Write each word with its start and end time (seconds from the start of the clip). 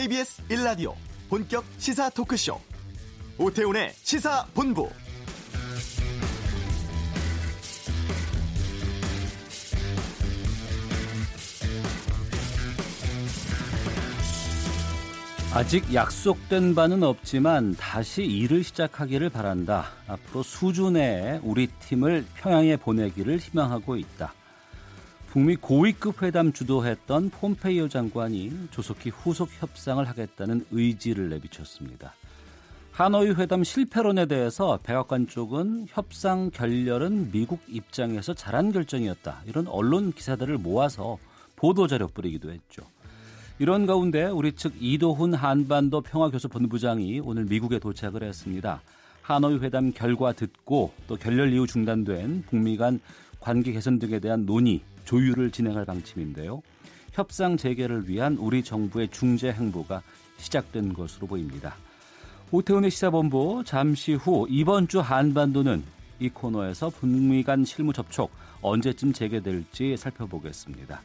KBS 0.00 0.42
1라디오 0.48 0.94
본격 1.28 1.62
시사 1.76 2.08
토크쇼 2.08 2.58
오태훈의 3.36 3.92
시사본부 3.96 4.88
아직 15.52 15.92
약속된 15.92 16.74
바는 16.74 17.02
없지만 17.02 17.74
다시 17.74 18.22
일을 18.22 18.64
시작하기를 18.64 19.28
바란다. 19.28 19.90
앞으로 20.06 20.42
내에 20.88 21.40
우리 21.42 21.66
팀을 21.66 22.24
평양에 22.36 22.76
보내기를 22.76 23.36
희망하고 23.36 23.96
있다. 23.96 24.32
북미 25.30 25.54
고위급 25.54 26.24
회담 26.24 26.52
주도했던 26.52 27.30
폼페이오 27.30 27.88
장관이 27.88 28.52
조속히 28.72 29.10
후속 29.10 29.48
협상을 29.60 30.04
하겠다는 30.04 30.66
의지를 30.72 31.28
내비쳤습니다. 31.28 32.14
하노이 32.90 33.30
회담 33.30 33.62
실패론에 33.62 34.26
대해서 34.26 34.80
백악관 34.82 35.28
쪽은 35.28 35.86
협상 35.88 36.50
결렬은 36.50 37.30
미국 37.30 37.60
입장에서 37.68 38.34
잘한 38.34 38.72
결정이었다. 38.72 39.42
이런 39.46 39.68
언론 39.68 40.12
기사들을 40.12 40.58
모아서 40.58 41.16
보도자료 41.54 42.08
뿌리기도 42.08 42.50
했죠. 42.50 42.82
이런 43.60 43.86
가운데 43.86 44.24
우리 44.24 44.50
측 44.50 44.74
이도훈 44.80 45.34
한반도 45.34 46.00
평화교섭본부장이 46.00 47.20
오늘 47.20 47.44
미국에 47.44 47.78
도착을 47.78 48.24
했습니다. 48.24 48.82
하노이 49.22 49.58
회담 49.58 49.92
결과 49.92 50.32
듣고 50.32 50.92
또 51.06 51.14
결렬 51.14 51.52
이후 51.52 51.68
중단된 51.68 52.46
북미 52.48 52.76
간 52.76 52.98
관계 53.38 53.70
개선 53.72 54.00
등에 54.00 54.18
대한 54.18 54.44
논의, 54.44 54.82
조율을 55.10 55.50
진행할 55.50 55.84
방침인데요. 55.84 56.62
협상 57.12 57.56
재개를 57.56 58.08
위한 58.08 58.36
우리 58.36 58.62
정부의 58.62 59.08
중재 59.08 59.48
행보가 59.48 60.02
시작된 60.36 60.94
것으로 60.94 61.26
보입니다. 61.26 61.74
오태훈의 62.52 62.92
시사본부 62.92 63.64
잠시 63.66 64.14
후 64.14 64.46
이번 64.48 64.86
주 64.86 65.00
한반도는 65.00 65.82
이 66.20 66.28
코너에서 66.28 66.90
북미 66.90 67.42
간 67.42 67.64
실무 67.64 67.92
접촉 67.92 68.30
언제쯤 68.62 69.12
재개될지 69.12 69.96
살펴보겠습니다. 69.96 71.02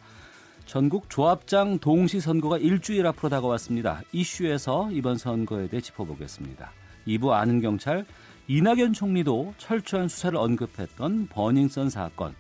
전국 0.68 1.10
조합장 1.10 1.80
동시 1.80 2.20
선거가 2.20 2.60
일주일 2.60 3.08
앞으로 3.08 3.30
다가왔습니다. 3.30 4.04
이슈에서 4.12 4.92
이번 4.92 5.18
선거에 5.18 5.68
대해 5.68 5.82
짚어보겠습니다. 5.82 6.72
2부 7.08 7.32
아는 7.32 7.60
경찰 7.60 8.06
이낙연 8.48 8.94
총리도 8.94 9.56
철저한 9.58 10.08
수사를 10.08 10.38
언급했던 10.38 11.28
버닝썬 11.28 11.90
사건, 11.90 12.36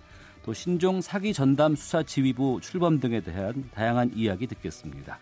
또 0.45 0.53
신종 0.53 1.01
사기 1.01 1.33
전담 1.33 1.75
수사 1.75 2.03
지휘부 2.03 2.59
출범 2.61 2.99
등에 2.99 3.19
대한 3.19 3.67
다양한 3.73 4.11
이야기 4.15 4.45
듣겠습니다. 4.45 5.17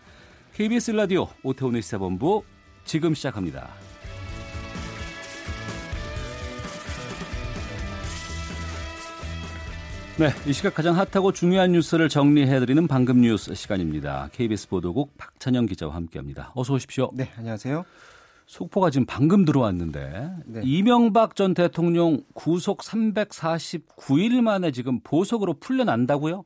KBS 0.52 0.90
라디오 0.90 1.28
오태훈의 1.42 1.80
시사본부 1.80 2.44
지금 2.84 3.14
시작합니다. 3.14 3.70
네, 10.18 10.28
이 10.46 10.52
시각 10.52 10.74
가장 10.74 10.94
핫하고 10.96 11.32
중요한 11.32 11.72
뉴스를 11.72 12.10
정리해드리는 12.10 12.86
방금 12.86 13.22
뉴스 13.22 13.54
시간입니다. 13.54 14.28
KBS 14.32 14.68
보도국 14.68 15.16
박찬영 15.16 15.64
기자와 15.66 15.94
함께합니다. 15.94 16.52
어서 16.54 16.74
오십시오. 16.74 17.10
네, 17.14 17.30
안녕하세요. 17.36 17.84
속보가 18.46 18.90
지금 18.90 19.06
방금 19.06 19.44
들어왔는데 19.44 20.36
네. 20.46 20.60
이명박 20.64 21.34
전 21.34 21.54
대통령 21.54 22.22
구속 22.34 22.78
349일 22.78 24.42
만에 24.42 24.70
지금 24.70 25.00
보석으로 25.00 25.54
풀려난다고요? 25.54 26.44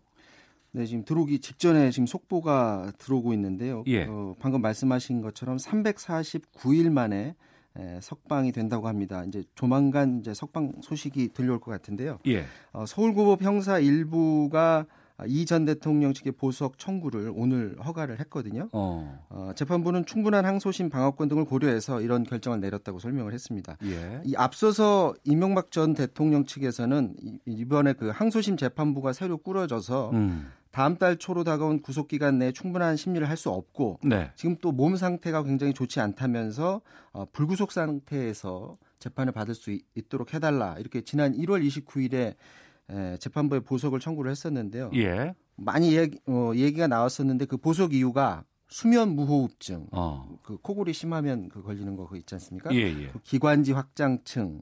네, 0.73 0.87
지금 0.87 1.05
들어오기 1.05 1.41
직전에 1.41 1.91
지금 1.91 2.07
속보가 2.07 2.93
들어오고 2.99 3.33
있는데요. 3.35 3.83
예. 3.87 4.05
어, 4.05 4.37
방금 4.39 4.61
말씀하신 4.61 5.23
것처럼 5.23 5.57
349일 5.57 6.91
만에 6.91 7.35
에, 7.77 7.99
석방이 8.01 8.53
된다고 8.53 8.87
합니다. 8.87 9.25
이제 9.25 9.43
조만간 9.55 10.21
이제 10.21 10.35
석방 10.35 10.75
소식이 10.83 11.29
들려올 11.33 11.59
것 11.59 11.71
같은데요. 11.71 12.19
예. 12.27 12.45
어, 12.73 12.85
서울고법 12.87 13.43
형사 13.43 13.79
일부가 13.79 14.87
이 15.27 15.45
전 15.47 15.65
대통령 15.65 16.13
측의 16.13 16.33
보석 16.33 16.79
청구를 16.79 17.33
오늘 17.35 17.77
허가를 17.85 18.21
했거든요. 18.21 18.69
어. 18.73 19.25
어, 19.31 19.53
재판부는 19.57 20.05
충분한 20.07 20.45
항소심 20.45 20.91
방어권 20.91 21.29
등을 21.29 21.45
고려해서 21.45 22.01
이런 22.03 22.23
결정을 22.25 22.61
내렸다고 22.61 22.99
설명을 22.99 23.33
했습니다. 23.33 23.77
예. 23.85 24.21
이 24.25 24.35
앞서서 24.37 25.15
이명박 25.25 25.71
전 25.71 25.95
대통령 25.95 26.45
측에서는 26.45 27.17
이번에 27.47 27.95
그 27.95 28.09
항소심 28.11 28.57
재판부가 28.57 29.13
새로 29.13 29.39
꾸려져서 29.39 30.11
음. 30.13 30.53
다음 30.71 30.97
달 30.99 31.17
초로 31.17 31.45
다가온 31.45 31.81
구속 31.81 32.09
기간 32.09 32.39
내에 32.39 32.53
충분한 32.53 32.97
심리를 32.97 33.27
할 33.29 33.37
수 33.39 33.49
없고 33.51 33.99
네. 34.05 34.31
지금 34.37 34.57
또 34.61 34.71
몸 34.71 34.97
상태가 34.97 35.43
굉장히 35.43 35.73
좋지 35.73 35.99
않다면서 36.01 36.81
어, 37.13 37.25
불구속 37.33 37.73
상태에서 37.73 38.77
재판을 38.99 39.33
받을 39.33 39.55
수 39.55 39.71
있, 39.71 39.83
도록 40.09 40.35
해달라 40.35 40.77
이렇게 40.79 41.01
지난 41.01 41.33
1월 41.35 41.67
29일에 41.67 42.35
에, 42.91 43.17
재판부에 43.19 43.61
보석을 43.61 44.01
청구를 44.01 44.31
했었는데요. 44.31 44.91
예. 44.95 45.35
많이 45.57 45.97
얘기, 45.97 46.19
어, 46.27 46.53
얘기가 46.55 46.87
나왔었는데 46.87 47.47
그 47.47 47.57
보석 47.57 47.93
이유가 47.95 48.45
수면 48.69 49.17
무호흡증, 49.17 49.87
어. 49.93 50.39
그 50.43 50.59
코골이 50.59 50.93
심하면 50.93 51.49
그 51.49 51.63
걸리는 51.63 51.97
거그 51.97 52.17
있지 52.19 52.35
않습니까? 52.35 52.75
예, 52.75 52.81
예. 52.83 53.09
그 53.09 53.19
기관지 53.21 53.73
확장층, 53.73 54.61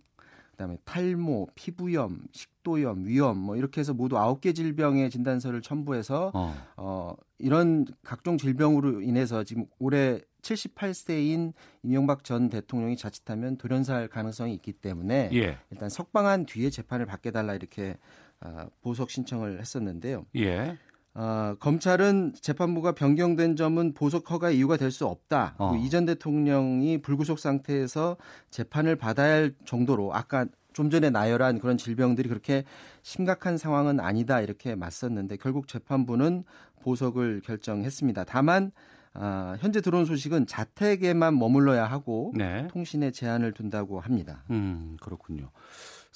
그다음에 0.56 0.78
탈모, 0.84 1.50
피부염, 1.54 2.22
식도염, 2.32 3.06
위염 3.06 3.36
뭐 3.36 3.56
이렇게 3.56 3.80
해서 3.80 3.92
모두 3.92 4.18
아홉 4.18 4.40
개 4.40 4.52
질병의 4.52 5.10
진단서를 5.10 5.60
첨부해서 5.62 6.32
어. 6.34 6.54
어 6.76 7.14
이런 7.38 7.84
각종 8.02 8.38
질병으로 8.38 9.02
인해서 9.02 9.44
지금 9.44 9.66
올해 9.78 10.20
78세인 10.42 11.52
이명박 11.82 12.24
전 12.24 12.48
대통령이 12.48 12.96
자칫하면 12.96 13.58
돌연사할 13.58 14.08
가능성이 14.08 14.54
있기 14.54 14.72
때문에 14.72 15.30
예. 15.34 15.58
일단 15.70 15.88
석방한 15.88 16.46
뒤에 16.46 16.70
재판을 16.70 17.04
받게 17.04 17.32
달라 17.32 17.54
이렇게 17.54 17.98
어, 18.40 18.66
보석 18.82 19.10
신청을 19.10 19.60
했었는데요. 19.60 20.26
예. 20.36 20.78
어, 21.18 21.54
검찰은 21.60 22.34
재판부가 22.42 22.92
변경된 22.92 23.56
점은 23.56 23.94
보석 23.94 24.30
허가 24.30 24.50
이유가 24.50 24.76
될 24.76 24.90
수 24.90 25.06
없다. 25.06 25.54
어. 25.58 25.74
이전 25.76 26.04
대통령이 26.06 27.02
불구속 27.02 27.38
상태에서 27.38 28.16
재판을 28.50 28.96
받아야 28.96 29.34
할 29.34 29.54
정도로 29.64 30.14
아까 30.14 30.46
좀 30.72 30.90
전에 30.90 31.08
나열한 31.10 31.58
그런 31.58 31.76
질병들이 31.78 32.28
그렇게 32.28 32.64
심각한 33.02 33.56
상황은 33.58 33.98
아니다 33.98 34.40
이렇게 34.40 34.74
맞섰는데 34.74 35.38
결국 35.38 35.68
재판부는 35.68 36.44
보석을 36.82 37.40
결정했습니다. 37.44 38.24
다만 38.24 38.70
아, 39.14 39.56
현재 39.60 39.80
들어온 39.80 40.04
소식은 40.04 40.46
자택에만 40.46 41.38
머물러야 41.38 41.86
하고 41.86 42.32
네. 42.36 42.68
통신에 42.68 43.10
제한을 43.10 43.52
둔다고 43.52 44.00
합니다. 44.00 44.44
음, 44.50 44.96
그렇군요. 45.00 45.50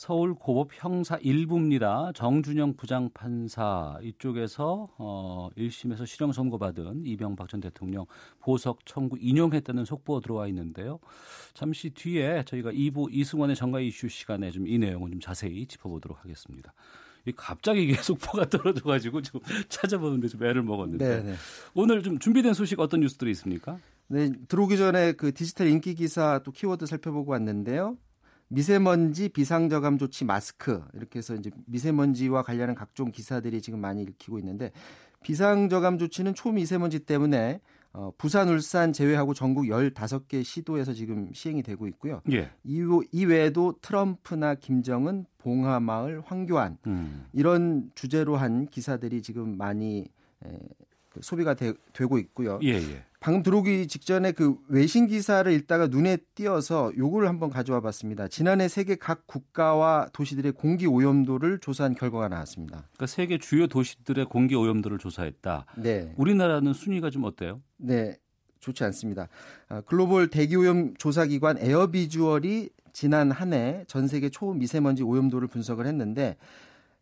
서울 0.00 0.32
고법 0.32 0.70
형사 0.72 1.18
1부입니다. 1.18 2.14
정준영 2.14 2.76
부장판사 2.76 3.98
이쪽에서 4.02 4.88
어 4.96 5.50
1심에서 5.58 6.06
실형 6.06 6.32
선고받은 6.32 7.04
이병박 7.04 7.50
전 7.50 7.60
대통령 7.60 8.06
보석 8.38 8.86
청구 8.86 9.18
인용했다는 9.20 9.84
속보 9.84 10.22
들어와 10.22 10.48
있는데요. 10.48 11.00
잠시 11.52 11.90
뒤에 11.90 12.44
저희가 12.46 12.72
2부 12.72 13.08
이승원의 13.12 13.56
정가 13.56 13.80
이슈 13.80 14.08
시간에 14.08 14.50
좀 14.50 14.66
이 14.66 14.78
내용을 14.78 15.10
좀 15.10 15.20
자세히 15.20 15.66
짚어보도록 15.66 16.24
하겠습니다. 16.24 16.72
이 17.26 17.32
갑자기 17.36 17.82
이게 17.82 17.92
속보가 18.00 18.48
떨어져가지고 18.48 19.20
좀 19.20 19.42
찾아보는데 19.68 20.28
좀 20.28 20.42
애를 20.42 20.62
먹었는데 20.62 21.06
네, 21.06 21.22
네. 21.22 21.34
오늘 21.74 22.02
좀 22.02 22.18
준비된 22.18 22.54
소식 22.54 22.80
어떤 22.80 23.00
뉴스들이 23.00 23.32
있습니까? 23.32 23.76
네, 24.08 24.32
들어오기 24.48 24.78
전에 24.78 25.12
그 25.12 25.34
디지털 25.34 25.66
인기 25.66 25.94
기사 25.94 26.40
또 26.42 26.52
키워드 26.52 26.86
살펴보고 26.86 27.32
왔는데요. 27.32 27.98
미세먼지 28.50 29.28
비상저감 29.28 29.98
조치 29.98 30.24
마스크 30.24 30.82
이렇게 30.94 31.20
해서 31.20 31.34
이제 31.34 31.50
미세먼지와 31.66 32.42
관련한 32.42 32.74
각종 32.74 33.12
기사들이 33.12 33.62
지금 33.62 33.80
많이 33.80 34.02
읽히고 34.02 34.38
있는데 34.40 34.72
비상저감 35.22 35.98
조치는 35.98 36.34
초미세먼지 36.34 37.00
때문에 37.00 37.60
어, 37.92 38.12
부산, 38.16 38.48
울산 38.48 38.92
제외하고 38.92 39.34
전국 39.34 39.64
15개 39.64 40.44
시도에서 40.44 40.92
지금 40.92 41.28
시행이 41.32 41.62
되고 41.62 41.88
있고요. 41.88 42.22
예. 42.30 42.50
이, 42.62 43.24
외에도 43.24 43.74
트럼프나 43.82 44.54
김정은, 44.54 45.26
봉하마을, 45.38 46.22
황교안 46.24 46.78
음. 46.86 47.26
이런 47.32 47.90
주제로 47.96 48.36
한 48.36 48.66
기사들이 48.66 49.22
지금 49.22 49.56
많이 49.56 50.06
에, 50.44 50.58
그 51.08 51.20
소비가 51.20 51.54
되, 51.54 51.72
고 52.06 52.18
있고요. 52.18 52.60
예, 52.62 52.74
예. 52.74 53.04
방금 53.20 53.42
들어오기 53.42 53.86
직전에 53.86 54.32
그 54.32 54.56
외신 54.68 55.06
기사를 55.06 55.50
읽다가 55.52 55.88
눈에 55.88 56.16
띄어서 56.34 56.92
요거를 56.96 57.28
한번 57.28 57.50
가져와 57.50 57.80
봤습니다. 57.80 58.28
지난해 58.28 58.66
세계 58.66 58.96
각 58.96 59.26
국가와 59.26 60.08
도시들의 60.14 60.52
공기 60.52 60.86
오염도를 60.86 61.58
조사한 61.58 61.94
결과가 61.94 62.28
나왔습니다. 62.28 62.78
그러니까 62.94 63.06
세계 63.06 63.36
주요 63.36 63.66
도시들의 63.66 64.24
공기 64.24 64.54
오염도를 64.54 64.96
조사했다. 64.98 65.66
네. 65.76 66.14
우리나라는 66.16 66.72
순위가 66.72 67.10
좀 67.10 67.24
어때요? 67.24 67.60
네. 67.76 68.16
좋지 68.60 68.84
않습니다. 68.84 69.28
아, 69.68 69.82
글로벌 69.82 70.28
대기오염 70.28 70.94
조사기관 70.96 71.58
에어비주얼이 71.58 72.70
지난 72.92 73.30
한 73.30 73.52
해 73.52 73.84
전 73.86 74.06
세계 74.08 74.30
초미세먼지 74.30 75.02
오염도를 75.02 75.48
분석을 75.48 75.86
했는데 75.86 76.36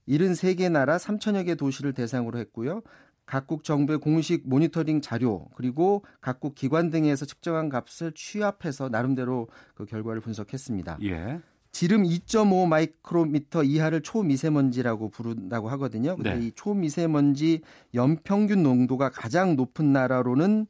73개 0.08 0.70
나라 0.70 0.96
3천여 0.96 1.46
개 1.46 1.54
도시를 1.54 1.92
대상으로 1.92 2.38
했고요. 2.38 2.82
각국 3.28 3.62
정부의 3.62 3.98
공식 3.98 4.48
모니터링 4.48 5.02
자료 5.02 5.48
그리고 5.54 6.02
각국 6.22 6.54
기관 6.54 6.88
등에서 6.88 7.26
측정한 7.26 7.68
값을 7.68 8.12
취합해서 8.14 8.88
나름대로 8.88 9.48
그 9.74 9.84
결과를 9.84 10.22
분석했습니다. 10.22 10.96
예. 11.02 11.38
지름 11.70 12.04
2.5 12.04 12.66
마이크로미터 12.66 13.64
이하를 13.64 14.00
초미세먼지라고 14.00 15.10
부른다고 15.10 15.68
하거든요. 15.68 16.16
근데 16.16 16.36
네. 16.36 16.46
이 16.46 16.52
초미세먼지 16.52 17.60
연평균 17.92 18.62
농도가 18.62 19.10
가장 19.10 19.56
높은 19.56 19.92
나라로는 19.92 20.66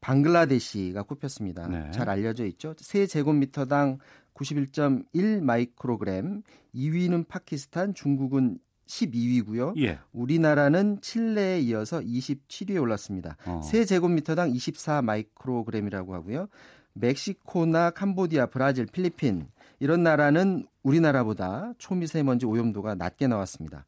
방글라데시가 0.00 1.02
꼽혔습니다. 1.02 1.68
네. 1.68 1.90
잘 1.90 2.08
알려져 2.08 2.46
있죠. 2.46 2.74
세 2.78 3.06
제곱미터당 3.06 3.98
91.1 4.32 5.42
마이크로그램. 5.42 6.42
2위는 6.74 7.28
파키스탄, 7.28 7.92
중국은 7.92 8.60
12위고요. 8.88 9.78
예. 9.80 9.98
우리나라는 10.12 11.00
칠레에 11.00 11.60
이어서 11.60 12.00
27위에 12.00 12.80
올랐습니다. 12.80 13.36
어. 13.46 13.60
세 13.62 13.84
제곱미터당 13.84 14.50
24 14.50 15.02
마이크로그램이라고 15.02 16.14
하고요. 16.14 16.48
멕시코나 16.94 17.90
캄보디아, 17.90 18.46
브라질, 18.46 18.86
필리핀 18.86 19.48
이런 19.78 20.02
나라는 20.02 20.66
우리나라보다 20.82 21.72
초미세먼지 21.78 22.46
오염도가 22.46 22.96
낮게 22.96 23.28
나왔습니다. 23.28 23.84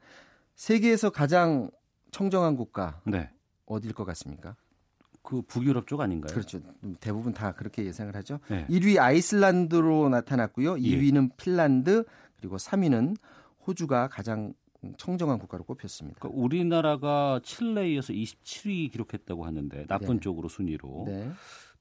세계에서 0.55 1.11
가장 1.11 1.71
청정한 2.13 2.57
국가 2.57 3.01
네. 3.05 3.31
어디일 3.67 3.95
것 3.95 4.05
같습니까? 4.05 4.55
그 5.23 5.43
북유럽 5.43 5.87
쪽 5.87 6.01
아닌가요? 6.01 6.33
그렇죠. 6.33 6.61
대부분 7.01 7.33
다 7.33 7.53
그렇게 7.53 7.85
예상을 7.85 8.15
하죠. 8.17 8.41
네. 8.49 8.67
1위 8.69 8.99
아이슬란드로 8.99 10.09
나타났고요. 10.09 10.79
예. 10.79 10.83
2위는 10.83 11.37
핀란드 11.37 12.05
그리고 12.37 12.57
3위는 12.57 13.17
호주가 13.67 14.09
가장 14.09 14.55
청정한 14.97 15.39
국가로 15.39 15.65
꼽혔습니다. 15.65 16.19
그러니까 16.21 16.41
우리나라가 16.41 17.41
칠레에 17.43 17.93
이어서 17.93 18.13
27위 18.13 18.91
기록했다고 18.91 19.45
하는데 19.45 19.87
나쁜 19.87 20.15
네. 20.15 20.21
쪽으로 20.21 20.49
순위로 20.49 21.05
네. 21.07 21.31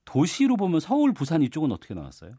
도시로 0.04 0.56
보면 0.56 0.80
서울, 0.80 1.12
부산 1.12 1.42
이쪽은 1.42 1.72
어떻게 1.72 1.94
나왔어요? 1.94 2.34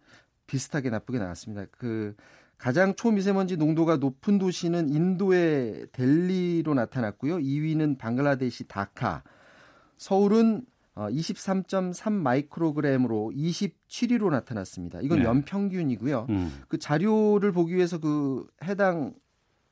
비슷하게 0.47 0.89
나쁘게 0.89 1.19
나왔습니다. 1.19 1.65
그 1.71 2.15
가장 2.57 2.93
초미세먼지 2.93 3.57
농도가 3.57 3.97
높은 3.97 4.37
도시는 4.37 4.89
인도의 4.89 5.87
델리로 5.93 6.73
나타났고요. 6.73 7.37
2위는 7.37 7.97
방글라데시 7.97 8.67
다카. 8.67 9.23
서울은 9.97 10.65
어, 10.93 11.07
23.3 11.07 12.11
마이크로그램으로 12.11 13.31
27위로 13.33 14.29
나타났습니다. 14.29 14.99
이건 15.01 15.19
네. 15.19 15.25
연평균이고요. 15.25 16.27
음. 16.29 16.63
그 16.67 16.77
자료를 16.77 17.51
보기 17.51 17.73
위해서 17.73 17.97
그 17.99 18.45
해당 18.63 19.13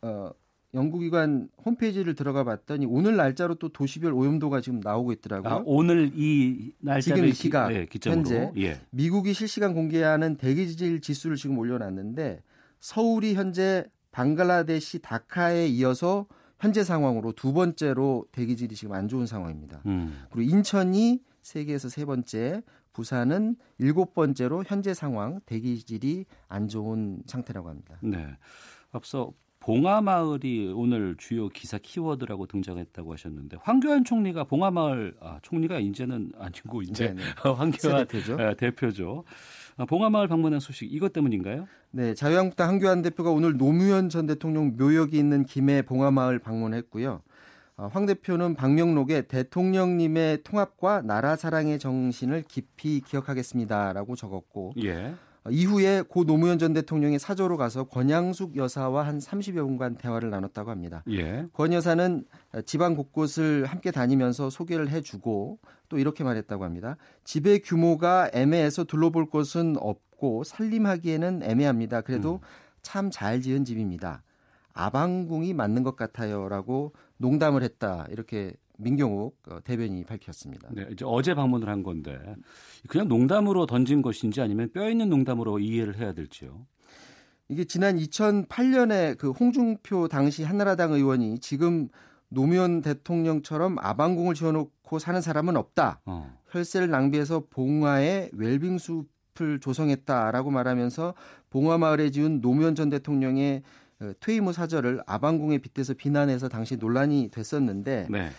어, 0.02 0.32
연구기관 0.74 1.50
홈페이지를 1.66 2.14
들어가 2.14 2.44
봤더니 2.44 2.86
오늘 2.86 3.16
날짜로 3.16 3.56
또 3.56 3.70
도시별 3.70 4.14
오염도가 4.14 4.62
지금 4.62 4.80
나오고 4.82 5.12
있더라고요. 5.14 5.52
아, 5.52 5.64
오늘 5.66 6.12
이 6.16 6.74
날짜를 6.80 7.24
지금 7.24 7.34
시각, 7.34 7.70
기점으로 7.90 8.18
현재 8.20 8.52
예. 8.58 8.80
미국이 8.92 9.34
실시간 9.34 9.74
공개하는 9.74 10.38
대기질 10.38 11.02
지수를 11.02 11.38
지금 11.38 11.58
올려놨는데 11.58 12.44
서울이 12.80 13.34
현재 13.34 13.86
방글라데시 14.12 15.00
다카에 15.00 15.68
이어서 15.68 16.28
현재 16.60 16.84
상황으로 16.84 17.32
두 17.32 17.54
번째로 17.54 18.26
대기질이 18.32 18.76
지금 18.76 18.94
안 18.94 19.08
좋은 19.08 19.26
상황입니다. 19.26 19.82
음. 19.86 20.26
그리고 20.32 20.56
인천이 20.56 21.22
세계에서 21.42 21.90
세 21.90 22.06
번째, 22.06 22.62
부산은 22.94 23.56
일곱 23.78 24.14
번째로 24.14 24.64
현재 24.68 24.94
상황 24.94 25.40
대기질이 25.46 26.26
안 26.48 26.68
좋은 26.68 27.24
상태라고 27.26 27.70
합니다. 27.70 27.98
네. 28.02 28.28
앞서 28.92 29.32
봉하마을이 29.60 30.74
오늘 30.76 31.16
주요 31.18 31.50
기사 31.50 31.78
키워드라고 31.78 32.48
등장했다고 32.48 33.14
하셨는데 33.14 33.58
황교안 33.62 34.04
총리가 34.06 34.46
봉하마을 34.46 35.16
아, 35.20 35.40
총리가 35.42 35.80
이제는 35.80 36.32
아니고 36.38 36.82
이제 36.82 37.08
네네. 37.08 37.22
황교안 37.44 37.72
새 37.78 37.90
대표죠. 38.06 38.38
예, 38.40 38.56
대표죠. 38.56 39.26
아, 39.78 39.86
봉하마을 39.86 40.28
방문한 40.28 40.60
소식 40.60 40.92
이것 40.92 41.14
때문인가요? 41.14 41.68
네, 41.92 42.14
자유한국당 42.14 42.70
한교안 42.70 43.02
대표가 43.02 43.32
오늘 43.32 43.58
노무현 43.58 44.10
전 44.10 44.26
대통령 44.26 44.78
묘역이 44.78 45.18
있는 45.18 45.46
김해 45.46 45.82
봉하마을 45.82 46.40
방문했고요. 46.40 47.22
어, 47.78 47.90
황 47.94 48.06
대표는 48.06 48.56
방명록에 48.56 49.24
대통령님의 49.24 50.44
통합과 50.44 51.02
나라 51.02 51.38
사랑의 51.38 51.80
정신을 51.80 52.44
깊이 52.48 53.00
기억하겠습니다라고 53.02 54.16
적었고 54.16 54.74
예. 54.84 55.14
어, 55.50 55.52
이후에 55.52 56.04
고 56.04 56.24
노무현 56.24 56.60
전 56.60 56.74
대통령이 56.74 57.18
사저로 57.20 57.58
가서 57.58 57.86
권양숙 57.86 58.56
여사와 58.56 59.06
한 59.06 59.18
30여 59.18 59.66
분간 59.66 59.96
대화를 59.96 60.30
나눴다고 60.30 60.70
합니다. 60.70 61.04
예. 61.10 61.48
권 61.54 61.74
여사는 61.74 62.24
지방 62.66 62.96
곳곳을 62.96 63.66
함께 63.66 63.92
다니면서 63.92 64.50
소개를 64.50 64.90
해주고 64.90 65.60
또 65.90 65.98
이렇게 65.98 66.24
말했다고 66.24 66.64
합니다. 66.64 66.98
집의 67.24 67.62
규모가 67.62 68.30
애매해서 68.34 68.84
둘러볼 68.84 69.30
곳은 69.30 69.76
없고 69.80 70.44
살림하기에는 70.44 71.42
애매합니다. 71.44 72.02
그래도 72.02 72.40
참잘 72.84 73.42
지은 73.42 73.66
집입니다. 73.66 74.22
아방궁이 74.74 75.54
맞는 75.54 75.84
것 75.84 75.96
같아요라고 75.96 76.94
농담을 77.18 77.64
했다 77.64 78.06
이렇게 78.10 78.54
민경욱 78.80 79.38
어, 79.50 79.60
대변인이 79.64 80.04
밝혔습니다. 80.06 80.70
네, 80.72 80.88
이제 80.92 81.06
어제 81.06 81.34
방문을 81.34 81.70
한 81.70 81.84
건데 81.84 82.18
그냥 82.88 83.08
농담으로 83.08 83.66
던진 83.66 84.02
것인지 84.02 84.42
아니면 84.42 84.72
뼈 84.72 84.90
있는 84.90 85.10
농담으로 85.10 85.60
이해를 85.60 85.98
해야 85.98 86.14
될지요. 86.14 86.66
이게 87.50 87.64
지난 87.66 87.98
2008년에 87.98 89.18
그 89.18 89.32
홍준표 89.32 90.08
당시 90.08 90.44
한나라당 90.44 90.94
의원이 90.94 91.40
지금 91.40 91.90
노무현 92.30 92.82
대통령처럼 92.82 93.78
아방궁을 93.80 94.36
지어놓고 94.36 95.00
사는 95.00 95.20
사람은 95.20 95.58
없다. 95.58 96.02
어. 96.06 96.38
혈세를 96.50 96.90
낭비해서 96.90 97.46
봉화에 97.50 98.30
웰빙 98.34 98.78
숲을 98.78 99.60
조성했다라고 99.60 100.52
말하면서 100.52 101.16
봉화 101.50 101.80
마을에 101.80 102.12
지은 102.12 102.42
노무현 102.42 102.76
전 102.76 102.90
대통령의 102.90 103.64
어, 104.02 104.12
퇴임 104.20 104.46
후 104.46 104.54
사절을 104.54 105.02
아방궁에 105.08 105.58
빗대서 105.58 105.96
비난해서 105.96 106.48
당시 106.48 106.78
논란이 106.78 107.30
됐었는데 107.32 108.08
네. 108.10 108.30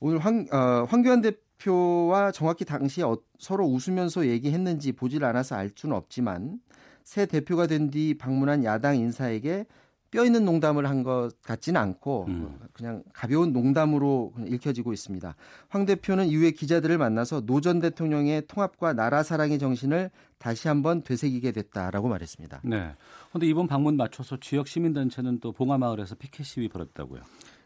오늘 0.00 0.18
황, 0.18 0.46
어, 0.52 0.84
황교안 0.88 1.20
대표와 1.20 2.32
정확히 2.32 2.64
당시에 2.64 3.04
어, 3.04 3.18
서로 3.38 3.66
웃으면서 3.66 4.26
얘기했는지 4.26 4.92
보질 4.92 5.24
않아서 5.24 5.56
알 5.56 5.70
수는 5.74 5.94
없지만 5.94 6.58
새 7.04 7.26
대표가 7.26 7.66
된 7.66 7.90
뒤 7.90 8.14
방문한 8.16 8.64
야당 8.64 8.96
인사에게 8.96 9.66
뼈 10.10 10.24
있는 10.24 10.44
농담을 10.44 10.88
한 10.88 11.04
것 11.04 11.30
같지는 11.42 11.80
않고 11.80 12.24
음. 12.28 12.58
어, 12.60 12.66
그냥 12.72 13.02
가벼운 13.12 13.52
농담으로 13.52 14.32
읽혀지고 14.48 14.92
있습니다. 14.92 15.36
황 15.68 15.84
대표는 15.86 16.26
이후에 16.26 16.50
기자들을 16.50 16.96
만나서 16.98 17.42
노 17.46 17.60
전 17.60 17.78
대통령의 17.78 18.46
통합과 18.48 18.92
나라 18.94 19.22
사랑의 19.22 19.58
정신을 19.58 20.10
다시 20.38 20.66
한번 20.68 21.02
되새기게 21.02 21.52
됐다라고 21.52 22.08
말했습니다. 22.08 22.62
네. 22.64 22.94
그런데 23.28 23.46
이번 23.46 23.66
방문 23.68 23.96
맞춰서 23.96 24.38
지역 24.40 24.66
시민단체는 24.66 25.38
또 25.40 25.52
봉하마을에서 25.52 26.14
피켓 26.16 26.44
시위 26.46 26.68
벌였다고요. 26.68 27.20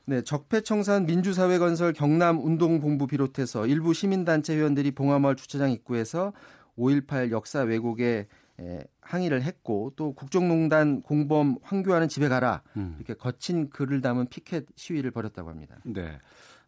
네, 0.06 0.20
적폐청산 0.22 1.06
민주사회 1.06 1.58
건설 1.58 1.92
경남 1.92 2.44
운동본부 2.44 3.06
비롯해서 3.06 3.66
일부 3.66 3.94
시민단체 3.94 4.54
회원들이 4.56 4.90
봉하마을 4.90 5.36
주차장 5.36 5.70
입구에서 5.70 6.32
5.18 6.78 7.30
역사 7.30 7.60
왜곡에 7.60 8.26
에, 8.60 8.84
항의를 9.00 9.42
했고 9.42 9.92
또 9.96 10.12
국정농단 10.12 11.00
공범 11.02 11.56
황교안은 11.62 12.08
집에 12.08 12.28
가라 12.28 12.62
음. 12.76 12.96
이렇게 12.98 13.14
거친 13.14 13.70
글을 13.70 14.00
담은 14.00 14.28
피켓 14.28 14.66
시위를 14.76 15.10
벌였다고 15.10 15.48
합니다. 15.48 15.76
네. 15.84 16.18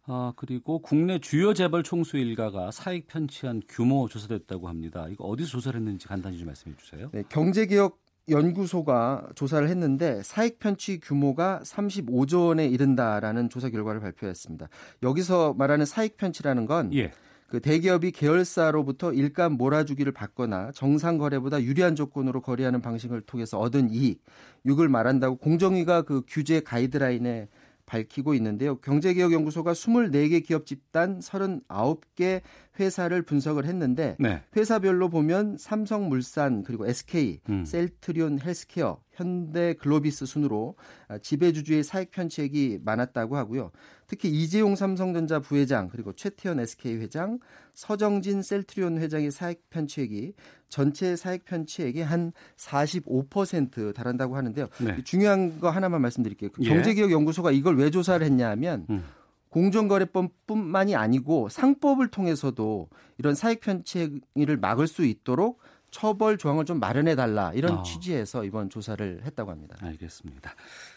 아, 0.09 0.33
그리고 0.35 0.79
국내 0.79 1.19
주요 1.19 1.53
재벌 1.53 1.83
총수 1.83 2.17
일가가 2.17 2.71
사익 2.71 3.07
편취한 3.07 3.61
규모 3.67 4.07
조사됐다고 4.07 4.67
합니다. 4.67 5.07
이거 5.09 5.25
어디서 5.25 5.49
조사를 5.49 5.79
했는지 5.79 6.07
간단히 6.07 6.37
좀 6.37 6.47
말씀해 6.47 6.75
주세요. 6.77 7.09
네, 7.11 7.23
경제개혁 7.29 7.99
연구소가 8.29 9.29
조사를 9.35 9.67
했는데 9.69 10.21
사익 10.23 10.59
편취 10.59 10.99
규모가 10.99 11.61
35조 11.63 12.47
원에 12.47 12.67
이른다라는 12.67 13.49
조사 13.49 13.69
결과를 13.69 14.01
발표했습니다. 14.01 14.67
여기서 15.03 15.53
말하는 15.53 15.85
사익 15.85 16.17
편취라는 16.17 16.65
건 16.65 16.93
예. 16.93 17.11
그 17.47 17.61
대기업이 17.61 18.11
계열사로부터 18.11 19.13
일감 19.13 19.53
몰아주기를 19.53 20.11
받거나 20.11 20.71
정상 20.73 21.17
거래보다 21.17 21.63
유리한 21.63 21.95
조건으로 21.95 22.41
거래하는 22.41 22.81
방식을 22.81 23.21
통해서 23.21 23.57
얻은 23.57 23.89
이익, 23.91 24.21
이걸 24.65 24.89
말한다고 24.89 25.37
공정위가 25.37 26.01
그 26.01 26.23
규제 26.27 26.59
가이드라인에 26.59 27.47
밝히고 27.85 28.33
있는데요. 28.33 28.75
경제개혁연구소가 28.79 29.71
24개 29.71 30.45
기업 30.45 30.65
집단 30.65 31.19
39개 31.19 32.41
회사를 32.79 33.21
분석을 33.21 33.65
했는데 33.65 34.15
네. 34.19 34.41
회사별로 34.55 35.09
보면 35.09 35.57
삼성물산 35.57 36.63
그리고 36.63 36.85
SK, 36.87 37.41
음. 37.49 37.65
셀트리온 37.65 38.39
헬스케어, 38.39 39.01
현대 39.11 39.73
글로비스 39.73 40.25
순으로 40.25 40.75
아, 41.07 41.17
지배주주의 41.17 41.83
사익 41.83 42.11
편취액이 42.11 42.79
많았다고 42.83 43.35
하고요. 43.35 43.71
특히 44.05 44.29
이재용 44.29 44.75
삼성전자 44.75 45.39
부회장 45.39 45.89
그리고 45.89 46.13
최태현 46.13 46.59
SK 46.59 46.97
회장, 46.97 47.39
서정진 47.73 48.41
셀트리온 48.41 48.99
회장의 48.99 49.31
사익 49.31 49.69
편취액이 49.69 50.33
전체 50.69 51.15
사익 51.15 51.45
편취액의 51.45 52.03
한 52.05 52.31
45% 52.57 53.93
달한다고 53.93 54.35
하는데요. 54.37 54.67
네. 54.79 55.03
중요한 55.03 55.59
거 55.59 55.69
하나만 55.69 56.01
말씀드릴게요. 56.01 56.51
그 56.51 56.63
예. 56.63 56.69
경제개혁연구소가 56.69 57.51
이걸 57.51 57.77
왜 57.77 57.89
조사를 57.89 58.25
했냐하면 58.25 58.85
음. 58.89 59.03
공정거래법뿐만이 59.49 60.95
아니고 60.95 61.49
상법을 61.49 62.09
통해서도 62.09 62.89
이런 63.17 63.35
사익 63.35 63.61
편취를 63.61 64.57
막을 64.59 64.87
수 64.87 65.05
있도록 65.05 65.59
처벌 65.89 66.37
조항을 66.37 66.65
좀 66.65 66.79
마련해 66.79 67.15
달라 67.15 67.51
이런 67.53 67.79
아. 67.79 67.83
취지에서 67.83 68.43
이번 68.43 68.69
조사를 68.69 69.21
했다고 69.23 69.51
합니다. 69.51 69.77
알겠습니다. 69.81 70.53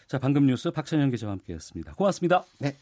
자, 0.07 0.19
방금 0.19 0.45
뉴스 0.45 0.69
박찬현 0.71 1.11
기자와 1.11 1.31
함께했습니다. 1.33 1.93
고맙습니다. 1.93 2.43
네. 2.59 2.77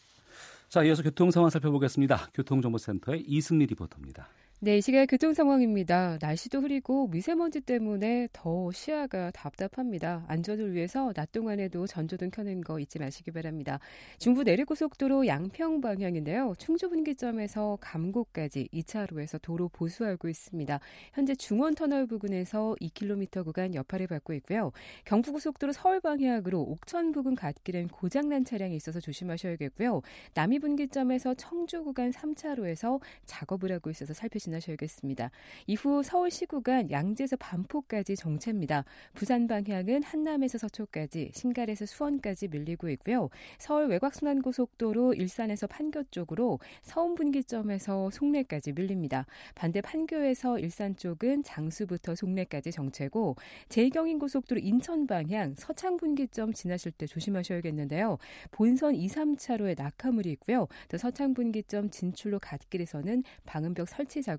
자, 0.70 0.84
이어서 0.84 1.02
교통 1.04 1.32
상황 1.32 1.50
살펴보겠습니다. 1.50 2.30
교통정보센터의 2.34 3.24
이승리 3.28 3.66
리포터입니다. 3.68 4.28
네, 4.62 4.78
이 4.78 4.82
시각 4.82 5.06
교통 5.06 5.34
상황입니다. 5.34 6.18
날씨도 6.20 6.60
흐리고 6.60 7.08
미세먼지 7.08 7.62
때문에 7.62 8.28
더 8.34 8.70
시야가 8.74 9.32
답답합니다. 9.32 10.26
안전을 10.28 10.74
위해서 10.74 11.14
낮 11.14 11.32
동안에도 11.32 11.88
전조등 11.88 12.30
켜는 12.32 12.60
거 12.60 12.78
잊지 12.78 13.00
마시기 13.00 13.32
바랍니다. 13.32 13.80
중부 14.18 14.44
내륙고속도로 14.44 15.28
양평 15.28 15.80
방향인데요. 15.80 16.56
충주 16.58 16.90
분기점에서 16.90 17.78
감곡까지 17.80 18.68
2차로에서 18.74 19.42
도로 19.42 19.70
보수하고 19.70 20.28
있습니다. 20.28 20.78
현재 21.14 21.36
중원터널 21.36 22.06
부근에서 22.08 22.76
2km 22.82 23.46
구간 23.46 23.74
여파를 23.74 24.08
받고 24.08 24.34
있고요. 24.34 24.74
경부고속도로 25.06 25.72
서울 25.72 26.02
방향으로 26.02 26.60
옥천 26.64 27.14
부근 27.14 27.36
갓길엔 27.36 27.88
고장난 27.88 28.44
차량이 28.44 28.76
있어서 28.76 29.00
조심하셔야겠고요. 29.00 30.02
남이 30.34 30.60
분기점에서 30.60 31.36
청주 31.36 31.82
구간 31.86 32.12
3차로에서 32.12 33.00
작업을 33.26 33.72
하고 33.72 33.90
있어서 33.90 34.14
살피시 34.14 34.49
지나셔야겠습니다. 34.50 35.32
이후 35.68 36.04
서울시 36.04 36.46
구간 36.46 36.90
양재에서 36.92 37.36
반포까지 37.38 38.16
정체입니다. 38.16 38.84
부산 39.14 39.48
방향은 39.48 40.04
한남에서 40.04 40.58
서초까지, 40.58 41.32
신갈에서 41.34 41.86
수원까지 41.86 42.48
밀리고 42.50 42.90
있고요. 42.90 43.30
서울 43.58 43.88
외곽순환고속도로 43.88 45.14
일산에서 45.14 45.68
판교 45.68 46.04
쪽으로 46.12 46.60
서운 46.82 47.16
분기점에서 47.16 48.10
송내까지 48.10 48.74
밀립니다. 48.74 49.26
반대 49.56 49.82
판교에서 49.82 50.60
일산 50.60 50.96
쪽은 50.96 51.44
장수부터 51.44 52.16
송내까지 52.16 52.72
정체고 52.72 53.36
제2경인 53.70 54.20
고속도로 54.20 54.60
인천 54.62 55.08
방향 55.08 55.54
서창 55.58 55.98
분기점 55.98 56.54
지나실 56.54 56.92
때 56.94 57.06
조심하셔야겠는데요. 57.06 58.18
본선 58.52 58.96
2, 58.96 59.08
3차로에 59.08 59.78
낙하물이 59.78 60.32
있고요. 60.32 60.68
또 60.90 60.98
서창 60.98 61.34
분기점 61.34 61.90
진출로 61.90 62.40
갓길에서는 62.40 63.24
방음벽 63.46 63.88
설치 63.88 64.22
작업 64.22 64.39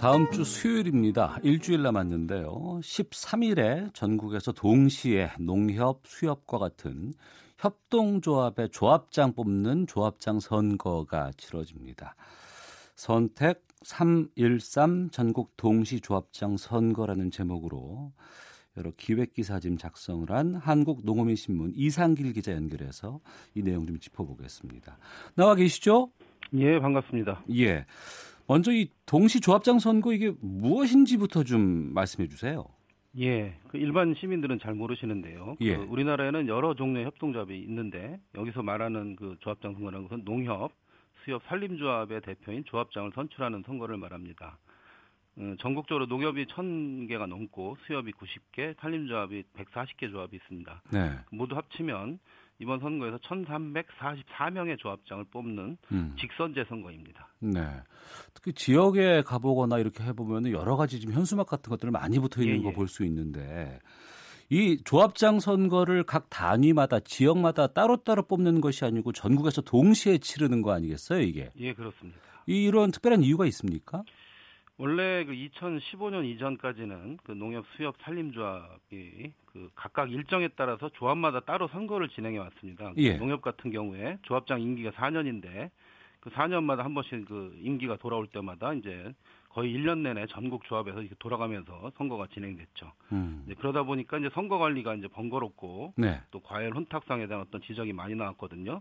다음 0.00 0.30
주 0.30 0.44
수요일입니다. 0.44 1.38
일주일 1.42 1.82
남았는데요. 1.82 2.80
13일에 2.82 3.92
전국에서 3.94 4.52
동시에 4.52 5.30
농협, 5.40 6.02
수협과 6.06 6.58
같은 6.58 7.12
협동조합의 7.58 8.68
조합장 8.70 9.32
뽑는 9.32 9.88
조합장 9.88 10.38
선거가 10.38 11.32
치러집니다. 11.36 12.14
선택 12.94 13.66
313 13.82 15.10
전국 15.10 15.56
동시 15.56 16.00
조합장 16.00 16.56
선거라는 16.56 17.32
제목으로 17.32 18.12
여러 18.76 18.92
기획 18.96 19.34
기사 19.34 19.58
지금 19.58 19.76
작성을 19.76 20.30
한 20.30 20.54
한국 20.54 21.04
농어민 21.04 21.34
신문 21.34 21.72
이상길 21.74 22.32
기자 22.32 22.52
연결해서 22.52 23.20
이 23.54 23.62
내용 23.62 23.84
좀 23.86 23.98
짚어보겠습니다. 23.98 24.96
나와 25.34 25.56
계시죠? 25.56 26.12
예, 26.54 26.78
반갑습니다. 26.78 27.44
예. 27.56 27.84
먼저 28.48 28.72
이 28.72 28.88
동시 29.04 29.40
조합장 29.40 29.78
선거 29.78 30.12
이게 30.12 30.32
무엇인지부터 30.40 31.44
좀 31.44 31.92
말씀해 31.92 32.28
주세요. 32.28 32.64
예, 33.18 33.54
그 33.68 33.76
일반 33.76 34.14
시민들은 34.14 34.58
잘 34.60 34.74
모르시는데요. 34.74 35.56
그 35.58 35.64
예. 35.66 35.76
그 35.76 35.82
우리나라에는 35.82 36.48
여러 36.48 36.74
종류의 36.74 37.04
협동조합이 37.06 37.58
있는데 37.60 38.18
여기서 38.34 38.62
말하는 38.62 39.16
그 39.16 39.36
조합장 39.40 39.74
선거라는 39.74 40.08
것은 40.08 40.24
농협, 40.24 40.72
수협, 41.24 41.42
산림조합의 41.46 42.22
대표인 42.22 42.64
조합장을 42.64 43.12
선출하는 43.14 43.64
선거를 43.66 43.98
말합니다. 43.98 44.58
어, 45.36 45.54
전국적으로 45.60 46.06
농협이 46.06 46.46
1000개가 46.46 47.26
넘고 47.26 47.76
수협이 47.86 48.12
90개, 48.12 48.74
산림조합이 48.80 49.44
140개 49.56 50.10
조합이 50.10 50.36
있습니다. 50.36 50.82
네. 50.92 51.18
모두 51.30 51.54
합치면 51.54 52.18
이번 52.60 52.80
선거에서 52.80 53.18
1,344명의 53.18 54.78
조합장을 54.78 55.24
뽑는 55.30 55.76
음. 55.92 56.16
직선제 56.18 56.64
선거입니다. 56.68 57.28
네. 57.38 57.60
특히 58.34 58.52
지역에 58.52 59.22
가보거나 59.22 59.78
이렇게 59.78 60.02
해보면 60.04 60.50
여러 60.50 60.76
가지 60.76 60.98
지금 60.98 61.14
현수막 61.14 61.46
같은 61.46 61.70
것들 61.70 61.90
많이 61.90 62.18
붙어 62.18 62.42
있는 62.42 62.58
예, 62.58 62.62
거 62.62 62.72
볼수 62.72 63.04
예. 63.04 63.06
있는데 63.06 63.78
이 64.50 64.78
조합장 64.84 65.40
선거를 65.40 66.02
각 66.02 66.30
단위마다 66.30 67.00
지역마다 67.00 67.68
따로따로 67.68 68.22
뽑는 68.22 68.60
것이 68.60 68.84
아니고 68.84 69.12
전국에서 69.12 69.60
동시에 69.62 70.18
치르는 70.18 70.62
거 70.62 70.72
아니겠어요, 70.72 71.20
이게? 71.20 71.50
예, 71.58 71.74
그렇습니다. 71.74 72.18
이런 72.46 72.90
특별한 72.90 73.22
이유가 73.22 73.44
있습니까? 73.46 74.02
원래 74.78 75.24
그 75.24 75.32
2015년 75.32 76.24
이전까지는 76.24 77.18
그 77.24 77.32
농협 77.32 77.66
수협 77.76 77.96
산림조합이 78.00 79.32
그 79.46 79.70
각각 79.74 80.12
일정에 80.12 80.48
따라서 80.56 80.88
조합마다 80.90 81.40
따로 81.40 81.66
선거를 81.68 82.08
진행해 82.08 82.38
왔습니다. 82.38 82.92
그 82.94 83.02
예. 83.02 83.16
농협 83.16 83.42
같은 83.42 83.72
경우에 83.72 84.18
조합장 84.22 84.60
임기가 84.60 84.92
4년인데 84.92 85.70
그 86.20 86.30
4년마다 86.30 86.78
한 86.78 86.94
번씩 86.94 87.26
그 87.26 87.58
임기가 87.60 87.96
돌아올 87.96 88.28
때마다 88.28 88.72
이제 88.72 89.12
거의 89.48 89.74
1년 89.74 89.98
내내 89.98 90.26
전국 90.26 90.64
조합에서 90.64 91.00
이렇게 91.00 91.16
돌아가면서 91.18 91.90
선거가 91.96 92.28
진행됐죠. 92.28 92.92
음. 93.10 93.46
그러다 93.58 93.82
보니까 93.82 94.18
이제 94.18 94.30
선거 94.32 94.58
관리가 94.58 94.94
이제 94.94 95.08
번거롭고 95.08 95.94
네. 95.96 96.20
또 96.30 96.38
과열 96.38 96.72
혼탁상에 96.74 97.26
대한 97.26 97.42
어떤 97.42 97.60
지적이 97.62 97.94
많이 97.94 98.14
나왔거든요. 98.14 98.80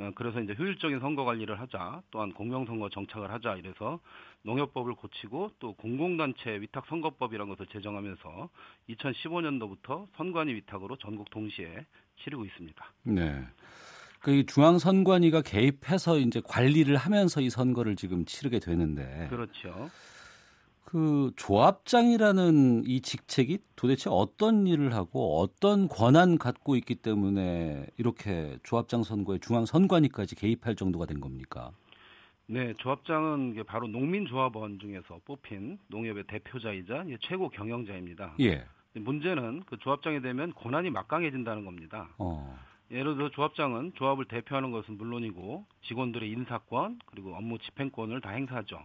어, 0.00 0.10
그래서 0.14 0.40
이제 0.40 0.54
효율적인 0.58 0.98
선거 1.00 1.24
관리를 1.24 1.60
하자, 1.60 2.02
또한 2.10 2.32
공명선거 2.32 2.88
정착을 2.88 3.30
하자 3.30 3.56
이래서 3.56 4.00
농협법을 4.42 4.94
고치고 4.94 5.52
또 5.58 5.74
공공단체 5.74 6.52
위탁 6.52 6.86
선거법이라는 6.86 7.54
것을 7.54 7.66
제정하면서 7.66 8.48
2015년도부터 8.88 10.06
선관위 10.16 10.54
위탁으로 10.54 10.96
전국 10.96 11.28
동시에 11.28 11.84
치르고 12.24 12.46
있습니다. 12.46 12.92
네. 13.02 13.44
그 14.20 14.44
중앙 14.46 14.78
선관위가 14.78 15.42
개입해서 15.42 16.18
이제 16.18 16.40
관리를 16.44 16.96
하면서 16.96 17.40
이 17.42 17.50
선거를 17.50 17.96
지금 17.96 18.24
치르게 18.24 18.58
되는데 18.58 19.26
그렇죠. 19.28 19.90
그 20.90 21.30
조합장이라는 21.36 22.82
이 22.84 23.00
직책이 23.00 23.58
도대체 23.76 24.10
어떤 24.10 24.66
일을 24.66 24.92
하고 24.92 25.38
어떤 25.38 25.86
권한 25.86 26.36
갖고 26.36 26.74
있기 26.74 26.96
때문에 26.96 27.86
이렇게 27.96 28.58
조합장 28.64 29.04
선거에 29.04 29.38
중앙 29.38 29.66
선관위까지 29.66 30.34
개입할 30.34 30.74
정도가 30.74 31.06
된 31.06 31.20
겁니까? 31.20 31.70
네, 32.46 32.74
조합장은 32.78 33.62
바로 33.68 33.86
농민조합원 33.86 34.80
중에서 34.80 35.20
뽑힌 35.24 35.78
농협의 35.86 36.24
대표자이자 36.26 37.04
최고 37.20 37.50
경영자입니다. 37.50 38.34
예. 38.40 38.64
문제는 38.94 39.62
그 39.66 39.78
조합장이 39.78 40.20
되면 40.22 40.52
권한이 40.54 40.90
막강해진다는 40.90 41.64
겁니다. 41.64 42.08
어. 42.18 42.58
예를 42.90 43.14
들어 43.14 43.30
조합장은 43.30 43.92
조합을 43.94 44.24
대표하는 44.24 44.72
것은 44.72 44.98
물론이고 44.98 45.64
직원들의 45.82 46.28
인사권 46.28 46.98
그리고 47.06 47.36
업무 47.36 47.60
집행권을 47.60 48.20
다 48.22 48.30
행사하죠. 48.30 48.80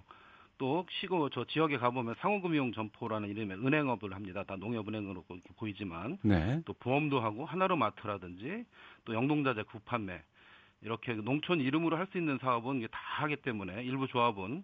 또 0.57 0.85
시고 1.01 1.29
저 1.29 1.43
지역에 1.45 1.77
가보면 1.77 2.15
상호금융 2.19 2.71
점포라는 2.73 3.29
이름의 3.29 3.57
은행업을 3.57 4.13
합니다. 4.13 4.43
다 4.43 4.55
농협은행으로 4.55 5.25
보이지만 5.57 6.17
네. 6.23 6.61
또 6.65 6.73
보험도 6.73 7.19
하고 7.19 7.45
하나로마트라든지 7.45 8.65
또 9.03 9.13
영농자재 9.13 9.63
구판매 9.63 10.21
이렇게 10.81 11.13
농촌 11.13 11.59
이름으로 11.61 11.97
할 11.97 12.07
수 12.11 12.17
있는 12.17 12.37
사업은 12.39 12.81
다 12.91 12.99
하기 13.21 13.37
때문에 13.37 13.83
일부 13.83 14.07
조합은 14.07 14.63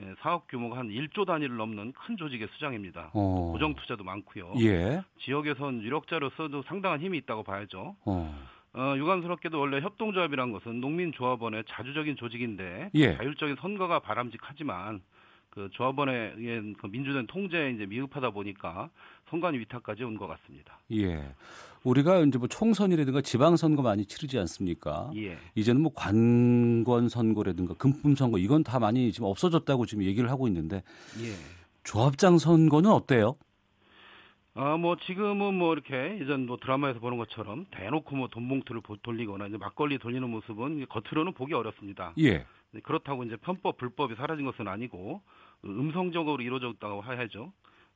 예, 0.00 0.14
사업 0.20 0.46
규모가 0.48 0.78
한 0.78 0.88
1조 0.88 1.26
단위를 1.26 1.56
넘는 1.56 1.92
큰 1.92 2.16
조직의 2.16 2.48
수장입니다. 2.52 3.10
어. 3.12 3.50
고정 3.52 3.74
투자도 3.74 4.04
많고요. 4.04 4.54
예. 4.60 5.02
지역에선 5.20 5.82
유력자로서도 5.82 6.62
상당한 6.62 7.00
힘이 7.00 7.18
있다고 7.18 7.42
봐야죠. 7.42 7.96
어. 8.06 8.48
어, 8.72 8.94
유감스럽게도 8.96 9.58
원래 9.58 9.80
협동조합이란 9.80 10.52
것은 10.52 10.80
농민조합원의 10.80 11.64
자주적인 11.68 12.16
조직인데 12.16 12.90
예. 12.94 13.16
자율적인 13.16 13.56
선거가 13.56 13.98
바람직하지만 13.98 15.02
그 15.50 15.68
조합원에 15.72 16.34
의한 16.36 16.74
그 16.80 16.86
민주된 16.86 17.26
통제에 17.26 17.70
이제 17.72 17.84
미흡하다 17.86 18.30
보니까 18.30 18.88
선관위 19.28 19.58
위탁까지 19.60 20.04
온 20.04 20.16
것 20.16 20.26
같습니다. 20.28 20.78
예. 20.92 21.34
우리가 21.82 22.20
이제 22.20 22.38
뭐 22.38 22.46
총선이라든가 22.46 23.20
지방선거 23.22 23.82
많이 23.82 24.04
치르지 24.04 24.38
않습니까? 24.38 25.10
예. 25.16 25.38
이제는 25.54 25.80
뭐 25.80 25.92
관권 25.94 27.08
선거라든가 27.08 27.74
금품 27.74 28.14
선거 28.14 28.38
이건 28.38 28.62
다 28.62 28.78
많이 28.78 29.10
지금 29.12 29.28
없어졌다고 29.28 29.86
지금 29.86 30.04
얘기를 30.04 30.30
하고 30.30 30.46
있는데 30.46 30.82
예. 31.22 31.32
조합장 31.84 32.38
선거는 32.38 32.90
어때요? 32.90 33.36
아, 34.54 34.76
뭐 34.76 34.96
지금은 35.06 35.54
뭐 35.54 35.72
이렇게 35.72 36.18
예전 36.20 36.46
뭐 36.46 36.58
드라마에서 36.60 36.98
보는 37.00 37.16
것처럼 37.18 37.66
대놓고 37.70 38.14
뭐 38.16 38.28
돈봉투를 38.28 38.82
돌리거나 39.02 39.46
이제 39.46 39.56
막걸리 39.56 39.98
돌리는 39.98 40.28
모습은 40.28 40.86
겉으로는 40.88 41.32
보기 41.32 41.54
어렵습니다. 41.54 42.12
예. 42.18 42.44
그렇다고 42.82 43.24
이제 43.24 43.36
편법 43.36 43.76
불법이 43.76 44.14
사라진 44.14 44.44
것은 44.44 44.68
아니고 44.68 45.22
음성적으로 45.64 46.42
이루어졌다고 46.42 47.04
해야죠. 47.04 47.52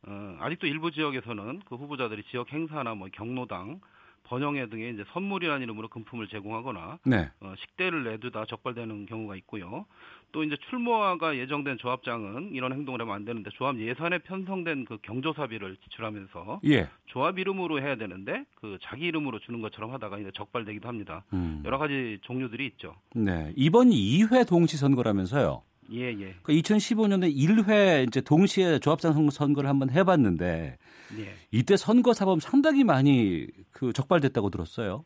어, 0.06 0.36
아직도 0.40 0.66
일부 0.66 0.90
지역에서는 0.90 1.62
그 1.66 1.76
후보자들이 1.76 2.24
지역 2.24 2.52
행사나 2.52 2.94
뭐 2.94 3.08
경로당 3.12 3.80
번영회 4.24 4.68
등의 4.68 4.94
이제 4.94 5.04
선물이라는 5.12 5.62
이름으로 5.62 5.88
금품을 5.88 6.28
제공하거나 6.28 6.98
네. 7.04 7.30
어, 7.40 7.54
식대를 7.58 8.04
내두다 8.04 8.46
적발되는 8.46 9.06
경우가 9.06 9.36
있고요. 9.36 9.86
또 10.34 10.42
이제 10.42 10.56
출모가 10.68 11.36
예정된 11.38 11.78
조합장은 11.78 12.50
이런 12.54 12.72
행동을 12.72 13.00
하면 13.00 13.14
안 13.14 13.24
되는데 13.24 13.50
조합 13.54 13.78
예산에 13.78 14.18
편성된 14.18 14.84
그 14.84 14.98
경조사비를 15.02 15.76
지출하면서 15.84 16.60
예. 16.66 16.88
조합 17.06 17.38
이름으로 17.38 17.80
해야 17.80 17.94
되는데 17.94 18.44
그 18.56 18.76
자기 18.82 19.06
이름으로 19.06 19.38
주는 19.38 19.60
것처럼 19.60 19.92
하다가 19.92 20.18
이제 20.18 20.32
적발되기도 20.34 20.88
합니다. 20.88 21.24
음. 21.32 21.62
여러 21.64 21.78
가지 21.78 22.18
종류들이 22.22 22.66
있죠. 22.66 22.96
네. 23.14 23.52
이번 23.54 23.90
2회 23.90 24.46
동시 24.48 24.76
선거라면서요. 24.76 25.62
예, 25.92 26.00
예. 26.00 26.34
그 26.42 26.52
2015년에 26.52 27.32
1회 27.32 28.08
이제 28.08 28.20
동시에 28.20 28.80
조합장 28.80 29.30
선거를 29.30 29.70
한번 29.70 29.90
해봤는데 29.90 30.78
예. 31.18 31.34
이때 31.52 31.76
선거 31.76 32.12
사범 32.12 32.40
상당히 32.40 32.82
많이 32.82 33.46
그 33.70 33.92
적발됐다고 33.92 34.50
들었어요. 34.50 35.04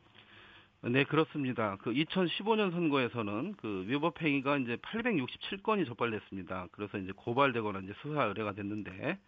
네, 0.82 1.02
그렇습니다. 1.04 1.76
그 1.82 1.92
2015년 1.92 2.70
선거에서는 2.70 3.54
그 3.61 3.85
위법 3.88 4.23
행위가 4.23 4.58
이제 4.58 4.76
867건이 4.76 5.87
적발됐습니다. 5.87 6.68
그래서 6.70 6.99
이제 6.99 7.12
고발되거나 7.16 7.80
이제 7.80 7.92
수사 8.00 8.25
의뢰가 8.25 8.52
됐는데 8.52 9.18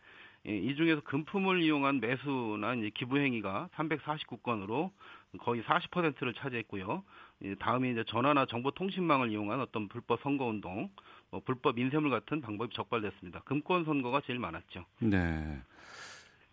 예, 0.46 0.56
이 0.56 0.74
중에서 0.74 1.00
금품을 1.02 1.60
이용한 1.62 2.00
매수나 2.00 2.74
이제 2.74 2.90
기부 2.94 3.18
행위가 3.18 3.68
349건으로 3.74 4.90
거의 5.40 5.62
40%를 5.62 6.34
차지했고요. 6.34 7.02
다음에 7.58 7.90
이제 7.90 8.04
전화나 8.04 8.46
정보통신망을 8.46 9.30
이용한 9.30 9.60
어떤 9.60 9.88
불법 9.88 10.20
선거운동, 10.22 10.88
뭐 11.30 11.40
불법 11.44 11.78
인쇄물 11.78 12.10
같은 12.10 12.40
방법이 12.40 12.74
적발됐습니다. 12.74 13.40
금권 13.40 13.84
선거가 13.84 14.22
제일 14.24 14.38
많았죠. 14.38 14.84
네. 15.00 15.60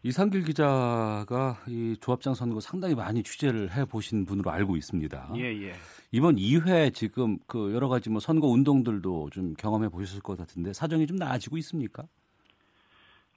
이상길 0.08 0.46
기자가 0.46 1.58
이 1.68 1.98
조합장 2.00 2.34
선거 2.34 2.62
상당히 2.62 2.96
많이 2.96 3.24
취재를 3.24 3.76
해 3.76 3.84
보신 3.84 4.26
분으로 4.26 4.50
알고 4.52 4.78
있습니다. 4.78 5.34
예, 5.36 5.42
예. 5.64 5.74
이번 6.14 6.38
2회 6.38 6.94
지금 6.94 7.38
그 7.46 7.74
여러 7.74 7.90
가지 7.90 8.10
뭐 8.10 8.22
선거 8.22 8.48
운동들도 8.48 9.32
좀 9.32 9.54
경험해 9.56 9.90
보셨을 9.90 10.22
것 10.22 10.38
같은데 10.38 10.72
사정이 10.72 11.08
좀 11.08 11.18
나아지고 11.18 11.58
있습니까? 11.58 12.06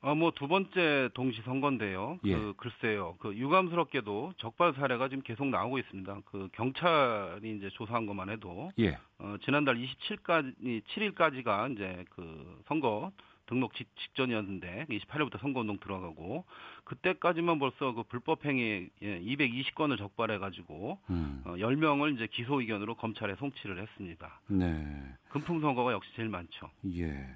아, 0.02 0.14
뭐 0.14 0.30
두 0.30 0.46
번째 0.46 1.10
동시 1.12 1.42
선거인데요. 1.42 2.20
그 2.22 2.28
예. 2.28 2.36
그 2.36 2.54
글쎄요. 2.56 3.16
그 3.18 3.34
유감스럽게도 3.34 4.34
적발 4.38 4.72
사례가 4.74 5.08
지금 5.08 5.24
계속 5.24 5.48
나오고 5.48 5.78
있습니다. 5.80 6.20
그 6.24 6.48
경찰이 6.52 7.56
이제 7.56 7.68
조사한 7.72 8.06
것만 8.06 8.30
해도 8.30 8.70
예. 8.78 8.96
어, 9.18 9.34
지난달 9.44 9.76
27까지 9.76 10.82
7일까지가 10.84 11.72
이제 11.72 12.04
그 12.10 12.62
선거 12.68 13.10
등록 13.50 13.74
직, 13.74 13.88
전이었는데 14.14 14.86
28일부터 14.88 15.38
선거운동 15.40 15.78
들어가고 15.80 16.44
그때까지만 16.84 17.58
벌써 17.58 17.92
그 17.92 18.04
불법 18.04 18.44
행위 18.46 18.88
220건을 19.02 19.92
예, 19.94 19.96
적발해 19.98 20.38
가지고 20.38 20.98
음. 21.10 21.42
어, 21.44 21.54
10명을 21.56 22.14
이제 22.14 22.26
기소 22.30 22.60
의견으로 22.60 22.94
검찰에 22.94 23.34
송치를 23.34 23.82
했습니다. 23.82 24.40
네. 24.46 24.86
금품 25.28 25.60
선거가 25.60 25.92
역시 25.92 26.08
제일 26.16 26.28
많죠. 26.28 26.70
예. 26.96 27.26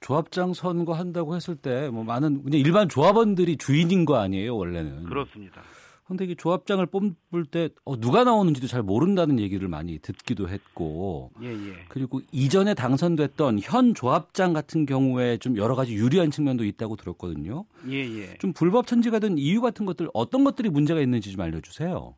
조합장 0.00 0.54
선거 0.54 0.92
한다고 0.94 1.34
했을 1.36 1.56
때 1.56 1.90
뭐 1.90 2.04
많은 2.04 2.44
그냥 2.44 2.60
일반 2.60 2.88
조합원들이 2.88 3.56
주인인 3.56 4.04
거 4.04 4.16
아니에요 4.16 4.56
원래는 4.56 5.04
그렇습니다. 5.04 5.62
근데 6.08 6.24
이 6.24 6.34
조합장을 6.34 6.86
뽑을 6.86 7.44
때 7.44 7.68
어, 7.84 8.00
누가 8.00 8.24
나오는지도 8.24 8.66
잘 8.66 8.82
모른다는 8.82 9.38
얘기를 9.38 9.68
많이 9.68 9.98
듣기도 9.98 10.48
했고 10.48 11.30
예, 11.42 11.48
예. 11.48 11.74
그리고 11.88 12.22
이전에 12.32 12.72
당선됐던 12.72 13.58
현 13.62 13.92
조합장 13.92 14.54
같은 14.54 14.86
경우에 14.86 15.36
좀 15.36 15.58
여러 15.58 15.74
가지 15.74 15.94
유리한 15.94 16.30
측면도 16.30 16.64
있다고 16.64 16.96
들었거든요. 16.96 17.66
예, 17.90 17.96
예. 17.96 18.38
좀 18.38 18.54
불법 18.54 18.86
천지가 18.86 19.18
된 19.18 19.36
이유 19.36 19.60
같은 19.60 19.84
것들 19.84 20.08
어떤 20.14 20.44
것들이 20.44 20.70
문제가 20.70 21.02
있는지 21.02 21.30
좀 21.30 21.42
알려주세요. 21.42 22.16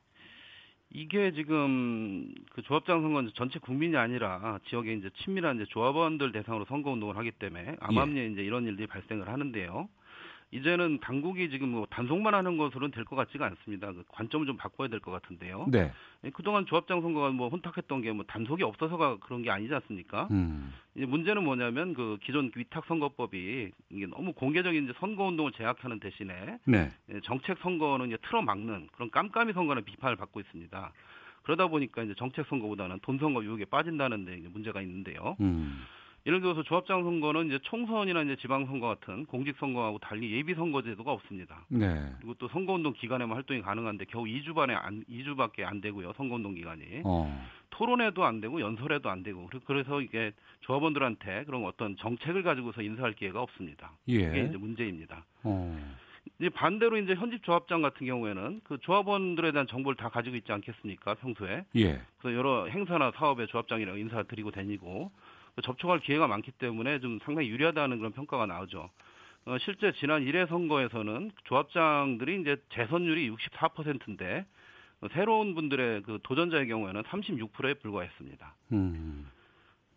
이게 0.92 1.32
지금 1.32 2.32
그 2.52 2.62
조합장 2.62 3.02
선거는 3.02 3.32
전체 3.34 3.58
국민이 3.58 3.96
아니라 3.96 4.60
지역에 4.68 4.92
이제 4.94 5.10
친밀한 5.24 5.56
이제 5.56 5.64
조합원들 5.68 6.30
대상으로 6.30 6.64
선거 6.66 6.92
운동을 6.92 7.16
하기 7.16 7.32
때문에 7.32 7.74
암암리에 7.80 8.22
예. 8.22 8.28
이제 8.28 8.42
이런 8.42 8.66
일들이 8.66 8.86
발생을 8.86 9.28
하는데요. 9.28 9.88
이제는 10.52 10.98
당국이 11.00 11.48
지금 11.50 11.68
뭐 11.68 11.86
단속만 11.90 12.34
하는 12.34 12.56
것으로는 12.56 12.90
될 12.90 13.04
것 13.04 13.14
같지가 13.16 13.46
않습니다. 13.46 13.92
그 13.92 14.02
관점을 14.08 14.46
좀 14.46 14.56
바꿔야 14.56 14.88
될 14.88 14.98
것 15.00 15.10
같은데요. 15.12 15.66
네. 15.70 15.92
예, 16.24 16.30
그동안 16.30 16.66
조합장 16.66 17.00
선거가 17.02 17.30
뭐 17.30 17.48
혼탁했던 17.48 18.02
게 18.02 18.12
뭐 18.12 18.24
단속이 18.24 18.62
없어서가 18.64 19.18
그런 19.18 19.42
게 19.42 19.50
아니지 19.50 19.72
않습니까? 19.74 20.26
음. 20.32 20.72
이제 20.96 21.06
문제는 21.06 21.44
뭐냐면 21.44 21.94
그 21.94 22.18
기존 22.22 22.50
위탁 22.56 22.84
선거법이 22.86 23.70
이게 23.90 24.06
너무 24.06 24.32
공개적인 24.32 24.84
이제 24.84 24.92
선거 24.98 25.24
운동을 25.24 25.52
제약하는 25.52 26.00
대신에 26.00 26.58
네. 26.64 26.90
예, 27.12 27.20
정책 27.20 27.58
선거는 27.58 28.08
이제 28.08 28.16
틀어막는 28.22 28.88
그런 28.92 29.10
깜깜이 29.10 29.52
선거는 29.52 29.84
비판을 29.84 30.16
받고 30.16 30.40
있습니다. 30.40 30.92
그러다 31.44 31.68
보니까 31.68 32.02
이제 32.02 32.14
정책 32.18 32.46
선거보다는 32.48 32.98
돈 33.02 33.18
선거 33.18 33.42
유혹에 33.44 33.64
빠진다는 33.64 34.24
데 34.24 34.36
문제가 34.50 34.82
있는데요. 34.82 35.36
음. 35.40 35.80
예를 36.26 36.40
들어서 36.40 36.62
조합장 36.62 37.02
선거는 37.02 37.46
이제 37.46 37.58
총선이나 37.62 38.22
이제 38.22 38.36
지방선거 38.36 38.86
같은 38.86 39.24
공직선거하고 39.26 39.98
달리 39.98 40.32
예비선거제도가 40.36 41.10
없습니다. 41.12 41.64
네. 41.68 42.12
그리고 42.18 42.34
또 42.34 42.48
선거운동 42.48 42.92
기간에만 42.92 43.34
활동이 43.34 43.62
가능한데 43.62 44.04
겨우 44.06 44.24
2주 44.24 44.54
반에 44.54 44.74
안, 44.74 45.04
2주밖에 45.04 45.64
안 45.64 45.80
되고요. 45.80 46.12
선거운동 46.16 46.54
기간이. 46.54 47.02
어. 47.04 47.48
토론회도 47.70 48.24
안 48.24 48.40
되고 48.40 48.60
연설회도 48.60 49.08
안 49.08 49.22
되고 49.22 49.48
그래서 49.64 50.02
이게 50.02 50.32
조합원들한테 50.60 51.44
그런 51.44 51.64
어떤 51.64 51.96
정책을 51.96 52.42
가지고서 52.42 52.82
인사할 52.82 53.14
기회가 53.14 53.40
없습니다. 53.40 53.92
예. 54.08 54.26
그게 54.26 54.44
이제 54.44 54.58
문제입니다. 54.58 55.24
어. 55.44 55.78
이제 56.38 56.48
반대로 56.50 56.98
이제 56.98 57.14
현직 57.14 57.42
조합장 57.42 57.80
같은 57.80 58.06
경우에는 58.06 58.60
그 58.64 58.78
조합원들에 58.78 59.52
대한 59.52 59.66
정보를 59.66 59.96
다 59.96 60.08
가지고 60.08 60.36
있지 60.36 60.52
않겠습니까 60.52 61.14
평소에? 61.14 61.64
예. 61.76 62.00
그래서 62.18 62.36
여러 62.36 62.66
행사나 62.66 63.12
사업에 63.14 63.46
조합장이랑 63.46 63.98
인사 63.98 64.22
드리고 64.24 64.50
다니고 64.50 65.10
접촉할 65.62 66.00
기회가 66.00 66.26
많기 66.26 66.50
때문에 66.52 67.00
좀 67.00 67.18
상당히 67.24 67.48
유리하다는 67.48 67.98
그런 67.98 68.12
평가가 68.12 68.46
나오죠. 68.46 68.90
어, 69.46 69.56
실제 69.58 69.92
지난 69.92 70.24
1회 70.24 70.48
선거에서는 70.48 71.32
조합장들이 71.44 72.40
이제 72.40 72.56
재선율이 72.74 73.30
64%인데 73.30 74.44
어, 75.00 75.08
새로운 75.12 75.54
분들의 75.54 76.02
그 76.02 76.18
도전자의 76.22 76.68
경우에는 76.68 77.02
36%에 77.02 77.74
불과했습니다. 77.74 78.54
음. 78.72 79.30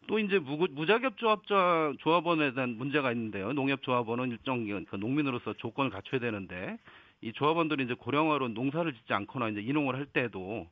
또 0.08 0.20
이제 0.20 0.40
무, 0.40 0.68
무자격 0.72 1.18
조합자 1.18 1.94
조합원에 2.00 2.54
대한 2.54 2.78
문제가 2.78 3.12
있는데요. 3.12 3.54
농협조합원은 3.54 4.32
일정 4.32 4.66
그 4.86 4.96
농민으로서 4.96 5.54
조건을 5.54 5.92
갖춰야 5.92 6.20
되는데 6.20 6.78
이 7.22 7.32
조합원들이 7.34 7.86
이제 7.86 7.94
고령화로 7.94 8.50
농사를 8.50 8.92
짓지 8.94 9.14
않거나 9.14 9.50
이제 9.50 9.62
이농을 9.62 9.96
할 9.96 10.06
때도 10.06 10.68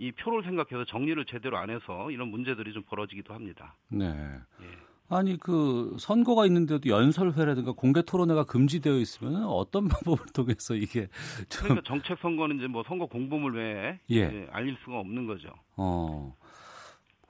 이 0.00 0.12
표를 0.12 0.42
생각해서 0.42 0.86
정리를 0.86 1.22
제대로 1.26 1.58
안 1.58 1.68
해서 1.68 2.10
이런 2.10 2.28
문제들이 2.28 2.72
좀 2.72 2.82
벌어지기도 2.84 3.34
합니다. 3.34 3.76
네. 3.88 4.06
예. 4.06 4.66
아니 5.10 5.36
그 5.36 5.94
선거가 5.98 6.46
있는데도 6.46 6.88
연설회라든가 6.88 7.72
공개 7.72 8.00
토론회가 8.00 8.44
금지되어 8.44 8.94
있으면 8.94 9.44
어떤 9.44 9.88
방법을 9.88 10.24
통해서 10.32 10.74
이게 10.74 11.08
좀... 11.50 11.64
그러니까 11.64 11.82
정책 11.86 12.18
선거는 12.20 12.56
이제 12.56 12.66
뭐 12.66 12.82
선거 12.86 13.04
공보물 13.04 13.56
외에 13.56 14.00
예. 14.10 14.16
예, 14.16 14.46
알릴 14.50 14.74
수가 14.82 15.00
없는 15.00 15.26
거죠. 15.26 15.50
어. 15.76 16.34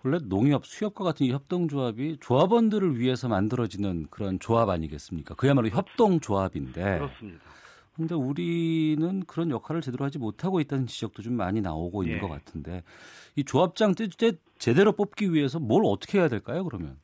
원래 0.04 0.18
농협, 0.22 0.64
수협과 0.64 1.02
같은 1.04 1.26
협동조합이 1.26 2.18
조합원들을 2.20 3.00
위해서 3.00 3.28
만들어지는 3.28 4.06
그런 4.10 4.38
조합 4.38 4.68
아니겠습니까? 4.68 5.34
그야말로 5.34 5.68
협동조합인데. 5.68 6.82
그렇습니다. 6.82 7.44
근데 7.94 8.14
우리는 8.14 9.20
그런 9.26 9.50
역할을 9.50 9.80
제대로 9.80 10.04
하지 10.04 10.18
못하고 10.18 10.60
있다는 10.60 10.86
지적도 10.86 11.22
좀 11.22 11.34
많이 11.34 11.60
나오고 11.60 12.04
있는 12.04 12.16
예. 12.16 12.20
것 12.20 12.28
같은데 12.28 12.82
이 13.36 13.44
조합장 13.44 13.94
때 13.94 14.08
제대로 14.58 14.92
뽑기 14.92 15.32
위해서 15.32 15.58
뭘 15.58 15.82
어떻게 15.84 16.18
해야 16.18 16.28
될까요? 16.28 16.64
그러면 16.64 16.96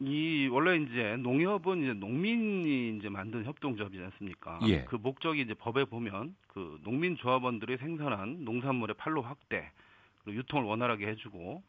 이 0.00 0.48
원래 0.50 0.76
이제 0.76 1.16
농협은 1.18 1.82
이제 1.82 1.92
농민이 1.92 2.96
이제 2.96 3.10
만든 3.10 3.44
협동조합이지 3.44 4.02
않습니까? 4.02 4.58
예. 4.66 4.84
그 4.84 4.96
목적이 4.96 5.42
이제 5.42 5.54
법에 5.54 5.84
보면 5.84 6.34
그 6.48 6.80
농민 6.82 7.16
조합원들이 7.16 7.76
생산한 7.76 8.44
농산물의 8.44 8.96
판로 8.96 9.20
확대 9.20 9.70
그리고 10.24 10.38
유통을 10.38 10.64
원활하게 10.64 11.06
해주고 11.08 11.62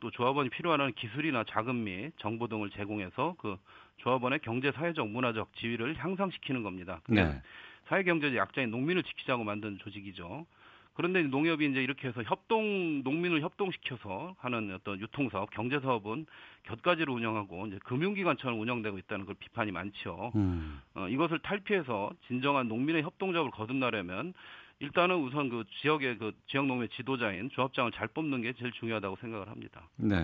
또 0.00 0.10
조합원이 0.10 0.50
필요한 0.50 0.92
기술이나 0.92 1.44
자금 1.48 1.84
및 1.84 2.12
정보 2.18 2.48
등을 2.48 2.70
제공해서 2.70 3.34
그 3.38 3.56
조합원의 3.98 4.40
경제 4.40 4.72
사회적 4.72 5.08
문화적 5.08 5.54
지위를 5.56 5.96
향상시키는 5.96 6.62
겁니다. 6.62 7.00
네. 7.08 7.40
사회 7.88 8.02
경제적 8.02 8.36
약자인 8.36 8.70
농민을 8.70 9.02
지키자고 9.02 9.44
만든 9.44 9.78
조직이죠. 9.78 10.46
그런데 10.94 11.22
농협이 11.22 11.66
이제 11.66 11.82
이렇게 11.82 12.08
해서 12.08 12.22
협동 12.22 13.02
농민을 13.02 13.42
협동시켜서 13.42 14.34
하는 14.38 14.72
어떤 14.74 14.98
유통사업, 14.98 15.50
경제사업은 15.50 16.26
곁가지로 16.62 17.12
운영하고 17.12 17.66
이제 17.66 17.78
금융기관처럼 17.84 18.58
운영되고 18.58 18.96
있다는 18.98 19.26
걸 19.26 19.34
비판이 19.34 19.72
많죠. 19.72 20.32
음. 20.36 20.80
어, 20.94 21.06
이것을 21.08 21.38
탈피해서 21.40 22.12
진정한 22.26 22.68
농민의 22.68 23.02
협동작업을 23.02 23.50
거듭나려면 23.50 24.32
일단은 24.78 25.16
우선 25.16 25.50
그 25.50 25.64
지역의 25.82 26.18
그 26.18 26.32
지역 26.46 26.66
농민 26.66 26.88
지도자인 26.96 27.50
조합장을 27.50 27.92
잘 27.92 28.08
뽑는 28.08 28.40
게 28.40 28.54
제일 28.54 28.72
중요하다고 28.72 29.16
생각을 29.16 29.50
합니다. 29.50 29.88
네. 29.96 30.16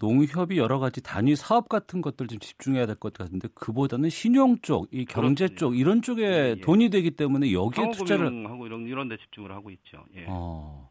농협이 0.00 0.56
여러 0.58 0.78
가지 0.80 1.00
단위 1.02 1.36
사업 1.36 1.68
같은 1.68 2.00
것들 2.00 2.26
좀 2.26 2.38
집중해야 2.40 2.86
될 2.86 2.96
것 2.96 3.12
같은데 3.12 3.48
그보다는 3.54 4.08
신용 4.10 4.58
쪽, 4.62 4.88
이 4.92 5.04
경제 5.04 5.46
그렇군요. 5.46 5.58
쪽 5.58 5.78
이런 5.78 6.02
쪽에 6.02 6.22
예, 6.24 6.54
예. 6.56 6.60
돈이 6.60 6.88
되기 6.90 7.10
때문에 7.12 7.52
여기에 7.52 7.90
투자를 7.92 8.46
하고 8.50 8.66
이런 8.66 8.86
이런 8.86 9.08
데 9.08 9.16
집중을 9.18 9.52
하고 9.52 9.70
있죠. 9.70 10.04
예. 10.16 10.24
어. 10.28 10.90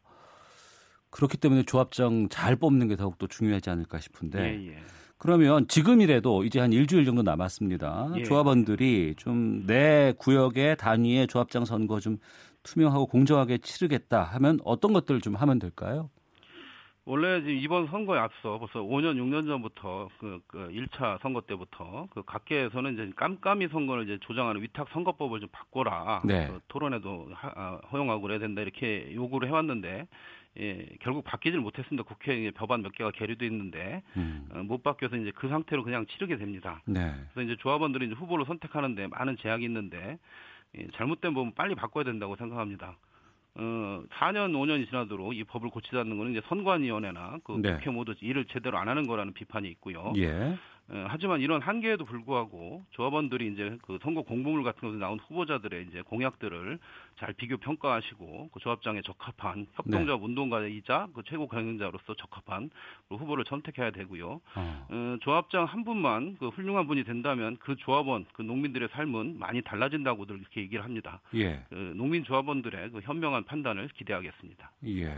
그렇기 1.10 1.38
때문에 1.38 1.64
조합장 1.64 2.30
잘 2.30 2.56
뽑는 2.56 2.88
게 2.88 2.96
더욱 2.96 3.18
더 3.18 3.26
중요하지 3.28 3.70
않을까 3.72 4.00
싶은데. 4.00 4.40
예, 4.40 4.68
예. 4.68 4.78
그러면 5.18 5.68
지금이라도 5.68 6.46
이제 6.46 6.60
한 6.62 6.72
일주일 6.72 7.04
정도 7.04 7.24
남았습니다. 7.24 8.14
예. 8.18 8.24
조합원들이 8.24 9.16
좀 9.18 9.66
내 9.66 10.14
구역의 10.18 10.78
단위의 10.78 11.28
조합장 11.28 11.66
선거 11.66 12.00
좀 12.00 12.18
투명하고 12.64 13.08
공정하게 13.08 13.58
치르겠다 13.58 14.24
하면 14.24 14.60
어떤 14.64 14.94
것들을 14.94 15.20
좀 15.22 15.36
하면 15.36 15.60
될까요? 15.60 16.10
원래 17.06 17.42
지금 17.42 17.56
이번 17.56 17.88
선거에 17.88 18.20
앞서 18.20 18.60
벌써 18.60 18.82
5년, 18.82 19.16
6년 19.18 19.48
전부터 19.48 20.10
그, 20.20 20.40
그 20.48 20.70
1차 20.70 21.20
선거 21.22 21.42
때부터 21.42 22.08
그 22.12 22.24
각계에서는 22.24 22.94
이제 22.94 23.12
깜깜이 23.16 23.70
선거를 23.70 24.04
이제 24.04 24.18
조장하는 24.22 24.62
위탁 24.62 24.90
선거법을 24.90 25.40
좀 25.40 25.50
바꿔라. 25.52 26.22
네. 26.26 26.48
그 26.48 26.60
토론에도 26.68 27.30
하, 27.34 27.52
아, 27.56 27.80
허용하고 27.92 28.22
그래야 28.22 28.40
된다 28.40 28.62
이렇게 28.62 29.12
요구를 29.14 29.48
해왔는데 29.48 30.08
예, 30.60 30.86
결국 31.02 31.24
바뀌질 31.24 31.60
못했습니다. 31.60 32.04
국회에 32.04 32.52
법안 32.52 32.82
몇 32.82 32.94
개가 32.94 33.12
계류돼 33.12 33.46
있는데 33.48 34.04
음. 34.18 34.48
어, 34.52 34.58
못 34.64 34.84
바뀌어서 34.84 35.16
이제 35.16 35.32
그 35.36 35.48
상태로 35.48 35.84
그냥 35.84 36.06
치르게 36.08 36.38
됩니다. 36.38 36.82
네. 36.86 37.14
그래서 37.34 37.52
이제 37.52 37.62
조합원들이 37.62 38.08
이제 38.08 38.16
후보를 38.16 38.46
선택하는데 38.46 39.08
많은 39.08 39.38
제약이 39.38 39.64
있는데 39.66 40.18
예, 40.78 40.88
잘못된 40.96 41.34
부분 41.34 41.54
빨리 41.54 41.76
바꿔야 41.76 42.04
된다고 42.04 42.36
생각합니다. 42.36 42.98
어, 43.56 44.04
4년, 44.10 44.52
5년이 44.54 44.88
지나도록 44.90 45.36
이 45.36 45.44
법을 45.44 45.70
고치지 45.70 45.98
않는 45.98 46.18
거는 46.18 46.32
이제 46.32 46.42
선관위원회나 46.48 47.40
그 47.44 47.60
네. 47.62 47.74
국회 47.74 47.90
모두 47.90 48.14
일을 48.22 48.46
제대로 48.46 48.78
안 48.78 48.88
하는 48.88 49.08
거라는 49.08 49.34
비판이 49.34 49.68
있고요. 49.70 50.14
예. 50.18 50.58
어, 50.92 51.06
하지만 51.08 51.40
이런 51.42 51.62
한계에도 51.62 52.04
불구하고 52.04 52.84
조합원들이 52.92 53.54
이제 53.54 53.78
그 53.84 54.00
선거 54.02 54.24
공보물 54.24 54.64
같은 54.64 54.88
것에 54.88 54.98
나온 54.98 55.20
후보자들의 55.20 55.86
이제 55.90 56.02
공약들을 56.02 56.80
잘 57.20 57.34
비교 57.34 57.58
평가하시고 57.58 58.50
그 58.52 58.60
조합장에 58.60 59.02
적합한 59.02 59.68
협동조합 59.74 60.20
네. 60.20 60.26
운동가이자 60.26 61.10
그 61.14 61.22
최고 61.28 61.48
경영자로서 61.48 62.16
적합한 62.16 62.72
그 63.08 63.16
후보를 63.16 63.44
선택해야 63.48 63.92
되고요. 63.92 64.42
어. 64.56 64.88
어, 64.90 65.18
조합장 65.22 65.66
한 65.66 65.84
분만 65.84 66.38
그 66.40 66.48
훌륭한 66.50 66.88
분이 66.88 67.04
된다면 67.04 67.58
그 67.60 67.76
조합원 67.76 68.26
그 68.34 68.42
농민들의 68.42 68.90
삶은 68.92 69.38
많이 69.38 69.62
달라진다고들 69.62 70.40
이렇게 70.40 70.62
얘기를 70.62 70.84
합니다. 70.84 71.22
예. 71.36 71.64
그 71.70 71.94
농민 71.96 72.24
조합원들의 72.24 72.92
그 72.92 73.00
현명한 73.02 73.44
판단을 73.44 73.90
기대하겠습니다. 73.90 74.72
예. 74.88 75.18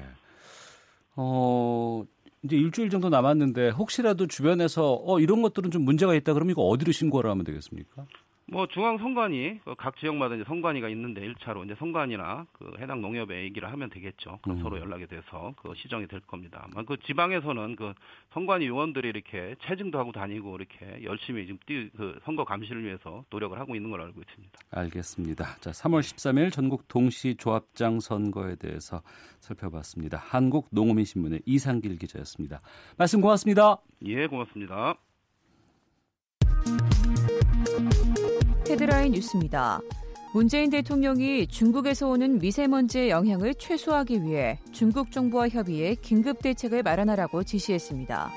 어 1.15 2.05
이제 2.43 2.55
일주일 2.55 2.89
정도 2.89 3.09
남았는데 3.09 3.69
혹시라도 3.69 4.27
주변에서 4.27 5.01
어 5.05 5.19
이런 5.19 5.41
것들은 5.41 5.69
좀 5.71 5.83
문제가 5.83 6.15
있다 6.15 6.33
그러면 6.33 6.51
이거 6.51 6.63
어디로 6.63 6.91
신고를 6.91 7.29
하면 7.29 7.43
되겠습니까? 7.45 8.05
뭐 8.51 8.67
중앙 8.67 8.97
선관위 8.97 9.59
그각 9.63 9.95
지역마다 9.95 10.35
이제 10.35 10.43
선관위가 10.43 10.89
있는데 10.89 11.21
1차로 11.21 11.63
이제 11.63 11.73
선관위나 11.79 12.47
그 12.51 12.73
해당 12.79 13.01
농협에 13.01 13.43
얘기를 13.43 13.71
하면 13.71 13.89
되겠죠. 13.89 14.39
그럼 14.41 14.57
음. 14.57 14.61
서로 14.61 14.77
연락이 14.77 15.07
돼서 15.07 15.53
그 15.55 15.73
시정이 15.73 16.07
될 16.07 16.19
겁니다. 16.19 16.67
그 16.85 16.97
지방에서는 16.97 17.77
그 17.77 17.93
선관위 18.33 18.67
요원들이 18.67 19.07
이렇게 19.07 19.55
체증도 19.63 19.97
하고 19.97 20.11
다니고 20.11 20.57
이렇게 20.57 21.01
열심히 21.05 21.45
지금 21.45 21.59
뛰, 21.65 21.89
그 21.95 22.19
선거 22.25 22.43
감시를 22.43 22.83
위해서 22.83 23.23
노력을 23.29 23.57
하고 23.57 23.73
있는 23.73 23.89
걸로 23.89 24.03
알고 24.03 24.19
있습니다. 24.19 24.59
알겠습니다. 24.71 25.45
자, 25.61 25.71
3월 25.71 26.01
13일 26.01 26.51
전국 26.51 26.89
동시 26.89 27.35
조합장 27.35 28.01
선거에 28.01 28.55
대해서 28.57 29.01
살펴봤습니다. 29.39 30.17
한국 30.17 30.67
농어민 30.71 31.05
신문의 31.05 31.41
이상길 31.45 31.97
기자였습니다. 31.97 32.59
말씀 32.97 33.21
고맙습니다. 33.21 33.77
예, 34.03 34.27
고맙습니다. 34.27 34.95
헤드라인 38.71 39.11
뉴스입니다. 39.11 39.81
문재인 40.33 40.69
대통령이 40.69 41.47
중국에서 41.47 42.07
오는 42.07 42.39
미세먼지의 42.39 43.09
영향을 43.09 43.53
최소화하기 43.55 44.23
위해 44.23 44.59
중국 44.71 45.11
정부와 45.11 45.49
협의해 45.49 45.95
긴급 45.95 46.41
대책을 46.41 46.81
마련하라고 46.81 47.43
지시했습니다. 47.43 48.31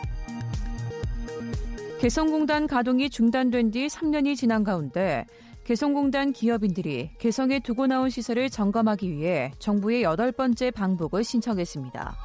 개성공단 2.00 2.66
가동이 2.66 3.10
중단된 3.10 3.70
뒤 3.70 3.86
3년이 3.86 4.34
지난 4.34 4.64
가운데 4.64 5.24
개성공단 5.62 6.32
기업인들이 6.32 7.10
개성에 7.18 7.60
두고 7.60 7.86
나온 7.86 8.10
시설을 8.10 8.50
점검하기 8.50 9.12
위해 9.12 9.52
정부의 9.60 10.02
여덟 10.02 10.32
번째 10.32 10.72
방북을 10.72 11.22
신청했습니다. 11.22 12.16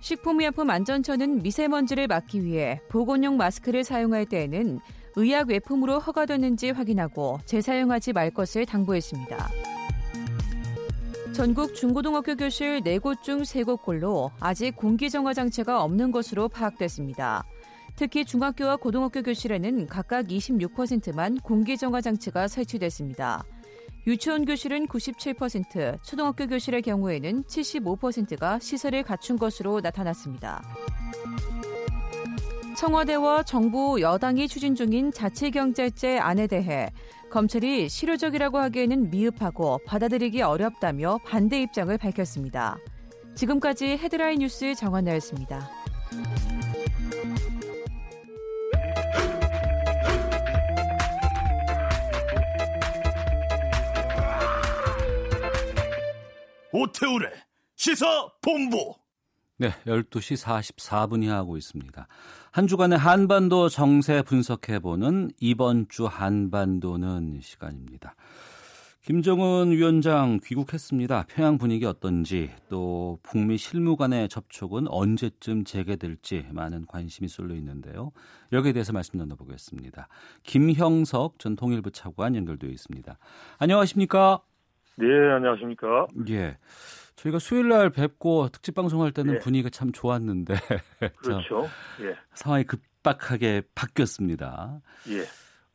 식품의약품 0.00 0.70
안전처는 0.70 1.42
미세먼지를 1.42 2.06
막기 2.06 2.44
위해 2.44 2.80
보건용 2.88 3.36
마스크를 3.36 3.82
사용할 3.82 4.24
때에는 4.26 4.78
의약 5.16 5.48
외품으로 5.48 5.98
허가되는지 5.98 6.70
확인하고 6.70 7.38
재사용하지 7.44 8.12
말 8.12 8.30
것을 8.30 8.66
당부했습니다. 8.66 9.50
전국 11.32 11.74
중고등학교 11.74 12.36
교실 12.36 12.80
4곳 12.82 13.22
중 13.22 13.42
3곳꼴로 13.42 14.30
아직 14.38 14.76
공기정화 14.76 15.32
장치가 15.32 15.82
없는 15.82 16.12
것으로 16.12 16.48
파악됐습니다. 16.48 17.44
특히 17.96 18.24
중학교와 18.24 18.76
고등학교 18.76 19.22
교실에는 19.22 19.86
각각 19.86 20.26
26%만 20.26 21.38
공기정화 21.38 22.00
장치가 22.00 22.48
설치됐습니다. 22.48 23.44
유치원 24.06 24.44
교실은 24.44 24.88
97%, 24.88 26.02
초등학교 26.02 26.46
교실의 26.46 26.82
경우에는 26.82 27.44
75%가 27.44 28.58
시설을 28.58 29.02
갖춘 29.02 29.38
것으로 29.38 29.80
나타났습니다. 29.80 30.62
청와대와 32.82 33.44
정부 33.44 34.00
여당이 34.00 34.48
추진 34.48 34.74
중인 34.74 35.12
자치경제제 35.12 36.18
안에 36.18 36.48
대해 36.48 36.90
검찰이 37.30 37.88
실효적이라고 37.88 38.58
하기에는 38.58 39.08
미흡하고 39.08 39.78
받아들이기 39.86 40.42
어렵다며 40.42 41.18
반대 41.24 41.62
입장을 41.62 41.96
밝혔습니다. 41.96 42.76
지금까지 43.36 43.86
헤드라인 43.98 44.40
뉴스 44.40 44.74
정한나였습니다. 44.74 45.70
오태우래 56.72 57.30
시사 57.76 58.32
본부 58.40 58.96
네, 59.62 59.70
12시 59.86 60.42
44분이 60.42 61.28
하고 61.28 61.56
있습니다. 61.56 62.08
한 62.54 62.66
주간의 62.66 62.98
한반도 62.98 63.70
정세 63.70 64.20
분석해보는 64.20 65.30
이번 65.40 65.86
주 65.88 66.04
한반도는 66.04 67.38
시간입니다. 67.40 68.14
김정은 69.00 69.70
위원장 69.70 70.38
귀국했습니다. 70.44 71.24
평양 71.28 71.56
분위기 71.56 71.86
어떤지 71.86 72.50
또 72.68 73.18
북미 73.22 73.56
실무 73.56 73.96
간의 73.96 74.28
접촉은 74.28 74.86
언제쯤 74.88 75.64
재개될지 75.64 76.44
많은 76.52 76.84
관심이 76.86 77.26
쏠려 77.26 77.54
있는데요. 77.54 78.12
여기에 78.52 78.74
대해서 78.74 78.92
말씀 78.92 79.18
나눠보겠습니다. 79.18 80.08
김형석 80.42 81.38
전 81.38 81.56
통일부 81.56 81.90
차관 81.90 82.36
연결되어 82.36 82.68
있습니다. 82.68 83.16
안녕하십니까? 83.60 84.42
네, 84.98 85.06
안녕하십니까? 85.06 86.06
예. 86.28 86.58
저희가 87.22 87.38
수요일 87.38 87.68
날 87.68 87.90
뵙고 87.90 88.48
특집 88.48 88.74
방송할 88.74 89.12
때는 89.12 89.34
예. 89.34 89.38
분위기가 89.38 89.70
참 89.70 89.92
좋았는데 89.92 90.54
그렇죠. 91.18 91.68
예. 92.00 92.16
상황이 92.34 92.64
급박하게 92.64 93.62
바뀌었습니다. 93.76 94.80
예. 95.10 95.24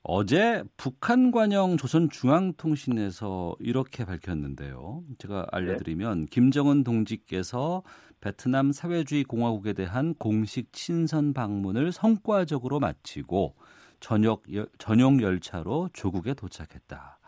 어제 0.04 0.64
북한 0.76 1.32
관영 1.32 1.78
조선중앙통신에서 1.78 3.56
이렇게 3.60 4.04
밝혔는데요. 4.06 5.04
제가 5.20 5.48
알려드리면 5.52 6.22
네. 6.22 6.26
김정은 6.30 6.84
동지께서 6.84 7.84
베트남 8.20 8.72
사회주의 8.72 9.24
공화국에 9.24 9.74
대한 9.74 10.16
공식 10.16 10.74
친선 10.74 11.34
방문을 11.34 11.92
성과적으로 11.92 12.80
마치고 12.80 13.56
저녁 14.00 14.44
전용 14.78 15.22
열차로 15.22 15.90
조국에 15.94 16.34
도착했다. 16.34 17.20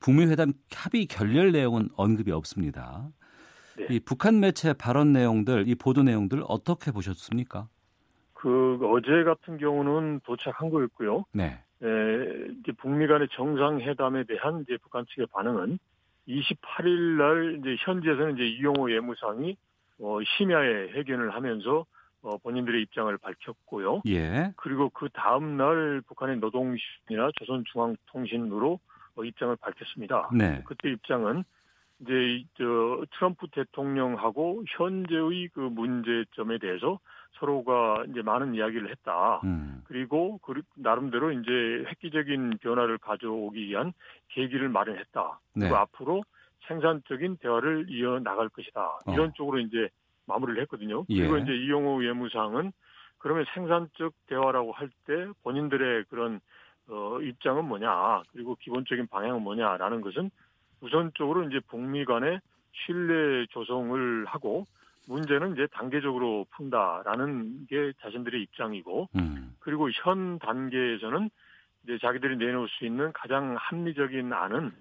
북미 0.00 0.26
회담 0.26 0.52
합의 0.74 1.06
결렬 1.06 1.52
내용은 1.52 1.88
언급이 1.96 2.30
없습니다. 2.32 3.10
네. 3.76 3.86
이 3.90 4.00
북한 4.00 4.40
매체 4.40 4.72
발언 4.72 5.12
내용들, 5.12 5.68
이 5.68 5.74
보도 5.74 6.02
내용들 6.02 6.42
어떻게 6.46 6.92
보셨습니까? 6.92 7.68
그 8.32 8.78
어제 8.82 9.24
같은 9.24 9.56
경우는 9.58 10.20
도착한 10.24 10.70
거였고요. 10.70 11.24
네. 11.32 11.62
에, 11.82 11.86
이제 12.60 12.72
북미 12.72 13.06
간의 13.06 13.28
정상회담에 13.32 14.24
대한 14.24 14.62
이제 14.62 14.76
북한 14.82 15.04
측의 15.08 15.26
반응은 15.32 15.78
28일 16.28 16.88
날 17.18 17.58
이제 17.58 17.76
현지에서는 17.80 18.34
이제 18.34 18.44
이용호 18.44 18.92
예무상이 18.92 19.56
어, 20.00 20.18
심야에 20.22 20.92
회견을 20.92 21.34
하면서 21.34 21.86
어, 22.22 22.38
본인들의 22.38 22.80
입장을 22.82 23.16
밝혔고요. 23.18 24.02
예. 24.08 24.52
그리고 24.56 24.88
그 24.88 25.08
다음 25.12 25.56
날 25.56 26.00
북한의 26.06 26.38
노동신이나 26.38 27.30
조선중앙통신으로 27.34 28.80
어, 29.16 29.24
입장을 29.24 29.54
밝혔습니다. 29.56 30.30
네. 30.32 30.62
그때 30.64 30.90
입장은 30.90 31.44
이제 32.00 32.44
저 32.58 33.04
트럼프 33.12 33.46
대통령하고 33.52 34.64
현재의 34.76 35.48
그 35.52 35.60
문제점에 35.60 36.58
대해서 36.58 36.98
서로가 37.38 38.04
이제 38.10 38.22
많은 38.22 38.54
이야기를 38.54 38.90
했다. 38.90 39.40
음. 39.44 39.82
그리고 39.84 40.38
그 40.38 40.62
나름대로 40.76 41.32
이제 41.32 41.50
획기적인 41.88 42.58
변화를 42.60 42.98
가져오기 42.98 43.66
위한 43.66 43.92
계기를 44.28 44.68
마련했다. 44.68 45.40
네. 45.54 45.60
그리고 45.60 45.76
앞으로 45.76 46.24
생산적인 46.66 47.38
대화를 47.38 47.86
이어 47.88 48.20
나갈 48.20 48.48
것이다. 48.48 48.80
어. 49.06 49.12
이런 49.12 49.28
어. 49.28 49.32
쪽으로 49.34 49.58
이제 49.60 49.88
마무리를 50.26 50.60
했거든요. 50.62 51.04
예. 51.10 51.20
그리고 51.20 51.38
이제 51.38 51.52
이용호 51.52 51.96
외무상은 51.96 52.72
그러면 53.18 53.44
생산적 53.54 54.12
대화라고 54.26 54.72
할 54.72 54.90
때 55.06 55.26
본인들의 55.42 56.04
그런 56.08 56.40
어, 56.88 57.18
입장은 57.20 57.64
뭐냐, 57.64 58.22
그리고 58.32 58.56
기본적인 58.56 59.06
방향은 59.06 59.42
뭐냐라는 59.42 60.02
것은 60.02 60.30
우선적으로 60.80 61.44
이제 61.44 61.60
북미 61.68 62.04
간의 62.04 62.40
신뢰 62.72 63.46
조성을 63.50 64.24
하고 64.26 64.66
문제는 65.06 65.52
이제 65.52 65.66
단계적으로 65.72 66.46
푼다라는 66.50 67.66
게 67.66 67.92
자신들의 68.00 68.40
입장이고, 68.42 69.08
음. 69.16 69.54
그리고 69.60 69.90
현 69.90 70.38
단계에서는 70.38 71.30
이제 71.84 71.98
자기들이 71.98 72.36
내놓을 72.36 72.68
수 72.68 72.86
있는 72.86 73.12
가장 73.12 73.54
합리적인 73.58 74.32
안은 74.32 74.72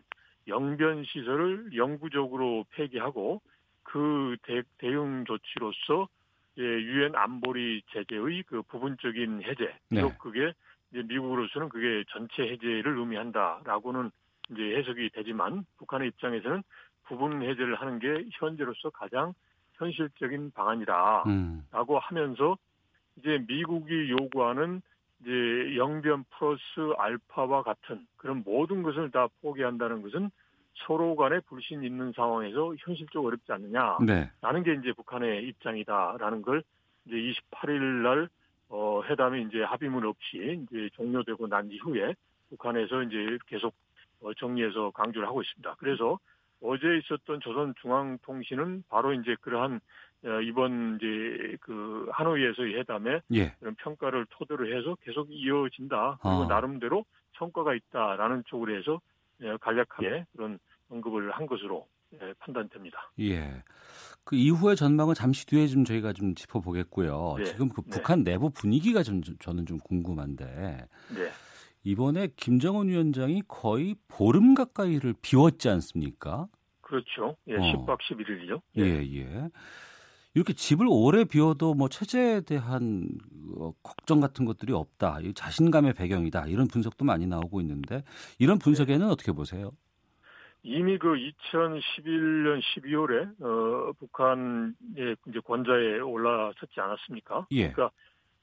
영변 0.47 1.03
시설을 1.05 1.75
영구적으로 1.75 2.65
폐기하고 2.71 3.41
그 3.83 4.37
대, 4.43 4.63
대응 4.77 5.25
조치로서 5.25 6.07
유엔 6.57 7.15
안보리 7.15 7.81
제재의 7.91 8.43
그 8.43 8.61
부분적인 8.63 9.43
해제, 9.43 9.73
네. 9.89 10.01
그게 10.19 10.53
이제 10.91 11.03
미국으로서는 11.03 11.69
그게 11.69 12.03
전체 12.09 12.43
해제를 12.43 12.97
의미한다라고는 12.97 14.11
이제 14.53 14.77
해석이 14.77 15.09
되지만 15.11 15.65
북한의 15.77 16.09
입장에서는 16.09 16.63
부분 17.03 17.41
해제를 17.41 17.75
하는 17.75 17.99
게 17.99 18.25
현재로서 18.39 18.89
가장 18.91 19.33
현실적인 19.73 20.51
방안이다라고 20.51 21.25
음. 21.27 21.65
하면서 21.71 22.57
이제 23.17 23.43
미국이 23.47 24.09
요구하는 24.11 24.81
이제 25.21 25.77
영변 25.77 26.25
플러스 26.31 26.61
알파와 26.97 27.63
같은 27.63 28.05
그런 28.17 28.43
모든 28.45 28.83
것을 28.83 29.11
다 29.11 29.27
포기한다는 29.41 30.01
것은 30.01 30.29
서로 30.85 31.15
간에 31.15 31.39
불신 31.41 31.83
있는 31.83 32.11
상황에서 32.13 32.73
현실적으로 32.79 33.27
어렵지 33.27 33.51
않느냐. 33.51 33.97
네. 34.05 34.29
라는 34.41 34.63
게 34.63 34.73
이제 34.73 34.91
북한의 34.93 35.47
입장이다라는 35.47 36.41
걸 36.41 36.63
이제 37.05 37.15
28일 37.15 37.79
날 37.79 38.29
어, 38.69 39.03
회담이 39.03 39.43
이제 39.43 39.61
합의문 39.61 40.05
없이 40.05 40.63
이제 40.63 40.89
종료되고 40.93 41.47
난 41.47 41.69
이후에 41.69 42.15
북한에서 42.49 43.03
이제 43.03 43.37
계속 43.45 43.67
어, 43.67 43.82
정리해서 44.37 44.91
강조를 44.91 45.27
하고 45.27 45.41
있습니다. 45.41 45.75
그래서 45.79 46.19
어제 46.61 46.97
있었던 46.97 47.41
조선중앙통신은 47.41 48.85
바로 48.89 49.13
이제 49.13 49.35
그러한 49.41 49.81
어, 50.25 50.41
이번 50.41 50.97
이제 50.97 51.57
그 51.59 52.07
하노이에서의 52.13 52.75
회담에 52.75 53.19
예. 53.33 53.49
그런 53.59 53.75
평가를 53.75 54.25
토대로 54.29 54.73
해서 54.73 54.95
계속 55.03 55.27
이어진다. 55.29 56.19
그리고 56.21 56.43
아. 56.43 56.47
나름대로 56.47 57.03
성과가 57.37 57.73
있다라는 57.75 58.43
쪽으로 58.47 58.77
해서 58.77 59.01
예, 59.41 59.57
간략하게 59.59 60.25
그런 60.33 60.59
언급을 60.89 61.31
한 61.31 61.45
것으로 61.45 61.87
예, 62.13 62.33
판단됩니다. 62.39 63.11
예. 63.19 63.63
그 64.23 64.37
이후의 64.37 64.77
전망은 64.77 65.15
잠시 65.15 65.45
뒤에 65.45 65.67
좀 65.67 65.83
저희가 65.83 66.13
좀 66.13 66.35
짚어보겠고요. 66.35 67.35
네. 67.39 67.43
지금 67.43 67.67
그 67.69 67.81
네. 67.81 67.89
북한 67.89 68.23
내부 68.23 68.49
분위기가 68.51 69.03
좀 69.03 69.21
저는 69.39 69.65
좀 69.65 69.79
궁금한데 69.79 70.87
네. 71.13 71.31
이번에 71.83 72.29
김정은 72.35 72.87
위원장이 72.87 73.43
거의 73.47 73.95
보름 74.07 74.55
가까이를 74.55 75.13
비웠지 75.21 75.69
않습니까? 75.69 76.47
그렇죠. 76.81 77.35
예, 77.47 77.55
어. 77.55 77.59
10박 77.59 77.97
11일이죠. 77.99 78.61
예. 78.77 78.83
예, 78.83 79.19
예. 79.19 79.49
이렇게 80.35 80.53
집을 80.53 80.87
오래 80.89 81.25
비워도 81.25 81.75
뭐 81.75 81.89
체제에 81.89 82.41
대한 82.41 83.07
어, 83.57 83.71
걱정 83.83 84.19
같은 84.19 84.45
것들이 84.45 84.73
없다. 84.73 85.19
자신감의 85.35 85.93
배경이다. 85.93 86.47
이런 86.47 86.67
분석도 86.67 87.05
많이 87.05 87.27
나오고 87.27 87.61
있는데 87.61 88.03
이런 88.39 88.57
분석에는 88.57 89.09
어떻게 89.09 89.31
보세요? 89.31 89.71
이미 90.63 90.97
그 90.97 91.09
2011년 91.09 92.61
12월에 92.61 93.43
어, 93.43 93.93
북한의 93.99 95.15
이제 95.27 95.39
권좌에 95.45 95.99
올라섰지 95.99 96.79
않았습니까? 96.79 97.47
예. 97.51 97.71
그러니까 97.71 97.91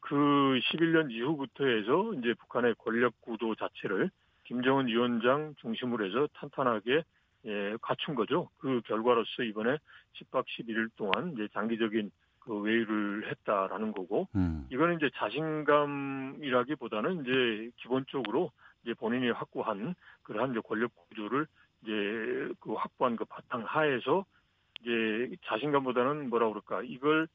그 0.01 0.15
11년 0.15 1.11
이후부터 1.11 1.65
해서 1.65 2.13
이제 2.15 2.35
북한의 2.35 2.75
권력 2.79 3.21
구도 3.21 3.55
자체를 3.55 4.11
김정은 4.45 4.87
위원장 4.89 5.55
중심으로 5.61 6.07
해서 6.07 6.29
탄탄하게 6.35 7.05
예, 7.47 7.75
갖춘 7.81 8.15
거죠. 8.15 8.51
그 8.59 8.83
결과로서 8.85 9.45
이번에 9.45 9.79
10박 10.15 10.45
11일 10.47 10.91
동안 10.97 11.33
이제 11.33 11.49
장기적인 11.55 12.11
그 12.41 12.59
외유를 12.59 13.31
했다라는 13.31 13.93
거고, 13.93 14.29
음. 14.35 14.67
이거는 14.71 14.97
이제 14.97 15.09
자신감이라기보다는 15.15 17.23
이제 17.23 17.71
기본적으로 17.77 18.51
이제 18.83 18.93
본인이 18.95 19.31
확보한 19.31 19.95
그러한 20.23 20.51
이제 20.51 20.61
권력 20.61 20.91
구조를 20.97 21.47
이제 21.83 22.53
그 22.61 22.75
확보한 22.75 23.17
그 23.17 23.25
바탕 23.25 23.63
하에서 23.65 24.27
이제 24.81 25.35
자신감보다는 25.45 26.29
뭐라 26.31 26.49
그럴까 26.49 26.83
이걸 26.83 27.29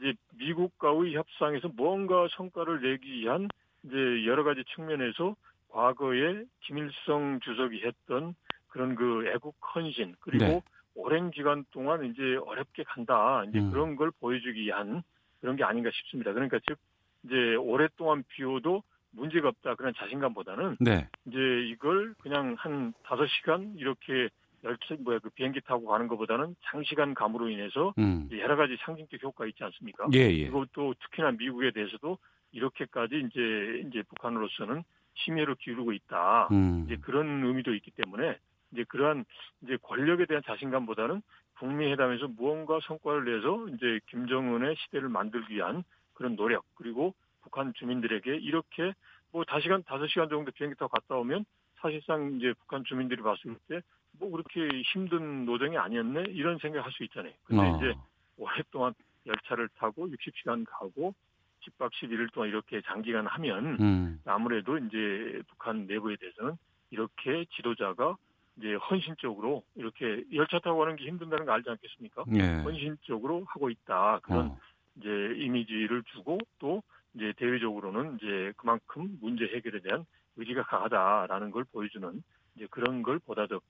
이제 0.00 0.14
미국과의 0.34 1.14
협상에서 1.14 1.68
뭔가 1.74 2.26
성과를 2.32 2.80
내기 2.82 3.12
위한 3.12 3.48
이제 3.84 3.94
여러 4.26 4.44
가지 4.44 4.64
측면에서 4.74 5.36
과거에 5.68 6.44
김일성 6.62 7.40
주석이 7.40 7.82
했던 7.84 8.34
그런 8.68 8.94
그 8.94 9.26
애국 9.28 9.56
헌신 9.74 10.16
그리고 10.20 10.44
네. 10.44 10.62
오랜 10.94 11.30
기간 11.30 11.64
동안 11.70 12.04
이제 12.04 12.36
어렵게 12.44 12.84
간다 12.84 13.44
이제 13.48 13.58
음. 13.58 13.70
그런 13.70 13.96
걸 13.96 14.10
보여주기 14.10 14.62
위한 14.62 15.02
그런 15.40 15.56
게 15.56 15.64
아닌가 15.64 15.90
싶습니다. 15.92 16.32
그러니까 16.32 16.58
즉 16.66 16.78
이제 17.24 17.54
오랫동안 17.56 18.24
비워도 18.28 18.82
문제가 19.12 19.48
없다 19.48 19.74
그런 19.74 19.92
자신감보다는 19.96 20.76
네. 20.80 21.08
이제 21.26 21.38
이걸 21.66 22.14
그냥 22.22 22.54
한 22.58 22.92
다섯 23.04 23.26
시간 23.26 23.74
이렇게 23.76 24.28
열차 24.64 24.94
뭐야 25.00 25.18
그 25.20 25.30
비행기 25.30 25.60
타고 25.62 25.86
가는 25.86 26.06
것보다는 26.08 26.54
장시간 26.64 27.14
감으로 27.14 27.48
인해서 27.48 27.94
음. 27.98 28.28
여러 28.32 28.56
가지 28.56 28.76
상징적 28.84 29.22
효과가 29.22 29.46
있지 29.48 29.64
않습니까? 29.64 30.08
예, 30.12 30.18
예. 30.18 30.44
그리고 30.44 30.66
또 30.72 30.94
특히나 31.00 31.32
미국에 31.32 31.70
대해서도 31.70 32.18
이렇게까지 32.52 33.26
이제 33.30 33.82
이제 33.88 34.02
북한으로서는 34.08 34.82
심혈을 35.14 35.56
기울이고 35.56 35.92
있다. 35.92 36.48
음. 36.52 36.84
이제 36.86 36.96
그런 37.00 37.44
의미도 37.44 37.74
있기 37.74 37.90
때문에 37.92 38.38
이제 38.72 38.84
그러한 38.84 39.24
이제 39.62 39.76
권력에 39.82 40.26
대한 40.26 40.42
자신감보다는 40.44 41.22
북미 41.54 41.90
회담에서 41.92 42.28
무언가 42.28 42.78
성과를 42.82 43.24
내서 43.24 43.68
이제 43.68 44.00
김정은의 44.06 44.76
시대를 44.76 45.08
만들기 45.08 45.54
위한 45.54 45.84
그런 46.14 46.36
노력 46.36 46.64
그리고 46.74 47.14
북한 47.42 47.72
주민들에게 47.74 48.36
이렇게 48.36 48.92
뭐 49.32 49.44
다시간 49.44 49.82
다섯 49.84 50.06
시간 50.08 50.28
정도 50.28 50.50
비행기 50.52 50.78
타고 50.78 50.88
갔다 50.88 51.16
오면 51.16 51.44
사실상 51.80 52.34
이제 52.34 52.52
북한 52.60 52.84
주민들이 52.84 53.22
봤을 53.22 53.56
때 53.68 53.80
뭐 54.18 54.30
그렇게 54.30 54.82
힘든 54.82 55.44
노정이 55.44 55.76
아니었네 55.76 56.24
이런 56.28 56.58
생각할 56.58 56.92
수 56.92 57.04
있잖아요. 57.04 57.32
근데 57.44 57.62
어. 57.62 57.76
이제 57.76 57.94
오랫동안 58.36 58.94
열차를 59.26 59.68
타고 59.76 60.08
60시간 60.08 60.64
가고 60.68 61.14
10박 61.60 61.90
11일 61.92 62.32
동안 62.32 62.48
이렇게 62.48 62.80
장기간 62.82 63.26
하면 63.26 63.76
음. 63.80 64.20
아무래도 64.24 64.78
이제 64.78 65.42
북한 65.48 65.86
내부에 65.86 66.16
대해서는 66.16 66.56
이렇게 66.90 67.44
지도자가 67.56 68.16
이제 68.56 68.74
헌신적으로 68.74 69.62
이렇게 69.74 70.24
열차 70.32 70.58
타고 70.58 70.80
가는 70.80 70.96
게 70.96 71.06
힘든다는 71.06 71.46
거 71.46 71.52
알지 71.52 71.70
않겠습니까? 71.70 72.24
예. 72.34 72.62
헌신적으로 72.62 73.44
하고 73.46 73.70
있다 73.70 74.20
그런 74.22 74.46
어. 74.46 74.58
이제 74.96 75.08
이미지를 75.36 76.02
주고 76.04 76.38
또 76.58 76.82
이제 77.14 77.32
대외적으로는 77.36 78.16
이제 78.16 78.52
그만큼 78.56 79.18
문제 79.20 79.44
해결에 79.44 79.80
대한 79.80 80.04
의지가 80.36 80.62
강하다라는 80.64 81.50
걸 81.50 81.64
보여주는 81.64 82.22
이제 82.56 82.66
그런 82.70 83.02
걸 83.02 83.18
보다 83.18 83.46
더 83.46 83.60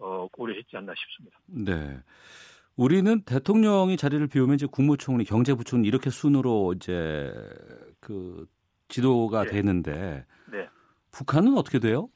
어, 0.00 0.26
고려했지 0.32 0.76
않나 0.76 0.92
싶습니다. 0.96 1.38
네. 1.46 2.00
우리는 2.76 3.22
대통령이 3.22 3.96
자리를 3.96 4.26
비우면 4.28 4.54
이제 4.54 4.66
국무총리, 4.70 5.24
경제부총리 5.24 5.86
이렇게 5.86 6.10
순으로 6.10 6.72
이제 6.74 7.32
그 8.00 8.46
지도가 8.88 9.44
네. 9.44 9.50
되는데 9.50 10.24
네. 10.50 10.68
북한은 11.12 11.56
어떻게 11.56 11.78
돼요? 11.78 12.08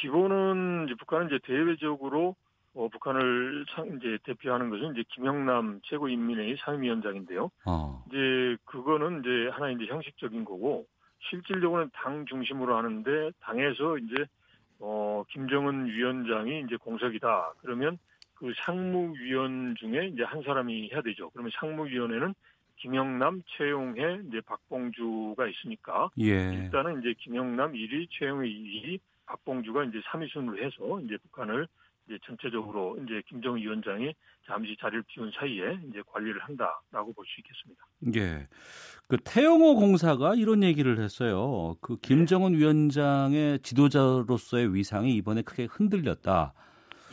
기본은 0.00 0.86
이제 0.86 0.94
북한은 0.98 1.28
이제 1.28 1.38
대외적으로 1.44 2.34
어, 2.74 2.88
북한을 2.88 3.64
이제 3.96 4.18
대표하는 4.24 4.68
것은 4.68 4.92
이제 4.92 5.04
김영남 5.14 5.80
최고인민회의 5.84 6.56
상임위원장인데요. 6.64 7.50
어. 7.66 8.04
이제 8.08 8.56
그거는 8.64 9.20
이제 9.20 9.48
하나 9.52 9.70
이제 9.70 9.86
형식적인 9.86 10.44
거고 10.44 10.86
실질적으로는 11.30 11.90
당 11.94 12.26
중심으로 12.26 12.76
하는데 12.76 13.30
당에서 13.40 13.98
이제 13.98 14.24
어 14.80 15.24
김정은 15.30 15.86
위원장이 15.86 16.64
이제 16.66 16.76
공석이다. 16.76 17.54
그러면 17.60 17.98
그 18.34 18.52
상무위원 18.64 19.74
중에 19.78 20.08
이제 20.08 20.22
한 20.24 20.42
사람이 20.42 20.90
해야 20.92 21.00
되죠. 21.02 21.30
그러면 21.30 21.50
상무위원회는 21.58 22.34
김영남, 22.76 23.42
최용해, 23.46 24.22
이제 24.28 24.40
박봉주가 24.42 25.46
있으니까 25.46 26.10
예. 26.18 26.52
일단은 26.52 27.00
이제 27.00 27.14
김영남 27.18 27.72
1위, 27.72 28.08
최용해 28.10 28.48
2위, 28.48 28.98
박봉주가 29.26 29.84
이제 29.84 30.00
3위 30.00 30.30
순으로 30.30 30.58
해서 30.58 31.00
이제 31.00 31.16
북한을 31.18 31.66
이제 32.06 32.18
전체적으로 32.26 32.98
이제 33.02 33.22
김정은 33.28 33.60
위원장이 33.60 34.14
잠시 34.46 34.76
자리를 34.78 35.04
비운 35.04 35.30
사이에 35.32 35.78
이제 35.88 36.02
관리를 36.06 36.40
한다라고 36.42 37.12
볼 37.14 37.24
수 37.24 37.40
있겠습니다. 37.40 37.82
예. 38.16 38.46
그 39.08 39.16
태영호 39.24 39.76
공사가 39.76 40.34
이런 40.34 40.62
얘기를 40.62 40.98
했어요. 40.98 41.76
그 41.80 41.96
김정은 41.98 42.52
네. 42.52 42.58
위원장의 42.58 43.60
지도자로서의 43.60 44.74
위상이 44.74 45.14
이번에 45.14 45.42
크게 45.42 45.64
흔들렸다. 45.64 46.52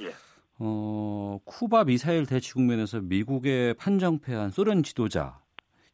예. 0.02 0.12
어, 0.60 1.40
쿠바 1.46 1.86
미사일 1.86 2.26
대치 2.26 2.54
국면에서 2.54 3.00
미국의 3.02 3.76
판정패한 3.76 4.52
소련 4.52 4.84
지도자 4.84 5.40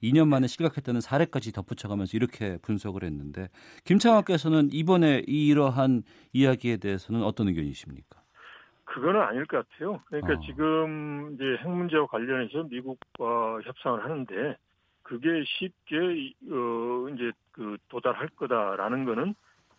2년 0.04 0.28
만에 0.28 0.48
실각했다는 0.48 1.02
사례까지 1.02 1.52
덧붙여가면서 1.52 2.18
이렇게 2.18 2.58
분석을 2.58 3.04
했는데 3.04 3.50
김창학께서는 3.86 4.70
이번에 4.72 5.24
이러한 5.28 6.04
이야기에 6.34 6.78
대해서는 6.78 7.24
어떤 7.24 7.48
의견이십니까? 7.48 8.17
그거는 8.88 9.22
아닐 9.22 9.46
것 9.46 9.68
같아요. 9.70 10.02
그러니까 10.06 10.34
어. 10.34 10.40
지금 10.46 11.34
이제 11.34 11.58
핵 11.60 11.70
문제와 11.70 12.08
관련해서 12.08 12.64
미국과 12.64 13.60
협상을 13.64 14.04
하는데 14.04 14.58
그게 15.04 15.44
쉽게 15.46 15.98
어 16.52 17.10
이제 17.14 17.32
그 17.52 17.78
도달할 17.90 18.30
거다라는 18.30 19.06
거는 19.06 19.36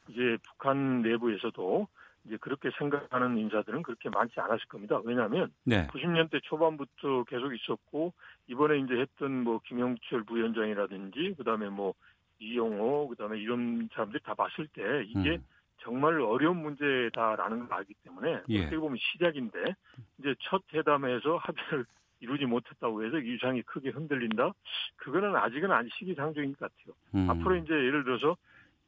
이제 0.09 0.37
북한 0.45 1.03
내부에서도 1.03 1.89
이제 2.27 2.37
그렇게 2.39 2.71
생각하는 2.79 3.39
인사들은 3.39 3.83
그렇게 3.83 4.11
많지 4.11 4.39
않았을 4.41 4.67
겁니다. 4.69 5.01
왜냐하면 5.05 5.53
네. 5.65 5.87
90년대 5.89 6.43
초반부터 6.43 7.25
계속 7.25 7.55
있었고 7.55 8.13
이번에 8.47 8.79
이제 8.79 8.95
했던 8.95 9.43
뭐 9.43 9.61
김영철 9.65 10.25
부위원장이라든지 10.25 11.35
그다음에 11.39 11.71
뭐 11.71 11.95
이용호 12.41 13.09
그다음에 13.09 13.39
이런 13.39 13.89
사람들이 13.93 14.23
다 14.23 14.35
봤을 14.35 14.67
때 14.69 15.05
이게 15.07 15.37
음. 15.37 15.45
정말 15.81 16.21
어려운 16.21 16.59
문제다라는 16.59 17.69
걸 17.69 17.79
알기 17.79 17.95
때문에 18.05 18.43
예. 18.49 18.61
어떻게 18.61 18.77
보면 18.79 18.99
시작인데 18.99 19.75
이제 20.19 20.35
첫 20.41 20.63
회담에서 20.73 21.37
합의를 21.37 21.85
이루지 22.21 22.47
못했다고 22.47 23.05
해서 23.05 23.21
유상이 23.21 23.63
크게 23.63 23.91
흔들린다? 23.91 24.53
그거는 24.97 25.37
아직은 25.37 25.71
안 25.71 25.89
시기상조인 25.95 26.55
것 26.57 26.61
같아요. 26.61 26.95
음. 27.15 27.31
앞으로 27.31 27.57
이제 27.57 27.73
예를 27.73 28.05
들어서 28.05 28.37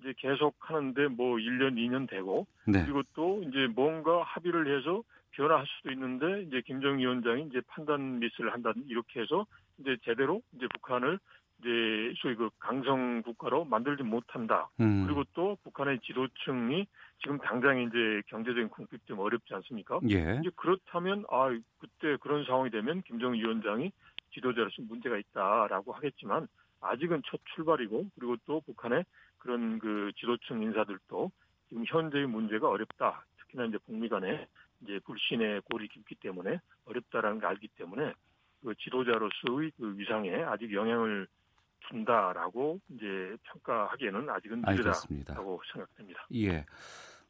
이제 0.00 0.14
계속 0.16 0.54
하는데 0.58 1.08
뭐 1.08 1.36
1년, 1.36 1.74
2년 1.74 2.08
되고 2.08 2.46
네. 2.66 2.82
그리고 2.84 3.02
또 3.14 3.42
이제 3.42 3.68
뭔가 3.68 4.22
합의를 4.22 4.76
해서 4.76 5.02
변화할 5.32 5.64
수도 5.66 5.92
있는데 5.92 6.42
이제 6.42 6.60
김정 6.66 6.98
위원장이 6.98 7.46
이제 7.50 7.60
판단 7.68 8.18
미스를 8.18 8.52
한다 8.52 8.72
이렇게 8.88 9.20
해서 9.20 9.46
이제 9.78 9.96
제대로 10.04 10.42
이제 10.56 10.66
북한을 10.74 11.18
이제 11.60 12.14
소위 12.16 12.34
그 12.34 12.48
강성 12.58 13.22
국가로 13.22 13.64
만들지 13.66 14.02
못한다. 14.02 14.68
음. 14.80 15.04
그리고 15.04 15.24
또 15.34 15.56
북한의 15.62 16.00
지도층이 16.00 16.86
지금 17.18 17.38
당장 17.38 17.78
이제 17.80 18.22
경제적인 18.28 18.70
궁핍 18.70 19.06
때문에 19.06 19.26
어렵지 19.26 19.54
않습니까? 19.54 20.00
예. 20.08 20.38
이제 20.40 20.50
그렇다면 20.56 21.24
아 21.30 21.50
그때 21.78 22.16
그런 22.20 22.44
상황이 22.44 22.70
되면 22.70 23.02
김정은 23.02 23.38
위원장이 23.38 23.92
지도자로서 24.32 24.82
문제가 24.82 25.18
있다라고 25.18 25.92
하겠지만 25.92 26.48
아직은 26.80 27.22
첫 27.26 27.40
출발이고 27.54 28.06
그리고 28.14 28.36
또 28.46 28.60
북한의 28.62 29.04
그런 29.38 29.78
그 29.78 30.10
지도층 30.16 30.62
인사들도 30.62 31.30
지금 31.68 31.84
현재의 31.86 32.26
문제가 32.26 32.68
어렵다. 32.68 33.24
특히나 33.38 33.66
이제 33.66 33.78
북미 33.84 34.08
간에 34.08 34.46
이제 34.82 34.98
불신의 35.04 35.62
골이 35.70 35.88
깊기 35.88 36.14
때문에 36.16 36.58
어렵다라는 36.86 37.38
걸 37.40 37.50
알기 37.50 37.68
때문에 37.76 38.14
그 38.62 38.74
지도자로서의 38.76 39.72
그 39.76 39.98
위상에 39.98 40.34
아직 40.42 40.72
영향을 40.72 41.26
준다라고 41.88 42.80
이제 42.90 43.36
평가하기에는 43.44 44.28
아직은 44.28 44.62
늦다고 44.66 45.60
생각됩니다. 45.72 46.26
예. 46.34 46.64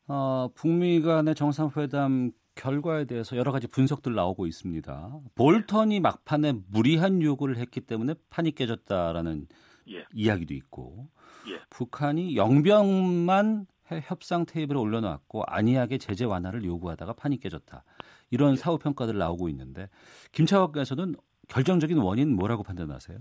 어, 0.06 0.48
북미 0.54 1.00
간의 1.00 1.34
정상회담 1.34 2.32
결과에 2.54 3.04
대해서 3.04 3.36
여러 3.36 3.52
가지 3.52 3.66
분석들 3.66 4.14
나오고 4.14 4.46
있습니다. 4.46 5.20
볼턴이 5.34 6.00
막판에 6.00 6.54
무리한 6.68 7.22
요구를 7.22 7.56
했기 7.56 7.80
때문에 7.80 8.14
판이 8.28 8.52
깨졌다라는 8.52 9.46
예. 9.90 10.04
이야기도 10.12 10.54
있고 10.54 11.08
예. 11.48 11.60
북한이 11.70 12.36
영병만 12.36 13.66
협상 14.02 14.46
테이블에 14.46 14.78
올려놨고 14.78 15.44
안이하게 15.46 15.98
제재 15.98 16.24
완화를 16.24 16.64
요구하다가 16.64 17.14
판이 17.14 17.38
깨졌다. 17.40 17.82
이런 18.30 18.52
예. 18.52 18.56
사후 18.56 18.78
평가들 18.78 19.16
나오고 19.16 19.48
있는데 19.48 19.88
김차관께서는 20.32 21.14
결정적인 21.48 21.98
원인 21.98 22.34
뭐라고 22.36 22.62
판단하세요? 22.62 23.18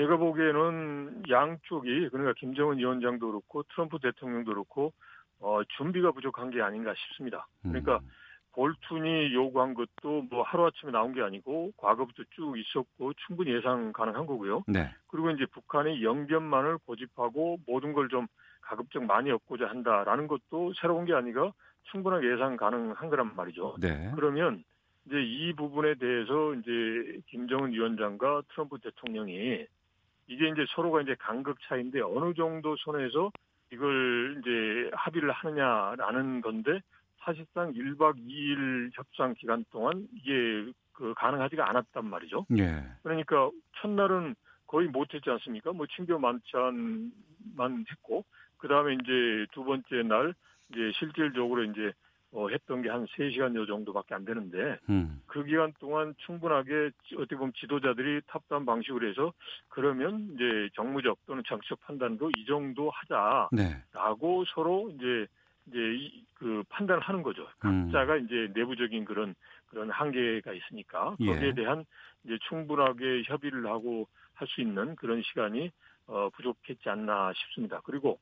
제가 0.00 0.16
보기에는 0.16 1.24
양쪽이 1.28 2.08
그러니까 2.08 2.32
김정은 2.38 2.78
위원장도 2.78 3.26
그렇고 3.26 3.62
트럼프 3.74 3.98
대통령도 3.98 4.52
그렇고 4.52 4.94
어, 5.40 5.60
준비가 5.76 6.10
부족한 6.12 6.50
게 6.50 6.62
아닌가 6.62 6.94
싶습니다. 6.94 7.46
그러니까 7.62 7.96
음. 7.96 8.08
볼튼이 8.52 9.34
요구한 9.34 9.74
것도 9.74 10.22
뭐 10.30 10.42
하루아침에 10.42 10.90
나온 10.90 11.12
게 11.12 11.22
아니고 11.22 11.72
과거부터 11.76 12.22
쭉 12.30 12.58
있었고 12.58 13.12
충분히 13.26 13.52
예상 13.52 13.92
가능한 13.92 14.26
거고요. 14.26 14.64
네. 14.66 14.90
그리고 15.08 15.30
이제 15.30 15.44
북한이 15.46 16.02
영변만을 16.02 16.78
고집하고 16.86 17.58
모든 17.66 17.92
걸 17.92 18.08
좀 18.08 18.26
가급적 18.62 19.04
많이 19.04 19.30
얻고자 19.30 19.66
한다라는 19.68 20.28
것도 20.28 20.72
새로운 20.80 21.04
게 21.04 21.12
아니라 21.12 21.52
충분하게 21.90 22.32
예상 22.32 22.56
가능한 22.56 23.10
거란 23.10 23.34
말이죠. 23.34 23.76
네. 23.80 24.12
그러면 24.14 24.62
이제 25.06 25.20
이 25.20 25.52
부분에 25.54 25.94
대해서 25.94 26.54
이제 26.54 27.20
김정은 27.26 27.72
위원장과 27.72 28.42
트럼프 28.50 28.78
대통령이 28.78 29.66
이게 30.30 30.48
이제 30.48 30.64
서로가 30.68 31.02
이제 31.02 31.16
간극 31.18 31.58
차인데 31.62 32.00
어느 32.02 32.32
정도 32.34 32.76
선에서 32.76 33.32
이걸 33.72 34.40
이제 34.40 34.90
합의를 34.94 35.32
하느냐라는 35.32 36.40
건데 36.40 36.80
사실상 37.18 37.72
1박 37.72 38.16
2일 38.16 38.90
협상 38.94 39.34
기간 39.34 39.64
동안 39.70 40.06
이게 40.14 40.70
그 40.92 41.12
가능하지가 41.16 41.68
않았단 41.68 42.06
말이죠. 42.06 42.46
예. 42.56 42.82
그러니까 43.02 43.50
첫날은 43.80 44.36
거의 44.68 44.86
못했지 44.86 45.28
않습니까? 45.28 45.72
뭐 45.72 45.86
친교 45.86 46.16
만찬만 46.20 47.84
했고 47.90 48.24
그 48.56 48.68
다음에 48.68 48.94
이제 48.94 49.46
두 49.52 49.64
번째 49.64 50.02
날 50.04 50.32
이제 50.70 50.92
실질적으로 50.94 51.64
이제 51.64 51.92
어, 52.32 52.48
했던 52.48 52.82
게 52.82 52.88
한 52.88 53.06
3시간여 53.06 53.66
정도밖에 53.66 54.14
안 54.14 54.24
되는데 54.24 54.78
음. 54.88 55.20
그 55.26 55.44
기간 55.44 55.72
동안 55.80 56.14
충분하게 56.18 56.90
어떻게 57.16 57.36
보면 57.36 57.52
지도자들이 57.56 58.20
탑다운 58.26 58.64
방식으로 58.64 59.08
해서 59.08 59.32
그러면 59.68 60.30
이제 60.34 60.68
정무적 60.74 61.18
또는 61.26 61.42
정치적 61.46 61.80
판단도 61.80 62.30
이 62.36 62.46
정도 62.46 62.90
하자라고 62.90 63.50
네. 63.56 64.50
서로 64.54 64.90
이제 64.94 65.26
이제 65.66 65.78
그 66.34 66.62
판단을 66.68 67.02
하는 67.02 67.22
거죠. 67.22 67.42
음. 67.64 67.90
각자가 67.90 68.14
음. 68.14 68.26
이제 68.26 68.52
내부적인 68.54 69.04
그런 69.04 69.34
그런 69.66 69.90
한계가 69.90 70.52
있으니까 70.52 71.16
예. 71.20 71.26
거기에 71.26 71.48
예. 71.48 71.54
대한 71.54 71.84
이제 72.24 72.38
충분하게 72.48 73.22
협의를 73.26 73.66
하고 73.66 74.06
할 74.34 74.48
수 74.48 74.62
있는 74.62 74.96
그런 74.96 75.22
시간이 75.22 75.70
어, 76.06 76.30
부족했지 76.30 76.88
않나 76.88 77.32
싶습니다. 77.34 77.80
그리고 77.84 78.18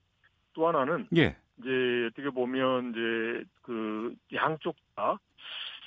또 0.53 0.67
하나는 0.67 1.07
예. 1.17 1.37
이제 1.61 2.07
어떻게 2.11 2.31
보면 2.31 2.91
이제 2.91 3.45
그 3.63 4.15
양쪽 4.35 4.77
다 4.95 5.19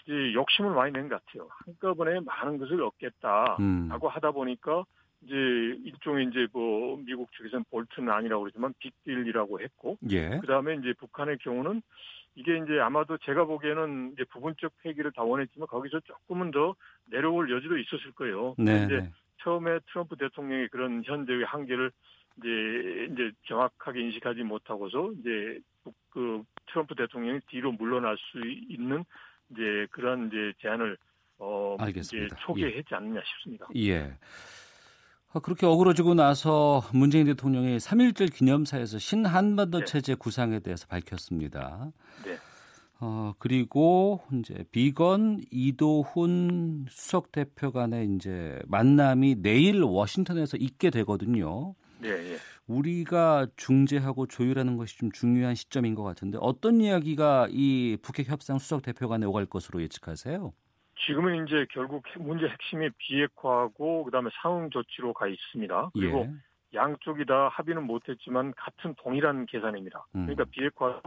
이제 0.05 0.34
욕심을 0.34 0.71
많이 0.73 0.91
낸 0.91 1.10
것 1.10 1.23
같아요. 1.25 1.47
한꺼번에 1.65 2.19
많은 2.19 2.57
것을 2.57 2.81
얻겠다라고 2.81 3.57
음. 3.60 3.89
하다 3.91 4.31
보니까 4.31 4.84
이제 5.23 5.36
일종의 5.36 6.27
이제 6.27 6.47
뭐 6.51 6.97
미국 7.05 7.31
측에서는 7.34 7.65
볼트는 7.69 8.12
아니라고 8.12 8.43
그러지만 8.43 8.73
빅딜이라고 8.79 9.62
했고 9.62 9.97
예. 10.10 10.39
그다음에 10.39 10.75
이제 10.75 10.93
북한의 10.97 11.38
경우는 11.39 11.81
이게 12.36 12.57
이제 12.57 12.79
아마도 12.79 13.17
제가 13.19 13.43
보기에는 13.45 14.13
이제 14.13 14.24
부분적 14.26 14.72
폐기를 14.82 15.11
다 15.11 15.22
원했지만 15.24 15.67
거기서 15.67 15.99
조금은 15.99 16.51
더 16.51 16.76
내려올 17.05 17.51
여지도 17.51 17.78
있었을 17.78 18.13
거예요. 18.13 18.55
네. 18.57 18.86
이제 18.86 18.95
네. 19.01 19.11
처음에 19.43 19.80
트럼프 19.91 20.15
대통령이 20.15 20.67
그런 20.69 21.03
현재의 21.05 21.43
한계를 21.43 21.91
이제 22.38 23.09
이제 23.11 23.32
정확하게 23.47 24.01
인식하지 24.01 24.43
못하고서 24.43 25.11
이제 25.19 25.59
그 26.09 26.43
트럼프 26.67 26.95
대통령이 26.95 27.39
뒤로 27.49 27.71
물러날 27.71 28.17
수 28.17 28.39
있는 28.69 29.03
이제 29.49 29.88
그런 29.91 30.27
이제 30.27 30.53
제안을 30.61 30.97
어 31.39 31.75
알겠습니다. 31.79 32.25
이제 32.27 32.36
초기에 32.45 32.73
예. 32.73 32.77
했지 32.77 32.93
않느냐 32.93 33.21
싶습니다. 33.25 33.67
예. 33.75 34.17
어, 35.34 35.39
그렇게 35.39 35.65
어그러지고 35.65 36.13
나서 36.13 36.84
문재인 36.93 37.25
대통령이 37.25 37.77
3.1절 37.77 38.34
기념사에서 38.34 38.99
신한반도 38.99 39.79
네. 39.79 39.86
체제 39.86 40.13
구상에 40.13 40.59
대해서 40.59 40.88
밝혔습니다. 40.88 41.91
네. 42.25 42.38
어, 42.99 43.34
그리고 43.39 44.21
이제 44.34 44.65
비건 44.71 45.41
이도훈 45.49 46.86
수석 46.89 47.32
대표 47.32 47.71
간의 47.71 48.09
이제 48.13 48.59
만남이 48.67 49.38
내일 49.41 49.82
워싱턴에서 49.82 50.57
있게 50.57 50.89
되거든요. 50.91 51.73
네, 52.02 52.10
예. 52.10 52.38
우리가 52.68 53.47
중재하고 53.56 54.26
조율하는 54.26 54.76
것이 54.78 54.97
좀 54.97 55.12
중요한 55.12 55.56
시점인 55.56 55.93
것 55.95 56.04
같은데 56.04 56.38
어떤 56.41 56.82
이야기가 56.82 57.47
이 57.52 57.97
북핵 58.02 58.28
협상 58.30 58.58
수석 58.58 58.82
대표 58.82 59.08
간에 59.08 59.26
오갈 59.26 59.45
것으로 59.45 59.82
예측하세요? 59.82 60.52
지금은 61.06 61.45
이제 61.47 61.66
결국 61.72 62.04
문제 62.20 62.47
핵심이 62.47 62.89
비핵화하고 62.97 64.04
그다음에 64.06 64.30
상응 64.41 64.70
조치로 64.70 65.14
가 65.14 65.28
있습니다. 65.28 65.91
그리고 65.93 66.20
예. 66.28 66.32
양쪽이 66.74 67.26
다 67.26 67.49
합의는 67.49 67.84
못했지만 67.84 68.54
같은 68.56 68.95
동일한 68.97 69.45
계산입니다. 69.45 70.06
음. 70.16 70.26
그러니까 70.26 70.45
비핵화 70.45 71.02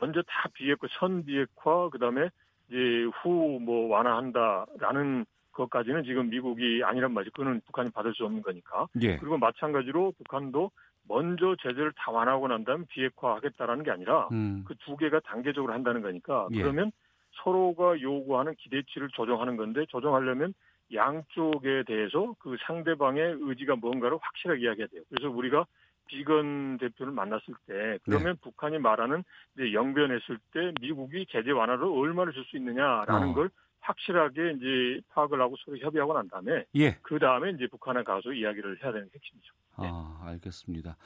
먼저 0.00 0.22
다 0.22 0.48
비핵화, 0.54 0.86
선 0.98 1.24
비핵화, 1.24 1.88
그 1.90 1.98
다음에 1.98 2.28
이제 2.68 2.76
후 3.22 3.58
뭐 3.60 3.88
완화한다라는 3.88 5.26
것까지는 5.54 6.04
지금 6.04 6.28
미국이 6.30 6.82
아니란 6.84 7.12
말이죠. 7.12 7.32
그거는 7.32 7.60
북한이 7.66 7.90
받을 7.90 8.14
수 8.14 8.24
없는 8.24 8.42
거니까. 8.42 8.86
예. 9.00 9.16
그리고 9.16 9.38
마찬가지로 9.38 10.12
북한도 10.18 10.70
먼저 11.08 11.56
제재를 11.62 11.92
다 11.96 12.10
완화하고 12.10 12.48
난 12.48 12.64
다음에 12.64 12.84
비핵화하겠다라는 12.88 13.84
게 13.84 13.90
아니라 13.90 14.28
음. 14.32 14.64
그두 14.66 14.96
개가 14.96 15.20
단계적으로 15.20 15.72
한다는 15.72 16.02
거니까 16.02 16.48
예. 16.52 16.62
그러면 16.62 16.92
서로가 17.42 18.00
요구하는 18.00 18.54
기대치를 18.56 19.08
조정하는 19.08 19.56
건데 19.56 19.84
조정하려면 19.88 20.54
양쪽에 20.92 21.82
대해서 21.86 22.34
그 22.38 22.56
상대방의 22.66 23.36
의지가 23.40 23.76
뭔가를 23.76 24.18
확실하게 24.20 24.62
이야기해야 24.62 24.86
돼요. 24.88 25.02
그래서 25.08 25.30
우리가 25.30 25.66
비건 26.06 26.78
대표를 26.78 27.12
만났을 27.12 27.54
때 27.66 27.98
그러면 28.04 28.34
네. 28.34 28.40
북한이 28.42 28.78
말하는 28.78 29.24
이제 29.54 29.72
영변했을 29.72 30.38
때 30.52 30.72
미국이 30.80 31.26
제재 31.30 31.50
완화를 31.50 31.84
얼마나 31.84 32.30
줄 32.32 32.44
수 32.44 32.56
있느냐라는 32.56 33.28
어. 33.30 33.34
걸 33.34 33.50
확실하게 33.84 34.52
이제 34.56 35.00
파악을 35.10 35.40
하고 35.40 35.54
서로 35.64 35.76
협의하고 35.78 36.14
난 36.14 36.26
다음에 36.28 36.64
예. 36.76 36.92
그 37.02 37.18
다음에 37.18 37.50
이제 37.50 37.66
북한에 37.70 38.02
가서 38.02 38.32
이야기를 38.32 38.82
해야 38.82 38.92
되는 38.92 39.06
게 39.10 39.18
핵심이죠. 39.18 39.54
네. 39.80 39.88
아 39.90 40.20
알겠습니다. 40.24 40.96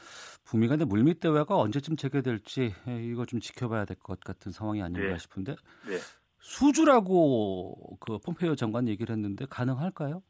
북미 0.49 0.69
간의 0.69 0.87
물밑 0.87 1.21
대화가 1.21 1.57
언제쯤 1.57 1.97
재개될지 1.97 2.73
이거 3.11 3.25
좀 3.27 3.41
지켜봐야 3.41 3.85
될 3.85 3.97
것 3.99 4.21
같은 4.21 4.53
상황이 4.53 4.83
아닌가 4.83 5.09
네. 5.09 5.19
싶은데 5.19 5.53
네. 5.89 5.97
수주라고 6.41 7.97
그 8.01 8.19
폼페이오 8.19 8.55
장관 8.55 8.87
얘기를 8.89 9.13
했는데 9.13 9.45
가능할까요? 9.51 10.23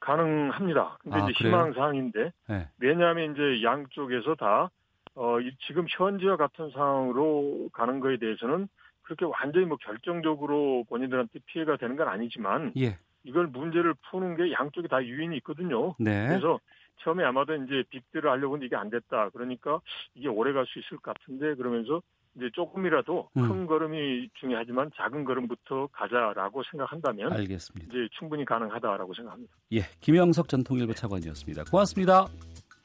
가능합니다. 0.00 0.98
근데 1.00 1.18
아, 1.18 1.28
이제 1.28 1.44
희망 1.44 1.72
사항인데 1.72 2.32
네. 2.48 2.68
왜냐하면 2.78 3.32
이제 3.32 3.62
양쪽에서 3.62 4.34
다 4.34 4.70
어, 5.14 5.36
지금 5.66 5.86
현재와 5.88 6.36
같은 6.36 6.70
상황으로 6.70 7.68
가는 7.72 7.98
거에 8.00 8.16
대해서는 8.18 8.68
그렇게 9.08 9.24
완전히 9.24 9.64
뭐 9.64 9.78
결정적으로 9.78 10.84
본인들한테 10.88 11.38
피해가 11.46 11.78
되는 11.78 11.96
건 11.96 12.08
아니지만 12.08 12.72
예. 12.78 12.98
이걸 13.24 13.46
문제를 13.46 13.94
푸는 14.10 14.36
게 14.36 14.52
양쪽이 14.52 14.86
다 14.86 15.02
유인이 15.02 15.34
있거든요. 15.38 15.94
네. 15.98 16.28
그래서 16.28 16.60
처음에 17.00 17.24
아마도 17.24 17.54
이제 17.54 17.84
빅들을 17.88 18.30
하려고 18.30 18.56
했는데 18.56 18.66
이게 18.66 18.76
안 18.76 18.90
됐다. 18.90 19.30
그러니까 19.30 19.80
이게 20.14 20.28
오래 20.28 20.52
갈 20.52 20.66
수 20.66 20.78
있을 20.78 20.98
것 20.98 21.14
같은데 21.14 21.54
그러면서 21.54 22.02
이제 22.36 22.50
조금이라도 22.52 23.30
음. 23.36 23.48
큰 23.48 23.66
걸음이 23.66 24.28
중요하지만 24.34 24.90
작은 24.94 25.24
걸음부터 25.24 25.88
가자라고 25.92 26.62
생각한다면 26.70 27.32
알겠습니다. 27.32 27.86
이제 27.90 28.08
충분히 28.18 28.44
가능하다라고 28.44 29.14
생각합니다. 29.14 29.52
예, 29.72 29.80
김영석 30.00 30.48
전 30.48 30.62
통일부 30.62 30.94
차관이었습니다. 30.94 31.64
고맙습니다. 31.70 32.26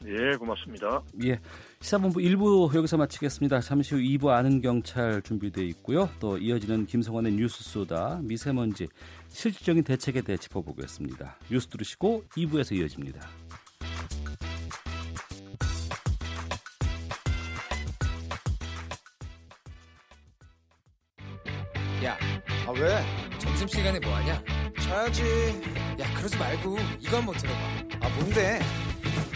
예, 0.06 0.36
고맙습니다. 0.36 1.01
예, 1.24 1.39
시사본부 1.80 2.20
1부 2.20 2.76
여기서 2.76 2.97
마치겠습니다. 2.97 3.62
잠시 3.62 3.95
후 3.95 4.01
2부 4.01 4.28
아는 4.30 4.62
경찰 4.62 5.22
준비되어 5.22 5.64
있고요. 5.66 6.10
또 6.20 6.38
이어지는 6.38 6.86
김성환의 6.86 7.34
뉴스 7.34 7.64
쏘다 7.64 8.20
미세먼지 8.24 8.88
실질적인 9.30 9.84
대책에 9.84 10.22
대해 10.22 10.38
짚어보겠습니다. 10.38 11.38
뉴스 11.49 11.68
들으시고 11.68 12.26
2부에서 12.36 12.76
이어집니다. 12.76 13.22
야, 22.04 22.18
아 22.68 22.72
왜? 22.72 23.39
점심시간에 23.39 23.99
뭐하냐? 23.99 24.43
자야지. 24.82 25.24
야, 25.99 26.14
그러지 26.18 26.38
말고 26.38 26.78
이거 26.99 27.18
한번 27.18 27.36
들어봐. 27.38 27.60
아 28.01 28.10
뭔데? 28.20 28.60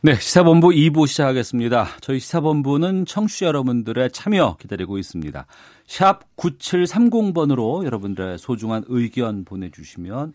네, 0.00 0.14
시사본부 0.14 0.68
2부 0.68 1.08
시작하겠습니다. 1.08 1.88
저희 2.00 2.20
시사본부는 2.20 3.04
청취자 3.04 3.46
여러분들의 3.46 4.12
참여 4.12 4.56
기다리고 4.60 4.96
있습니다. 4.96 5.44
샵 5.88 6.36
9730번으로 6.36 7.84
여러분들의 7.84 8.38
소중한 8.38 8.84
의견 8.86 9.44
보내주시면 9.44 10.34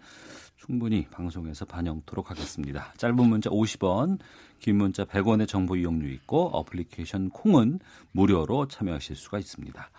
충분히 0.57 1.07
방송에서 1.09 1.63
반영토록 1.63 2.29
하겠습니다. 2.29 2.93
짧은 2.97 3.15
문자 3.15 3.49
50원, 3.49 4.19
긴 4.59 4.75
문자 4.75 5.05
100원의 5.05 5.47
정보 5.47 5.77
이용료 5.77 6.09
있고 6.09 6.49
어플리케이션 6.57 7.29
콩은 7.29 7.79
무료로 8.11 8.67
참여하실 8.67 9.15
수가 9.15 9.39
있습니다. 9.39 9.89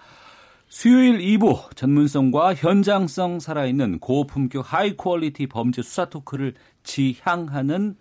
수요일 0.68 1.20
2부 1.20 1.74
전문성과 1.74 2.54
현장성 2.54 3.40
살아있는 3.40 4.00
고품격 4.00 4.74
high 4.74 4.94
quality 4.94 5.46
범죄 5.46 5.80
수사 5.80 6.04
토크를 6.04 6.52
지향하는 6.82 7.96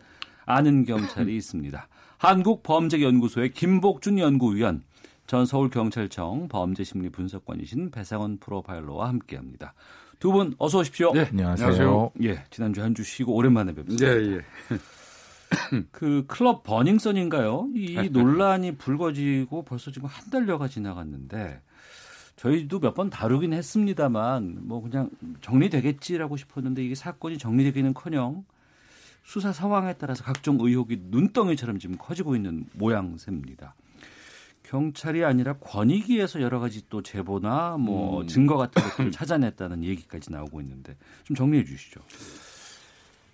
아는 0.46 0.86
경찰이 0.86 1.36
있습니다. 1.36 1.88
한국범죄연구소의 2.18 3.52
김복준 3.52 4.20
연구위원, 4.20 4.84
전 5.28 5.46
서울경찰청 5.46 6.48
범죄심리분석관이신 6.50 7.92
배상훈 7.92 8.38
프로파일러와 8.38 9.08
함께합니다. 9.10 9.74
두 10.20 10.32
분 10.32 10.56
어서 10.58 10.80
오십시오. 10.80 11.12
네, 11.14 11.26
안녕하세요. 11.30 12.12
예, 12.24 12.44
지난주 12.50 12.82
한 12.82 12.94
주 12.96 13.04
쉬고 13.04 13.34
오랜만에 13.36 13.74
뵙습니다. 13.74 14.06
네, 14.06 14.38
예. 14.38 14.42
그 15.92 16.24
클럽 16.28 16.64
버닝썬인가요? 16.64 17.70
이 17.76 18.10
논란이 18.10 18.78
불거지고 18.78 19.64
벌써 19.66 19.92
지금 19.92 20.08
한 20.10 20.30
달여가 20.30 20.68
지나갔는데 20.68 21.62
저희도 22.38 22.80
몇 22.80 22.94
번 22.96 23.10
다루긴 23.10 23.54
했습니다만 23.54 24.60
뭐 24.62 24.82
그냥 24.82 25.10
정리되겠지라고 25.42 26.38
싶었는데 26.38 26.84
이게 26.84 26.96
사건이 26.96 27.38
정리되기는커녕 27.38 28.46
수사 29.24 29.54
상황에 29.54 29.94
따라서 29.98 30.24
각종 30.24 30.58
의혹이 30.60 31.04
눈덩이처럼 31.10 31.80
지금 31.80 31.98
커지고 31.98 32.36
있는 32.36 32.66
모양새입니다. 32.74 33.76
경찰이 34.64 35.24
아니라 35.24 35.54
권익위에서 35.54 36.42
여러 36.42 36.60
가지 36.60 36.84
또 36.90 37.04
제보나 37.04 37.78
뭐 37.78 38.22
음. 38.22 38.28
증거 38.28 38.58
같은 38.58 38.82
것들을 38.82 39.12
찾아냈다는 39.14 39.84
얘기까지 39.84 40.32
나오고 40.32 40.62
있는데 40.62 40.96
좀 41.24 41.36
정리해 41.36 41.64
주시죠. 41.64 42.02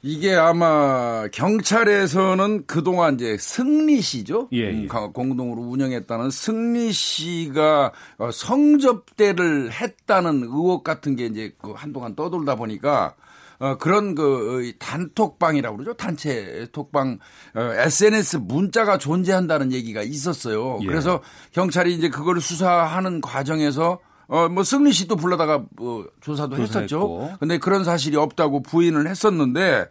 이게 0.02 0.34
아마 0.34 1.28
경찰에서는 1.28 2.66
그동안 2.66 3.16
이제 3.16 3.38
승리 3.38 4.02
씨죠. 4.02 4.48
예, 4.54 4.84
예. 4.84 4.88
공동으로 4.88 5.62
운영했다는 5.62 6.30
승리 6.30 6.94
씨가 6.94 7.92
어, 8.18 8.32
성접대를 8.32 9.72
했다는 9.74 10.44
의혹 10.44 10.86
같은 10.86 11.18
게 11.18 11.26
이제 11.26 11.54
그 11.58 11.72
한동안 11.72 12.16
떠돌다 12.16 12.56
보니까 12.56 13.16
어, 13.60 13.78
그런 13.78 14.16
그 14.16 14.72
단톡방이라고 14.80 15.78
그러죠. 15.78 15.94
단체 15.94 16.68
톡방 16.72 17.20
어, 17.56 17.60
SNS 17.60 18.38
문자가 18.38 18.98
존재한다는 18.98 19.72
얘기가 19.74 20.02
있었어요. 20.02 20.80
예. 20.82 20.86
그래서 20.86 21.22
경찰이 21.52 21.94
이제 21.94 22.10
그거를 22.10 22.42
수사하는 22.42 23.22
과정에서 23.22 24.00
어, 24.28 24.48
뭐 24.48 24.64
승리 24.64 24.92
씨도 24.92 25.16
불러다가 25.18 25.64
뭐 25.76 26.08
조사도 26.22 26.56
조사했고. 26.56 27.22
했었죠. 27.24 27.38
근데 27.40 27.58
그런 27.58 27.84
사실이 27.84 28.16
없다고 28.16 28.62
부인을 28.62 29.08
했었는데 29.08 29.88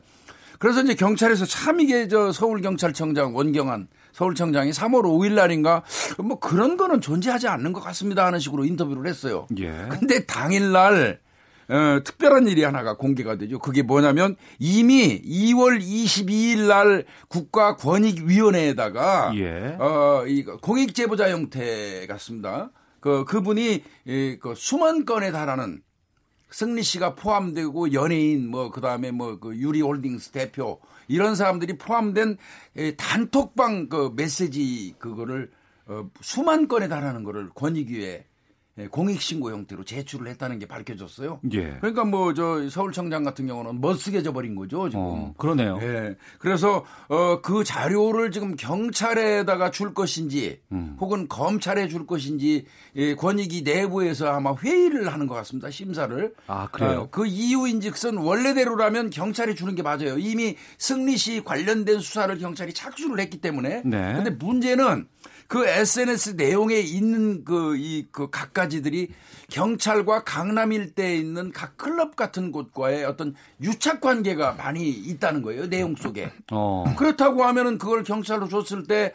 그래서 0.59 0.83
이제 0.83 0.95
경찰에서 0.95 1.45
참 1.45 1.81
이게 1.81 2.09
저 2.09 2.33
서울 2.33 2.63
경찰청장 2.63 3.37
원경한 3.37 3.89
서울청장이 4.13 4.71
3월 4.71 5.03
5일 5.03 5.35
날인가 5.35 5.83
뭐 6.19 6.39
그런 6.41 6.77
거는 6.77 7.01
존재하지 7.01 7.47
않는 7.49 7.73
것 7.73 7.81
같습니다 7.81 8.25
하는 8.25 8.39
식으로 8.39 8.65
인터뷰를 8.65 9.09
했어요. 9.09 9.47
예. 9.59 9.87
근데 9.91 10.25
당일 10.25 10.73
날 10.73 11.21
어, 11.69 12.01
특별한 12.03 12.49
일이 12.49 12.65
하나가 12.65 12.97
공개가 12.97 13.37
되죠. 13.37 13.59
그게 13.59 13.83
뭐냐면 13.83 14.37
이미 14.59 15.21
2월 15.23 15.81
22일 15.81 16.67
날 16.67 17.05
국가권익위원회에다가 17.29 19.33
예. 19.37 19.77
어, 19.79 20.25
이 20.27 20.45
공익 20.45 20.95
제보자 20.95 21.31
형태 21.31 22.07
같습니다. 22.07 22.71
그 23.01 23.25
그분이 23.25 23.83
이, 24.07 24.37
그 24.41 24.55
수만 24.57 25.05
건에 25.05 25.31
달하는 25.31 25.83
승리 26.51 26.83
씨가 26.83 27.15
포함되고 27.15 27.93
연예인 27.93 28.49
뭐 28.49 28.71
그다음에 28.71 29.11
뭐 29.11 29.39
그 29.39 29.55
유리홀딩스 29.55 30.31
대표 30.31 30.81
이런 31.07 31.35
사람들이 31.35 31.77
포함된 31.77 32.39
단톡방 32.97 33.89
그 33.89 34.13
메시지 34.17 34.95
그거를 34.99 35.51
어, 35.87 36.09
수만 36.21 36.69
건에 36.69 36.89
달하는 36.89 37.25
거를 37.25 37.49
권익위에 37.55 38.05
예, 38.05 38.27
공익신고 38.87 39.51
형태로 39.51 39.85
제출을 39.85 40.29
했다는 40.29 40.59
게 40.61 40.67
밝혀졌어요. 40.67 41.41
예. 41.53 41.77
그러니까 41.81 42.05
뭐 42.05 42.33
저 42.35 42.69
서울청장 42.69 43.25
같은 43.25 43.47
경우는 43.47 43.81
멋쓰게져 43.81 44.33
버린 44.33 44.55
거죠 44.55 44.89
지금. 44.89 45.03
어, 45.03 45.35
그러네요. 45.37 45.79
예. 45.83 46.17
그래서 46.39 46.85
어, 47.09 47.41
그 47.43 47.65
자료를 47.65 48.31
지금 48.31 48.55
경찰에다가 48.55 49.71
줄 49.71 49.95
것인지 49.95 50.61
음. 50.73 50.97
혹은 51.01 51.27
검찰에 51.29 51.89
줄 51.89 52.07
것인지 52.07 52.67
예, 52.97 53.15
권익위 53.15 53.63
내부에서 53.63 54.29
아마 54.29 54.55
회의를 54.55 55.13
하는 55.13 55.27
것 55.27 55.35
같습니다. 55.37 55.71
심사를. 55.71 56.33
아 56.47 56.69
그래요. 56.71 57.01
어, 57.03 57.09
그 57.11 57.27
이유인즉슨 57.27 58.19
원래대로라면 58.19 59.11
경찰이 59.11 59.55
주는 59.57 59.75
게 59.75 59.83
맞아요. 59.83 60.19
이미 60.19 60.57
승리 60.79 61.17
씨 61.17 61.43
관련된 61.43 62.01
수사를 62.01 62.37
경찰이 62.39 62.73
착수를 62.75 63.21
했기 63.21 63.41
때문에. 63.41 63.83
네. 63.85 64.13
근데 64.15 64.31
문제는 64.31 65.09
그 65.49 65.67
SNS 65.67 66.35
내용에 66.37 66.79
있는 66.79 67.43
그이그 67.43 68.29
각가지들이 68.31 69.09
경찰과 69.51 70.23
강남 70.23 70.73
일대에 70.73 71.17
있는 71.17 71.53
각 71.53 71.79
클럽 71.79 72.17
같은 72.17 72.53
곳과의 72.53 73.07
어떤 73.07 73.35
유착 73.63 74.03
관계가 74.03 74.53
많이 74.53 74.91
있다는 74.91 75.41
거예요 75.41 75.67
내용 75.67 75.97
속에. 75.97 76.31
어. 76.53 76.85
그렇다고 76.99 77.45
하면은 77.45 77.79
그걸 77.79 78.05
경찰로 78.05 78.49
줬을 78.49 78.85
때 78.85 79.15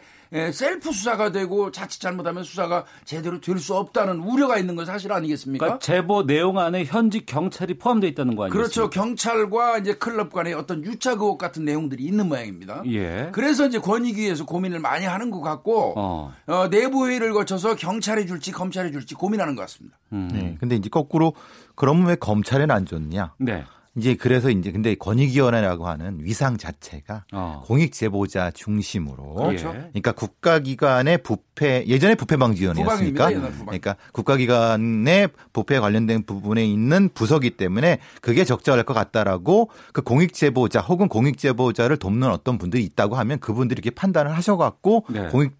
셀프 0.52 0.92
수사가 0.92 1.32
되고 1.32 1.70
자칫 1.70 2.00
잘못하면 2.00 2.42
수사가 2.44 2.84
제대로 3.04 3.40
될 3.40 3.58
수 3.58 3.74
없다는 3.74 4.18
우려가 4.18 4.58
있는 4.58 4.74
건 4.76 4.84
사실 4.84 5.12
아니겠습니까? 5.12 5.64
그러니까 5.64 5.78
제보 5.78 6.26
내용 6.26 6.58
안에 6.58 6.84
현직 6.84 7.24
경찰이 7.26 7.78
포함되어 7.78 8.10
있다는 8.10 8.36
거 8.36 8.44
아니겠습니까? 8.44 8.74
그렇죠. 8.74 8.90
경찰과 8.90 9.78
이제 9.78 9.94
클럽 9.94 10.32
간의 10.32 10.54
어떤 10.54 10.84
유착 10.84 11.20
의혹 11.20 11.38
같은 11.38 11.64
내용들이 11.64 12.02
있는 12.04 12.28
모양입니다. 12.28 12.82
예. 12.86 13.28
그래서 13.32 13.66
이제 13.66 13.78
권익위에서 13.78 14.44
고민을 14.44 14.80
많이 14.80 15.06
하는 15.06 15.30
것 15.30 15.40
같고 15.40 15.94
어. 15.96 16.32
어, 16.46 16.68
내부 16.68 17.08
회의를 17.08 17.32
거쳐서 17.32 17.76
경찰에 17.76 18.26
줄지 18.26 18.52
검찰에 18.52 18.90
줄지 18.90 19.14
고민하는 19.14 19.54
것 19.54 19.62
같습니다. 19.62 19.96
음. 20.12 20.28
네. 20.32 20.56
근데 20.60 20.76
이제 20.76 20.88
거꾸로 20.88 21.34
그러면 21.76 22.06
왜 22.06 22.16
검찰에는 22.16 22.70
안 22.74 22.86
줬냐? 22.86 23.34
네. 23.38 23.64
이제 23.96 24.14
그래서 24.14 24.50
이제 24.50 24.72
근데 24.72 24.96
권익위원회라고 24.96 25.86
하는 25.86 26.18
위상 26.20 26.56
자체가 26.56 27.24
어. 27.32 27.62
공익 27.64 27.92
제보자 27.92 28.50
중심으로 28.50 29.34
그렇죠. 29.34 29.70
그러니까 29.70 30.12
국가기관의 30.12 31.18
부패 31.18 31.84
예전에 31.86 32.16
부패 32.16 32.36
방지위원회였으니까 32.36 33.30
그러니까 33.64 33.96
국가기관의 34.12 35.28
부패 35.52 35.78
관련된 35.78 36.24
부분에 36.24 36.64
있는 36.64 37.08
부서기 37.14 37.50
때문에 37.50 37.98
그게 38.20 38.44
적절할 38.44 38.84
것 38.84 38.94
같다라고 38.94 39.70
그 39.92 40.02
공익 40.02 40.34
제보자 40.34 40.80
혹은 40.80 41.08
공익 41.08 41.38
제보자를 41.38 41.96
돕는 41.96 42.30
어떤 42.30 42.58
분들이 42.58 42.82
있다고 42.82 43.14
하면 43.14 43.38
그분들이 43.38 43.78
이렇게 43.78 43.90
판단을 43.90 44.36
하셔갖고 44.36 45.06
네. 45.10 45.28
공익 45.28 45.52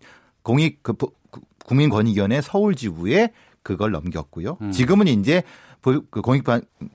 공익 0.42 0.82
그 0.82 0.94
국민권익위원회 1.64 2.40
서울지부에 2.40 3.30
그걸 3.64 3.90
넘겼고요. 3.90 4.58
음. 4.60 4.70
지금은 4.70 5.08
이제 5.08 5.42
그 5.82 6.00
공익 6.22 6.44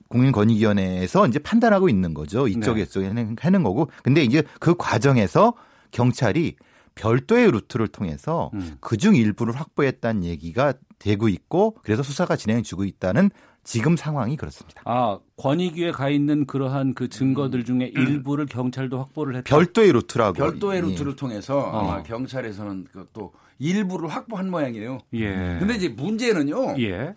국민권익위원회에서 0.08 1.26
이제 1.26 1.38
판단하고 1.38 1.88
있는 1.88 2.14
거죠. 2.14 2.48
이쪽에 2.48 2.86
네. 2.86 3.06
하는, 3.06 3.36
하는 3.38 3.62
거고. 3.62 3.90
근데 4.02 4.22
이제 4.24 4.42
그 4.58 4.74
과정에서 4.76 5.52
경찰이 5.90 6.56
별도의 6.94 7.50
루트를 7.50 7.88
통해서 7.88 8.50
음. 8.54 8.76
그중 8.80 9.14
일부를 9.14 9.54
확보했다는 9.54 10.24
얘기가 10.24 10.74
되고 10.98 11.28
있고 11.28 11.76
그래서 11.82 12.02
수사가 12.02 12.36
진행해 12.36 12.62
주고 12.62 12.84
있다는 12.84 13.30
지금 13.62 13.96
상황이 13.96 14.36
그렇습니다. 14.36 14.82
아, 14.84 15.18
권익위에 15.36 15.92
가 15.92 16.08
있는 16.08 16.46
그러한 16.46 16.94
그 16.94 17.08
증거들 17.08 17.64
중에 17.64 17.92
음. 17.96 18.02
일부를 18.02 18.46
경찰도 18.46 18.98
확보를 18.98 19.36
했다. 19.36 19.54
별도의 19.54 19.92
루트라고. 19.92 20.34
별도의 20.34 20.80
루트를 20.80 21.14
통해서 21.14 21.58
어. 21.58 22.02
경찰에서는 22.02 22.86
그또 22.90 23.32
일부를 23.60 24.08
확보한 24.08 24.50
모양이에요. 24.50 24.98
예. 25.12 25.32
근데 25.60 25.76
이제 25.76 25.88
문제는요. 25.88 26.80
예. 26.80 27.14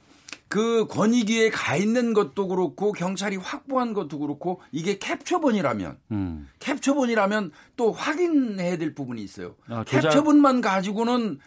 그 0.49 0.85
권익위에 0.87 1.49
가 1.49 1.75
있는 1.75 2.13
것도 2.13 2.47
그렇고 2.47 2.91
경찰이 2.91 3.37
확보한 3.37 3.93
것도 3.93 4.19
그렇고 4.19 4.61
이게 4.71 4.99
캡처본이라면 4.99 5.97
음. 6.11 6.47
캡처본이라면 6.59 7.51
또 7.75 7.91
확인해야 7.91 8.77
될 8.77 8.93
부분이 8.93 9.23
있어요. 9.23 9.55
아, 9.67 9.83
캡처본만 9.83 10.61
가지고는 10.61 11.39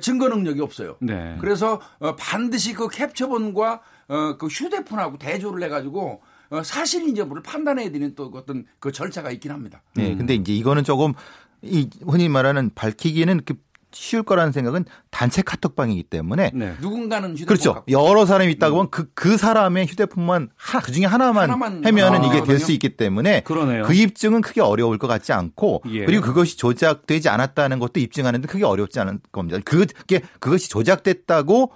증거 0.00 0.28
능력이 0.28 0.60
없어요. 0.60 0.96
네. 1.00 1.36
그래서 1.40 1.80
어, 1.98 2.14
반드시 2.14 2.72
그 2.72 2.88
캡처본과 2.88 3.80
어, 4.08 4.36
그 4.36 4.46
휴대폰하고 4.46 5.18
대조를 5.18 5.64
해가지고 5.64 6.22
어, 6.50 6.62
사실 6.62 7.08
인여부를 7.08 7.42
판단해야 7.42 7.90
되는 7.90 8.14
또 8.14 8.30
어떤 8.34 8.66
그 8.78 8.92
절차가 8.92 9.32
있긴 9.32 9.50
합니다. 9.50 9.82
네, 9.94 10.14
근데 10.14 10.34
이제 10.34 10.52
이거는 10.52 10.84
조금 10.84 11.14
이 11.62 11.88
흔히 12.06 12.28
말하는 12.28 12.70
밝히기는 12.74 13.40
그 13.44 13.54
쉬울 13.92 14.22
거라는 14.22 14.52
생각은 14.52 14.84
단체 15.10 15.42
카톡방이기 15.42 16.04
때문에 16.04 16.50
네. 16.54 16.74
누군가는 16.80 17.30
휴대폰 17.32 17.46
그렇죠. 17.46 17.84
여러 17.88 18.26
사람이 18.26 18.50
있다고 18.52 18.76
하면 18.78 18.90
그그 18.90 19.10
그 19.14 19.36
사람의 19.36 19.86
휴대폰만 19.86 20.50
하나 20.56 20.82
그 20.82 20.92
중에 20.92 21.04
하나만, 21.04 21.44
하나만 21.44 21.84
하면은 21.84 22.22
아, 22.22 22.26
이게 22.26 22.42
될 22.42 22.58
수 22.58 22.72
있기 22.72 22.96
때문에 22.96 23.40
그러네요. 23.42 23.84
그 23.84 23.94
입증은 23.94 24.40
크게 24.40 24.60
어려울 24.60 24.98
것 24.98 25.06
같지 25.08 25.32
않고 25.32 25.82
예. 25.88 26.04
그리고 26.04 26.24
그것이 26.24 26.56
조작되지 26.56 27.28
않았다는 27.28 27.78
것도 27.78 28.00
입증하는데 28.00 28.46
크게 28.46 28.64
어렵지 28.64 29.00
않은 29.00 29.20
겁니다. 29.32 29.58
그게 29.64 30.20
그것이 30.38 30.70
조작됐다고 30.70 31.72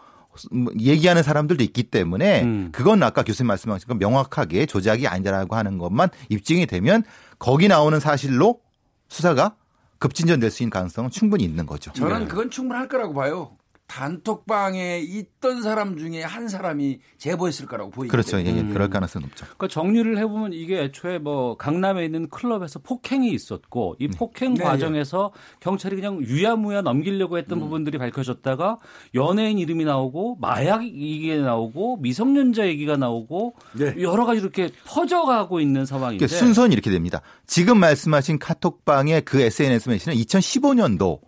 얘기하는 0.79 1.23
사람들도 1.23 1.65
있기 1.65 1.85
때문에 1.85 2.43
음. 2.43 2.69
그건 2.73 3.03
아까 3.03 3.23
교수님 3.23 3.49
말씀하신 3.49 3.89
것 3.89 3.97
명확하게 3.97 4.67
조작이 4.67 5.07
아니라고 5.07 5.57
하는 5.57 5.79
것만 5.79 6.11
입증이 6.29 6.67
되면 6.67 7.03
거기 7.39 7.69
나오는 7.69 7.99
사실로 8.01 8.61
수사가 9.09 9.55
급진전 9.99 10.41
될 10.41 10.51
수 10.51 10.63
있는 10.63 10.71
가능성은 10.71 11.11
충분히 11.11 11.45
있는 11.45 11.67
거죠. 11.67 11.93
저는 11.93 12.21
네. 12.21 12.27
그건 12.27 12.51
충분할 12.51 12.89
거라고 12.89 13.15
봐요. 13.15 13.57
단톡방에 13.87 14.99
있던 14.99 15.63
사람 15.63 15.97
중에 15.97 16.23
한 16.23 16.49
사람이 16.49 16.99
제보했을 17.19 17.67
거라고 17.67 17.91
보이죠. 17.91 18.11
그렇죠. 18.11 18.39
예, 18.41 18.45
예, 18.45 18.63
그럴 18.65 18.91
가능성이 18.91 19.25
높죠. 19.25 19.45
그러니까 19.45 19.69
정리를 19.69 20.19
해보면 20.19 20.53
이게 20.53 20.83
애초에 20.83 21.19
뭐 21.19 21.57
강남에 21.57 22.05
있는 22.05 22.29
클럽에서 22.29 22.81
폭행이 22.81 23.31
있었고 23.31 23.97
이 23.99 24.09
네. 24.09 24.17
폭행 24.17 24.55
네. 24.55 24.65
과정에서 24.65 25.33
경찰이 25.61 25.97
그냥 25.97 26.21
유야무야 26.21 26.83
넘기려고 26.83 27.39
했던 27.39 27.59
음. 27.59 27.65
부분들이 27.65 27.99
밝혀졌다가 27.99 28.79
연예인 29.15 29.59
이름이 29.59 29.85
나오고 29.85 30.39
마약 30.41 30.85
얘기가 30.85 31.37
나오고 31.43 31.99
미성년자 31.99 32.67
얘기가 32.67 32.97
나오고 32.97 33.55
네. 33.75 33.95
여러 34.01 34.27
가지 34.27 34.41
이렇게 34.41 34.71
퍼져가고 34.85 35.61
있는 35.61 35.87
상황인데 35.87 36.27
그러니까 36.27 36.39
순서는 36.39 36.73
이렇게 36.73 36.91
됩니다. 36.91 37.23
지금 37.47 37.79
말씀하신 37.79 38.39
카톡방의 38.39 39.25
그 39.25 39.41
SNS 39.41 39.89
메시지는 39.89 40.19
2015년도 40.19 41.21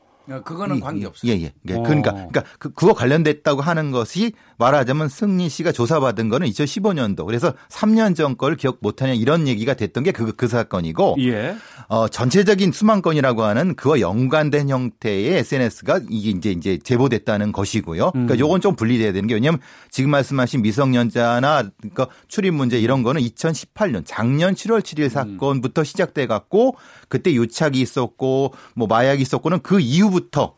그거는 0.44 0.80
관계 0.80 1.06
없어요. 1.06 1.32
예, 1.32 1.36
예. 1.36 1.52
예. 1.68 1.72
그러니까, 1.72 2.12
그러니까 2.12 2.44
그, 2.58 2.70
그거 2.72 2.92
관련됐다고 2.92 3.62
하는 3.62 3.90
것이 3.90 4.32
말하자면 4.58 5.08
승리 5.08 5.48
씨가 5.48 5.72
조사받은 5.72 6.28
거는 6.28 6.46
2015년도. 6.48 7.24
그래서 7.24 7.54
3년 7.70 8.14
전 8.14 8.36
걸 8.36 8.56
기억 8.56 8.78
못하냐 8.80 9.14
이런 9.14 9.48
얘기가 9.48 9.74
됐던 9.74 10.04
게 10.04 10.12
그, 10.12 10.32
그 10.32 10.46
사건이고. 10.48 11.16
예. 11.20 11.56
어, 11.88 12.06
전체적인 12.08 12.72
수만 12.72 13.00
건이라고 13.02 13.42
하는 13.42 13.74
그와 13.74 14.00
연관된 14.00 14.68
형태의 14.68 15.38
SNS가 15.38 16.00
이게 16.10 16.30
이제 16.30 16.50
이제 16.50 16.78
제보됐다는 16.78 17.52
것이고요. 17.52 18.10
그러니까 18.10 18.34
음. 18.34 18.38
요건 18.38 18.60
좀 18.60 18.76
분리돼야 18.76 19.12
되는 19.12 19.26
게 19.26 19.34
왜냐하면 19.34 19.60
지금 19.90 20.10
말씀하신 20.10 20.62
미성년자나 20.62 21.70
그러니까 21.80 22.08
출입 22.28 22.54
문제 22.54 22.78
이런 22.78 23.02
거는 23.02 23.22
2018년 23.22 24.02
작년 24.04 24.54
7월 24.54 24.80
7일 24.80 25.04
음. 25.04 25.08
사건부터 25.08 25.82
음. 25.82 25.84
시작돼 25.84 26.26
갖고 26.26 26.76
그때 27.08 27.32
유착이 27.32 27.80
있었고 27.80 28.52
뭐 28.74 28.86
마약이 28.86 29.22
있었고는 29.22 29.60
그 29.62 29.80
이후부터 29.80 30.57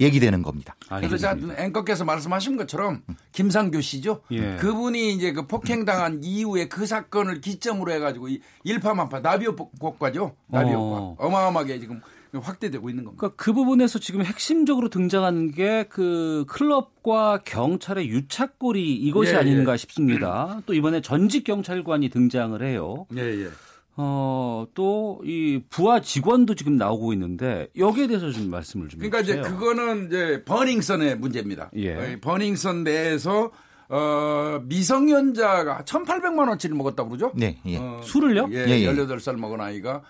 얘기되는 0.00 0.42
겁니다. 0.42 0.76
그래서 0.88 1.16
자 1.16 1.36
앵커께서 1.56 2.04
말씀하신 2.04 2.56
것처럼 2.56 3.02
김상규 3.32 3.80
씨죠. 3.80 4.22
예. 4.30 4.56
그분이 4.56 5.14
이제 5.14 5.32
그 5.32 5.46
폭행당한 5.46 6.22
이후에 6.22 6.68
그 6.68 6.86
사건을 6.86 7.40
기점으로 7.40 7.92
해가지고 7.92 8.28
일파만파 8.64 9.20
나비효과죠. 9.20 10.36
나비효과 10.48 11.14
어. 11.18 11.28
마어마하게 11.30 11.80
지금 11.80 12.00
확대되고 12.32 12.90
있는 12.90 13.04
겁니다. 13.04 13.20
그러니까 13.20 13.42
그 13.42 13.52
부분에서 13.52 13.98
지금 13.98 14.22
핵심적으로 14.22 14.90
등장하는 14.90 15.52
게그 15.52 16.44
클럽과 16.48 17.38
경찰의 17.44 18.08
유착골이 18.08 18.94
이것이 18.94 19.32
예, 19.32 19.36
아닌가 19.36 19.72
예. 19.72 19.76
싶습니다. 19.78 20.60
또 20.66 20.74
이번에 20.74 21.00
전직 21.00 21.44
경찰관이 21.44 22.10
등장을 22.10 22.62
해요. 22.62 23.06
예, 23.16 23.22
예. 23.22 23.48
어, 23.96 24.66
또, 24.74 25.20
이, 25.24 25.62
부하 25.70 26.00
직원도 26.00 26.54
지금 26.54 26.76
나오고 26.76 27.12
있는데, 27.14 27.68
여기에 27.76 28.08
대해서 28.08 28.30
좀 28.30 28.50
말씀을 28.50 28.88
좀 28.88 28.98
그러니까 28.98 29.18
해주세요. 29.18 29.40
이제 29.40 29.50
그거는 29.50 30.06
이제 30.08 30.42
버닝썬의 30.44 31.18
문제입니다. 31.18 31.70
예. 31.76 32.18
버닝썬 32.20 32.84
내에서 32.84 33.50
어, 33.88 34.60
미성년자가 34.64 35.84
1,800만 35.84 36.48
원치를 36.48 36.74
먹었다고 36.76 37.08
그러죠? 37.10 37.30
네. 37.36 37.60
예. 37.66 37.78
어, 37.78 38.00
술을요? 38.02 38.48
예, 38.50 38.64
예, 38.66 38.80
예. 38.80 38.92
18살 38.92 39.36
먹은 39.36 39.60
아이가 39.60 40.02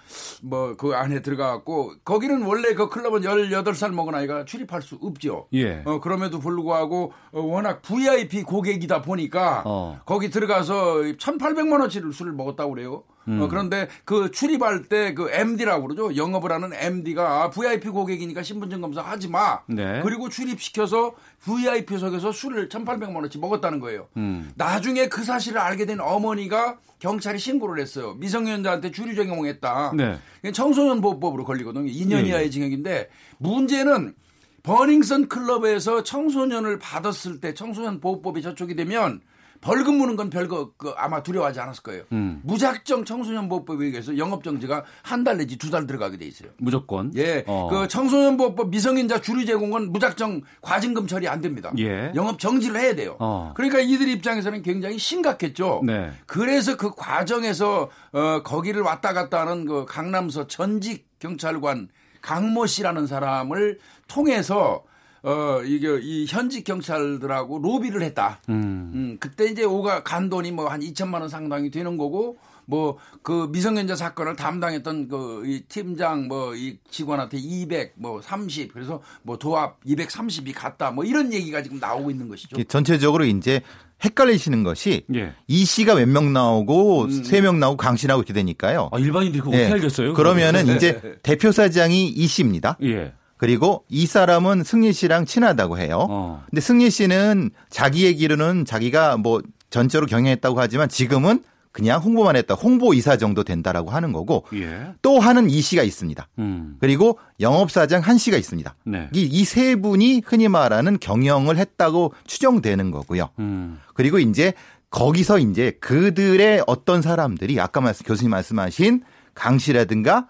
뭐 0.43 0.75
그 0.79 0.95
안에 0.95 1.21
들어가갖고 1.21 1.97
거기는 2.05 2.43
원래 2.43 2.73
그 2.75 2.89
클럽은 2.89 3.21
18살 3.21 3.93
먹은 3.93 4.15
아이가 4.15 4.45
출입할 4.47 4.81
수 4.83 4.97
없죠. 5.03 5.49
예. 5.53 5.83
어, 5.85 6.01
그럼에도 6.01 6.39
불구하고 6.39 7.13
어, 7.33 7.41
워낙 7.43 7.83
VIP 7.83 8.45
고객이다 8.45 9.03
보니까 9.03 9.63
어. 9.67 10.01
거기 10.07 10.31
들어가서 10.31 11.03
1,800만 11.19 11.81
원치를 11.81 12.13
술을 12.15 12.33
먹었다고 12.33 12.71
그래요. 12.73 13.05
어, 13.27 13.31
음. 13.31 13.43
어, 13.43 13.49
그런데 13.49 13.89
그 14.05 14.31
출입할 14.31 14.85
때 14.85 15.07
그 15.17 15.31
MD라고 15.31 15.89
그러죠. 15.89 16.15
영업을 16.17 16.53
하는 16.53 16.73
MD가 16.73 17.43
아, 17.43 17.51
VIP 17.51 17.89
고객이니까 17.89 18.43
신분증 18.43 18.81
검사 18.81 19.01
하지 19.03 19.29
마. 19.29 19.61
네. 19.67 20.01
그리고 20.03 20.29
출입시켜서 20.29 21.15
VIP석에서 21.41 22.33
술을 22.33 22.69
1,800만 22.69 23.15
원어치 23.15 23.39
먹었다는 23.39 23.81
거예요. 23.81 24.09
음. 24.17 24.51
나중에 24.57 25.09
그 25.09 25.25
사실을 25.25 25.59
알게 25.59 25.87
된 25.87 26.01
어머니가 26.01 26.79
경찰에 26.99 27.39
신고를 27.39 27.81
했어요. 27.81 28.15
미성년자한테 28.15 28.91
주류 28.91 29.15
적용했다. 29.15 29.93
네. 29.97 30.19
청소년 30.53 31.01
보호법으로 31.01 31.45
걸리거든요. 31.45 31.91
2년 31.91 32.23
네. 32.23 32.29
이하의 32.29 32.51
징역인데 32.51 33.09
문제는 33.39 34.15
버닝썬 34.63 35.29
클럽에서 35.29 36.03
청소년을 36.03 36.79
받았을 36.79 37.41
때 37.41 37.55
청소년 37.55 38.01
보호법이 38.01 38.43
저촉이 38.43 38.75
되면 38.77 39.21
벌금 39.61 39.97
무는 39.99 40.17
건 40.17 40.31
별거 40.31 40.73
그 40.77 40.93
아마 40.97 41.23
두려워하지 41.23 41.61
않았을 41.61 41.83
거예요. 41.83 42.03
음. 42.13 42.41
무작정 42.45 43.05
청소년 43.05 43.49
보호법에 43.49 43.87
의해서 43.87 44.17
영업 44.19 44.43
정지가 44.45 44.85
한 45.03 45.25
달 45.25 45.39
내지 45.39 45.57
두 45.59 45.71
달 45.71 45.87
들어가게 45.87 46.17
돼 46.19 46.25
있어요. 46.27 46.51
무조건. 46.59 47.11
예. 47.17 47.43
어. 47.47 47.69
그 47.71 47.89
청소년 47.89 48.37
보호법 48.37 48.71
미성년자 48.71 49.21
주류 49.21 49.45
제공은 49.45 49.93
무작정 49.93 50.43
과징금 50.63 51.07
처리 51.07 51.27
안 51.29 51.41
됩니다. 51.41 51.73
예. 51.79 52.13
영업 52.15 52.39
정지를 52.39 52.81
해야 52.81 52.95
돼요. 52.95 53.17
어. 53.19 53.53
그러니까 53.57 53.81
이들 53.81 54.09
입장에서는 54.09 54.63
굉장히 54.63 54.99
심각했죠. 54.99 55.83
네. 55.85 56.11
그래서 56.27 56.77
그 56.77 56.95
과정에서 56.95 57.91
어 58.13 58.43
거기를 58.43 58.83
왔다 58.83 59.13
갔다 59.13 59.41
하는 59.41 59.65
그 59.65 59.85
강남서 59.87 60.47
전직 60.47 61.07
경찰관 61.19 61.89
강모 62.23 62.67
씨라는 62.67 63.07
사람을 63.07 63.79
통해서 64.09 64.83
어 65.27 65.61
이게 65.65 65.89
이 66.03 66.25
현직 66.29 66.63
경찰들하고 66.65 67.59
로비를 67.59 68.03
했다. 68.03 68.41
음. 68.49 68.91
음 68.95 69.17
그때 69.19 69.47
이제 69.47 69.65
오가 69.65 70.03
간 70.03 70.29
돈이 70.31 70.53
뭐 70.53 70.69
한 70.69 70.81
2천만 70.81 71.21
원 71.21 71.29
상당이 71.29 71.71
되는 71.71 71.97
거고 71.97 72.39
뭐 72.67 72.99
그 73.23 73.49
미성년자 73.51 73.97
사건을 73.97 74.37
담당했던 74.37 75.09
그 75.09 75.43
이 75.47 75.63
팀장 75.69 76.29
뭐 76.29 76.55
이 76.55 76.79
직원한테 76.91 77.39
200 77.39 77.95
뭐 77.97 78.23
30 78.23 78.73
그래서 78.73 79.03
뭐 79.23 79.37
도합 79.37 79.81
230이 79.85 80.53
갔다 80.55 80.93
뭐 80.93 81.05
이런 81.05 81.33
얘기가 81.33 81.61
지금 81.63 81.79
나오고 81.81 82.11
있는 82.13 82.29
것이죠. 82.29 82.63
전체적으로 82.65 83.25
이제 83.25 83.63
헷갈리시는 84.05 84.63
것이 84.63 85.05
예. 85.15 85.33
이 85.49 85.65
씨가 85.65 85.95
몇 85.97 86.07
명 86.09 86.33
나오고 86.33 87.05
음. 87.05 87.25
세명 87.25 87.59
나오고 87.59 87.77
강 87.79 87.97
씨나오고 87.97 88.21
이렇게 88.23 88.33
되니까요. 88.33 88.91
아, 88.93 88.99
일반인들이 88.99 89.41
그거 89.41 89.51
네. 89.53 89.63
어떻게 89.63 89.73
알겠어요? 89.75 90.15
그러면은 90.15 90.69
이제 90.77 91.19
대표 91.25 91.51
사장이 91.51 92.07
이 92.09 92.27
씨입니다. 92.29 92.77
예. 92.83 93.13
그리고 93.37 93.85
이 93.89 94.07
사람은 94.07 94.65
승리 94.65 94.93
씨랑 94.93 95.27
친하다고 95.27 95.79
해요. 95.79 96.07
어. 96.09 96.45
근데 96.49 96.61
승리 96.61 96.91
씨는 96.91 97.51
자기 97.69 98.05
얘기로는 98.05 98.65
자기가 98.65 99.17
뭐 99.17 99.43
전적으로 99.71 100.07
경영했다고 100.07 100.59
하지만 100.59 100.89
지금은 100.89 101.43
그냥 101.77 102.01
홍보만 102.01 102.37
했다. 102.37 102.55
홍보 102.55 102.95
이사 102.95 103.19
정도 103.19 103.45
된다라고 103.45 103.91
하는 103.91 104.15
거고 104.15 104.47
예. 104.55 104.95
또 105.03 105.21
하는 105.21 105.51
이 105.51 105.61
씨가 105.61 105.83
있습니다. 105.83 106.27
음. 106.39 106.77
그리고 106.81 107.19
영업사장 107.39 108.01
한 108.01 108.17
씨가 108.17 108.39
있습니다. 108.39 108.75
네. 108.85 109.11
이세 109.13 109.73
이 109.73 109.77
분이 109.77 110.23
흔히 110.25 110.49
말하는 110.49 110.99
경영을 110.99 111.59
했다고 111.59 112.15
추정되는 112.27 112.91
거고요. 112.91 113.29
음. 113.41 113.79
그리고 113.93 114.19
이제 114.19 114.55
거기서 114.89 115.39
이제 115.39 115.73
그들의 115.83 116.65
어떤 116.67 117.03
사람들이 117.03 117.61
아까 117.61 117.83
말씀 117.83 118.07
교수님 118.07 118.31
말씀하신 118.31 119.03
강 119.35 119.59
씨라든가 119.59 120.29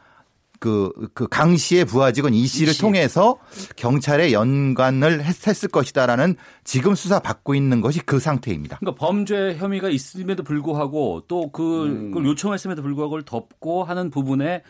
그, 0.67 1.09
그 1.15 1.29
강 1.29 1.57
씨의 1.57 1.85
부하 1.85 2.13
직원 2.13 2.35
이 2.35 2.47
씨를 2.47 2.71
이 2.71 2.75
씨. 2.75 2.81
통해서 2.81 3.39
경찰에 3.77 4.33
연관을 4.33 5.25
했, 5.25 5.65
을 5.65 5.69
것이다라는 5.71 6.37
지금 6.65 6.95
수사 6.95 7.21
받고 7.21 7.55
있는 7.55 7.81
것이 7.81 8.01
그 8.01 8.19
상태입니다. 8.19 8.79
그러니까 8.79 8.99
범죄 9.07 9.55
혐의가 9.57 9.89
있음에도 9.91 10.43
불구하고 10.43 11.23
또 11.29 11.51
그, 11.53 11.87
음. 11.87 12.25
요청했음에도 12.27 12.83
불구하고 12.83 13.23
덮고 13.23 13.85
하는 13.85 14.11
부분에 14.11 14.63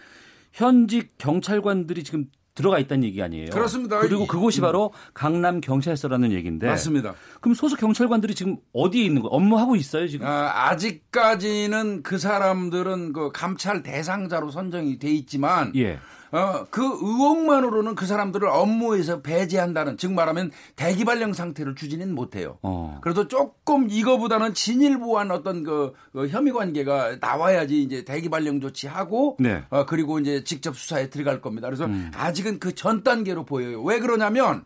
현직 0.52 1.16
경찰관들이 1.18 2.04
지금 2.04 2.26
들어가 2.56 2.80
있다는 2.80 3.04
얘기 3.04 3.22
아니에요. 3.22 3.50
그렇습니다. 3.50 4.00
그리고 4.00 4.26
그곳이 4.26 4.60
바로 4.60 4.92
강남 5.14 5.60
경찰서라는 5.60 6.32
얘기인데. 6.32 6.66
맞습니다. 6.66 7.14
그럼 7.40 7.54
소속 7.54 7.78
경찰관들이 7.78 8.34
지금 8.34 8.56
어디에 8.72 9.04
있는 9.04 9.22
거예요? 9.22 9.30
업무하고 9.30 9.76
있어요 9.76 10.08
지금? 10.08 10.26
아, 10.26 10.70
아직까지는 10.70 12.02
그 12.02 12.18
사람들은 12.18 13.12
그 13.12 13.30
감찰 13.32 13.82
대상자로 13.82 14.50
선정이 14.50 14.98
돼 14.98 15.10
있지만 15.10 15.72
예. 15.76 15.98
어, 16.36 16.66
그 16.70 16.82
의혹만으로는 16.82 17.94
그 17.94 18.04
사람들을 18.04 18.46
업무에서 18.48 19.22
배제한다는 19.22 19.96
즉 19.96 20.12
말하면 20.12 20.50
대기 20.76 21.04
발령 21.04 21.32
상태를 21.32 21.74
추진은 21.74 22.14
못해요. 22.14 22.58
어. 22.62 22.98
그래도 23.02 23.26
조금 23.26 23.88
이거보다는 23.88 24.52
진일보한 24.52 25.30
어떤 25.30 25.64
그, 25.64 25.94
그 26.12 26.28
혐의 26.28 26.52
관계가 26.52 27.16
나와야지 27.20 27.82
이제 27.82 28.04
대기 28.04 28.28
발령 28.28 28.60
조치하고 28.60 29.38
네. 29.40 29.64
어, 29.70 29.86
그리고 29.86 30.18
이제 30.18 30.44
직접 30.44 30.76
수사에 30.76 31.08
들어갈 31.08 31.40
겁니다. 31.40 31.68
그래서 31.68 31.86
음. 31.86 32.10
아직은 32.14 32.58
그 32.60 32.76
전 32.76 33.02
단계로 33.02 33.44
보여요. 33.44 33.82
왜 33.82 33.98
그러냐면 34.00 34.64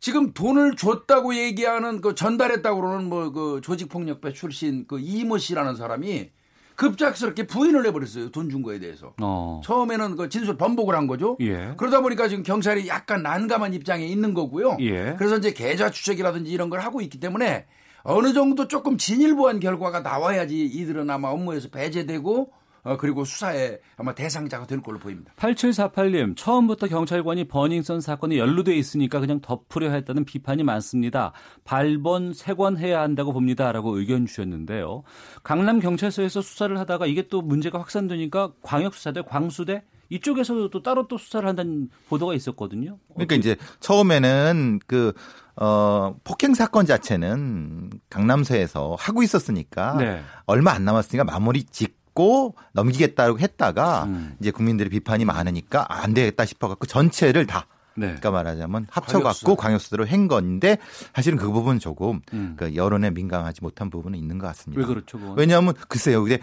지금 0.00 0.32
돈을 0.32 0.74
줬다고 0.76 1.34
얘기하는 1.36 2.00
그 2.00 2.14
전달했다고 2.14 2.80
그러는 2.80 3.08
뭐 3.08 3.30
그 3.32 3.60
조직폭력배 3.62 4.32
출신 4.32 4.86
그 4.88 4.98
이모 4.98 5.36
씨라는 5.38 5.76
사람이 5.76 6.30
급작스럽게 6.76 7.46
부인을 7.46 7.86
해버렸어요. 7.86 8.30
돈 8.30 8.48
준 8.50 8.62
거에 8.62 8.78
대해서. 8.78 9.14
어. 9.20 9.60
처음에는 9.64 10.16
그 10.16 10.28
진술 10.28 10.56
번복을 10.56 10.94
한 10.94 11.06
거죠. 11.06 11.36
예. 11.40 11.74
그러다 11.76 12.00
보니까 12.00 12.28
지금 12.28 12.42
경찰이 12.42 12.86
약간 12.88 13.22
난감한 13.22 13.72
입장에 13.74 14.04
있는 14.06 14.34
거고요. 14.34 14.76
예. 14.80 15.14
그래서 15.18 15.36
이제 15.38 15.52
계좌 15.52 15.90
추적이라든지 15.90 16.50
이런 16.50 16.68
걸 16.70 16.80
하고 16.80 17.00
있기 17.00 17.18
때문에 17.20 17.66
어느 18.02 18.32
정도 18.32 18.66
조금 18.68 18.98
진일보한 18.98 19.60
결과가 19.60 20.00
나와야지 20.00 20.64
이들은 20.64 21.08
아마 21.08 21.28
업무에서 21.28 21.68
배제되고 21.70 22.50
어, 22.84 22.96
그리고 22.96 23.24
수사에 23.24 23.78
아마 23.96 24.14
대상자가 24.14 24.66
될 24.66 24.82
걸로 24.82 24.98
보입니다. 24.98 25.32
8748님, 25.36 26.36
처음부터 26.36 26.88
경찰관이 26.88 27.44
버닝썬 27.44 28.00
사건에 28.00 28.38
연루돼 28.38 28.74
있으니까 28.74 29.20
그냥 29.20 29.40
덮으려 29.40 29.90
했다는 29.90 30.24
비판이 30.24 30.64
많습니다. 30.64 31.32
발본, 31.64 32.32
세관해야 32.34 33.00
한다고 33.00 33.32
봅니다라고 33.32 33.96
의견 33.98 34.26
주셨는데요. 34.26 35.04
강남 35.44 35.78
경찰서에서 35.78 36.42
수사를 36.42 36.76
하다가 36.78 37.06
이게 37.06 37.28
또 37.28 37.40
문제가 37.40 37.78
확산되니까 37.78 38.52
광역수사대, 38.62 39.22
광수대 39.22 39.84
이쪽에서도 40.08 40.68
또 40.68 40.82
따로 40.82 41.08
또 41.08 41.16
수사를 41.16 41.48
한다는 41.48 41.88
보도가 42.08 42.34
있었거든요. 42.34 42.98
그러니까 43.14 43.36
이제 43.36 43.56
처음에는 43.80 44.80
그 44.86 45.12
어, 45.56 46.16
폭행 46.24 46.54
사건 46.54 46.84
자체는 46.84 47.90
강남서에서 48.10 48.96
하고 48.98 49.22
있었으니까 49.22 49.96
네. 49.96 50.22
얼마 50.44 50.72
안 50.72 50.84
남았으니까 50.84 51.24
마무리 51.24 51.64
짓고 52.12 52.54
넘기겠다고 52.72 53.38
했다가 53.38 54.04
음. 54.04 54.36
이제 54.40 54.50
국민들의 54.50 54.90
비판이 54.90 55.24
많으니까 55.24 55.86
안 55.88 56.14
되겠다 56.14 56.44
싶어갖고 56.44 56.86
전체를 56.86 57.46
다 57.46 57.66
네. 57.94 58.06
그러니까 58.06 58.30
말하자면 58.30 58.86
합쳐갖고 58.90 59.56
광역수 59.56 59.90
대로 59.90 60.06
한 60.06 60.26
건데 60.26 60.78
사실은 61.14 61.36
그 61.36 61.50
부분 61.50 61.78
조금 61.78 62.20
음. 62.32 62.54
그 62.56 62.74
여론에 62.74 63.10
민감하지 63.10 63.60
못한 63.62 63.90
부분은 63.90 64.18
있는 64.18 64.38
것 64.38 64.46
같습니다. 64.48 64.80
왜 64.80 64.86
그렇죠? 64.86 65.18
그건? 65.18 65.36
왜냐하면 65.36 65.74
글쎄요, 65.88 66.22
근데 66.22 66.38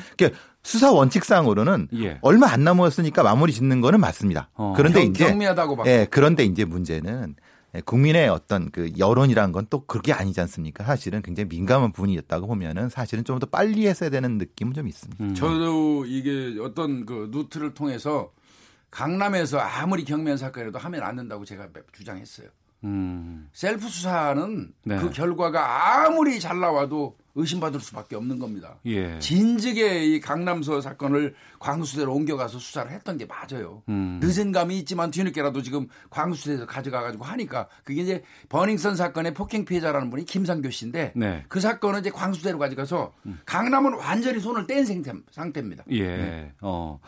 수사 0.62 0.92
원칙상으로는 0.92 1.88
예. 1.96 2.20
얼마 2.22 2.52
안 2.52 2.64
남았으니까 2.64 3.24
마무리 3.24 3.52
짓는 3.52 3.82
거는 3.82 4.00
맞습니다. 4.00 4.50
어. 4.54 4.74
그런데 4.76 5.02
경, 5.02 5.10
이제 5.10 5.28
경미하다고 5.28 5.84
예, 5.88 6.08
그런데 6.12 6.44
이제 6.44 6.66
문제는 6.66 7.36
예, 7.36 7.49
국민의 7.86 8.30
어떤 8.30 8.72
그 8.72 8.92
여론이라는 8.98 9.52
건또 9.52 9.86
그렇게 9.86 10.12
아니지 10.14 10.42
않습니까? 10.42 10.84
사실은 10.84 11.22
굉장히 11.22 11.50
민감한 11.50 11.92
부분이었다고 11.92 12.48
보면은 12.48 12.90
사실은 12.90 13.24
좀 13.24 13.40
더 13.40 13.46
빨리 13.46 13.88
했어야 13.88 14.10
되는 14.10 14.38
느낌은 14.38 14.74
좀 14.74 14.88
있습니다. 14.88 15.24
음. 15.24 15.34
저도 15.36 16.06
이게 16.06 16.60
어떤 16.62 17.06
그 17.06 17.30
누트를 17.32 17.74
통해서 17.74 18.32
강남에서 18.92 19.60
아무리 19.60 20.04
경미한 20.04 20.38
사건이라도 20.38 20.78
하면 20.80 21.04
안 21.04 21.16
된다고 21.16 21.46
제가 21.46 21.70
주장했어요. 21.94 22.48
음. 22.86 23.50
셀프 23.54 23.88
수사는 23.88 24.74
네. 24.84 24.98
그 24.98 25.10
결과가 25.12 26.04
아무리 26.06 26.40
잘 26.40 26.60
나와도 26.60 27.18
의심받을 27.40 27.80
수밖에 27.80 28.16
없는 28.16 28.40
겁니다. 28.40 28.80
예. 28.86 29.18
진즉에 29.20 30.06
이 30.06 30.20
강남서 30.20 30.82
사건을 30.82 31.36
광수대로 31.60 32.14
옮겨가서 32.14 32.60
수사를 32.60 32.92
했던 32.92 33.18
게 33.18 33.26
맞아요. 33.26 33.82
음. 33.90 34.20
늦은 34.22 34.52
감이 34.52 34.78
있지만 34.80 35.12
뒤늦게라도 35.12 35.62
지금 35.62 35.88
광수대에서 36.10 36.66
가져가가지고 36.66 37.24
하니까 37.24 37.68
그게 37.84 38.02
이제 38.02 38.24
버닝썬 38.50 38.96
사건의 38.96 39.34
폭행 39.34 39.66
피해자라는 39.66 40.10
분이 40.10 40.26
김상교 40.26 40.70
씨인데 40.70 41.14
네. 41.16 41.46
그 41.48 41.60
사건은 41.60 42.02
이제 42.02 42.10
광수대로 42.10 42.60
가져가서 42.60 43.14
음. 43.26 43.40
강남은 43.46 43.94
완전히 43.94 44.40
손을 44.40 44.68
뗀 44.68 44.86
상태 45.32 45.60
입니다. 45.60 45.84
예. 45.92 46.18
네. 46.18 46.54
어. 46.62 47.00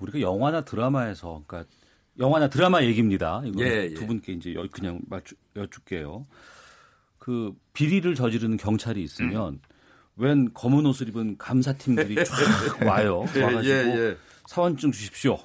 우리가 0.00 0.20
영화나 0.20 0.62
드라마에서 0.62 1.42
그러니까 1.46 1.70
영화나 2.18 2.48
드라마 2.48 2.82
얘기입니다. 2.82 3.42
이거 3.44 3.62
예, 3.62 3.90
두 3.94 4.02
예. 4.02 4.06
분께 4.06 4.32
이제 4.32 4.54
그냥 4.72 5.00
맞추, 5.08 5.34
여쭐게요. 5.56 6.26
그 7.18 7.52
비리를 7.72 8.14
저지르는 8.14 8.56
경찰이 8.56 9.02
있으면 9.02 9.54
음. 9.54 9.60
웬 10.20 10.52
검은 10.52 10.84
옷을 10.86 11.08
입은 11.08 11.38
감사팀들이 11.38 12.14
쫙 12.24 12.34
와요. 12.86 13.24
예, 13.34 13.42
와가지고 13.42 13.74
예, 13.74 13.96
예. 13.96 14.16
사원증 14.50 14.90
주십시오. 14.90 15.38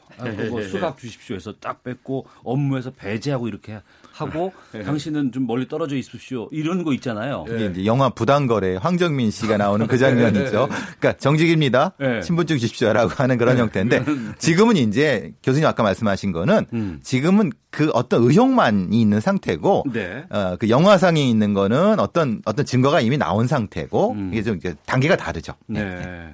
뭐 0.50 0.64
수갑 0.66 0.98
주십시오 0.98 1.36
해서 1.36 1.54
딱 1.60 1.84
뺏고 1.84 2.26
업무에서 2.44 2.90
배제하고 2.90 3.48
이렇게 3.48 3.80
하고 4.12 4.52
네. 4.72 4.82
당신은 4.82 5.32
좀 5.32 5.46
멀리 5.46 5.68
떨어져 5.68 5.96
있으십시오. 5.96 6.50
이런 6.52 6.84
거 6.84 6.92
있잖아요. 6.94 7.46
네. 7.48 7.68
이제 7.68 7.86
영화 7.86 8.10
부당거래 8.10 8.78
황정민 8.78 9.30
씨가 9.30 9.58
나오는 9.58 9.86
그 9.86 10.00
장면 10.00 10.36
이죠. 10.36 10.68
그러니까 10.98 11.14
정직입니다. 11.20 11.94
네. 12.00 12.24
신분증 12.24 12.58
주십시오라고 12.58 13.12
하는 13.14 13.38
그런 13.38 13.58
네. 13.58 13.62
형태인데 13.62 14.06
지금은 14.40 14.76
이제 14.76 15.34
교수님 15.44 15.68
아까 15.68 15.84
말씀하신 15.84 16.32
거는 16.32 16.66
음. 16.74 17.00
지금은 17.04 17.52
그 17.70 17.92
어떤 17.94 18.24
의혹만이 18.24 19.00
있는 19.00 19.20
상태고 19.20 19.84
네. 19.94 20.24
어, 20.32 20.56
그 20.58 20.70
영화상에 20.70 21.22
있는 21.22 21.54
거는 21.54 22.00
어떤 22.00 22.42
어떤 22.46 22.66
증거가 22.66 23.02
이미 23.02 23.20
나온 23.20 23.46
상태고 23.46 24.14
음. 24.14 24.32
이게 24.34 24.42
좀 24.42 24.60
단계가 24.88 25.16
다르죠. 25.16 25.54
네. 25.68 26.34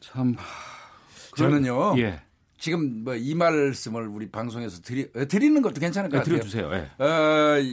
참 0.00 0.36
저는요. 1.36 1.94
예. 1.98 2.20
지금 2.58 3.04
뭐 3.04 3.14
이 3.16 3.34
말씀을 3.34 4.06
우리 4.06 4.28
방송에서 4.30 4.82
드리, 4.82 5.08
어, 5.16 5.24
드리는 5.26 5.62
것도 5.62 5.80
괜찮을 5.80 6.10
것 6.10 6.18
네, 6.18 6.22
같아요. 6.22 6.34
드려주세요. 6.40 6.70
네. 6.70 6.90
어, 6.98 7.06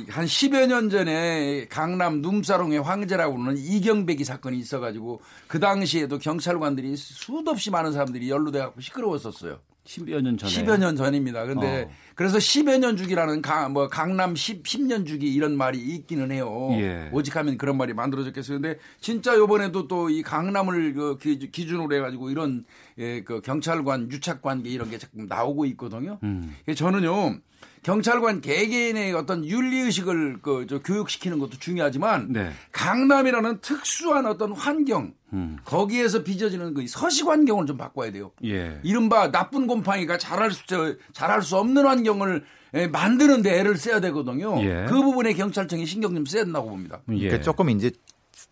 한 0.10 0.26
10여 0.26 0.68
년 0.68 0.90
전에 0.90 1.66
강남 1.70 2.22
룸사롱의 2.22 2.82
황제라고 2.82 3.38
하는 3.38 3.58
이경배기 3.58 4.24
사건이 4.24 4.58
있어가지고 4.60 5.20
그 5.48 5.60
당시에도 5.60 6.18
경찰관들이 6.20 6.96
수도 6.96 7.52
없이 7.52 7.70
많은 7.70 7.92
사람들이 7.92 8.30
연루돼갖고 8.30 8.80
시끄러웠었어요. 8.80 9.60
10여 9.88 10.22
년 10.22 10.38
전에. 10.38 10.52
10여 10.52 10.78
년 10.78 10.96
전입니다. 10.96 11.46
근데 11.46 11.84
어. 11.84 11.90
그래서 12.16 12.38
10여 12.38 12.80
년 12.80 12.98
주기라는 12.98 13.42
강, 13.42 13.72
뭐 13.74 13.88
강남 13.88 14.36
10, 14.36 14.64
10년 14.64 15.06
주기 15.08 15.34
이런 15.34 15.56
말이 15.56 15.80
있기는 15.80 16.32
해요. 16.32 16.70
예. 16.74 17.10
오직 17.14 17.36
하면 17.36 17.58
그런 17.58 17.78
말이 17.78 17.94
만들어졌겠어요. 17.94 18.60
근데 18.60 18.80
진짜 19.00 19.36
요번에도 19.36 19.88
또 19.88 20.08
이 20.10 20.22
강남을 20.22 20.94
그 20.94 21.18
기준으로 21.18 21.94
해가지고 21.96 22.30
이런 22.30 22.66
예, 22.98 23.22
그 23.22 23.42
경찰관 23.42 24.12
유착 24.12 24.42
관계 24.42 24.70
이런 24.70 24.90
게 24.90 24.98
자꾸 24.98 25.24
나오고 25.24 25.66
있거든요. 25.66 26.18
음. 26.24 26.56
저는요. 26.76 27.40
경찰관 27.88 28.42
개개인의 28.42 29.14
어떤 29.14 29.46
윤리의식을 29.46 30.40
그, 30.42 30.68
저, 30.70 30.80
교육시키는 30.80 31.40
것도 31.40 31.52
중요하지만 31.58 32.34
네. 32.34 32.52
강남이라는 32.74 33.62
특수한 33.62 34.26
어떤 34.26 34.52
환경 34.52 35.14
음. 35.32 35.58
거기에서 35.64 36.22
빚어지는 36.22 36.74
그 36.74 36.86
서식 36.86 37.28
환경을 37.28 37.66
좀 37.66 37.78
바꿔야 37.78 38.12
돼요. 38.12 38.32
예. 38.44 38.82
이른바 38.84 39.32
나쁜 39.32 39.68
곰팡이가 39.68 40.18
자랄 40.18 40.52
수, 40.52 40.68
저, 40.68 40.96
자랄 41.14 41.42
수 41.42 41.56
없는 41.56 41.86
환경을 41.86 42.44
예, 42.74 42.88
만드는데 42.88 43.58
애를 43.58 43.78
써야 43.78 44.02
되거든요. 44.02 44.62
예. 44.64 44.86
그 44.90 45.02
부분에 45.02 45.32
경찰청이 45.32 45.86
신경 45.86 46.14
좀 46.14 46.26
써야 46.26 46.44
된다고 46.44 46.70
봅니다. 46.70 47.00
예. 47.12 47.20
그러니까 47.20 47.42
조금 47.42 47.70
이제 47.70 47.92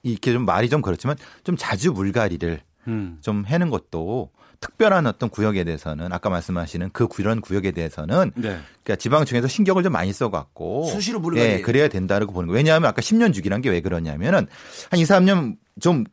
이렇게 0.02 0.32
좀 0.32 0.46
말이 0.46 0.70
좀 0.70 0.82
그렇지만 0.82 1.18
좀 1.44 1.58
자주 1.58 1.92
물갈이를 1.92 2.62
음. 2.88 3.18
좀 3.20 3.46
해는 3.46 3.70
것도 3.70 4.32
특별한 4.60 5.06
어떤 5.08 5.30
구역에 5.30 5.64
대해서는 5.64 6.12
아까 6.12 6.30
말씀하시는 6.30 6.90
그 6.94 7.08
그런 7.08 7.42
구역에 7.42 7.72
대해서는 7.72 8.32
네. 8.36 8.60
그러니까 8.84 8.96
지방청에서 8.98 9.48
신경을 9.48 9.84
좀 9.84 9.92
많이 9.94 10.12
써갖고 10.12 10.86
수시로 10.88 11.20
물갈이 11.20 11.48
네, 11.48 11.62
그래야 11.62 11.88
된다고 11.88 12.32
보는 12.34 12.48
거예요. 12.48 12.58
왜냐하면 12.58 12.90
아까 12.90 13.02
10년 13.02 13.34
주기란 13.34 13.62
게 13.62 13.70
왜 13.70 13.82
그러냐면은 13.82 14.48
한 14.90 15.00
2, 15.00 15.04
3년 15.04 15.58
좀 15.82 16.06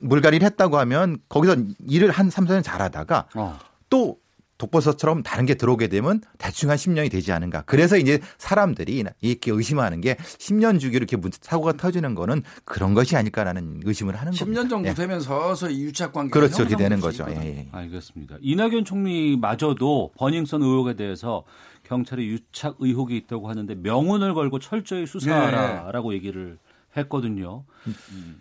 물갈이를 0.00 0.44
했다고 0.46 0.78
하면 0.78 1.18
거기서 1.28 1.56
일을 1.88 2.10
한 2.10 2.30
3, 2.30 2.46
4년 2.46 2.62
잘하다가 2.62 3.26
어. 3.34 3.58
또 3.88 4.18
독버섯처럼 4.58 5.22
다른 5.22 5.46
게 5.46 5.54
들어오게 5.54 5.86
되면 5.88 6.20
대충 6.36 6.70
한 6.70 6.76
10년이 6.76 7.10
되지 7.10 7.32
않은가. 7.32 7.62
그래서 7.62 7.96
이제 7.96 8.20
사람들이 8.38 9.04
이렇게 9.20 9.50
의심하는 9.52 10.00
게 10.00 10.16
10년 10.16 10.80
주기로 10.80 11.06
이렇게 11.08 11.16
사고가 11.40 11.72
터지는 11.72 12.14
거는 12.14 12.42
그런 12.64 12.94
것이 12.94 13.16
아닐까라는 13.16 13.82
의심을 13.84 14.16
하는 14.16 14.32
10년 14.32 14.38
겁니다. 14.38 14.62
10년 14.62 14.70
정도 14.70 14.88
예. 14.88 14.94
되면 14.94 15.20
서서히 15.20 15.80
유착 15.82 16.12
관계가 16.12 16.34
그렇죠. 16.34 16.64
그렇게 16.64 16.76
되는 16.76 17.00
거죠. 17.00 17.24
예, 17.30 17.34
예. 17.36 17.68
알겠습니다. 17.70 18.36
이낙연 18.40 18.84
총리마저도 18.84 20.12
버닝썬 20.16 20.62
의혹에 20.62 20.94
대해서 20.94 21.44
경찰이 21.84 22.26
유착 22.28 22.76
의혹이 22.80 23.16
있다고 23.16 23.48
하는데 23.48 23.74
명운을 23.74 24.34
걸고 24.34 24.58
철저히 24.58 25.06
수사하라라고 25.06 26.10
네. 26.10 26.16
얘기를 26.16 26.58
했거든요. 26.96 27.64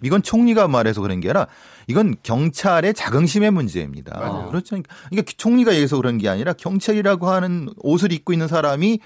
이건 0.02 0.24
총리가 0.24 0.68
말해서 0.68 1.02
그런 1.02 1.20
게 1.20 1.28
아니라 1.30 1.48
이건 1.88 2.16
경찰의 2.24 2.94
자긍심의 2.94 3.52
문제입니다. 3.52 4.18
맞아요. 4.20 4.48
그렇죠. 4.50 4.78
그러니까 5.10 5.34
총리가 5.38 5.72
얘기해서 5.74 5.98
그런 5.98 6.18
게 6.18 6.30
아니라 6.30 6.54
경찰이라고 6.54 7.28
하는 7.28 7.70
옷을 7.78 8.12
입고 8.12 8.34
있는 8.34 8.48
사람이 8.48 9.00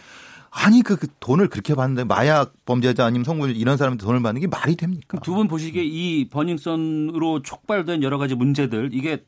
아니 0.54 0.82
그, 0.84 0.98
그 0.98 1.08
돈을 1.22 1.48
그렇게 1.48 1.76
받는데 1.76 2.04
마약 2.04 2.54
범죄자 2.66 3.06
아니면 3.06 3.24
성물 3.24 3.56
이런 3.56 3.78
사람한테 3.78 4.06
돈을 4.06 4.22
받는 4.22 4.42
게 4.42 4.48
말이 4.48 4.76
됩니까? 4.76 5.18
두 5.22 5.34
분 5.34 5.48
보시기에 5.48 5.82
이 5.84 6.28
버닝썬으로 6.30 7.42
촉발된 7.42 8.04
여러 8.04 8.18
가지 8.18 8.36
문제들 8.36 8.90
이게 8.94 9.24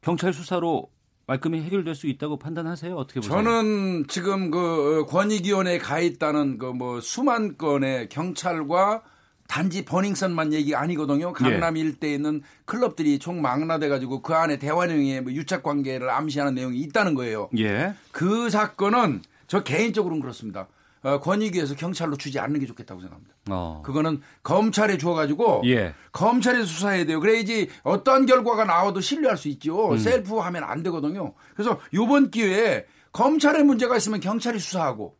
경찰 0.00 0.32
수사로 0.32 0.88
말끔히 1.26 1.60
해결될 1.62 1.94
수 1.94 2.06
있다고 2.06 2.38
판단하세요? 2.38 2.94
어떻게 2.96 3.20
보세요? 3.20 3.36
저는 3.36 4.06
지금 4.08 4.50
그 4.50 5.04
권익위원회에 5.08 5.78
가 5.78 6.00
있다는 6.00 6.58
그 6.58 6.72
뭐 6.72 7.00
수만 7.00 7.56
건의 7.58 8.08
경찰과 8.08 9.02
단지 9.48 9.84
버닝썬만 9.84 10.52
얘기 10.52 10.74
아니거든요. 10.76 11.32
강남 11.32 11.76
예. 11.76 11.80
일대에 11.80 12.14
있는 12.14 12.42
클럽들이 12.66 13.18
총 13.18 13.42
망라돼 13.42 13.88
가지고 13.88 14.22
그 14.22 14.34
안에 14.34 14.58
대화 14.58 14.86
내용에 14.86 15.22
뭐 15.22 15.32
유착 15.32 15.62
관계를 15.62 16.10
암시하는 16.10 16.54
내용이 16.54 16.78
있다는 16.80 17.14
거예요. 17.14 17.48
예. 17.58 17.94
그 18.12 18.50
사건은 18.50 19.22
저 19.46 19.64
개인적으로는 19.64 20.20
그렇습니다. 20.20 20.68
어, 21.02 21.18
권익위에서 21.20 21.76
경찰로 21.76 22.16
주지 22.16 22.38
않는 22.38 22.60
게 22.60 22.66
좋겠다고 22.66 23.00
생각합니다. 23.00 23.34
어. 23.50 23.82
그거는 23.84 24.20
검찰에 24.42 24.98
줘가지고 24.98 25.62
예. 25.64 25.94
검찰에 26.12 26.62
수사해야 26.64 27.06
돼요. 27.06 27.18
그래야지 27.18 27.70
어떤 27.84 28.26
결과가 28.26 28.64
나와도 28.64 29.00
신뢰할 29.00 29.38
수 29.38 29.48
있죠. 29.48 29.92
음. 29.92 29.98
셀프 29.98 30.36
하면 30.36 30.64
안 30.64 30.82
되거든요. 30.82 31.32
그래서 31.54 31.80
이번 31.92 32.30
기회에 32.30 32.84
검찰에 33.12 33.62
문제가 33.62 33.96
있으면 33.96 34.20
경찰이 34.20 34.58
수사하고 34.58 35.16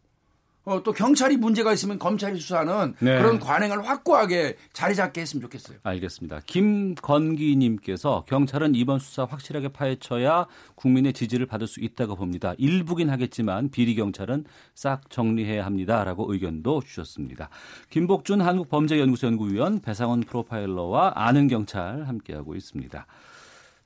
어, 0.69 0.83
또 0.83 0.93
경찰이 0.93 1.39
문제가 1.39 1.73
있으면 1.73 1.99
검찰이 1.99 2.39
수사하는 2.39 2.95
네. 3.01 3.17
그런 3.17 3.39
관행을 3.39 3.89
확고하게 3.89 4.57
자리 4.75 4.95
잡게 4.95 5.23
했으면 5.23 5.41
좋겠어요. 5.41 5.79
알겠습니다. 5.83 6.41
김건기님께서 6.45 8.25
경찰은 8.29 8.75
이번 8.75 8.99
수사 8.99 9.25
확실하게 9.25 9.69
파헤쳐야 9.69 10.47
국민의 10.75 11.15
지지를 11.15 11.47
받을 11.47 11.67
수 11.67 11.81
있다고 11.81 12.17
봅니다. 12.17 12.53
일부긴 12.59 13.09
하겠지만 13.09 13.71
비리 13.71 13.95
경찰은 13.95 14.45
싹 14.75 15.09
정리해야 15.09 15.65
합니다라고 15.65 16.31
의견도 16.31 16.83
주셨습니다. 16.83 17.49
김복준 17.89 18.43
한국범죄연구소 18.43 19.27
연구위원 19.27 19.81
배상원 19.81 20.21
프로파일러와 20.21 21.13
아는 21.15 21.49
경찰 21.49 22.07
함께하고 22.07 22.55
있습니다. 22.55 23.07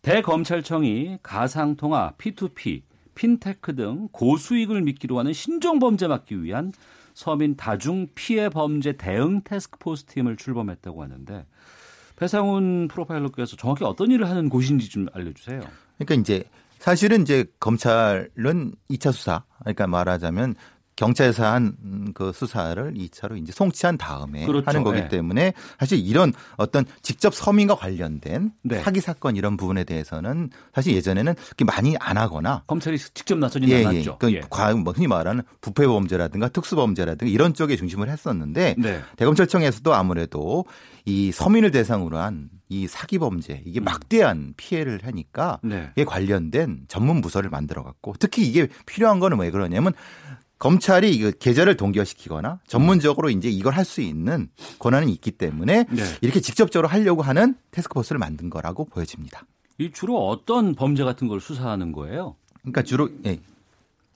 대검찰청이 0.03 1.19
가상통화 1.23 2.15
P2P 2.19 2.83
핀테크 3.15 3.75
등 3.75 4.09
고수익을 4.13 4.83
미끼로 4.83 5.19
하는 5.19 5.33
신종 5.33 5.79
범죄 5.79 6.07
막기 6.07 6.43
위한 6.43 6.73
서민 7.15 7.57
다중 7.57 8.09
피해 8.15 8.49
범죄 8.49 8.93
대응 8.93 9.43
테스크포스 9.45 10.05
팀을 10.05 10.37
출범했다고 10.37 11.03
하는데 11.03 11.47
배상훈 12.17 12.89
프로파일러께서 12.89 13.57
정확히 13.57 13.85
어떤 13.85 14.11
일을 14.11 14.29
하는 14.29 14.49
곳인지 14.49 14.89
좀 14.89 15.07
알려주세요. 15.13 15.61
그러니까 15.99 16.15
이제 16.15 16.45
사실은 16.79 17.23
이제 17.23 17.45
검찰은 17.61 18.75
2차 18.91 19.13
수사, 19.13 19.45
그러니까 19.61 19.87
말하자면 19.87 20.55
경찰에서 20.97 21.45
한 21.47 21.77
그 22.15 22.33
수사를 22.33 22.95
2차로 22.95 23.41
이제 23.41 23.53
송치한 23.53 23.99
다음에 23.99 24.47
그렇죠. 24.47 24.67
하는 24.67 24.83
거기 24.83 25.01
네. 25.01 25.09
때문에 25.09 25.55
사실 25.79 25.99
이런 25.99 26.33
어떤 26.57 26.85
직접 27.03 27.35
서민과 27.35 27.75
관련된 27.77 28.53
네. 28.63 28.81
사기 28.81 29.01
사건 29.01 29.37
이런 29.37 29.57
부분에 29.57 29.85
대해서는 29.85 30.51
사실 30.75 30.95
예전에는 30.95 31.35
그렇게 31.35 31.65
많이 31.65 31.97
안 31.99 32.17
하거나 32.19 32.63
검찰이 32.67 32.99
직접 32.99 33.39
나서진 33.39 33.69
예, 33.69 33.81
예. 33.81 33.87
않았죠. 33.87 34.13
예. 34.13 34.17
그러니까 34.19 34.71
예. 34.71 34.75
뭐 34.75 34.93
흔히 34.93 35.07
말하는 35.07 35.43
부패 35.61 35.87
범죄라든가 35.87 36.49
특수 36.49 36.77
범죄라든가 36.77 37.31
이런 37.33 37.55
쪽에 37.55 37.77
중심을 37.77 38.09
했었는데 38.09 38.77
네. 38.79 39.01
대검찰청에서도 39.17 39.95
아무래도 39.95 40.65
이 41.05 41.33
서민을 41.33 41.71
대상으로 41.71 42.19
한 42.19 42.51
이 42.73 42.87
사기 42.87 43.19
범죄 43.19 43.63
이게 43.67 43.81
음. 43.81 43.85
막대한 43.85 44.55
피해를 44.57 45.01
하니까 45.03 45.59
네. 45.63 45.91
이에 45.99 46.05
관련된 46.05 46.85
전문 46.89 47.21
부서를 47.21 47.51
만들어 47.51 47.83
갖고 47.83 48.15
특히 48.19 48.47
이게 48.49 48.67
필요한 48.87 49.21
거는 49.21 49.39
왜 49.39 49.51
그러냐면 49.51 49.93
검찰이 50.63 51.11
이거 51.11 51.33
계좌를 51.33 51.77
동결시키거나 51.77 52.61
전문적으로 52.69 53.31
이제 53.31 53.49
이걸 53.49 53.75
할 53.75 53.83
수 53.85 54.01
있는 54.01 54.49
권한이 54.79 55.11
있기 55.15 55.33
때문에 55.33 55.87
네. 55.91 56.03
이렇게 56.21 56.39
직접적으로 56.39 56.87
하려고 56.87 57.21
하는 57.21 57.57
테스크포스를 57.73 58.21
만든 58.21 58.49
거라고 58.49 58.85
보여집니다. 58.85 59.45
이 59.79 59.91
주로 59.91 60.29
어떤 60.29 60.77
범죄 60.77 61.03
같은 61.03 61.27
걸 61.27 61.41
수사하는 61.41 61.91
거예요? 61.91 62.37
그러니까 62.61 62.83
주로 62.85 63.11
예. 63.27 63.41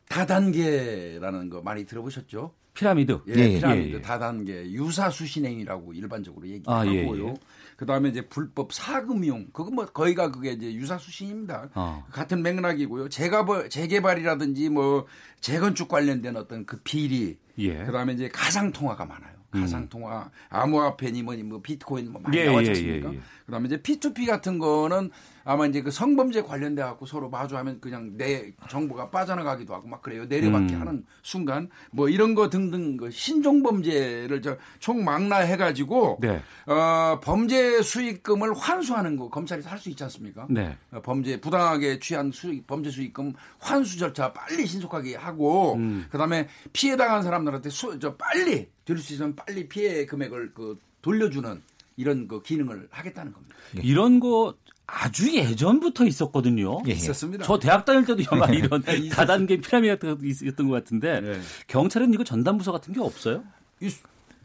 다단계라는 0.08 1.50
거 1.50 1.62
많이 1.62 1.84
들어보셨죠? 1.84 2.52
피라미드. 2.74 3.18
예, 3.26 3.32
예 3.32 3.48
피라미드 3.56 3.88
예, 3.88 3.92
예. 3.94 4.00
다단계 4.00 4.70
유사 4.70 5.10
수신행이라고 5.10 5.94
일반적으로 5.94 6.46
얘기하고요. 6.46 6.78
아, 6.78 6.94
예, 6.94 7.02
예. 7.02 7.34
그다음에 7.76 8.08
이제 8.08 8.22
불법 8.26 8.72
사금융 8.72 9.48
그거 9.52 9.70
뭐 9.70 9.86
거의가 9.86 10.30
그게 10.30 10.52
이제 10.52 10.72
유사수신입니다. 10.72 11.70
어. 11.74 12.04
같은 12.10 12.42
맥락이고요. 12.42 13.08
재개발 13.08 13.68
재개발이라든지 13.68 14.70
뭐 14.70 15.06
재건축 15.40 15.88
관련된 15.88 16.36
어떤 16.36 16.64
그 16.64 16.78
비리 16.82 17.38
예. 17.58 17.84
그다음에 17.84 18.14
이제 18.14 18.28
가상 18.28 18.72
통화가 18.72 19.04
많아요. 19.04 19.36
음. 19.54 19.60
가상 19.60 19.88
통화, 19.88 20.30
암호화폐니 20.48 21.22
뭐니 21.22 21.42
뭐 21.42 21.60
비트코인 21.60 22.12
뭐 22.12 22.20
많이 22.20 22.36
예, 22.38 22.46
나왔지 22.46 22.66
예, 22.66 22.70
않습니까? 22.70 23.12
예, 23.12 23.16
예, 23.16 23.20
그다음에 23.46 23.66
이제 23.66 23.78
P2P 23.78 24.26
같은 24.26 24.58
거는 24.58 25.10
아마 25.44 25.64
이제 25.66 25.80
그 25.80 25.92
성범죄 25.92 26.42
관련돼 26.42 26.82
갖고 26.82 27.06
서로 27.06 27.30
마주하면 27.30 27.80
그냥 27.80 28.16
내 28.16 28.52
정보가 28.68 29.10
빠져나가기도 29.10 29.72
하고 29.74 29.86
막 29.86 30.02
그래요. 30.02 30.24
내려받기 30.26 30.74
음. 30.74 30.80
하는 30.80 31.06
순간 31.22 31.68
뭐 31.92 32.08
이런 32.08 32.34
거 32.34 32.50
등등 32.50 32.96
그 32.96 33.10
신종 33.12 33.62
범죄를 33.62 34.42
저 34.42 34.56
총망라해 34.80 35.56
가지고 35.56 36.18
네. 36.20 36.42
어 36.66 37.20
범죄 37.22 37.80
수익금을 37.80 38.54
환수하는 38.54 39.16
거 39.16 39.30
검찰에서 39.30 39.70
할 39.70 39.76
수 39.76 39.90
있지 39.90 40.02
않습니까? 40.04 40.46
네. 40.48 40.76
어, 40.90 41.00
범죄 41.02 41.38
부당하게 41.40 42.00
취한 42.00 42.32
수익 42.32 42.66
범죄 42.66 42.90
수익금 42.90 43.34
환수 43.58 43.98
절차 43.98 44.32
빨리 44.32 44.66
신속하게 44.66 45.14
하고 45.16 45.74
음. 45.74 46.06
그다음에 46.10 46.48
피해 46.72 46.96
당한 46.96 47.22
사람들한테 47.22 47.70
수, 47.70 47.96
저 48.00 48.16
빨리 48.16 48.68
들을 48.84 48.98
수 49.00 49.12
있으면 49.12 49.36
빨리 49.36 49.68
피해 49.68 50.06
금액을 50.06 50.54
그 50.54 50.80
돌려주는 51.02 51.62
이런 51.96 52.28
그 52.28 52.42
기능을 52.42 52.88
하겠다는 52.90 53.32
겁니다. 53.32 53.56
이런 53.82 54.20
거 54.20 54.54
아주 54.86 55.34
예전부터 55.34 56.06
있었거든요. 56.06 56.82
예, 56.86 56.92
있었습니다. 56.92 57.44
저 57.44 57.58
대학 57.58 57.84
다닐 57.84 58.04
때도 58.04 58.22
아마 58.30 58.46
이런 58.46 58.82
다단계 59.10 59.60
피라미드 59.60 59.94
같은 59.94 60.18
거 60.18 60.26
있었던 60.26 60.68
것 60.68 60.74
같은데 60.74 61.20
네. 61.20 61.40
경찰은 61.66 62.14
이거 62.14 62.22
전담부서 62.22 62.70
같은 62.70 62.94
게 62.94 63.00
없어요? 63.00 63.42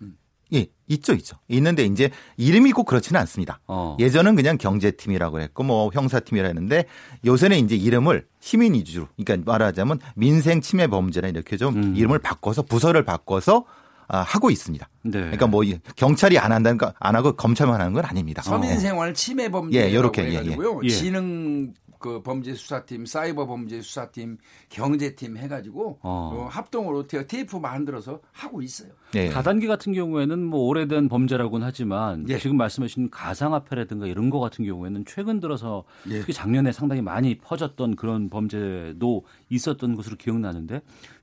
음. 0.01 0.17
예, 0.53 0.67
있죠, 0.87 1.13
있죠. 1.13 1.37
있는데 1.47 1.83
이제 1.83 2.09
이름이 2.37 2.71
꼭 2.71 2.85
그렇지는 2.85 3.19
않습니다. 3.21 3.59
어. 3.67 3.95
예전은 3.99 4.35
그냥 4.35 4.57
경제팀이라고 4.57 5.41
했고 5.41 5.63
뭐 5.63 5.91
형사팀이라 5.93 6.47
했는데 6.47 6.85
요새는 7.23 7.59
이제 7.59 7.75
이름을 7.75 8.25
시민 8.39 8.73
위주로, 8.73 9.07
그러니까 9.17 9.51
말하자면 9.51 9.99
민생 10.15 10.61
침해 10.61 10.87
범죄나 10.87 11.27
이렇게 11.27 11.55
좀 11.55 11.75
음. 11.75 11.95
이름을 11.95 12.19
바꿔서 12.19 12.63
부서를 12.63 13.05
바꿔서 13.05 13.65
아, 13.67 13.80
하고 14.19 14.49
있습니다. 14.51 14.89
네. 15.03 15.19
그러니까 15.19 15.47
뭐 15.47 15.63
경찰이 15.95 16.37
안 16.37 16.51
한다는 16.51 16.77
안 16.99 17.15
하고 17.15 17.33
검찰만 17.33 17.79
하는 17.79 17.93
건 17.93 18.05
아닙니다. 18.05 18.41
서민생활 18.41 19.13
침해 19.13 19.49
범죄 19.49 19.81
예, 19.81 19.89
이렇게 19.89 20.23
해가지고요. 20.25 20.81
예, 20.83 20.87
예. 20.87 20.89
지능 20.89 21.73
그 22.01 22.21
범죄 22.21 22.53
수사팀, 22.53 23.05
사이버 23.05 23.45
범죄 23.45 23.79
수사팀, 23.81 24.37
경제팀 24.69 25.37
해가지고 25.37 25.99
어. 26.01 26.31
어, 26.33 26.47
합동으로 26.49 27.07
테이프 27.07 27.57
만들어서 27.57 28.19
하고 28.31 28.61
있어요. 28.61 28.89
네. 29.13 29.29
다단계 29.29 29.67
같은 29.67 29.93
경우에는 29.93 30.43
뭐 30.43 30.61
오래된 30.61 31.07
범죄라고는 31.07 31.65
하지만 31.65 32.25
예. 32.27 32.39
지금 32.39 32.57
말씀하신 32.57 33.11
가상화폐라든가 33.11 34.07
이런 34.07 34.29
거 34.29 34.39
같은 34.39 34.65
경우에는 34.65 35.05
최근 35.05 35.39
들어서 35.39 35.83
예. 36.09 36.19
특히 36.19 36.33
작년에 36.33 36.71
상당히 36.71 37.01
많이 37.01 37.37
퍼졌던 37.37 37.95
그런 37.95 38.29
범죄도 38.29 39.23
있었던 39.49 39.95
것으로 39.95 40.17
기억나는데 40.17 40.81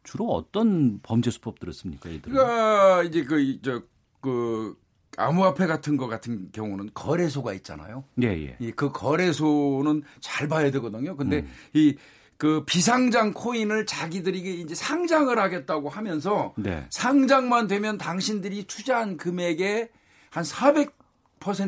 주로 0.08 0.28
어떤 0.32 1.00
범죄 1.02 1.30
수법들을 1.30 1.74
씁니까? 1.74 2.08
얘들은? 2.10 2.32
그러니까 2.34 3.02
이제 3.02 3.22
그저그 3.24 4.74
암호화폐 5.18 5.66
같은 5.66 5.98
거 5.98 6.06
같은 6.08 6.48
경우는 6.52 6.90
거래소가 6.94 7.52
있잖아요. 7.54 8.04
예, 8.22 8.28
예. 8.28 8.56
이 8.58 8.72
그 8.72 8.90
거래소는 8.90 10.02
잘 10.20 10.48
봐야 10.48 10.70
되거든요. 10.70 11.14
근데 11.14 11.40
음. 11.40 11.50
이그 11.74 12.64
비상장 12.64 13.34
코인을 13.34 13.84
자기들이 13.84 14.62
이제 14.62 14.74
상장을 14.74 15.36
하겠다고 15.38 15.90
하면서 15.90 16.54
네. 16.56 16.86
상장만 16.88 17.66
되면 17.66 17.98
당신들이 17.98 18.64
투자한 18.64 19.18
금액의 19.18 19.90
한 20.30 20.42
400% 20.44 20.90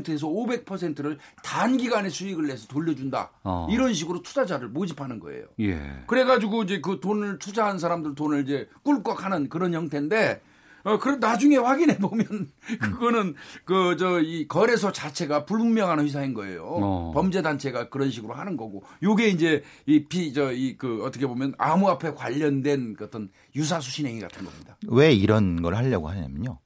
에서 0.09 0.27
500%를 0.29 1.19
단기간에 1.43 2.09
수익을 2.09 2.47
내서 2.47 2.67
돌려준다. 2.69 3.31
어. 3.45 3.67
이런 3.71 3.95
식으로 3.95 4.23
투자자를 4.23 4.69
모집하는 4.69 5.21
거예요. 5.21 5.45
예. 5.61 5.81
그래가지고 6.07 6.65
이제 6.65 6.81
그 6.81 7.01
돈을 7.01 7.39
투자한 7.39 7.79
사람들 7.79 8.15
돈을 8.15 8.45
이제 8.45 8.69
꿀꺽하는 8.83 9.49
그런 9.49 9.73
형태인데 9.75 10.43
어, 10.83 10.99
그래 10.99 11.17
나중에 11.21 11.59
확인해 11.59 11.99
보면 11.99 12.53
그거는 12.81 13.35
그 13.67 13.97
저 13.99 14.21
이 14.21 14.49
거래소 14.49 14.93
자체가 14.93 15.45
불분명한 15.45 16.01
회사인 16.01 16.33
거예요. 16.33 16.65
어. 16.65 17.13
범죄 17.15 17.43
단체가 17.43 17.91
그런 17.91 18.11
식으로 18.11 18.33
하는 18.33 18.57
거고. 18.57 18.83
요게 19.03 19.29
이제 19.29 19.63
이비저이 19.87 20.79
그 20.79 21.05
어떻게 21.05 21.27
보면 21.27 21.55
암호화폐 21.59 22.13
관련된 22.15 22.95
그 22.95 23.05
어떤 23.05 23.29
유사수신 23.55 24.07
행위 24.07 24.21
같은 24.21 24.43
겁니다. 24.45 24.77
왜 24.89 25.13
이런 25.13 25.61
걸 25.61 25.75
하려고 25.75 26.09
하냐면요. 26.09 26.59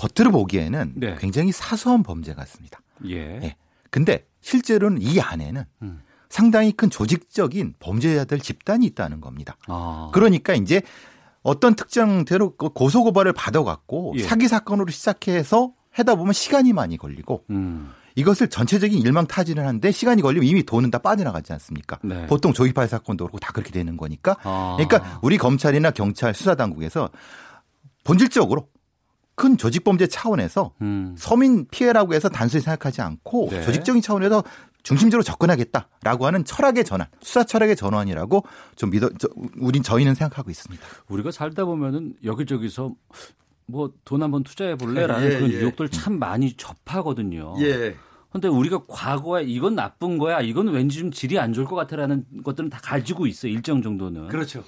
겉으로 0.00 0.32
보기에는 0.32 0.94
네. 0.96 1.16
굉장히 1.18 1.52
사소한 1.52 2.02
범죄 2.02 2.32
같습니다. 2.34 2.80
예. 3.06 3.40
예. 3.42 3.56
근데 3.90 4.26
실제로는 4.40 5.02
이 5.02 5.20
안에는 5.20 5.64
음. 5.82 6.00
상당히 6.30 6.72
큰 6.72 6.88
조직적인 6.88 7.74
범죄자들 7.78 8.38
집단이 8.38 8.86
있다는 8.86 9.20
겁니다. 9.20 9.56
아. 9.66 10.10
그러니까 10.14 10.54
이제 10.54 10.80
어떤 11.42 11.74
특정 11.74 12.24
대로 12.24 12.56
그 12.56 12.70
고소고발을 12.70 13.32
받아갖고 13.32 14.14
예. 14.16 14.22
사기 14.22 14.48
사건으로 14.48 14.90
시작해서 14.90 15.72
하다 15.90 16.14
보면 16.14 16.32
시간이 16.32 16.72
많이 16.72 16.96
걸리고 16.96 17.44
음. 17.50 17.90
이것을 18.14 18.48
전체적인 18.48 18.98
일망타진을 19.00 19.66
하는데 19.66 19.92
시간이 19.92 20.22
걸리면 20.22 20.46
이미 20.46 20.62
돈은 20.62 20.90
다 20.90 20.98
빠져나가지 20.98 21.52
않습니까? 21.52 21.98
네. 22.02 22.26
보통 22.26 22.52
조기파일 22.52 22.88
사건도 22.88 23.24
그렇고 23.24 23.38
다 23.38 23.52
그렇게 23.52 23.70
되는 23.70 23.96
거니까. 23.96 24.36
아. 24.44 24.76
그러니까 24.78 25.18
우리 25.22 25.36
검찰이나 25.36 25.90
경찰 25.90 26.32
수사당국에서 26.32 27.10
본질적으로 28.04 28.68
큰 29.40 29.56
조직범죄 29.56 30.06
차원에서 30.06 30.74
음. 30.82 31.14
서민 31.16 31.66
피해라고 31.70 32.12
해서 32.12 32.28
단순히 32.28 32.60
생각하지 32.60 33.00
않고 33.00 33.48
네. 33.50 33.62
조직적인 33.62 34.02
차원에서 34.02 34.44
중심적으로 34.82 35.22
접근하겠다라고 35.22 36.26
하는 36.26 36.44
철학의 36.44 36.84
전환, 36.84 37.08
수사 37.22 37.42
철학의 37.42 37.74
전환이라고 37.74 38.44
좀 38.76 38.90
믿어, 38.90 39.08
저, 39.18 39.28
우린 39.58 39.82
저희는 39.82 40.14
생각하고 40.14 40.50
있습니다. 40.50 40.84
우리가 41.08 41.30
살다 41.30 41.64
보면은 41.64 42.12
여기저기서 42.22 42.92
뭐 43.64 43.90
돈 44.04 44.22
한번 44.22 44.42
투자해 44.42 44.76
볼래라는 44.76 45.26
예, 45.26 45.36
그런 45.36 45.50
예. 45.52 45.60
유혹들 45.60 45.88
참 45.88 46.18
많이 46.18 46.52
접하거든요. 46.52 47.54
예. 47.62 47.96
근데 48.30 48.46
우리가 48.46 48.82
과거에 48.88 49.44
이건 49.44 49.74
나쁜 49.74 50.18
거야, 50.18 50.42
이건 50.42 50.68
왠지 50.68 50.98
좀 50.98 51.10
질이 51.10 51.38
안 51.38 51.54
좋을 51.54 51.64
것 51.64 51.76
같아라는 51.76 52.26
것들은 52.44 52.68
다 52.68 52.78
가지고 52.82 53.26
있어요. 53.26 53.52
일정 53.52 53.80
정도는. 53.80 54.28
그렇죠. 54.28 54.64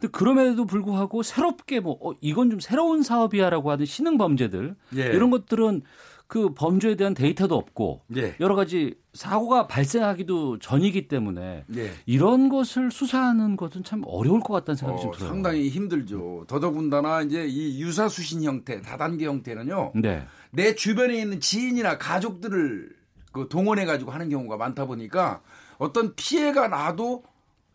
근데 0.00 0.10
그럼에도 0.10 0.64
불구하고 0.64 1.22
새롭게 1.22 1.80
뭐 1.80 1.98
어, 2.00 2.14
이건 2.20 2.50
좀 2.50 2.58
새로운 2.58 3.02
사업이야라고 3.02 3.70
하는 3.70 3.84
신흥 3.84 4.16
범죄들 4.16 4.74
예. 4.96 5.02
이런 5.06 5.30
것들은 5.30 5.82
그 6.26 6.54
범죄에 6.54 6.94
대한 6.94 7.12
데이터도 7.12 7.54
없고 7.54 8.02
예. 8.16 8.34
여러 8.40 8.54
가지 8.54 8.94
사고가 9.12 9.66
발생하기도 9.66 10.60
전이기 10.60 11.08
때문에 11.08 11.64
예. 11.76 11.90
이런 12.06 12.48
것을 12.48 12.90
수사하는 12.90 13.56
것은 13.56 13.84
참 13.84 14.02
어려울 14.06 14.40
것 14.40 14.54
같다는 14.54 14.76
생각이 14.76 15.00
어, 15.00 15.02
좀 15.02 15.12
들어요. 15.12 15.28
상당히 15.28 15.68
힘들죠. 15.68 16.44
더더군다나 16.48 17.22
이제 17.22 17.46
이 17.46 17.82
유사 17.82 18.08
수신 18.08 18.42
형태, 18.42 18.80
다단계 18.80 19.26
형태는요. 19.26 19.92
네. 19.96 20.24
내 20.52 20.74
주변에 20.74 21.20
있는 21.20 21.40
지인이나 21.40 21.98
가족들을 21.98 22.94
그 23.32 23.48
동원해 23.48 23.84
가지고 23.84 24.12
하는 24.12 24.28
경우가 24.28 24.56
많다 24.56 24.86
보니까 24.86 25.42
어떤 25.78 26.14
피해가 26.14 26.68
나도 26.68 27.24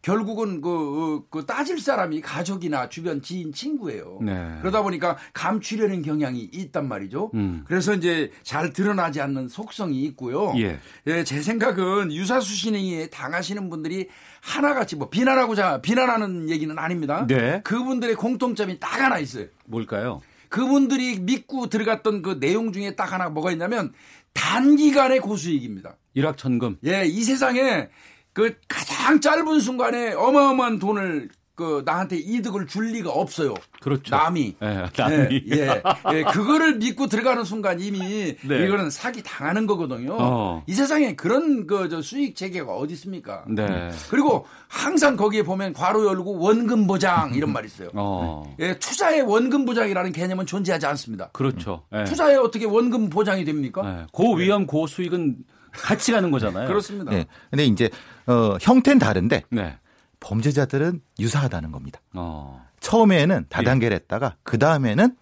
결국은 0.05 0.61
그, 0.61 0.69
어, 0.69 1.23
그 1.31 1.47
따질 1.47 1.79
사람이 1.79 2.21
가족이나 2.21 2.89
주변 2.89 3.23
지인 3.23 3.51
친구예요. 3.51 4.19
네. 4.21 4.55
그러다 4.61 4.83
보니까 4.83 5.17
감추려는 5.33 6.03
경향이 6.03 6.47
있단 6.53 6.87
말이죠. 6.87 7.31
음. 7.33 7.63
그래서 7.65 7.95
이제 7.95 8.29
잘 8.43 8.71
드러나지 8.71 9.19
않는 9.19 9.47
속성이 9.47 10.03
있고요. 10.03 10.53
예. 10.57 10.77
예, 11.07 11.23
제 11.23 11.41
생각은 11.41 12.13
유사수 12.13 12.53
신행위에 12.53 13.07
당하시는 13.07 13.67
분들이 13.67 14.07
하나같이 14.41 14.95
뭐 14.95 15.09
비난하고 15.09 15.55
자 15.55 15.81
비난하는 15.81 16.51
얘기는 16.51 16.77
아닙니다. 16.77 17.25
네. 17.25 17.61
그분들의 17.63 18.13
공통점이 18.13 18.79
딱 18.79 19.01
하나 19.01 19.17
있어요. 19.17 19.47
뭘까요? 19.65 20.21
그분들이 20.49 21.19
믿고 21.19 21.65
들어갔던 21.65 22.21
그 22.21 22.39
내용 22.39 22.71
중에 22.71 22.95
딱 22.95 23.11
하나 23.11 23.29
뭐가 23.29 23.51
있냐면 23.53 23.91
단기간의 24.33 25.19
고수익입니다. 25.21 25.97
일확천금. 26.13 26.77
예, 26.85 27.05
이 27.05 27.23
세상에 27.23 27.89
그 28.35 28.53
가장 28.67 29.21
짧은 29.21 29.61
순간에 29.61 30.11
어마어마한 30.11 30.77
돈을 30.77 31.29
그 31.55 31.83
나한테 31.85 32.17
이득을 32.17 32.67
줄 32.67 32.91
리가 32.91 33.09
없어요. 33.09 33.53
그렇죠. 33.79 34.13
남이. 34.13 34.55
네, 34.59 34.85
남이. 34.97 35.43
예, 35.53 35.57
예, 35.57 35.81
예, 36.11 36.23
그거를 36.23 36.75
믿고 36.75 37.07
들어가는 37.07 37.45
순간 37.45 37.79
이미 37.79 38.35
네. 38.45 38.65
이거는 38.65 38.89
사기 38.89 39.23
당하는 39.23 39.65
거거든요. 39.65 40.17
어. 40.19 40.63
이 40.67 40.73
세상에 40.73 41.15
그런 41.15 41.65
그저 41.65 42.01
수익 42.01 42.35
체계가 42.35 42.73
어디 42.73 42.93
있습니까? 42.95 43.45
네. 43.47 43.89
그리고 44.09 44.45
항상 44.67 45.15
거기에 45.15 45.43
보면 45.43 45.71
괄호 45.71 46.05
열고 46.05 46.37
원금 46.37 46.87
보장 46.87 47.33
이런 47.35 47.53
말이 47.53 47.67
있어요. 47.67 47.87
어. 47.93 48.53
예, 48.59 48.77
투자의 48.77 49.21
원금 49.21 49.63
보장이라는 49.63 50.11
개념은 50.11 50.45
존재하지 50.45 50.85
않습니다. 50.87 51.29
그렇죠. 51.31 51.83
네. 51.89 52.03
투자에 52.03 52.35
어떻게 52.35 52.65
원금 52.65 53.09
보장이 53.09 53.45
됩니까? 53.45 53.81
네. 53.81 54.05
고위험 54.11 54.67
고 54.67 54.87
수익은 54.87 55.37
같이 55.71 56.11
가는 56.11 56.31
거잖아요. 56.31 56.67
그렇습니다. 56.67 57.11
네. 57.11 57.25
근데 57.49 57.65
이제 57.65 57.89
어, 58.27 58.57
형태는 58.61 58.99
다른데 58.99 59.43
네. 59.49 59.77
범죄자들은 60.19 61.01
유사하다는 61.19 61.71
겁니다. 61.71 61.99
어. 62.13 62.65
처음에는 62.79 63.45
다단계를 63.49 63.95
예. 63.95 63.99
했다가 64.01 64.37
그 64.43 64.57
다음에는 64.57 65.15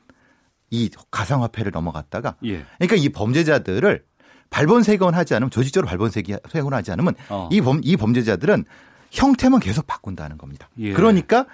이 0.69 0.89
가상화폐를 1.11 1.71
넘어갔다가 1.71 2.35
예. 2.45 2.65
그러니까 2.77 2.95
이 2.95 3.09
범죄자들을 3.09 4.05
발본색원 4.49 5.13
하지 5.15 5.33
않으면 5.35 5.49
조직적으로 5.49 5.87
발본색원 5.87 6.73
하지 6.73 6.91
않으면 6.91 7.15
어. 7.29 7.49
이, 7.51 7.61
범, 7.61 7.79
이 7.83 7.97
범죄자들은 7.97 8.65
형태만 9.11 9.59
계속 9.59 9.87
바꾼다는 9.87 10.37
겁니다. 10.37 10.69
예. 10.79 10.93
그러니까 10.93 11.45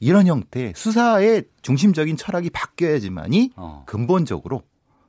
이런 0.00 0.26
형태 0.26 0.72
수사의 0.76 1.44
중심적인 1.62 2.16
철학이 2.16 2.50
바뀌어야지만이 2.50 3.52
어. 3.56 3.84
근본적으로 3.86 4.62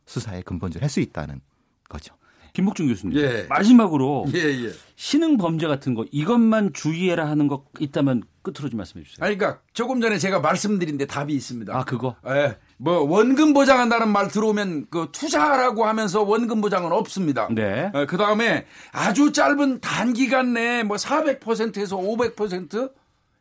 수사에 0.06 0.42
근본적으로 0.42 0.84
할 0.84 0.90
수 0.90 1.00
있다는 1.00 1.42
거죠. 1.88 2.16
김복준 2.54 2.88
교수님. 2.88 3.18
예. 3.18 3.46
마지막으로 3.50 4.26
예, 4.34 4.40
예. 4.40 4.72
신흥 4.96 5.38
범죄 5.38 5.68
같은 5.68 5.94
거 5.94 6.06
이것만 6.12 6.74
주의해라 6.74 7.30
하는 7.30 7.48
거 7.48 7.66
있다면 7.80 8.24
끝으로 8.42 8.70
좀 8.70 8.78
말씀해 8.78 9.04
주세요. 9.06 9.26
아니, 9.26 9.38
그러니까 9.38 9.62
조금 9.74 10.02
전에 10.02 10.18
제가 10.18 10.40
말씀드린 10.40 10.98
데 10.98 11.06
답이 11.06 11.34
있습니다. 11.34 11.78
아, 11.78 11.84
그거? 11.84 12.16
예. 12.28 12.58
뭐 12.78 13.02
원금 13.02 13.54
보장한다는 13.54 14.10
말 14.10 14.30
들어오면 14.30 14.88
그 14.90 15.10
투자라고 15.12 15.86
하면서 15.86 16.22
원금 16.24 16.62
보장은 16.62 16.92
없습니다. 16.92 17.48
네. 17.52 17.92
예, 17.94 18.06
그다음에 18.06 18.66
아주 18.92 19.32
짧은 19.32 19.82
단기간 19.82 20.54
내에 20.54 20.84
뭐 20.84 20.98
400%에서 20.98 21.98
500% 21.98 22.92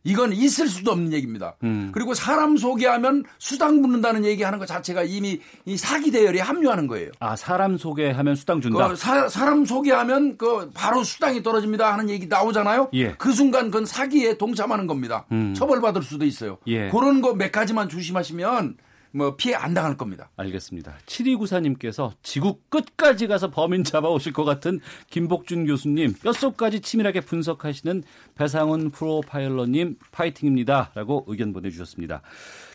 이건 0.09 0.33
있을 0.33 0.69
수도 0.69 0.93
없는 0.93 1.13
얘기입니다. 1.13 1.55
음. 1.63 1.91
그리고 1.93 2.15
사람 2.15 2.57
소개하면 2.57 3.25
수당 3.39 3.83
붙는다는 3.83 4.25
얘기하는 4.25 4.59
것 4.59 4.67
자체가 4.67 5.03
이미 5.03 5.41
이 5.67 5.77
사기 5.77 6.11
대열에 6.11 6.41
합류하는 6.41 6.87
거예요. 6.87 7.11
아 7.21 7.37
사람 7.37 7.77
소개하면 7.77 8.35
수당 8.35 8.61
준다. 8.61 8.89
그 8.89 8.97
사, 8.97 9.45
람 9.45 9.65
소개하면 9.65 10.37
그 10.39 10.71
바로 10.75 11.05
수당이 11.05 11.43
떨어집니다 11.43 11.93
하는 11.93 12.09
얘기 12.11 12.27
나오잖아요. 12.27 12.89
예. 12.95 13.13
그 13.13 13.33
순간 13.33 13.67
그건 13.71 13.85
사기에 13.87 14.39
동참하는 14.39 14.87
겁니다. 14.87 15.27
음. 15.33 15.55
처벌받을 15.55 16.03
수도 16.03 16.25
있어요. 16.25 16.59
예. 16.67 16.89
그런 16.89 17.21
거 17.21 17.35
몇 17.35 17.53
가지만 17.53 17.89
조심하시면 17.89 18.77
뭐 19.13 19.37
피해 19.37 19.55
안 19.55 19.75
당할 19.75 19.97
겁니다. 19.97 20.31
알겠습니다. 20.37 20.95
7294님께서 21.07 22.13
지구 22.23 22.59
끝까지 22.69 23.27
가서 23.27 23.51
범인 23.51 23.85
잡아오실 23.85 24.33
것 24.33 24.45
같은 24.45 24.81
김복준 25.11 25.67
교수님 25.67 26.15
뼛속까지 26.23 26.81
치밀하게 26.81 27.21
분석하시는 27.23 28.03
배상훈 28.35 28.91
프로파일러님 28.91 29.97
파이팅입니다. 30.13 30.93
라고 30.95 31.25
의견 31.27 31.53
보내주셨습니다. 31.53 32.23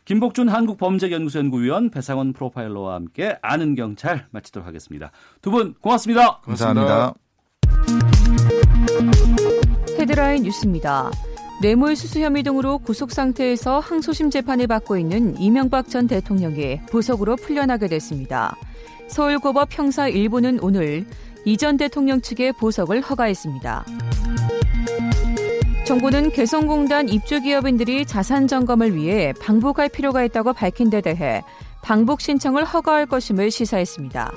김복준 0.06 0.50
한국범죄연구소 0.50 1.40
연구위원 1.40 1.90
배상훈 1.90 2.34
프로파일러와 2.34 2.96
함께 2.96 3.38
아는 3.42 3.76
경찰 3.76 4.28
마치도록 4.32 4.68
하겠습니다. 4.68 5.12
두 5.42 5.52
분 5.52 5.74
고맙습니다. 5.76 6.40
감사합니다. 6.42 7.14
헤드라인 10.00 10.44
뉴스입니다. 10.44 11.12
뇌물수수 11.62 12.20
혐의 12.20 12.44
등으로 12.44 12.78
구속 12.80 13.12
상태에서 13.12 13.80
항소심 13.80 14.30
재판을 14.30 14.68
받고 14.68 14.98
있는 14.98 15.40
이명박 15.40 15.90
전 15.90 16.08
대통령이 16.08 16.82
보석으로 16.92 17.36
풀려나게 17.38 17.88
됐습니다. 17.88 18.56
서울고법 19.08 19.78
형사 19.78 20.10
1부는 20.10 20.60
오늘 20.62 21.06
이 21.46 21.58
전 21.58 21.78
대통령 21.78 22.22
측의 22.22 22.54
보석을 22.54 23.02
허가했습니다. 23.02 23.86
정부는 25.86 26.32
개성공단 26.32 27.10
입주기업인들이 27.10 28.06
자산 28.06 28.48
점검을 28.48 28.96
위해 28.96 29.34
방북할 29.42 29.90
필요가 29.90 30.24
있다고 30.24 30.54
밝힌 30.54 30.90
데 30.90 31.02
대해 31.02 31.44
방북 31.82 32.22
신청을 32.22 32.64
허가할 32.64 33.06
것임을 33.06 33.52
시사했습니다. 33.52 34.32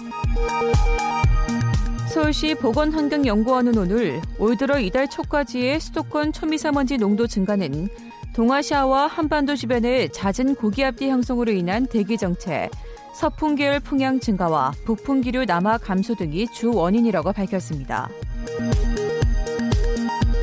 서울시 2.16 2.54
보건환경연구원은 2.54 3.76
오늘 3.76 4.22
올 4.38 4.56
들어 4.56 4.78
이달 4.78 5.06
초까지의 5.06 5.78
수도권 5.78 6.32
초미세먼지 6.32 6.96
농도 6.96 7.26
증가는 7.26 7.90
동아시아와 8.34 9.06
한반도 9.06 9.54
주변의 9.54 10.12
잦은 10.12 10.54
고기압대 10.54 11.10
형성으로 11.10 11.52
인한 11.52 11.84
대기 11.84 12.16
정체, 12.16 12.70
서풍 13.14 13.56
계열 13.56 13.80
풍향 13.80 14.18
증가와 14.18 14.72
북풍 14.86 15.20
기류 15.20 15.44
남하 15.44 15.76
감소 15.76 16.14
등이 16.14 16.46
주 16.54 16.72
원인이라고 16.72 17.34
밝혔습니다. 17.34 18.08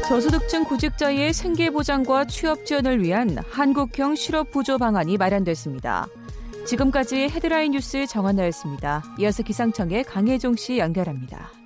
저소득층 0.07 0.65
구직자의 0.65 1.34
생계 1.34 1.71
보장과 1.71 2.26
취업 2.26 2.67
지원을 2.67 3.01
위한 3.01 3.36
한국형 3.49 4.13
실업 4.13 4.51
부조 4.51 4.78
방안이 4.78 5.17
마련됐습니다. 5.17 6.05
지금까지 6.67 7.30
헤드라인 7.30 7.71
뉴스 7.71 8.05
정한나였습니다. 8.05 9.03
이어서 9.17 9.41
기상청의 9.41 10.03
강혜종 10.03 10.55
씨 10.55 10.78
연결합니다. 10.78 11.62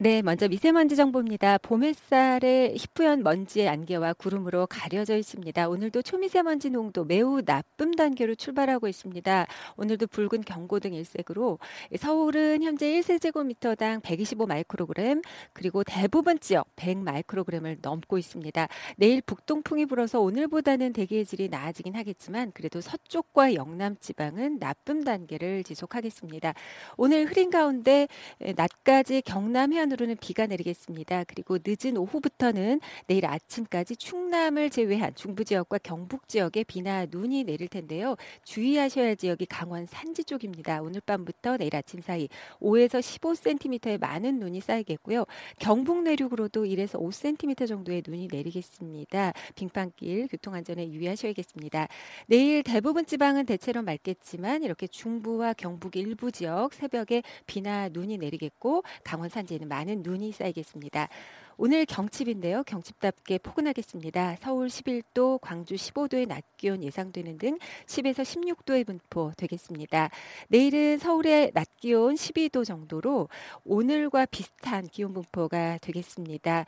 네, 0.00 0.22
먼저 0.22 0.46
미세먼지 0.46 0.94
정보입니다. 0.94 1.58
봄 1.58 1.82
햇살에 1.82 2.72
희뿌연 2.76 3.24
먼지의 3.24 3.68
안개와 3.68 4.12
구름으로 4.12 4.68
가려져 4.68 5.16
있습니다. 5.16 5.68
오늘도 5.68 6.02
초미세먼지 6.02 6.70
농도 6.70 7.04
매우 7.04 7.42
나쁨 7.42 7.90
단계로 7.90 8.36
출발하고 8.36 8.86
있습니다. 8.86 9.46
오늘도 9.76 10.06
붉은 10.06 10.42
경고등 10.42 10.94
일색으로 10.94 11.58
서울은 11.98 12.62
현재 12.62 12.86
1세제곱미터당 12.86 14.00
125 14.00 14.46
마이크로그램 14.46 15.20
그리고 15.52 15.82
대부분 15.82 16.38
지역 16.38 16.68
100 16.76 16.98
마이크로그램을 16.98 17.78
넘고 17.82 18.18
있습니다. 18.18 18.68
내일 18.98 19.20
북동풍이 19.22 19.86
불어서 19.86 20.20
오늘보다는 20.20 20.92
대기의 20.92 21.26
질이 21.26 21.48
나아지긴 21.48 21.96
하겠지만 21.96 22.52
그래도 22.52 22.80
서쪽과 22.80 23.54
영남 23.54 23.96
지방은 23.98 24.60
나쁨 24.60 25.02
단계를 25.02 25.64
지속하겠습니다. 25.64 26.54
오늘 26.96 27.24
흐린 27.24 27.50
가운데 27.50 28.06
낮까지 28.54 29.22
경남 29.22 29.72
해안 29.88 29.90
한편으로는 29.90 30.16
비가 30.20 30.46
내리겠습니다. 30.46 31.24
그리고 31.24 31.58
늦은 31.64 31.96
오후부터는 31.96 32.80
내일 33.06 33.26
아침까지 33.26 33.96
충남을 33.96 34.70
제외한 34.70 35.14
중부 35.14 35.44
지역과 35.44 35.78
경북 35.78 36.28
지역에 36.28 36.64
비나 36.64 37.06
눈이 37.06 37.44
내릴 37.44 37.68
텐데요. 37.68 38.16
주의하셔야 38.44 39.06
할 39.06 39.16
지역이 39.16 39.46
강원 39.46 39.86
산지 39.86 40.24
쪽입니다. 40.24 40.82
오늘 40.82 41.00
밤부터 41.00 41.56
내일 41.56 41.74
아침 41.74 42.00
사이 42.00 42.28
5에서 42.60 43.00
15cm의 43.00 43.98
많은 43.98 44.38
눈이 44.38 44.60
쌓이겠고요. 44.60 45.24
경북 45.58 46.02
내륙으로도 46.02 46.64
1에서 46.64 47.00
5cm 47.00 47.66
정도의 47.66 48.02
눈이 48.06 48.28
내리겠습니다. 48.30 49.32
빙판길 49.54 50.28
교통 50.28 50.54
안전에 50.54 50.88
유의하셔야겠습니다. 50.90 51.88
내일 52.26 52.62
대부분 52.62 53.06
지방은 53.06 53.46
대체로 53.46 53.82
맑겠지만 53.82 54.62
이렇게 54.62 54.86
중부와 54.86 55.54
경북 55.54 55.96
일부 55.96 56.30
지역 56.30 56.74
새벽에 56.74 57.22
비나 57.46 57.88
눈이 57.88 58.18
내리겠고 58.18 58.82
강원 59.02 59.28
산지에는 59.28 59.68
많은 59.78 60.02
눈이 60.02 60.32
쌓이겠습니다. 60.32 61.08
오늘 61.56 61.84
경칩인데요. 61.86 62.62
경칩답게 62.64 63.38
포근하겠습니다. 63.38 64.36
서울 64.40 64.68
11도, 64.68 65.40
광주 65.40 65.74
15도의 65.74 66.26
낮 66.28 66.44
기온 66.56 66.82
예상되는 66.82 67.38
등 67.38 67.58
10에서 67.86 68.22
16도의 68.22 68.86
분포 68.86 69.32
되겠습니다. 69.36 70.10
내일은 70.48 70.98
서울의 70.98 71.52
낮 71.54 71.68
기온 71.76 72.14
12도 72.14 72.64
정도로 72.64 73.28
오늘과 73.64 74.26
비슷한 74.26 74.86
기온 74.86 75.12
분포가 75.12 75.78
되겠습니다. 75.78 76.64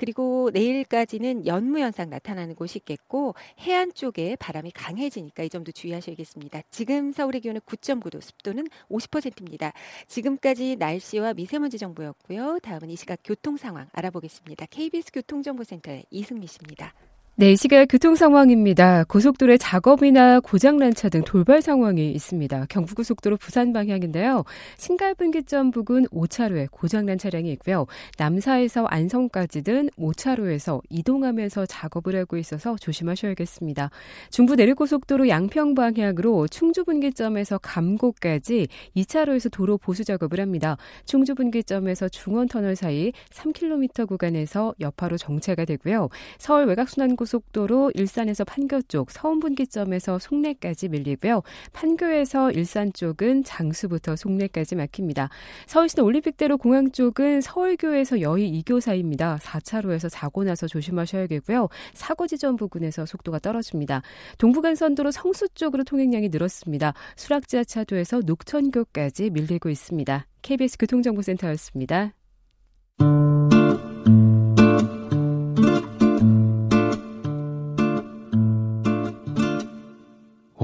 그리고 0.00 0.48
내일까지는 0.54 1.46
연무 1.46 1.78
현상 1.78 2.08
나타나는 2.08 2.54
곳이 2.54 2.78
있겠고 2.78 3.34
해안 3.58 3.92
쪽에 3.92 4.34
바람이 4.36 4.70
강해지니까 4.70 5.42
이 5.42 5.50
점도 5.50 5.72
주의하셔야겠습니다. 5.72 6.62
지금 6.70 7.12
서울의 7.12 7.42
기온은 7.42 7.60
9.9도, 7.60 8.18
습도는 8.22 8.66
50%입니다. 8.88 9.74
지금까지 10.06 10.76
날씨와 10.76 11.34
미세먼지 11.34 11.76
정보였고요. 11.76 12.60
다음은 12.62 12.88
이 12.88 12.96
시각 12.96 13.18
교통 13.22 13.58
상황 13.58 13.88
알아보겠습니다. 13.92 14.64
KBS 14.70 15.12
교통정보센터의 15.12 16.06
이승미 16.10 16.46
씨입니다. 16.46 16.94
네, 17.40 17.52
이 17.52 17.56
시각 17.56 17.86
교통 17.86 18.16
상황입니다. 18.16 19.04
고속도로에 19.04 19.56
작업이나 19.56 20.40
고장난 20.40 20.92
차 20.92 21.08
등 21.08 21.22
돌발 21.24 21.62
상황이 21.62 22.12
있습니다. 22.12 22.66
경부고속도로 22.68 23.38
부산 23.38 23.72
방향인데요. 23.72 24.44
신갈분기점 24.76 25.70
부근 25.70 26.04
5차로에 26.08 26.70
고장난 26.70 27.16
차량이 27.16 27.50
있고요. 27.52 27.86
남사에서 28.18 28.84
안성까지는 28.84 29.88
5차로에서 29.98 30.82
이동하면서 30.90 31.64
작업을 31.64 32.14
하고 32.14 32.36
있어서 32.36 32.76
조심하셔야겠습니다. 32.76 33.88
중부 34.28 34.56
내륙고속도로 34.56 35.30
양평 35.30 35.74
방향으로 35.74 36.46
충주분기점에서 36.46 37.56
감곡까지 37.56 38.68
2차로에서 38.94 39.50
도로 39.50 39.78
보수 39.78 40.04
작업을 40.04 40.40
합니다. 40.40 40.76
충주분기점에서 41.06 42.10
중원터널 42.10 42.76
사이 42.76 43.12
3km 43.30 44.06
구간에서 44.06 44.74
여파로 44.78 45.16
정체가 45.16 45.64
되고요. 45.64 46.10
서울 46.36 46.66
외곽순환고속 46.66 47.29
고속도로 47.30 47.92
일산에서 47.94 48.44
판교 48.44 48.82
쪽 48.82 49.10
서운 49.12 49.38
분기점에서 49.38 50.18
송내까지 50.18 50.88
밀리고요. 50.88 51.42
판교에서 51.72 52.50
일산 52.50 52.92
쪽은 52.92 53.44
장수부터 53.44 54.16
송내까지 54.16 54.74
막힙니다. 54.74 55.28
서울시내 55.66 56.02
올림픽대로 56.02 56.58
공항 56.58 56.90
쪽은 56.90 57.40
서울교에서 57.40 58.20
여의 58.20 58.48
이교 58.48 58.80
사이입니다. 58.80 59.38
4차로에서 59.40 60.08
사고 60.08 60.42
나서 60.42 60.66
조심하셔야겠고요. 60.66 61.68
사고 61.94 62.26
지점 62.26 62.56
부근에서 62.56 63.06
속도가 63.06 63.38
떨어집니다. 63.38 64.02
동부간선도로 64.38 65.12
성수 65.12 65.50
쪽으로 65.50 65.84
통행량이 65.84 66.30
늘었습니다. 66.30 66.94
수락지하차도에서 67.14 68.22
녹천교까지 68.26 69.30
밀리고 69.30 69.68
있습니다. 69.68 70.26
KBS 70.42 70.78
교통정보센터였습니다. 70.78 72.14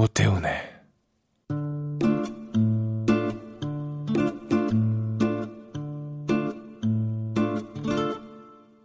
오태훈의 0.06 0.52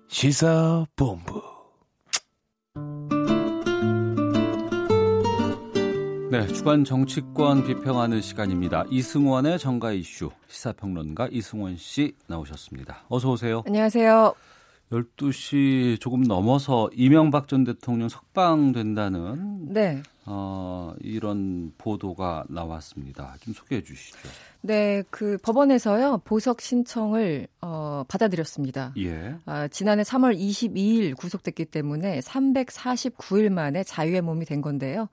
시사본부 0.07 1.41
네, 6.31 6.47
주간 6.47 6.83
정치권 6.83 7.67
비평하는 7.67 8.21
시간입니다. 8.21 8.85
이승원의 8.89 9.59
정가 9.59 9.91
이슈 9.91 10.31
시사평론가 10.47 11.27
이승원 11.31 11.77
씨 11.77 12.15
나오셨습니다. 12.27 13.03
어서 13.09 13.31
오세요. 13.31 13.63
안녕하세요. 13.67 14.33
12시 14.91 15.99
조금 15.99 16.23
넘어서 16.23 16.89
이명박 16.93 17.47
전 17.47 17.63
대통령 17.63 18.09
석방된다는 18.09 19.73
네. 19.73 20.03
어, 20.25 20.93
이런 20.99 21.73
보도가 21.77 22.45
나왔습니다. 22.49 23.35
좀 23.41 23.53
소개해 23.53 23.83
주시죠. 23.83 24.29
네, 24.61 25.03
그 25.09 25.37
법원에서요 25.41 26.21
보석 26.23 26.61
신청을 26.61 27.47
어, 27.61 28.03
받아들였습니다. 28.07 28.93
예. 28.99 29.35
아, 29.45 29.67
지난해 29.67 30.03
3월 30.03 30.37
22일 30.37 31.17
구속됐기 31.17 31.65
때문에 31.65 32.19
349일 32.19 33.49
만에 33.49 33.83
자유의 33.83 34.21
몸이 34.21 34.45
된 34.45 34.61
건데요. 34.61 35.09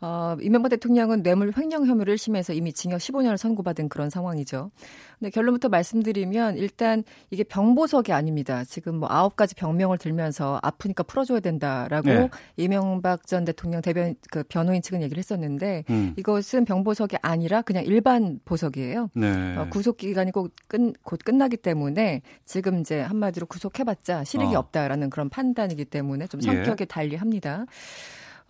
어, 0.00 0.36
이명박 0.40 0.68
대통령은 0.68 1.24
뇌물 1.24 1.52
횡령 1.56 1.86
혐의를 1.86 2.14
1심에서 2.14 2.54
이미 2.54 2.72
징역 2.72 2.98
15년을 2.98 3.36
선고받은 3.36 3.88
그런 3.88 4.10
상황이죠. 4.10 4.70
근데 5.18 5.30
결론부터 5.30 5.68
말씀드리면 5.68 6.56
일단 6.56 7.02
이게 7.30 7.42
병보석이 7.42 8.12
아닙니다. 8.12 8.62
지금 8.64 8.96
뭐 8.96 9.08
아홉 9.10 9.34
가지 9.34 9.56
병명을 9.56 9.98
들면서 9.98 10.60
아프니까 10.62 11.02
풀어줘야 11.02 11.40
된다라고 11.40 12.08
네. 12.08 12.30
이명박 12.56 13.26
전 13.26 13.44
대통령 13.44 13.82
대변 13.82 14.14
그 14.30 14.44
변호인 14.48 14.82
측은 14.82 15.02
얘기를 15.02 15.18
했었는데 15.18 15.84
음. 15.90 16.14
이것은 16.16 16.64
병보석이 16.64 17.16
아니라 17.22 17.62
그냥 17.62 17.84
일반 17.84 18.40
보석이에요. 18.44 19.10
네. 19.14 19.56
어, 19.56 19.68
구속 19.70 19.96
기간이 19.98 20.32
곧, 20.32 20.52
끝, 20.66 20.92
곧 21.02 21.20
끝나기 21.24 21.56
때문에 21.56 22.22
지금 22.44 22.80
이제 22.80 23.00
한마디로 23.00 23.46
구속해봤자 23.46 24.24
실익이 24.24 24.54
어. 24.54 24.58
없다라는 24.60 25.10
그런 25.10 25.28
판단이기 25.28 25.84
때문에 25.86 26.26
좀 26.26 26.40
성격이 26.40 26.82
예. 26.82 26.84
달리합니다. 26.86 27.66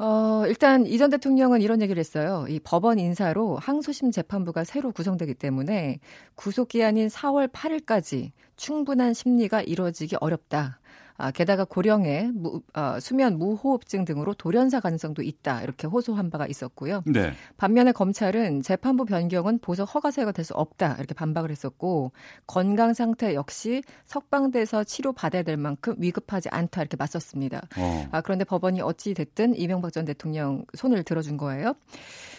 어, 0.01 0.45
일단 0.47 0.87
이 0.87 0.97
전 0.97 1.11
대통령은 1.11 1.61
이런 1.61 1.83
얘기를 1.83 1.99
했어요. 1.99 2.47
이 2.49 2.61
법원 2.61 3.01
인사로 3.01 3.57
항소심 3.57 4.13
재판부가 4.13 4.63
새로 4.63 4.93
구성되기 4.93 5.35
때문에 5.35 5.99
구속기한인 6.37 7.09
4월 7.09 7.51
8일까지 7.51 8.31
충분한 8.57 9.13
심리가 9.15 9.61
이루어지기 9.61 10.17
어렵다. 10.21 10.79
아, 11.19 11.31
게다가 11.31 11.65
고령의 11.65 12.33
무, 12.33 12.63
어, 12.75 12.99
수면 13.01 13.39
무호흡증 13.39 14.05
등으로 14.05 14.35
돌연사 14.35 14.81
가능성도 14.81 15.23
있다 15.23 15.63
이렇게 15.63 15.87
호소한 15.87 16.31
바가 16.31 16.47
있었고요. 16.47 17.03
네. 17.07 17.33
반면에 17.57 17.93
검찰은 17.93 18.63
재판부 18.63 19.05
변경은 19.05 19.59
보석 19.61 19.95
허가사유가 19.95 20.33
될 20.33 20.49
수 20.49 20.55
없다 20.55 20.95
이렇게 20.95 21.15
반박을 21.15 21.51
했었고 21.51 22.13
건강 22.47 22.95
상태 22.95 23.35
역시 23.35 23.83
석방돼서 24.07 24.85
치료 24.85 25.13
받아야 25.13 25.43
될 25.43 25.57
만큼 25.57 25.95
위급하지 25.99 26.49
않다 26.49 26.81
이렇게 26.81 26.97
맞섰습니다. 26.97 27.63
어. 27.77 28.09
아, 28.13 28.21
그런데 28.23 28.45
법원이 28.45 28.81
어찌 28.81 29.13
됐든 29.13 29.57
이명박 29.57 29.93
전 29.93 30.05
대통령 30.07 30.65
손을 30.75 31.03
들어준 31.03 31.37
거예요. 31.37 31.75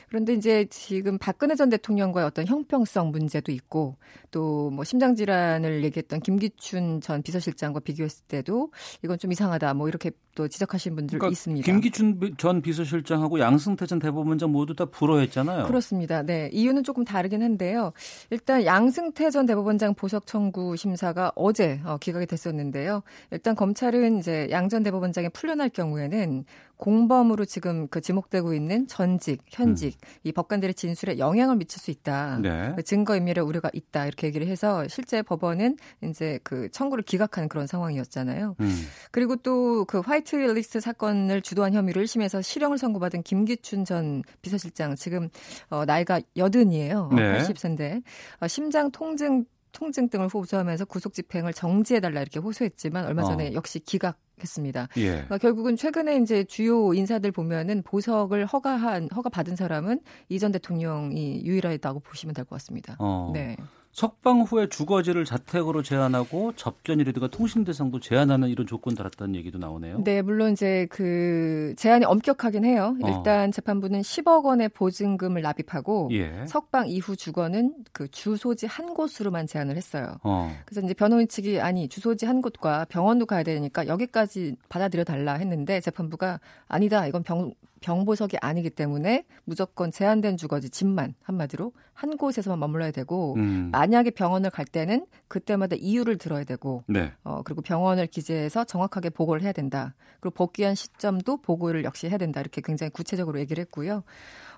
그런데 0.10 0.34
이제 0.34 0.66
지금 0.70 1.18
박근혜 1.18 1.56
전 1.56 1.70
대통령과의 1.70 2.26
어떤 2.28 2.46
형평성 2.48 3.12
문제도 3.12 3.52
있고 3.52 3.96
또 4.32 4.70
뭐 4.72 4.84
심장 4.84 5.16
질환을 5.16 5.84
얘기했던 5.84 6.20
김기춘 6.22 7.02
전 7.02 7.22
비서실장과 7.24 7.80
비교했을 7.80 8.24
때도 8.28 8.72
이건 9.04 9.18
좀 9.18 9.32
이상하다 9.32 9.74
뭐 9.74 9.88
이렇게 9.88 10.12
또 10.36 10.48
지적하신 10.48 10.96
분들 10.96 11.18
그러니까 11.20 11.32
있습니다. 11.34 11.66
김기춘 11.66 12.36
전 12.38 12.62
비서실장하고 12.62 13.40
양승태 13.40 13.86
전 13.88 14.00
대법원장 14.00 14.52
모두 14.52 14.76
다 14.76 14.86
불허했잖아요. 14.86 15.66
그렇습니다. 15.66 16.24
네. 16.24 16.50
이유는 16.54 16.84
조금 16.84 17.04
다르긴 17.04 17.42
한데요. 17.42 17.94
일단 18.30 18.64
양승태 18.66 19.30
전 19.32 19.46
대법원장 19.46 19.96
보석 19.96 20.28
청구 20.28 20.76
심사가 20.76 21.32
어제 21.36 21.82
어, 21.84 21.98
기각이 21.98 22.26
됐었는데요. 22.26 23.02
일단 23.32 23.56
검찰은 23.56 24.20
이제 24.20 24.48
양 24.52 24.70
전 24.70 24.84
대법원장이 24.84 25.30
풀려날 25.30 25.70
경우에는 25.70 26.46
공범으로 26.80 27.46
지금 27.46 27.88
그 27.90 28.02
지목되고 28.02 28.54
있는 28.54 28.88
전직, 28.88 29.42
현직 29.48 29.98
음. 30.02 30.08
이 30.24 30.32
법관들의 30.32 30.74
진술에 30.74 31.20
영향을 31.20 31.58
미칠 31.58 31.80
수 31.82 31.92
있다. 31.92 32.40
네. 32.42 32.74
그 32.76 32.84
증거 32.84 33.16
인멸의 33.18 33.44
우려가 33.44 33.70
있다. 33.74 34.06
이렇게 34.06 34.28
얘기를 34.28 34.48
해서 34.48 34.88
실제 34.88 35.22
법원은 35.22 35.78
이제 36.04 36.40
그 36.44 36.70
청구를 36.72 37.04
기각한 37.04 37.50
그런 37.50 37.68
상황이었잖아요. 37.68 38.56
음. 38.60 38.88
그리고 39.12 39.36
또 39.36 39.86
그 39.90 40.00
화이트 40.00 40.36
리스트 40.36 40.80
사건을 40.80 41.42
주도한 41.42 41.74
혐의로 41.74 42.02
1심에서 42.02 42.44
실형을 42.44 42.78
선고받은 42.78 43.24
김기춘 43.24 43.86
전 43.86 44.24
비서실장 44.42 44.96
지금 44.96 45.30
어 45.70 45.86
나이가 45.86 46.22
여든이에요. 46.38 47.10
네. 47.16 47.40
80세인데 47.40 48.04
어, 48.40 48.48
심장 48.48 48.92
통증 48.92 49.46
통증 49.72 50.10
등을 50.10 50.28
호소하면서 50.28 50.86
구속 50.86 51.14
집행을 51.14 51.54
정지해달라 51.54 52.22
이렇게 52.22 52.40
호소했지만 52.40 53.06
얼마 53.06 53.24
전에 53.24 53.50
어. 53.50 53.54
역시 53.54 53.80
기각 53.80 54.18
했습니다. 54.42 54.88
예. 54.98 55.12
그러니까 55.12 55.38
결국은 55.38 55.76
최근에 55.76 56.18
이제 56.18 56.44
주요 56.46 56.94
인사들 56.94 57.32
보면은 57.32 57.82
보석을 57.84 58.46
허가한 58.46 59.10
허가 59.16 59.30
받은 59.30 59.56
사람은 59.58 60.00
이 60.30 60.40
전 60.40 60.52
대통령이 60.54 61.44
유일하다고 61.46 62.00
보시면 62.00 62.34
될 62.34 62.46
것 62.46 62.56
같습니다. 62.56 62.96
어. 63.00 63.32
네. 63.34 63.58
석방 63.92 64.42
후에 64.42 64.70
주거지를 64.70 65.26
자택으로 65.26 65.82
제한하고 65.82 66.54
접견이라든가 66.56 67.28
통신 67.28 67.64
대상도 67.64 68.00
제한하는 68.00 68.50
이런 68.50 68.68
조건 68.68 68.96
달았다는 68.96 69.36
얘기도 69.36 69.58
나오네요. 69.58 70.04
네, 70.04 70.22
물론 70.22 70.54
이제 70.54 70.88
그 70.90 71.74
제한이 71.76 72.06
엄격하긴 72.06 72.66
해요. 72.66 72.96
어. 73.02 73.08
일단 73.08 73.50
어. 73.50 73.52
재판부는 73.52 74.02
10억 74.02 74.46
원의 74.46 74.70
보증금을 74.70 75.42
납입하고 75.42 76.10
예. 76.12 76.46
석방 76.48 76.88
이후 76.88 77.16
주거는 77.16 77.74
그 77.92 78.10
주소지 78.10 78.68
한 78.68 78.94
곳으로만 78.94 79.48
제한을 79.48 79.76
했어요. 79.76 80.18
어. 80.24 80.56
그래서 80.66 80.86
이제 80.86 80.94
변호인 80.94 81.28
측이 81.28 81.60
아니 81.60 81.90
주소지 81.90 82.26
한 82.26 82.42
곳과 82.42 82.86
병원도 82.90 83.26
가야 83.26 83.44
되니까 83.44 83.88
여기까지 83.88 84.56
받아들여 84.70 85.04
달라 85.04 85.34
했는데 85.34 85.82
재판부가 85.82 86.40
아니다. 86.68 87.08
이건 87.08 87.24
병 87.24 87.52
병보석이 87.82 88.38
아니기 88.42 88.70
때문에 88.70 89.26
무조건 89.44 89.92
제한된 89.92 90.38
주거지 90.38 90.70
집만 90.70 91.16
한마디로 91.24 91.72
한 91.94 92.18
곳에서만 92.18 92.60
머물러야 92.60 92.92
되고 92.92 93.36
음. 93.36 93.70
만약에 93.72 94.12
병원을 94.12 94.50
갈 94.50 94.66
때는 94.66 95.06
그때마다 95.28 95.76
이유를 95.78 96.18
들어야 96.18 96.44
되고 96.44 96.84
네. 96.88 97.12
어 97.24 97.42
그리고 97.44 97.62
병원을 97.62 98.08
기재해서 98.08 98.64
정확하게 98.64 99.10
보고를 99.10 99.42
해야 99.42 99.52
된다. 99.52 99.96
그리고 100.20 100.36
복귀한 100.36 100.76
시점도 100.76 101.38
보고를 101.42 101.84
역시 101.84 102.08
해야 102.08 102.18
된다. 102.18 102.40
이렇게 102.40 102.62
굉장히 102.62 102.90
구체적으로 102.92 103.40
얘기를 103.40 103.62
했고요. 103.62 104.04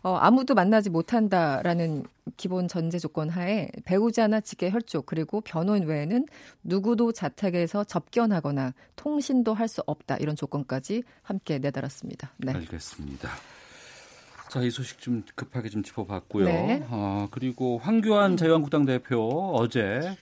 어, 0.03 0.15
아무도 0.15 0.55
만나지 0.55 0.89
못한다라는 0.89 2.03
기본 2.37 2.67
전제 2.67 2.99
조건 2.99 3.29
하에 3.29 3.69
배우자나 3.83 4.41
직계 4.41 4.69
혈족 4.69 5.05
그리고 5.07 5.41
변호인 5.41 5.85
외에는 5.85 6.25
누구도 6.63 7.11
자택에서 7.11 7.83
접견하거나 7.83 8.73
통신도 8.95 9.53
할 9.55 9.67
수 9.67 9.81
없다 9.85 10.17
이런 10.17 10.35
조건까지 10.35 11.03
함께 11.23 11.57
내달았습니다. 11.59 12.33
네. 12.37 12.51
알겠습니다. 12.53 13.29
자, 14.49 14.61
이 14.61 14.69
소식 14.69 14.99
좀 14.99 15.23
급하게 15.35 15.69
좀 15.69 15.81
짚어봤고요. 15.81 16.45
네. 16.45 16.85
아, 16.89 17.29
그리고 17.31 17.77
황교안 17.77 18.35
자유한국당 18.35 18.85
대표 18.85 19.53
어제 19.55 20.15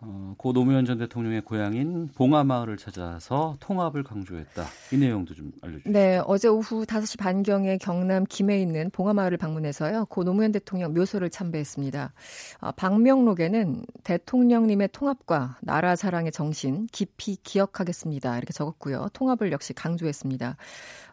어, 0.00 0.34
고 0.36 0.52
노무현 0.52 0.84
전 0.84 0.98
대통령의 0.98 1.40
고향인 1.40 2.10
봉하마을을 2.14 2.76
찾아서 2.76 3.56
통합을 3.60 4.02
강조했다. 4.04 4.64
이 4.92 4.98
내용도 4.98 5.34
좀 5.34 5.52
알려주시죠. 5.62 5.90
네, 5.90 6.20
어제 6.26 6.48
오후 6.48 6.84
5시 6.84 7.18
반경에 7.18 7.78
경남 7.78 8.24
김해에 8.24 8.60
있는 8.60 8.90
봉하마을을 8.90 9.38
방문해서요. 9.38 10.06
고 10.06 10.24
노무현 10.24 10.52
대통령 10.52 10.92
묘소를 10.92 11.30
참배했습니다. 11.30 12.12
어, 12.60 12.72
방명록에는 12.72 13.86
대통령님의 14.04 14.90
통합과 14.92 15.58
나라 15.62 15.96
사랑의 15.96 16.30
정신 16.30 16.86
깊이 16.92 17.36
기억하겠습니다. 17.42 18.36
이렇게 18.36 18.52
적었고요. 18.52 19.08
통합을 19.14 19.50
역시 19.52 19.72
강조했습니다. 19.72 20.56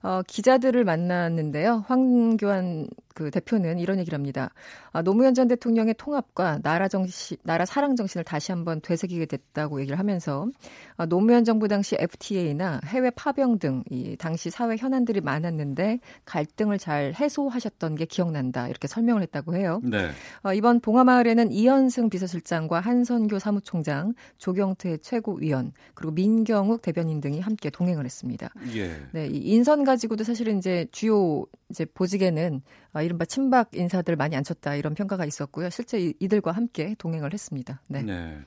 어, 0.03 0.21
기자들을 0.27 0.83
만났는데요. 0.83 1.85
황교안 1.87 2.87
그 3.15 3.29
대표는 3.29 3.77
이런 3.79 3.99
얘기를 3.99 4.17
합니다. 4.17 4.49
아, 4.91 5.01
노무현 5.03 5.33
전 5.33 5.47
대통령의 5.47 5.95
통합과 5.97 6.59
나라 6.63 6.87
정신, 6.87 7.37
나라 7.43 7.65
사랑 7.65 7.95
정신을 7.95 8.23
다시 8.23 8.51
한번 8.51 8.81
되새기게 8.81 9.27
됐다고 9.27 9.79
얘기를 9.81 9.99
하면서 9.99 10.47
아, 10.97 11.05
노무현 11.05 11.43
정부 11.43 11.67
당시 11.67 11.95
FTA나 11.99 12.81
해외 12.85 13.09
파병 13.11 13.59
등 13.59 13.83
이 13.89 14.15
당시 14.17 14.49
사회 14.49 14.75
현안들이 14.75 15.21
많았는데 15.21 15.99
갈등을 16.25 16.77
잘 16.77 17.13
해소하셨던 17.13 17.95
게 17.95 18.05
기억난다 18.05 18.67
이렇게 18.67 18.87
설명을 18.87 19.21
했다고 19.23 19.55
해요. 19.55 19.79
네. 19.83 20.09
어, 20.43 20.53
이번 20.53 20.79
봉화마을에는 20.79 21.51
이현승 21.51 22.09
비서실장과 22.09 22.79
한선교 22.79 23.39
사무총장, 23.39 24.13
조경태 24.37 24.97
최고위원 24.97 25.73
그리고 25.93 26.13
민경욱 26.13 26.81
대변인 26.81 27.21
등이 27.21 27.39
함께 27.39 27.69
동행을 27.69 28.05
했습니다. 28.05 28.49
예. 28.75 28.91
네, 29.11 29.27
이 29.27 29.53
인선 29.53 29.83
가지고도 29.93 30.23
사실은 30.23 30.57
이제 30.57 30.87
주요 30.91 31.45
이제 31.69 31.85
보직에는 31.85 32.61
아, 32.93 33.01
이른바 33.01 33.25
친박 33.25 33.75
인사들 33.75 34.15
많이 34.15 34.35
앉혔다 34.35 34.75
이런 34.75 34.95
평가가 34.95 35.25
있었고요. 35.25 35.69
실제 35.69 36.13
이들과 36.19 36.51
함께 36.51 36.95
동행을 36.97 37.33
했습니다. 37.33 37.81
네. 37.87 38.01
네. 38.01 38.39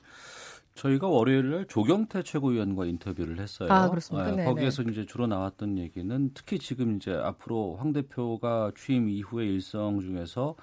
저희가 0.75 1.07
월요일 1.07 1.49
날 1.49 1.65
조경태 1.65 2.21
최고위원과 2.23 2.85
인터뷰를 2.85 3.39
했어요. 3.39 3.71
아, 3.71 3.89
그렇습니까? 3.89 4.31
네, 4.31 4.45
거기에서 4.45 4.83
이제 4.83 5.05
주로 5.05 5.25
나왔던 5.25 5.79
얘기는 5.79 6.31
특히 6.35 6.59
지금 6.59 6.97
이제 6.97 7.11
앞으로 7.11 7.77
황 7.77 7.93
대표가 7.93 8.71
취임 8.77 9.09
이후의 9.09 9.47
일성 9.47 9.99
중에서 10.01 10.55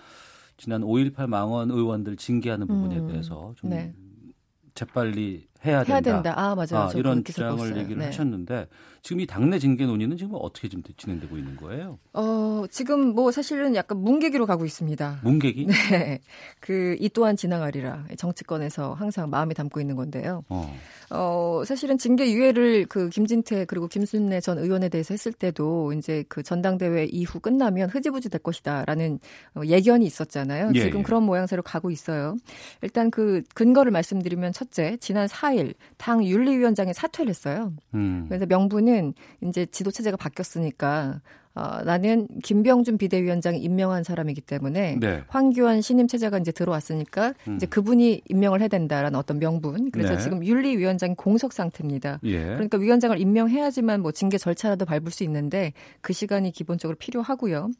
지난 0.56 0.82
5.18 0.82 1.26
망원 1.26 1.70
의원들 1.70 2.16
징계하는 2.16 2.68
부분에 2.68 2.98
음, 2.98 3.08
대해서 3.08 3.54
좀 3.56 3.70
네. 3.70 3.92
재빨리 4.74 5.48
해야 5.64 5.84
된다. 5.84 5.92
해야 5.92 6.00
된다. 6.00 6.34
아 6.36 6.54
맞아요. 6.54 6.88
아, 6.88 6.90
이런 6.94 7.22
주장을 7.24 7.76
얘기를 7.76 7.98
네. 7.98 8.06
하셨는데 8.06 8.66
지금 9.02 9.20
이 9.20 9.26
당내 9.26 9.58
징계 9.58 9.84
논의는 9.84 10.16
지금 10.16 10.32
어떻게 10.40 10.68
지금 10.68 10.82
진행되고 10.96 11.36
있는 11.36 11.56
거예요? 11.56 11.98
어 12.14 12.64
지금 12.70 13.14
뭐 13.14 13.30
사실은 13.30 13.74
약간 13.74 13.98
문계기로 13.98 14.46
가고 14.46 14.64
있습니다. 14.64 15.20
문계기? 15.22 15.66
네. 15.90 16.20
그 16.60 16.94
이 17.04 17.08
또한 17.10 17.36
지나가리라 17.36 18.06
정치권에서 18.16 18.94
항상 18.94 19.28
마음에 19.28 19.52
담고 19.54 19.80
있는 19.80 19.94
건데요. 19.96 20.42
어. 20.48 20.74
어 21.10 21.62
사실은 21.66 21.98
징계 21.98 22.32
유예를 22.32 22.86
그 22.86 23.10
김진태 23.10 23.66
그리고 23.66 23.88
김순례 23.88 24.40
전 24.40 24.58
의원에 24.58 24.88
대해서 24.88 25.12
했을 25.12 25.32
때도 25.32 25.92
이제 25.92 26.24
그 26.28 26.42
전당대회 26.42 27.04
이후 27.04 27.40
끝나면 27.40 27.90
흐지부지 27.90 28.30
될 28.30 28.40
것이다라는 28.42 29.18
어, 29.54 29.60
예견이 29.66 30.06
있었잖아요. 30.06 30.72
예, 30.74 30.80
지금 30.80 31.00
예. 31.00 31.02
그런 31.02 31.24
모양새로 31.24 31.62
가고 31.62 31.90
있어요. 31.90 32.36
일단 32.80 33.10
그 33.10 33.42
근거를 33.54 33.92
말씀드리면 33.92 34.52
첫째 34.52 34.96
지난 34.98 35.26
4일 35.26 35.53
당 35.96 36.24
윤리위원장이 36.24 36.94
사퇴를 36.94 37.30
했어요. 37.30 37.72
음. 37.94 38.26
그래서 38.28 38.46
명분은 38.46 39.14
이제 39.42 39.66
지도 39.66 39.90
체제가 39.90 40.16
바뀌었으니까 40.16 41.20
어, 41.54 41.82
나는 41.84 42.26
김병준 42.42 42.98
비대위원장이 42.98 43.58
임명한 43.58 44.04
사람이기 44.04 44.40
때문에 44.40 44.98
네. 45.00 45.22
황교안 45.28 45.80
신임 45.80 46.06
체제가 46.08 46.38
이제 46.38 46.52
들어왔으니까 46.52 47.32
음. 47.48 47.56
이제 47.56 47.66
그분이 47.66 48.22
임명을 48.28 48.60
해야 48.60 48.68
된다라는 48.68 49.18
어떤 49.18 49.38
명분. 49.38 49.90
그래서 49.90 50.14
네. 50.16 50.18
지금 50.20 50.44
윤리위원장이 50.44 51.14
공석 51.14 51.52
상태입니다. 51.52 52.18
예. 52.24 52.42
그러니까 52.42 52.78
위원장을 52.78 53.18
임명해야지만 53.18 54.02
뭐 54.02 54.12
징계 54.12 54.36
절차라도 54.36 54.84
밟을 54.84 55.10
수 55.10 55.24
있는데 55.24 55.72
그 56.00 56.12
시간이 56.12 56.50
기본적으로 56.52 56.96
필요하고요. 56.96 57.70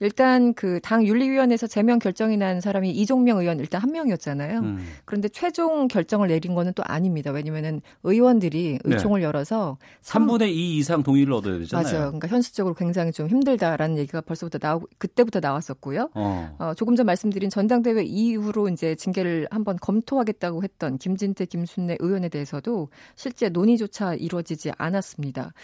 일단 0.00 0.54
그 0.54 0.80
당 0.86 1.04
윤리위원회에서 1.04 1.66
제명 1.66 1.98
결정이 1.98 2.36
난 2.36 2.60
사람이 2.60 2.92
이종명 2.92 3.38
의원 3.38 3.58
일단 3.58 3.80
한 3.82 3.90
명이었잖아요. 3.90 4.60
음. 4.60 4.86
그런데 5.04 5.28
최종 5.28 5.88
결정을 5.88 6.28
내린 6.28 6.54
거는 6.54 6.74
또 6.74 6.84
아닙니다. 6.86 7.32
왜냐면은 7.32 7.80
의원들이 8.04 8.78
네. 8.84 8.94
의총을 8.94 9.20
네. 9.20 9.26
열어서 9.26 9.78
3분의 10.04 10.50
2 10.50 10.78
이상 10.78 11.02
동의를 11.02 11.32
얻어야 11.32 11.58
되잖아요. 11.58 11.82
맞아요. 11.84 12.04
그러니까 12.06 12.28
현실적으로 12.28 12.74
굉장히 12.74 13.10
좀 13.16 13.28
힘들다라는 13.28 13.96
얘기가 13.96 14.20
벌써부터 14.20 14.58
나오고 14.60 14.88
그때부터 14.98 15.40
나왔었고요. 15.40 16.10
어. 16.12 16.56
어, 16.58 16.74
조금 16.74 16.96
전 16.96 17.06
말씀드린 17.06 17.48
전당대회 17.48 18.02
이후로 18.02 18.68
이제 18.68 18.94
징계를 18.94 19.48
한번 19.50 19.78
검토하겠다고 19.80 20.62
했던 20.62 20.98
김진태, 20.98 21.46
김순례 21.46 21.96
의원에 21.98 22.28
대해서도 22.28 22.90
실제 23.14 23.48
논의조차 23.48 24.16
이루어지지 24.16 24.72
않았습니다. 24.76 25.54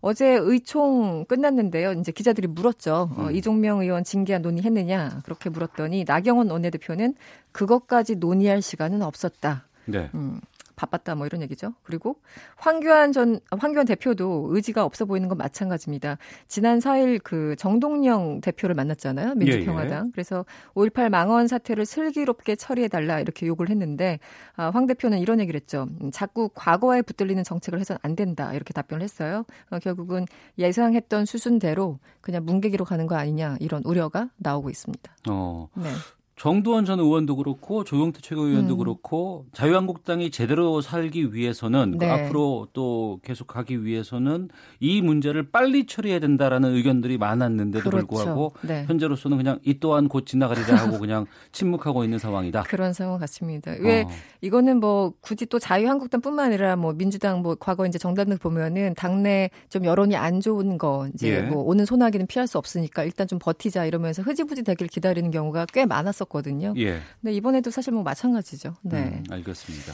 어제 0.00 0.34
의총 0.34 1.24
끝났는데요. 1.24 1.92
이제 1.92 2.12
기자들이 2.12 2.46
물었죠. 2.46 3.08
어, 3.16 3.28
음. 3.28 3.34
이종명 3.34 3.80
의원 3.80 4.04
징계안 4.04 4.42
논의했느냐 4.42 5.22
그렇게 5.24 5.48
물었더니 5.48 6.04
나경원 6.06 6.50
원내대표는 6.50 7.14
그것까지 7.52 8.16
논의할 8.16 8.60
시간은 8.60 9.00
없었다. 9.00 9.64
네. 9.86 10.10
음, 10.14 10.42
바빴다 10.78 11.16
뭐 11.16 11.26
이런 11.26 11.42
얘기죠. 11.42 11.74
그리고 11.82 12.20
황교안 12.56 13.12
전 13.12 13.40
황교안 13.50 13.84
대표도 13.84 14.50
의지가 14.50 14.84
없어 14.84 15.04
보이는 15.04 15.28
건 15.28 15.36
마찬가지입니다. 15.36 16.18
지난 16.46 16.78
4일 16.78 17.20
그 17.22 17.56
정동영 17.56 18.40
대표를 18.40 18.76
만났잖아요. 18.76 19.34
민주평화당. 19.34 20.04
예, 20.04 20.06
예. 20.06 20.10
그래서 20.12 20.44
5.18 20.74 21.08
망언 21.08 21.48
사태를 21.48 21.84
슬기롭게 21.84 22.54
처리해 22.54 22.86
달라 22.86 23.18
이렇게 23.18 23.46
요구를 23.46 23.70
했는데 23.70 24.20
아, 24.54 24.70
황 24.70 24.86
대표는 24.86 25.18
이런 25.18 25.40
얘기를 25.40 25.58
했죠. 25.58 25.88
음, 26.00 26.10
자꾸 26.12 26.48
과거에 26.54 27.02
붙들리는 27.02 27.42
정책을 27.42 27.80
해서는 27.80 27.98
안 28.02 28.14
된다 28.14 28.54
이렇게 28.54 28.72
답변을 28.72 29.02
했어요. 29.02 29.44
어, 29.70 29.80
결국은 29.80 30.26
예상했던 30.58 31.26
수순대로 31.26 31.98
그냥 32.20 32.44
뭉개기로 32.44 32.84
가는 32.84 33.06
거 33.06 33.16
아니냐 33.16 33.56
이런 33.58 33.82
우려가 33.84 34.30
나오고 34.36 34.70
있습니다. 34.70 35.12
어. 35.28 35.68
네. 35.74 35.90
정두원 36.38 36.84
전 36.84 37.00
의원도 37.00 37.36
그렇고 37.36 37.82
조용태 37.82 38.20
최고위원도 38.22 38.74
음. 38.74 38.78
그렇고 38.78 39.46
자유한국당이 39.52 40.30
제대로 40.30 40.80
살기 40.80 41.34
위해서는 41.34 41.98
그 41.98 42.04
네. 42.04 42.06
그 42.06 42.12
앞으로 42.12 42.68
또 42.72 43.18
계속하기 43.24 43.84
위해서는 43.84 44.48
이 44.78 45.02
문제를 45.02 45.50
빨리 45.50 45.86
처리해야 45.86 46.20
된다라는 46.20 46.74
의견들이 46.76 47.18
많았는데도 47.18 47.90
그렇죠. 47.90 48.06
불구하고 48.06 48.52
네. 48.62 48.84
현재로서는 48.86 49.36
그냥 49.36 49.58
이 49.64 49.80
또한 49.80 50.08
곧 50.08 50.26
지나가리라 50.26 50.76
하고 50.76 50.98
그냥 51.00 51.26
침묵하고 51.50 52.04
있는 52.04 52.20
상황이다. 52.20 52.62
그런 52.62 52.92
상황 52.92 53.18
같습니다. 53.18 53.74
왜 53.80 54.02
어. 54.02 54.08
이거는 54.40 54.78
뭐 54.78 55.12
굳이 55.20 55.44
또 55.46 55.58
자유한국당뿐만 55.58 56.46
아니라 56.46 56.76
뭐 56.76 56.92
민주당 56.92 57.42
뭐 57.42 57.56
과거 57.56 57.84
이제 57.84 57.98
정당들 57.98 58.38
보면은 58.38 58.94
당내 58.94 59.50
좀 59.70 59.84
여론이 59.84 60.14
안 60.14 60.40
좋은 60.40 60.78
거 60.78 61.08
이제 61.14 61.30
예. 61.30 61.40
뭐 61.42 61.64
오는 61.64 61.84
소나기는 61.84 62.28
피할 62.28 62.46
수 62.46 62.58
없으니까 62.58 63.02
일단 63.02 63.26
좀 63.26 63.40
버티자 63.40 63.86
이러면서 63.86 64.22
흐지부지 64.22 64.62
되길 64.62 64.86
기다리는 64.86 65.32
경우가 65.32 65.66
꽤 65.72 65.84
많았었. 65.84 66.27
있었거든요. 66.28 66.74
예. 66.76 67.00
근데 67.20 67.34
이번에도 67.34 67.70
사실 67.70 67.92
뭐 67.92 68.02
마찬가지죠. 68.02 68.74
네. 68.82 68.98
음, 68.98 69.24
알겠습니다. 69.30 69.92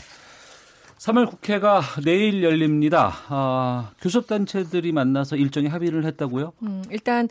3월 0.98 1.28
국회가 1.28 1.80
내일 2.04 2.42
열립니다. 2.42 3.12
아, 3.28 3.92
교섭단체들이 4.00 4.92
만나서 4.92 5.36
일정에 5.36 5.68
합의를 5.68 6.04
했다고요? 6.06 6.52
음, 6.62 6.82
일단 6.90 7.28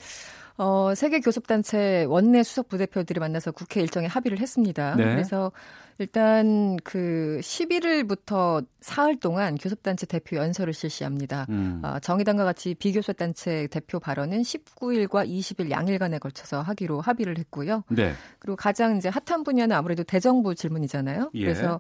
어, 0.58 0.94
세계 0.96 1.20
교섭단체 1.20 2.06
원내 2.08 2.44
수석 2.44 2.70
부대표들이 2.70 3.20
만나서 3.20 3.52
국회 3.52 3.82
일정에 3.82 4.08
합의를 4.08 4.40
했습니다. 4.40 4.96
네. 4.96 5.06
그래서 5.06 5.52
일단 6.00 6.78
그 6.84 7.40
11일부터 7.42 8.66
사흘 8.82 9.20
동안 9.20 9.56
교섭단체 9.56 10.06
대표 10.06 10.38
연설을 10.38 10.74
실시합니다. 10.74 11.46
음. 11.50 11.82
어, 11.84 12.00
정의당과 12.00 12.44
같이 12.46 12.74
비교섭단체 12.76 13.68
대표 13.68 14.00
발언은 14.00 14.42
19일과 14.42 15.28
20일 15.28 15.70
양일간에 15.70 16.20
걸쳐서 16.20 16.62
하기로 16.62 17.02
합의를 17.02 17.38
했고요. 17.38 17.84
네. 17.90 18.14
그리고 18.40 18.56
가장 18.56 18.98
이제 18.98 19.10
핫한 19.10 19.44
분야는 19.44 19.76
아무래도 19.76 20.04
대정부 20.04 20.56
질문이잖아요. 20.56 21.32
예. 21.34 21.42
그래서 21.44 21.80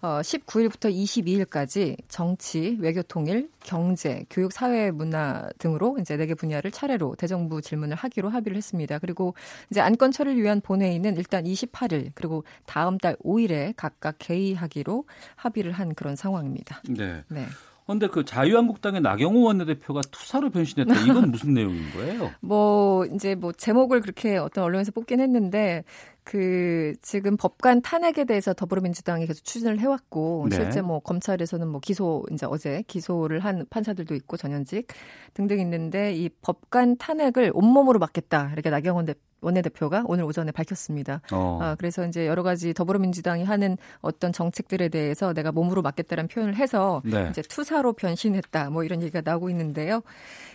어, 0.00 0.20
19일부터 0.20 0.92
22일까지 0.92 1.96
정치, 2.08 2.76
외교 2.80 3.02
통일, 3.02 3.50
경제, 3.64 4.24
교육, 4.30 4.52
사회, 4.52 4.90
문화 4.90 5.48
등으로 5.58 5.96
이제 6.00 6.16
네 6.16 6.24
개 6.24 6.34
분야를 6.34 6.70
차례로 6.70 7.14
대정부 7.16 7.60
질문을 7.62 7.96
하기로 7.96 8.28
합의를 8.28 8.56
했습니다. 8.56 8.98
그리고 8.98 9.34
이제 9.70 9.80
안건 9.80 10.12
처리를 10.12 10.42
위한 10.42 10.60
본회의는 10.60 11.16
일단 11.16 11.44
28일 11.44 12.12
그리고 12.14 12.44
다음 12.66 12.98
달 12.98 13.16
5일에 13.24 13.63
각각 13.76 14.16
개의하기로 14.18 15.04
합의를 15.36 15.72
한 15.72 15.94
그런 15.94 16.16
상황입니다. 16.16 16.82
네. 16.88 17.22
네. 17.28 17.46
그런데 17.86 18.08
그 18.08 18.24
자유한국당의 18.24 19.02
나경호 19.02 19.42
원내대표가 19.42 20.00
투사로 20.10 20.50
변신했다. 20.50 21.00
이건 21.02 21.30
무슨 21.30 21.52
내용인 21.52 21.90
거예요? 21.92 22.30
뭐 22.40 23.04
이제 23.06 23.34
뭐 23.34 23.52
제목을 23.52 24.00
그렇게 24.00 24.38
어떤 24.38 24.64
언론에서 24.64 24.90
뽑긴 24.92 25.20
했는데 25.20 25.84
그 26.22 26.94
지금 27.02 27.36
법관 27.36 27.82
탄핵에 27.82 28.24
대해서 28.24 28.54
더불어민주당이 28.54 29.26
계속 29.26 29.44
추진을 29.44 29.78
해왔고 29.78 30.46
네. 30.48 30.56
실제 30.56 30.80
뭐 30.80 31.00
검찰에서는 31.00 31.68
뭐 31.68 31.80
기소 31.80 32.24
이제 32.32 32.46
어제 32.48 32.82
기소를 32.86 33.40
한 33.40 33.66
판사들도 33.68 34.14
있고 34.14 34.38
전현직 34.38 34.86
등등 35.34 35.60
있는데 35.60 36.14
이 36.14 36.30
법관 36.40 36.96
탄핵을 36.96 37.50
온몸으로 37.52 37.98
막겠다 37.98 38.50
이렇게 38.54 38.70
나경원 38.70 39.04
대, 39.04 39.14
원내대표가 39.44 40.04
오늘 40.06 40.24
오전에 40.24 40.50
밝혔습니다. 40.52 41.20
어. 41.32 41.58
아, 41.62 41.74
그래서 41.76 42.06
이제 42.06 42.26
여러 42.26 42.42
가지 42.42 42.74
더불어민주당이 42.74 43.44
하는 43.44 43.76
어떤 44.00 44.32
정책들에 44.32 44.88
대해서 44.88 45.32
내가 45.32 45.52
몸으로 45.52 45.82
막겠다는 45.82 46.28
표현을 46.28 46.56
해서 46.56 47.02
네. 47.04 47.28
이제 47.30 47.42
투사로 47.42 47.92
변신했다 47.92 48.70
뭐 48.70 48.84
이런 48.84 49.02
얘기가 49.02 49.22
나오고 49.24 49.50
있는데요. 49.50 50.02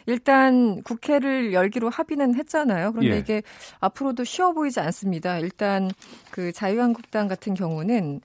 일단 0.05 0.81
국회를 0.83 1.53
열기로 1.53 1.89
합의는 1.89 2.35
했잖아요. 2.35 2.91
그런데 2.93 3.15
예. 3.15 3.19
이게 3.19 3.43
앞으로도 3.79 4.23
쉬워 4.23 4.53
보이지 4.53 4.79
않습니다. 4.79 5.37
일단 5.37 5.91
그 6.31 6.51
자유한국당 6.51 7.27
같은 7.27 7.53
경우는 7.53 8.21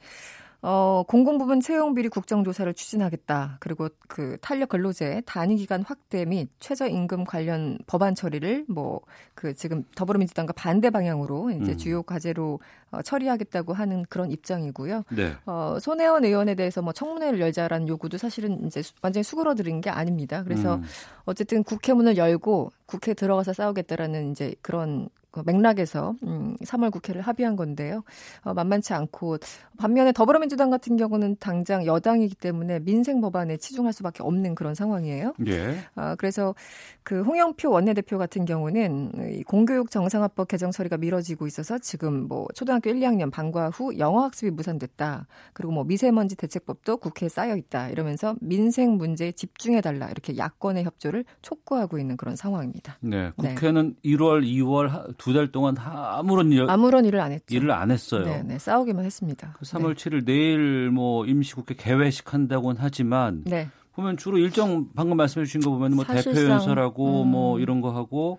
어, 0.67 1.05
공공부문 1.07 1.61
채용비리 1.61 2.09
국정조사를 2.09 2.73
추진하겠다. 2.73 3.59
그리고 3.61 3.91
그 4.09 4.39
탄력 4.41 4.71
근로제 4.71 5.23
단위 5.27 5.57
기간 5.57 5.83
확대 5.83 6.25
및 6.25 6.49
최저임금 6.59 7.25
관련 7.25 7.79
법안 7.87 8.15
처리를 8.15 8.65
뭐 8.69 9.03
그 9.35 9.53
지금 9.55 9.85
더불어민주당과 9.95 10.53
반대 10.55 10.91
방향으로 10.91 11.51
이제 11.51 11.73
음. 11.73 11.77
주요 11.77 12.03
과제로 12.03 12.61
어, 12.91 13.03
처리하겠다고 13.03 13.75
하는 13.75 14.05
그런 14.09 14.31
입장이고요. 14.31 15.03
네. 15.11 15.35
어, 15.45 15.77
손혜원 15.81 16.25
의원에 16.25 16.55
대해서 16.55 16.81
뭐 16.81 16.93
청문회를 16.93 17.41
열자라는 17.41 17.89
요구도 17.89 18.17
사실은 18.17 18.65
이제 18.67 18.83
완전히 19.03 19.25
수그러들인 19.25 19.81
게 19.81 19.91
아닙니다. 19.91 20.45
그래서 20.45 20.77
음. 20.77 20.85
어쨌든 21.25 21.65
국회문을 21.65 22.17
열고 22.17 22.71
국회 22.87 23.13
들어가서 23.13 23.53
싸우겠다라는 23.53 24.31
이제 24.31 24.55
그런 24.63 25.09
그 25.09 25.24
맥락에서 25.43 26.15
음, 26.23 26.57
3월 26.63 26.91
국회를 26.91 27.23
합의한 27.23 27.57
건데요. 27.57 28.05
어, 28.43 28.55
만만치 28.55 28.95
않고 28.95 29.39
반면에 29.79 30.13
더불어민주당 30.13 30.71
같은 30.71 30.97
경우는 30.97 31.37
당장 31.41 31.85
여당이기 31.87 32.35
때문에 32.37 32.81
민생 32.81 33.21
법안에 33.21 33.57
치중할 33.57 33.93
수밖에 33.93 34.23
없는 34.23 34.55
그런 34.55 34.75
상황이에요. 34.75 35.35
예. 35.47 35.77
아, 35.95 36.15
그래서 36.17 36.55
그 37.03 37.23
홍영표 37.23 37.71
원내대표 37.71 38.19
같은 38.19 38.45
경우는 38.45 39.39
이 39.39 39.43
공교육 39.43 39.91
정상화법 39.91 40.49
개정 40.49 40.71
처리가 40.71 40.97
미뤄지고 40.97 41.47
있어서 41.47 41.79
지금 41.79 42.29
뭐 42.29 42.47
초등학교 42.55 42.91
1, 42.91 42.97
2학년 43.01 43.31
방과 43.31 43.71
후 43.71 43.99
영어 43.99 44.23
학습이 44.25 44.51
무산됐다. 44.51 45.27
그리고 45.53 45.73
뭐 45.73 45.85
미세먼지 45.85 46.37
대책법도 46.37 46.99
국회에 46.99 47.29
쌓여 47.29 47.57
있다. 47.57 47.91
이러면서 47.91 48.37
민생 48.41 48.97
문제에 48.97 49.33
집중해 49.33 49.81
달라. 49.81 50.09
이렇게 50.11 50.37
야권의 50.37 50.85
협조를 50.85 51.25
촉구하고 51.43 51.99
있는 51.99 52.17
그런 52.17 52.37
상황입니다. 52.37 52.99
네. 53.01 53.33
국회는 53.37 53.97
네. 54.03 54.11
1월, 54.11 54.45
2월 54.45 55.17
두 55.25 55.33
달 55.33 55.49
동안 55.49 55.75
아무런 55.79 56.53
일, 56.53 56.67
아무런 56.69 57.05
일을 57.07 57.19
안 57.21 57.33
했죠. 57.33 57.55
일을 57.55 57.71
안 57.71 57.91
했어요. 57.91 58.25
네, 58.25 58.43
네 58.43 58.59
싸우기만 58.59 59.05
했습니다. 59.05 59.57
3월 59.63 59.95
네. 59.97 60.11
7일 60.11 60.25
내일 60.27 60.91
뭐 60.91 61.25
임시국회 61.25 61.75
개회식 61.77 62.35
한다고는 62.35 62.77
하지만 62.79 63.43
네. 63.47 63.69
보면 63.95 64.17
주로 64.19 64.37
일정 64.39 64.89
방금 64.95 65.17
말씀해 65.17 65.47
주신 65.47 65.61
거 65.63 65.71
보면 65.71 65.93
뭐 65.97 66.05
대표 66.05 66.31
연설하고 66.31 67.23
음. 67.23 67.29
뭐 67.29 67.59
이런 67.59 67.81
거 67.81 67.91
하고 67.93 68.39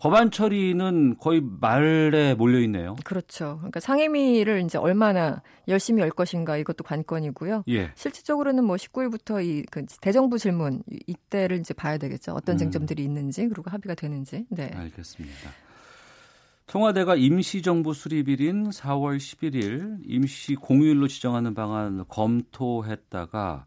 법안 0.00 0.30
처리는 0.30 1.16
거의 1.18 1.40
말에 1.40 2.34
몰려 2.34 2.60
있네요. 2.60 2.94
그렇죠. 3.04 3.56
그러니까 3.58 3.80
상임위를 3.80 4.62
이제 4.62 4.78
얼마나 4.78 5.42
열심히 5.66 6.02
열 6.02 6.10
것인가 6.10 6.56
이것도 6.56 6.84
관건이고요. 6.84 7.64
예. 7.68 7.90
실질적으로는 7.96 8.62
뭐 8.64 8.76
19일부터 8.76 9.44
이 9.44 9.64
그 9.70 9.84
대정부 10.00 10.38
질문 10.38 10.82
이때를 11.08 11.58
이제 11.58 11.74
봐야 11.74 11.98
되겠죠. 11.98 12.32
어떤 12.32 12.54
음. 12.54 12.58
쟁점들이 12.58 13.02
있는지 13.02 13.48
그리고 13.48 13.70
합의가 13.70 13.94
되는지. 13.94 14.46
네. 14.50 14.70
알겠습니다. 14.74 15.50
청와대가 16.68 17.16
임시정부 17.16 17.94
수립일인 17.94 18.68
4월 18.68 19.16
11일 19.16 20.00
임시 20.04 20.54
공휴일로 20.54 21.08
지정하는 21.08 21.54
방안을 21.54 22.04
검토했다가 22.08 23.64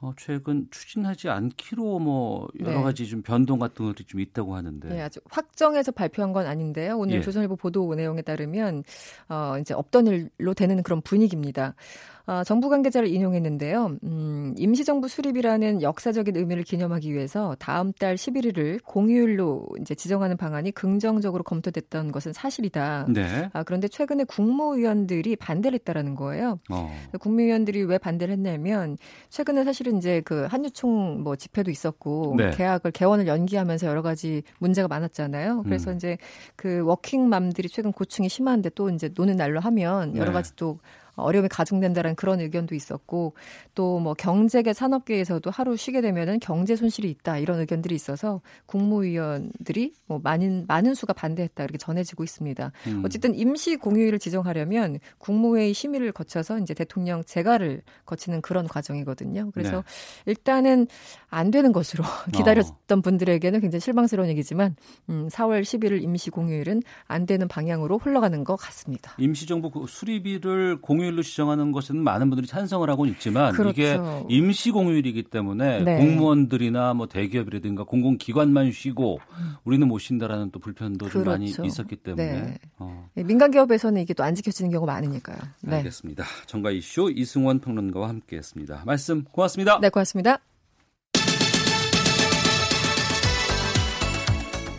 어, 0.00 0.12
최근 0.18 0.66
추진하지 0.70 1.28
않기로 1.28 2.00
뭐 2.00 2.48
여러 2.58 2.78
네. 2.78 2.82
가지 2.82 3.06
좀 3.06 3.22
변동 3.22 3.60
같은 3.60 3.86
것들이 3.86 4.04
좀 4.04 4.20
있다고 4.20 4.56
하는데. 4.56 4.88
네, 4.88 5.00
아주 5.00 5.20
확정해서 5.30 5.92
발표한 5.92 6.32
건 6.32 6.46
아닌데요. 6.46 6.98
오늘 6.98 7.18
예. 7.18 7.20
조선일보 7.22 7.54
보도 7.54 7.94
내용에 7.94 8.20
따르면 8.20 8.82
어, 9.28 9.54
이제 9.60 9.72
없던 9.72 10.28
일로 10.38 10.54
되는 10.54 10.82
그런 10.82 11.00
분위기입니다. 11.00 11.76
어, 12.26 12.42
정부 12.42 12.70
관계자를 12.70 13.08
인용했는데요. 13.08 13.98
음, 14.02 14.54
임시정부 14.56 15.08
수립이라는 15.08 15.82
역사적인 15.82 16.36
의미를 16.36 16.62
기념하기 16.62 17.12
위해서 17.12 17.54
다음 17.58 17.92
달 17.92 18.14
11일을 18.14 18.82
공휴일로 18.82 19.66
이제 19.80 19.94
지정하는 19.94 20.38
방안이 20.38 20.72
긍정적으로 20.72 21.44
검토됐던 21.44 22.12
것은 22.12 22.32
사실이다. 22.32 23.06
네. 23.10 23.50
아, 23.52 23.62
그런데 23.62 23.88
최근에 23.88 24.24
국무위원들이 24.24 25.36
반대를 25.36 25.78
했다라는 25.80 26.14
거예요. 26.14 26.58
어. 26.70 26.90
국무위원들이 27.20 27.82
왜 27.84 27.98
반대를 27.98 28.32
했냐면 28.32 28.96
최근에 29.28 29.64
사실은 29.64 29.98
이제 29.98 30.22
그 30.24 30.46
한유총 30.46 31.22
뭐 31.22 31.36
집회도 31.36 31.70
있었고 31.70 32.36
네. 32.38 32.50
계약을 32.50 32.92
개원을 32.92 33.26
연기하면서 33.26 33.86
여러 33.86 34.00
가지 34.00 34.42
문제가 34.60 34.88
많았잖아요. 34.88 35.64
그래서 35.64 35.90
음. 35.90 35.96
이제 35.96 36.16
그 36.56 36.80
워킹맘들이 36.84 37.68
최근 37.68 37.92
고충이 37.92 38.30
심한데 38.30 38.70
또 38.70 38.88
이제 38.88 39.10
노는 39.14 39.36
날로 39.36 39.60
하면 39.60 40.16
여러 40.16 40.30
네. 40.30 40.32
가지 40.32 40.56
또 40.56 40.78
어려움이 41.16 41.48
가중된다는 41.48 42.14
그런 42.14 42.40
의견도 42.40 42.74
있었고 42.74 43.34
또 43.74 43.94
뭐 44.04 44.12
경제계 44.14 44.72
산업계에서도 44.74 45.50
하루 45.50 45.76
쉬게 45.76 46.00
되면은 46.00 46.38
경제 46.40 46.76
손실이 46.76 47.08
있다 47.10 47.38
이런 47.38 47.58
의견들이 47.60 47.94
있어서 47.94 48.42
국무위원들이 48.66 49.94
뭐 50.06 50.20
많은 50.22 50.66
많은 50.68 50.94
수가 50.94 51.14
반대했다 51.14 51.64
이렇게 51.64 51.78
전해지고 51.78 52.22
있습니다. 52.22 52.72
음. 52.88 53.02
어쨌든 53.04 53.34
임시 53.34 53.76
공휴일을 53.76 54.18
지정하려면 54.18 54.98
국무회의 55.18 55.72
심의를 55.72 56.12
거쳐서 56.12 56.58
이제 56.58 56.74
대통령 56.74 57.24
재가를 57.24 57.82
거치는 58.04 58.42
그런 58.42 58.68
과정이거든요. 58.68 59.50
그래서 59.52 59.78
네. 59.78 60.32
일단은 60.32 60.86
안 61.30 61.50
되는 61.50 61.72
것으로 61.72 62.04
기다렸던 62.34 62.98
어. 62.98 63.02
분들에게는 63.02 63.60
굉장히 63.60 63.80
실망스러운 63.80 64.28
얘기지만 64.28 64.76
음, 65.08 65.28
4월 65.28 65.62
11일 65.62 66.02
임시 66.02 66.30
공휴일은 66.30 66.82
안 67.06 67.26
되는 67.26 67.48
방향으로 67.48 67.98
흘러가는 67.98 68.44
것 68.44 68.56
같습니다. 68.56 69.14
임시정부 69.18 69.70
그 69.70 69.86
수립일을 69.88 70.80
공휴 70.80 71.03
공휴일로 71.04 71.22
지정하는 71.22 71.72
것은 71.72 71.96
많은 72.02 72.30
분들이 72.30 72.46
찬성을 72.46 72.88
하고 72.88 73.06
있지만 73.06 73.52
그렇죠. 73.52 73.70
이게 73.70 73.98
임시 74.28 74.70
공휴일이기 74.70 75.24
때문에 75.24 75.82
네. 75.82 75.96
공무원들이나 75.98 76.94
뭐 76.94 77.06
대기업이라든가 77.06 77.84
공공기관만 77.84 78.72
쉬고 78.72 79.20
우리는 79.64 79.86
못 79.86 79.98
쉰다라는 79.98 80.50
또 80.50 80.58
불편도 80.58 81.06
그렇죠. 81.06 81.18
좀 81.18 81.24
많이 81.24 81.52
그렇죠. 81.52 81.64
있었기 81.66 81.96
때문에 81.96 82.32
네. 82.32 82.58
어. 82.78 83.08
네, 83.14 83.22
민간 83.22 83.50
기업에서는 83.50 84.00
이게 84.02 84.12
또 84.12 84.24
안 84.24 84.34
지켜지는 84.34 84.70
경우가 84.70 84.90
많으니까요. 84.90 85.36
네. 85.60 85.76
알겠습니다. 85.76 86.24
정가 86.46 86.70
이슈 86.70 87.12
이승원 87.14 87.58
평론가와 87.60 88.08
함께했습니다. 88.08 88.84
말씀 88.86 89.22
고맙습니다. 89.24 89.78
네, 89.80 89.90
고맙습니다. 89.90 90.38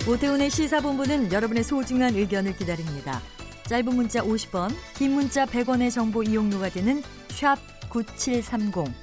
오태훈의 0.08 0.50
시사본부는 0.50 1.32
여러분의 1.32 1.64
소중한 1.64 2.16
의견을 2.16 2.56
기다립니다. 2.58 3.22
짧은 3.68 3.96
문자 3.96 4.22
50원, 4.22 4.72
긴 4.96 5.14
문자 5.14 5.46
100원의 5.46 5.92
정보 5.92 6.22
이용료가 6.22 6.70
되는 6.70 7.02
샵 7.30 7.58
9730, 7.90 8.94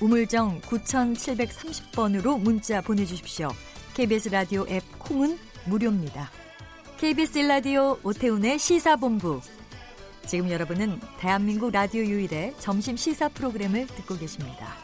우물정 0.00 0.60
9730번으로 0.60 2.38
문자 2.38 2.80
보내주십시오. 2.80 3.48
KBS 3.94 4.28
라디오 4.28 4.66
앱 4.68 4.82
콩은 4.98 5.38
무료입니다. 5.66 6.30
KBS 6.98 7.38
라디오 7.38 7.98
오태훈의 8.02 8.58
시사본부. 8.58 9.40
지금 10.26 10.50
여러분은 10.50 11.00
대한민국 11.18 11.72
라디오 11.72 12.02
유일의 12.02 12.54
점심 12.58 12.96
시사 12.96 13.28
프로그램을 13.28 13.86
듣고 13.86 14.16
계십니다. 14.16 14.74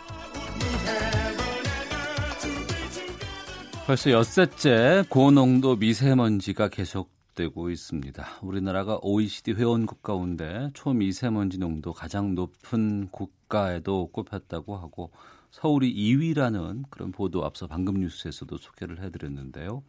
벌써 3.87 4.11
엿새째 4.11 5.05
고농도 5.09 5.77
미세먼지가 5.77 6.69
계속 6.69 7.18
되고 7.39 7.71
있습니다. 7.71 8.27
우리나라가 8.43 8.99
OECD 9.01 9.53
회원국 9.53 10.03
가운데 10.03 10.71
초미세먼지 10.75 11.59
농도 11.59 11.93
가장 11.93 12.35
높은 12.35 13.09
국가에도 13.13 14.09
꼽혔다고 14.09 14.77
하고 14.77 15.13
서울이 15.53 15.95
2위라는 15.95 16.91
그런 16.91 17.13
보도 17.13 17.45
앞서 17.45 17.69
방금 17.69 17.95
뉴스에서도 17.95 18.59
소개를 18.59 19.01
해드렸는데요. 19.05 19.85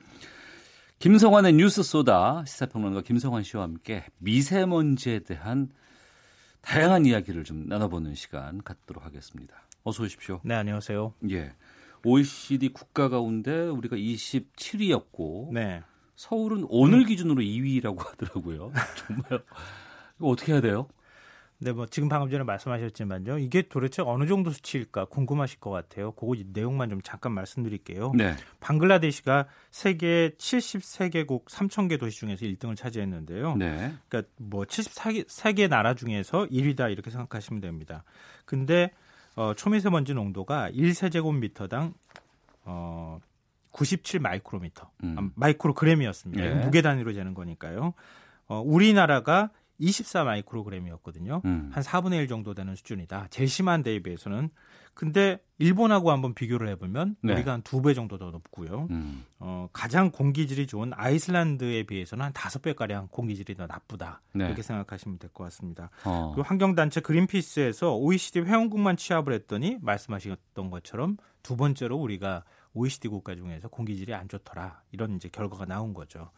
김성환의 0.99 1.53
뉴스 1.53 1.81
소다 1.81 2.45
시사평론가 2.45 3.01
김성환 3.01 3.41
씨와 3.41 3.63
함께 3.63 4.05
미세먼지에 4.19 5.19
대한 5.19 5.69
다양한 6.61 7.07
이야기를 7.07 7.45
좀 7.45 7.67
나눠보는 7.67 8.13
시간 8.13 8.61
갖도록 8.61 9.05
하겠습니다. 9.05 9.55
어서 9.83 10.03
오십시오. 10.03 10.39
네, 10.43 10.53
안녕하세요. 10.53 11.15
예. 11.31 11.53
OECD 12.05 12.69
국가 12.69 13.09
가운데 13.09 13.63
우리가 13.67 13.95
27위였고 13.95 15.51
네. 15.51 15.81
서울은 16.19 16.65
오늘 16.67 16.99
음. 16.99 17.05
기준으로 17.05 17.41
2위라고 17.41 17.97
하더라고요. 18.05 18.73
정말 18.97 19.41
이거 20.17 20.27
어떻게 20.27 20.51
해야 20.51 20.59
돼요? 20.59 20.89
네, 21.59 21.71
뭐 21.71 21.85
지금 21.85 22.09
방금 22.09 22.29
전에 22.29 22.43
말씀하셨지만요. 22.43 23.37
이게 23.39 23.61
도대체 23.61 24.01
어느 24.01 24.27
정도 24.27 24.51
수치일까 24.51 25.05
궁금하실 25.05 25.61
것 25.61 25.69
같아요. 25.71 26.11
그거 26.11 26.35
내용만 26.51 26.89
좀 26.89 27.01
잠깐 27.03 27.31
말씀드릴게요. 27.31 28.11
네. 28.15 28.35
방글라데시가 28.59 29.47
세계 29.71 30.31
73개국 30.37 31.45
3,000개 31.45 31.97
도시 31.97 32.19
중에서 32.19 32.45
1등을 32.45 32.75
차지했는데요. 32.75 33.55
네. 33.55 33.93
그러니까 34.09 34.29
뭐 34.37 34.65
74개 34.65 35.69
나라 35.69 35.93
중에서 35.93 36.47
1위다 36.47 36.91
이렇게 36.91 37.11
생각하시면 37.11 37.61
됩니다. 37.61 38.03
근데 38.43 38.91
어, 39.37 39.53
초미세먼지 39.53 40.13
농도가 40.13 40.69
1세제곱미터당 40.71 41.93
어, 42.65 43.19
97 43.71 44.19
마이크로미터, 44.19 44.89
음. 45.03 45.15
아, 45.17 45.29
마이크로그램이었습니다. 45.35 46.43
예. 46.43 46.53
무게 46.65 46.81
단위로 46.81 47.13
재는 47.13 47.33
거니까요. 47.33 47.93
어, 48.47 48.61
우리나라가 48.65 49.51
24 49.77 50.23
마이크로그램이었거든요. 50.25 51.41
음. 51.45 51.69
한 51.73 51.83
4분의 51.83 52.15
1 52.19 52.27
정도 52.27 52.53
되는 52.53 52.75
수준이다. 52.75 53.27
심한 53.47 53.81
데에 53.83 53.99
비해서는. 53.99 54.49
근데 54.93 55.39
일본하고 55.59 56.11
한번 56.11 56.33
비교를 56.33 56.67
해보면 56.69 57.15
네. 57.21 57.33
우리가 57.33 57.53
한 57.53 57.61
두 57.63 57.81
배 57.81 57.93
정도 57.93 58.17
더 58.17 58.31
높고요. 58.31 58.87
음. 58.89 59.23
어, 59.39 59.69
가장 59.71 60.11
공기질이 60.11 60.67
좋은 60.67 60.91
아이슬란드에 60.93 61.83
비해서는 61.83 62.25
한 62.25 62.33
다섯 62.33 62.61
배가량 62.61 63.07
공기질이 63.09 63.55
더 63.55 63.65
나쁘다. 63.67 64.21
네. 64.33 64.47
이렇게 64.47 64.61
생각하시면 64.61 65.19
될 65.19 65.29
것 65.31 65.45
같습니다. 65.45 65.89
어. 66.03 66.31
그리고 66.35 66.45
환경단체 66.45 66.99
그린피스에서 66.99 67.95
OECD 67.95 68.41
회원국만 68.41 68.97
취합을 68.97 69.31
했더니 69.31 69.77
말씀하셨던 69.81 70.69
것처럼 70.71 71.15
두 71.43 71.55
번째로 71.55 71.95
우리가 71.95 72.43
OECD 72.73 73.07
국가 73.07 73.35
중에서 73.35 73.67
공기질이 73.67 74.13
안 74.13 74.27
좋더라 74.27 74.81
이런 74.91 75.15
이제 75.15 75.29
결과가 75.29 75.65
나온 75.65 75.93
거죠. 75.93 76.29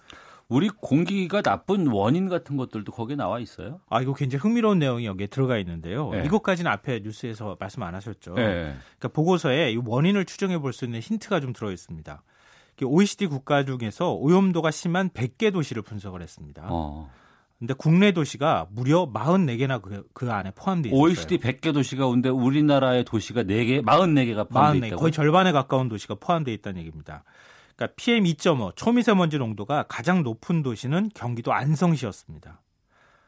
우리 0.47 0.69
공기가 0.69 1.41
나쁜 1.41 1.87
원인 1.87 2.27
같은 2.27 2.57
것들도 2.57 2.91
거기에 2.91 3.15
나와 3.15 3.39
있어요? 3.39 3.79
아 3.89 4.01
이거 4.01 4.13
굉장히 4.13 4.41
흥미로운 4.41 4.79
내용이 4.79 5.05
여기에 5.05 5.27
들어가 5.27 5.57
있는데요. 5.57 6.09
네. 6.09 6.25
이것까지는 6.25 6.69
앞에 6.71 6.99
뉴스에서 7.03 7.55
말씀 7.59 7.83
안 7.83 7.95
하셨죠. 7.95 8.33
네. 8.35 8.75
그러니까 8.97 9.07
보고서에 9.13 9.71
이 9.71 9.77
원인을 9.77 10.25
추정해 10.25 10.57
볼 10.57 10.73
수 10.73 10.85
있는 10.85 10.99
힌트가 10.99 11.39
좀 11.39 11.53
들어 11.53 11.71
있습니다. 11.71 12.21
OECD 12.83 13.27
국가 13.27 13.63
중에서 13.63 14.13
오염도가 14.13 14.71
심한 14.71 15.09
100개 15.11 15.53
도시를 15.53 15.83
분석을 15.83 16.21
했습니다. 16.21 16.65
어. 16.69 17.09
근데 17.61 17.75
국내 17.75 18.11
도시가 18.11 18.69
무려 18.71 19.05
44개나 19.13 19.79
그, 19.83 20.03
그 20.13 20.31
안에 20.31 20.49
포함되어 20.55 20.89
있어요. 20.89 20.99
OECD 20.99 21.37
100개 21.37 21.71
도시가 21.71 22.07
온데 22.07 22.27
우리나라의 22.27 23.05
도시가 23.05 23.43
4개, 23.43 23.85
44개가 23.85 24.49
포함되어 24.49 24.87
있다고. 24.87 24.99
거의 24.99 25.11
절반에 25.11 25.51
가까운 25.51 25.87
도시가 25.87 26.15
포함되어 26.15 26.55
있다는 26.55 26.79
얘기입니다. 26.79 27.23
그러니까 27.75 27.93
PM 27.97 28.23
2.5 28.23 28.75
초미세먼지 28.75 29.37
농도가 29.37 29.85
가장 29.87 30.23
높은 30.23 30.63
도시는 30.63 31.11
경기도 31.13 31.53
안성시였습니다. 31.53 32.63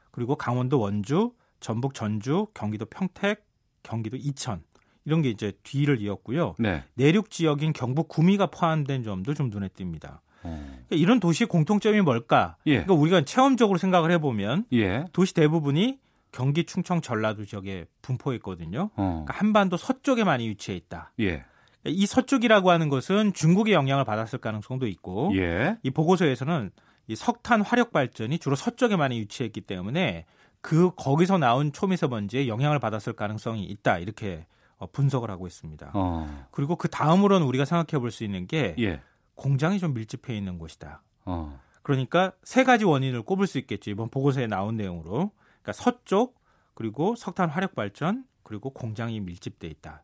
그리고 0.09 0.35
강원도 0.35 0.79
원주, 0.79 1.33
전북 1.59 1.93
전주, 1.93 2.47
경기도 2.55 2.85
평택, 2.85 3.45
경기도 3.83 4.17
이천 4.17 4.63
이런 5.05 5.21
게 5.21 5.29
이제 5.29 5.53
뒤를 5.61 6.01
이었고요. 6.01 6.55
네. 6.57 6.83
내륙 6.95 7.29
지역인 7.29 7.71
경북 7.71 8.07
구미가 8.07 8.47
포함된 8.47 9.03
점도 9.03 9.35
좀 9.35 9.51
눈에 9.51 9.67
띕니다. 9.67 10.21
어. 10.43 10.65
그러니까 10.87 10.95
이런 10.95 11.19
도시의 11.19 11.47
공통점이 11.47 12.01
뭘까? 12.01 12.55
예. 12.65 12.83
그러니까 12.83 12.93
우리가 12.93 13.21
체험적으로 13.21 13.77
생각을 13.77 14.11
해보면 14.11 14.65
예. 14.73 15.05
도시 15.13 15.33
대부분이 15.33 15.99
경기 16.31 16.65
충청 16.65 17.01
전라도 17.01 17.45
지역에 17.45 17.85
분포해 18.01 18.37
있거든요. 18.37 18.89
어. 18.95 19.23
그러니까 19.25 19.33
한반도 19.35 19.77
서쪽에 19.77 20.23
많이 20.23 20.47
위치해 20.49 20.75
있다. 20.77 21.11
예. 21.19 21.43
이 21.85 22.05
서쪽이라고 22.05 22.71
하는 22.71 22.89
것은 22.89 23.33
중국의 23.33 23.73
영향을 23.73 24.05
받았을 24.05 24.39
가능성도 24.39 24.87
있고 24.87 25.31
예. 25.35 25.77
이 25.83 25.89
보고서에서는 25.91 26.71
이 27.07 27.15
석탄 27.15 27.61
화력 27.61 27.91
발전이 27.91 28.39
주로 28.39 28.55
서쪽에 28.55 28.95
많이 28.95 29.19
위치했기 29.19 29.61
때문에 29.61 30.25
그 30.61 30.91
거기서 30.95 31.37
나온 31.37 31.73
초미세먼지에 31.73 32.47
영향을 32.47 32.79
받았을 32.79 33.13
가능성이 33.13 33.65
있다 33.65 33.99
이렇게 33.99 34.45
어, 34.77 34.87
분석을 34.89 35.29
하고 35.29 35.45
있습니다. 35.45 35.91
어. 35.93 36.47
그리고 36.51 36.77
그 36.77 36.87
다음으로는 36.87 37.45
우리가 37.45 37.65
생각해 37.65 37.99
볼 37.99 38.11
수 38.11 38.23
있는 38.23 38.47
게 38.47 38.75
예. 38.79 39.01
공장이 39.35 39.79
좀 39.79 39.93
밀집해 39.93 40.35
있는 40.35 40.57
곳이다. 40.57 41.03
어. 41.25 41.59
그러니까 41.81 42.31
세 42.43 42.63
가지 42.63 42.85
원인을 42.85 43.23
꼽을 43.23 43.47
수 43.47 43.57
있겠죠. 43.59 43.91
이번 43.91 44.09
보고서에 44.09 44.47
나온 44.47 44.77
내용으로. 44.77 45.31
그러니까 45.61 45.73
서쪽 45.73 46.39
그리고 46.73 47.15
석탄 47.15 47.49
화력 47.49 47.75
발전 47.75 48.25
그리고 48.43 48.69
공장이 48.71 49.19
밀집돼 49.19 49.67
있다. 49.67 50.03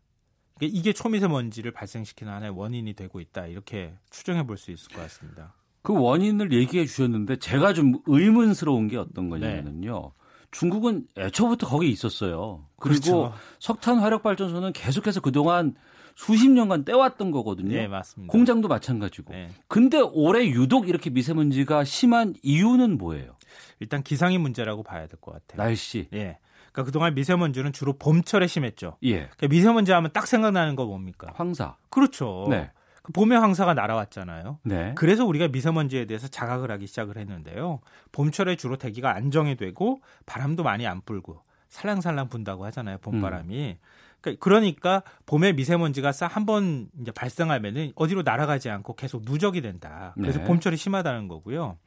이게 0.61 0.91
초미세먼지를 0.91 1.71
발생시키는 1.71 2.33
하나의 2.33 2.51
원인이 2.51 2.93
되고 2.93 3.21
있다. 3.21 3.47
이렇게 3.47 3.95
추정해 4.09 4.45
볼 4.45 4.57
수 4.57 4.71
있을 4.71 4.93
것 4.93 5.01
같습니다. 5.03 5.53
그 5.81 5.93
원인을 5.97 6.51
얘기해 6.51 6.85
주셨는데 6.85 7.37
제가 7.37 7.73
좀 7.73 7.93
의문스러운 8.05 8.89
게 8.89 8.97
어떤 8.97 9.29
거냐면요. 9.29 10.11
네. 10.13 10.19
중국은 10.51 11.07
애초부터 11.17 11.67
거기 11.67 11.89
있었어요. 11.89 12.65
그리고 12.77 12.99
그렇죠. 13.29 13.33
석탄 13.59 13.99
화력 13.99 14.23
발전소는 14.23 14.73
계속해서 14.73 15.21
그동안 15.21 15.75
수십 16.19 16.49
년간 16.49 16.83
떼왔던 16.83 17.31
거거든요. 17.31 17.73
네, 17.73 17.87
맞습니다. 17.87 18.29
공장도 18.31 18.67
마찬가지고. 18.67 19.31
네. 19.33 19.49
근데 19.69 20.01
올해 20.01 20.45
유독 20.49 20.89
이렇게 20.89 21.09
미세먼지가 21.09 21.85
심한 21.85 22.33
이유는 22.43 22.97
뭐예요? 22.97 23.37
일단 23.79 24.03
기상의 24.03 24.37
문제라고 24.37 24.83
봐야 24.83 25.07
될 25.07 25.17
것 25.21 25.31
같아요. 25.31 25.65
날씨. 25.65 26.09
예. 26.13 26.37
그러니까 26.73 26.83
그동안 26.83 27.15
미세먼지는 27.15 27.71
주로 27.71 27.93
봄철에 27.93 28.47
심했죠. 28.47 28.97
예. 29.03 29.13
그러니까 29.27 29.47
미세먼지 29.47 29.93
하면 29.93 30.11
딱 30.11 30.27
생각나는 30.27 30.75
거 30.75 30.85
뭡니까? 30.85 31.27
황사. 31.35 31.77
그렇죠. 31.89 32.47
네. 32.49 32.69
그 33.01 33.13
봄에 33.13 33.37
황사가 33.37 33.73
날아왔잖아요. 33.73 34.59
네. 34.63 34.91
그래서 34.95 35.25
우리가 35.25 35.47
미세먼지에 35.47 36.03
대해서 36.03 36.27
자각을 36.27 36.69
하기 36.71 36.85
시작을 36.85 37.15
했는데요. 37.17 37.79
봄철에 38.11 38.57
주로 38.57 38.75
대기가 38.75 39.15
안정이 39.15 39.55
되고 39.55 40.01
바람도 40.25 40.63
많이 40.63 40.85
안 40.85 40.99
불고 40.99 41.41
살랑살랑 41.69 42.27
분다고 42.27 42.65
하잖아요. 42.65 42.97
봄바람이. 42.97 43.69
음. 43.69 43.75
그러니까, 44.21 44.39
그러니까 44.43 45.03
봄에 45.25 45.53
미세먼지가 45.53 46.11
한번 46.27 46.89
이제 47.01 47.11
발생하면은 47.11 47.93
어디로 47.95 48.23
날아가지 48.23 48.69
않고 48.69 48.95
계속 48.95 49.23
누적이 49.25 49.61
된다. 49.61 50.13
그래서 50.15 50.39
네. 50.39 50.45
봄철이 50.45 50.77
심하다는 50.77 51.27
거고요. 51.27 51.77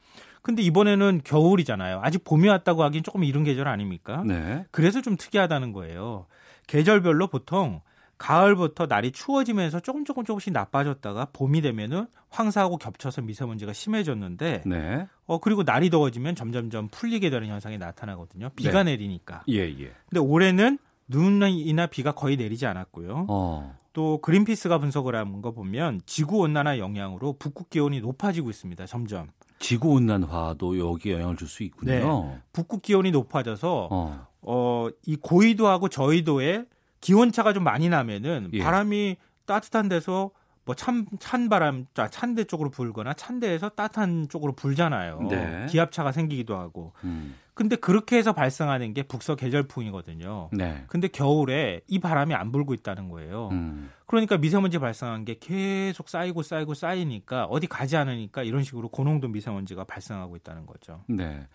근데 0.41 0.61
이번에는 0.61 1.21
겨울이잖아요. 1.23 2.01
아직 2.03 2.23
봄이 2.23 2.47
왔다고 2.47 2.83
하긴 2.83 3.03
조금 3.03 3.23
이른 3.23 3.43
계절 3.43 3.67
아닙니까? 3.67 4.23
네. 4.25 4.65
그래서 4.71 5.01
좀 5.01 5.15
특이하다는 5.15 5.71
거예요. 5.71 6.25
계절별로 6.67 7.27
보통 7.27 7.81
가을부터 8.17 8.85
날이 8.85 9.11
추워지면서 9.11 9.79
조금 9.79 10.05
조금 10.05 10.23
조금씩 10.23 10.53
나빠졌다가 10.53 11.27
봄이 11.33 11.61
되면은 11.61 12.07
황사하고 12.29 12.77
겹쳐서 12.77 13.21
미세먼지가 13.21 13.73
심해졌는데 13.73 14.63
네. 14.65 15.07
어 15.25 15.39
그리고 15.39 15.63
날이 15.63 15.89
더워지면 15.89 16.35
점점점 16.35 16.89
풀리게 16.89 17.29
되는 17.29 17.47
현상이 17.47 17.77
나타나거든요. 17.77 18.49
비가 18.55 18.83
네. 18.83 18.91
내리니까. 18.91 19.43
예, 19.49 19.59
예. 19.59 19.91
근데 20.09 20.19
올해는 20.19 20.77
눈이나 21.07 21.87
비가 21.87 22.11
거의 22.13 22.37
내리지 22.37 22.65
않았고요. 22.65 23.25
어. 23.29 23.75
또 23.93 24.19
그린피스가 24.21 24.79
분석을 24.79 25.15
한 25.15 25.41
거 25.41 25.51
보면 25.51 26.01
지구 26.05 26.37
온난화 26.39 26.79
영향으로 26.79 27.33
북극 27.37 27.69
기온이 27.69 27.99
높아지고 28.01 28.49
있습니다. 28.49 28.85
점점. 28.85 29.27
지구 29.59 29.91
온난화도 29.91 30.79
여기에 30.79 31.13
영향을 31.13 31.37
줄 31.37 31.47
수 31.47 31.63
있군요. 31.63 31.91
네. 31.91 32.41
북극 32.53 32.81
기온이 32.81 33.11
높아져서 33.11 33.87
어. 33.91 34.27
어, 34.41 34.87
이 35.05 35.15
고위도하고 35.15 35.89
저위도에 35.89 36.65
기온 37.01 37.31
차가 37.31 37.53
좀 37.53 37.63
많이 37.63 37.89
나면은 37.89 38.49
예. 38.53 38.59
바람이 38.63 39.17
따뜻한 39.45 39.89
데서 39.89 40.31
뭐 40.65 40.75
찬, 40.75 41.05
찬 41.19 41.49
바람, 41.49 41.85
찬데 41.93 42.45
쪽으로 42.45 42.69
불거나 42.69 43.13
찬데에서 43.13 43.69
따뜻한 43.69 44.29
쪽으로 44.29 44.53
불잖아요. 44.53 45.21
네. 45.29 45.65
기압차가 45.69 46.11
생기기도 46.11 46.55
하고. 46.55 46.93
음. 47.03 47.35
근데 47.53 47.75
그렇게 47.75 48.17
해서 48.17 48.33
발생하는 48.33 48.93
게 48.93 49.03
북서 49.03 49.35
계절풍이거든요. 49.35 50.49
네. 50.53 50.85
근데 50.87 51.07
겨울에 51.07 51.81
이 51.87 51.99
바람이 51.99 52.33
안 52.33 52.51
불고 52.51 52.73
있다는 52.73 53.09
거예요. 53.09 53.49
음. 53.51 53.91
그러니까 54.07 54.37
미세먼지 54.37 54.79
발생한 54.79 55.25
게 55.25 55.37
계속 55.39 56.09
쌓이고 56.09 56.41
쌓이고 56.41 56.73
쌓이니까 56.73 57.45
어디 57.45 57.67
가지 57.67 57.97
않으니까 57.97 58.43
이런 58.43 58.63
식으로 58.63 58.89
고농도 58.89 59.27
미세먼지가 59.27 59.83
발생하고 59.83 60.35
있다는 60.37 60.65
거죠. 60.65 61.03
네. 61.07 61.47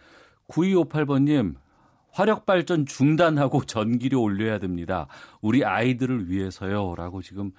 9258번 0.49 1.25
님, 1.25 1.57
화력 2.11 2.47
발전 2.47 2.87
중단하고 2.87 3.65
전기료 3.65 4.23
올려야 4.23 4.59
됩니다. 4.59 5.07
우리 5.41 5.65
아이들을 5.65 6.31
위해서요라고 6.31 7.23
지금 7.23 7.53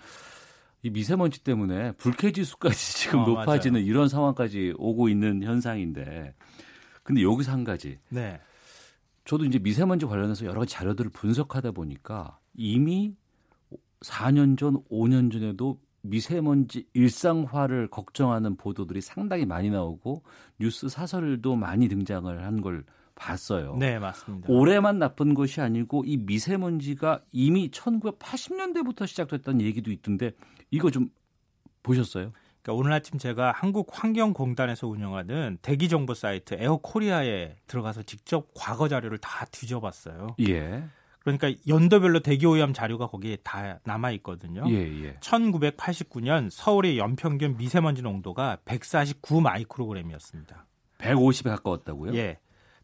이 0.81 0.89
미세먼지 0.89 1.43
때문에 1.43 1.91
불쾌 1.93 2.31
지수까지 2.31 2.76
지금 2.97 3.19
어, 3.19 3.26
높아지는 3.27 3.80
맞아요. 3.81 3.85
이런 3.89 4.07
상황까지 4.07 4.73
오고 4.77 5.10
있는 5.10 5.43
현상인데 5.43 6.34
근데 7.03 7.23
여기서 7.23 7.51
한 7.51 7.64
가지. 7.64 7.97
네. 8.10 8.39
저도 9.26 9.45
이제 9.45 9.60
미세먼지 9.60 10.06
관련해서 10.06 10.45
여러 10.45 10.60
가지 10.61 10.73
자료들을 10.73 11.11
분석하다 11.11 11.72
보니까 11.72 12.39
이미 12.56 13.15
4년 14.01 14.57
전, 14.57 14.81
5년 14.89 15.31
전에도 15.31 15.80
미세먼지 16.01 16.88
일상화를 16.93 17.89
걱정하는 17.89 18.56
보도들이 18.56 19.01
상당히 19.01 19.45
많이 19.45 19.69
나오고 19.69 20.23
뉴스 20.60 20.88
사설도 20.88 21.56
많이 21.56 21.88
등장을 21.89 22.43
한 22.43 22.61
걸 22.61 22.85
봤어요. 23.19 23.75
네, 23.77 23.99
맞습니다. 23.99 24.47
올해만 24.49 24.97
나쁜 24.97 25.33
것이 25.33 25.61
아니고 25.61 26.03
이 26.05 26.17
미세먼지가 26.17 27.21
이미 27.31 27.69
1980년대부터 27.69 29.05
시작됐다는 29.05 29.61
얘기도 29.61 29.91
있던데 29.91 30.31
이거 30.71 30.89
좀 30.89 31.09
보셨어요? 31.83 32.31
그러니까 32.61 32.79
오늘 32.79 32.93
아침 32.93 33.19
제가 33.19 33.51
한국환경공단에서 33.51 34.87
운영하는 34.87 35.57
대기 35.61 35.89
정보 35.89 36.13
사이트 36.13 36.55
에어코리아에 36.55 37.57
들어가서 37.67 38.03
직접 38.03 38.47
과거 38.55 38.87
자료를 38.87 39.17
다 39.17 39.45
뒤져봤어요. 39.51 40.35
예. 40.47 40.83
그러니까 41.19 41.51
연도별로 41.67 42.21
대기 42.21 42.45
오염 42.45 42.73
자료가 42.73 43.07
거기에 43.07 43.37
다 43.43 43.79
남아 43.83 44.11
있거든요. 44.11 44.63
예, 44.67 44.75
예. 45.03 45.15
1989년 45.19 46.49
서울의 46.49 46.97
연평균 46.97 47.57
미세먼지 47.57 48.01
농도가 48.01 48.57
149 48.65 49.41
마이크로그램이었습니다. 49.41 50.65
150에 50.99 51.49
가까웠다고요? 51.49 52.15
예. 52.15 52.39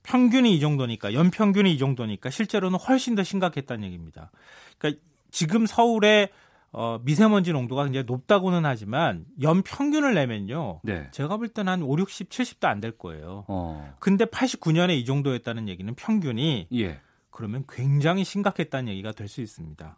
평균이 0.06 0.56
이 0.56 0.60
정도니까 0.60 1.14
연평균이 1.14 1.74
이 1.74 1.78
정도니까 1.78 2.30
실제로는 2.30 2.78
훨씬 2.80 3.16
더 3.16 3.24
심각했다는 3.24 3.84
얘기입니다. 3.86 4.32
그러니까 4.78 5.02
지금 5.32 5.66
서울의 5.66 6.30
어, 6.72 7.00
미세먼지 7.04 7.54
농도가 7.54 7.86
굉장히 7.86 8.06
높다고는 8.06 8.66
하지만 8.66 9.26
연평균을 9.42 10.14
내면요. 10.14 10.82
네. 10.84 11.08
제가 11.12 11.38
볼 11.38 11.48
때는 11.48 11.72
한 11.72 11.82
5, 11.82 11.98
60, 11.98 12.30
70도 12.30 12.66
안 12.68 12.82
될 12.82 12.92
거예요. 12.98 13.46
어. 13.48 13.96
근데 14.00 14.26
89년에 14.26 14.92
이 14.98 15.06
정도였다는 15.06 15.70
얘기는 15.70 15.94
평균이 15.96 16.68
예. 16.74 17.00
그러면 17.30 17.64
굉장히 17.70 18.24
심각했다는 18.26 18.90
얘기가 18.92 19.14
될 19.14 19.28
수 19.30 19.40
있습니다. 19.42 19.98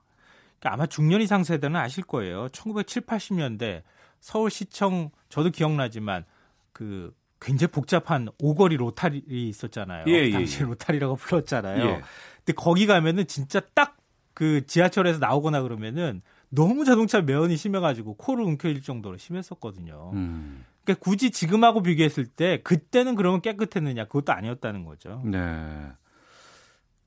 그러니까 0.59 0.73
아마 0.73 0.85
중년 0.85 1.21
이상 1.21 1.43
세대는 1.43 1.79
아실 1.79 2.03
거예요. 2.03 2.47
1970, 2.49 3.07
80년대 3.07 3.81
서울시청 4.19 5.09
저도 5.29 5.49
기억나지만 5.49 6.25
그 6.73 7.11
굉장히 7.39 7.71
복잡한 7.71 8.29
오거리 8.39 8.77
로타리 8.77 9.23
있었잖아요. 9.27 10.05
예, 10.07 10.13
예, 10.13 10.31
당시 10.31 10.61
예. 10.61 10.65
로타리라고 10.65 11.15
불렀잖아요. 11.15 11.83
예. 11.83 12.01
근데 12.37 12.53
거기 12.55 12.85
가면은 12.87 13.27
진짜 13.27 13.59
딱 13.73 13.97
그 14.37 14.67
지하철에서 14.67 15.17
나오거나 15.17 15.63
그러면은 15.63 16.21
너무 16.49 16.85
자동차 16.85 17.21
매연이 17.21 17.57
심해가지고 17.57 18.17
코를 18.17 18.43
움켜쥘 18.45 18.83
정도로 18.83 19.17
심했었거든요. 19.17 20.11
음. 20.13 20.63
그러니까 20.83 21.03
굳이 21.03 21.31
지금하고 21.31 21.81
비교했을 21.81 22.27
때 22.27 22.61
그때는 22.61 23.15
그러면 23.15 23.41
깨끗했느냐 23.41 24.05
그것도 24.05 24.33
아니었다는 24.33 24.85
거죠. 24.85 25.23
네. 25.25 25.87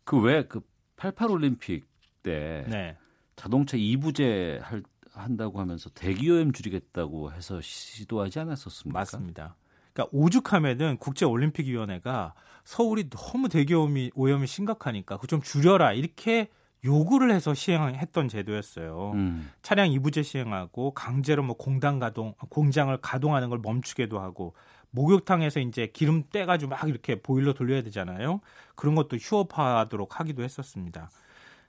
그 0.02 0.16
왜 0.18 0.42
그 0.48 0.60
88 0.96 1.30
올림픽 1.30 1.86
때 2.24 2.64
네. 2.68 2.96
자동차 3.36 3.76
2부제 3.76 4.60
할 4.60 4.82
한다고 5.12 5.60
하면서 5.60 5.88
대기오염 5.90 6.50
줄이겠다고 6.50 7.30
해서 7.30 7.60
시도하지 7.60 8.40
않았었습니까? 8.40 8.98
맞습니다. 8.98 9.54
그러니까 9.92 10.08
오죽하면은 10.12 10.96
국제올림픽위원회가 10.98 12.34
서울이 12.64 13.08
너무 13.10 13.48
대기오염이 13.48 14.12
오염이 14.14 14.46
심각하니까 14.46 15.16
그 15.18 15.26
좀 15.26 15.40
줄여라 15.42 15.92
이렇게 15.92 16.48
요구를 16.84 17.30
해서 17.30 17.52
시행했던 17.54 18.28
제도였어요. 18.28 19.12
음. 19.14 19.50
차량 19.62 19.90
이부제 19.92 20.22
시행하고 20.22 20.92
강제로 20.94 21.42
뭐 21.42 21.56
공장 21.56 21.98
가동 21.98 22.34
공장을 22.48 22.96
가동하는 22.98 23.48
걸 23.50 23.58
멈추게도 23.62 24.18
하고 24.18 24.54
목욕탕에서 24.90 25.60
이제 25.60 25.88
기름 25.92 26.24
떼가지고 26.32 26.70
막 26.70 26.88
이렇게 26.88 27.20
보일러 27.20 27.52
돌려야 27.52 27.82
되잖아요. 27.82 28.40
그런 28.74 28.94
것도 28.94 29.16
휴업하도록 29.18 30.18
하기도 30.18 30.42
했었습니다. 30.42 31.10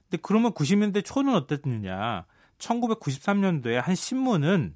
근데 0.10 0.22
그러면 0.24 0.54
90년대 0.54 1.04
초는 1.06 1.36
어땠느냐? 1.36 2.26
1993년도에 2.58 3.74
한 3.74 3.96
신문은 3.96 4.76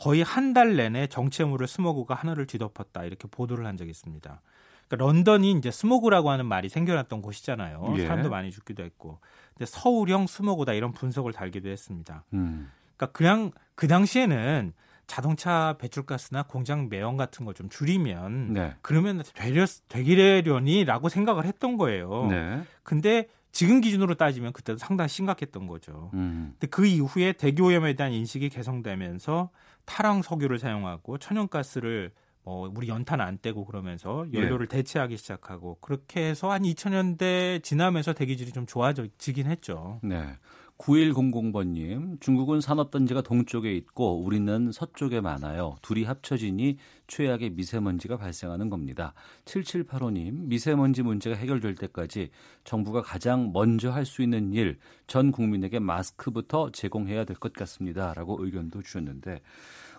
거의 0.00 0.22
한 0.22 0.52
달 0.54 0.76
내내 0.76 1.06
정체 1.08 1.39
모를 1.39 1.66
스모그가 1.66 2.14
하늘을 2.14 2.46
뒤덮었다 2.46 3.04
이렇게 3.04 3.28
보도를 3.30 3.66
한 3.66 3.76
적이 3.76 3.90
있습니다. 3.90 4.40
그러니까 4.88 5.06
런던이 5.06 5.52
이제 5.52 5.70
스모그라고 5.70 6.30
하는 6.30 6.46
말이 6.46 6.68
생겨났던 6.68 7.20
곳이잖아요. 7.20 7.94
예. 7.98 8.02
사람도 8.06 8.30
많이 8.30 8.50
죽기도 8.50 8.82
했고. 8.82 9.18
근데 9.54 9.66
서울형 9.66 10.26
스모그다 10.26 10.72
이런 10.72 10.92
분석을 10.92 11.32
달기도 11.32 11.68
했습니다. 11.68 12.24
음. 12.32 12.70
그러니까 12.96 13.12
그냥 13.12 13.50
그 13.74 13.86
당시에는 13.88 14.72
자동차 15.06 15.76
배출가스나 15.78 16.44
공장 16.44 16.88
매연 16.88 17.16
같은 17.16 17.44
걸 17.44 17.54
좀 17.54 17.68
줄이면 17.68 18.52
네. 18.54 18.74
그러면 18.82 19.22
되려 19.34 19.64
되기려니라고 19.88 21.08
생각을 21.08 21.44
했던 21.44 21.76
거예요. 21.76 22.26
네. 22.30 22.62
근데 22.82 23.28
지금 23.52 23.80
기준으로 23.80 24.14
따지면 24.14 24.52
그때도 24.52 24.78
상당히 24.78 25.08
심각했던 25.08 25.66
거죠. 25.66 26.10
음. 26.14 26.52
근데 26.52 26.66
그 26.68 26.86
이후에 26.86 27.32
대기 27.32 27.62
오염에 27.62 27.94
대한 27.94 28.12
인식이 28.12 28.48
개선되면서 28.50 29.50
탈황 29.88 30.22
석유를 30.22 30.58
사용하고 30.58 31.18
천연가스를 31.18 32.12
뭐 32.44 32.70
우리 32.74 32.88
연탄 32.88 33.20
안 33.20 33.38
떼고 33.40 33.64
그러면서 33.64 34.26
연료를 34.32 34.68
네. 34.68 34.76
대체하기 34.76 35.16
시작하고 35.16 35.78
그렇게 35.80 36.28
해서 36.28 36.50
한 36.50 36.62
2000년대 36.62 37.62
지나면서 37.62 38.12
대기질이 38.12 38.52
좀 38.52 38.66
좋아지긴 38.66 39.46
했죠. 39.46 39.98
네. 40.02 40.36
9100번님, 40.78 42.20
중국은 42.20 42.60
산업단지가 42.60 43.22
동쪽에 43.22 43.72
있고 43.74 44.22
우리는 44.22 44.70
서쪽에 44.72 45.20
많아요. 45.20 45.76
둘이 45.82 46.04
합쳐지니 46.04 46.78
최악의 47.08 47.50
미세먼지가 47.50 48.16
발생하는 48.16 48.70
겁니다. 48.70 49.12
7785님, 49.44 50.46
미세먼지 50.46 51.02
문제가 51.02 51.36
해결될 51.36 51.74
때까지 51.74 52.30
정부가 52.64 53.02
가장 53.02 53.50
먼저 53.52 53.90
할 53.90 54.06
수 54.06 54.22
있는 54.22 54.52
일, 54.54 54.78
전 55.06 55.32
국민에게 55.32 55.80
마스크부터 55.80 56.70
제공해야 56.70 57.24
될 57.24 57.36
것 57.36 57.52
같습니다. 57.52 58.14
라고 58.14 58.38
의견도 58.42 58.82
주셨는데, 58.82 59.40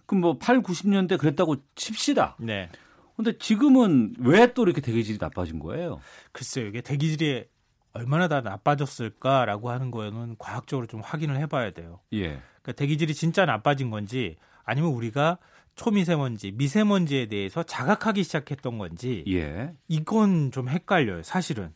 그럼 0.05 0.21
뭐 0.21 0.37
8, 0.39 0.63
90년대 0.63 1.19
그랬다고 1.19 1.57
칩시다. 1.75 2.37
네. 2.39 2.69
근데 3.15 3.37
지금은 3.37 4.15
왜 4.19 4.47
또 4.53 4.63
이렇게 4.63 4.79
대기질이 4.79 5.17
나빠진 5.19 5.59
거예요? 5.59 5.99
글쎄요, 6.31 6.67
이게 6.67 6.81
대기질이 6.81 7.43
얼마나 7.93 8.27
다 8.27 8.41
나빠졌을까라고 8.41 9.69
하는 9.69 9.91
거에는 9.91 10.35
과학적으로 10.37 10.87
좀 10.87 11.01
확인을 11.01 11.37
해봐야 11.37 11.71
돼요. 11.71 11.99
예. 12.13 12.41
그러니까 12.61 12.71
대기질이 12.75 13.13
진짜 13.13 13.45
나빠진 13.45 13.89
건지 13.89 14.37
아니면 14.63 14.91
우리가 14.91 15.37
초미세먼지, 15.75 16.51
미세먼지에 16.51 17.27
대해서 17.27 17.63
자각하기 17.63 18.23
시작했던 18.23 18.77
건지 18.77 19.23
예. 19.27 19.73
이건 19.87 20.51
좀 20.51 20.69
헷갈려요. 20.69 21.23
사실은. 21.23 21.73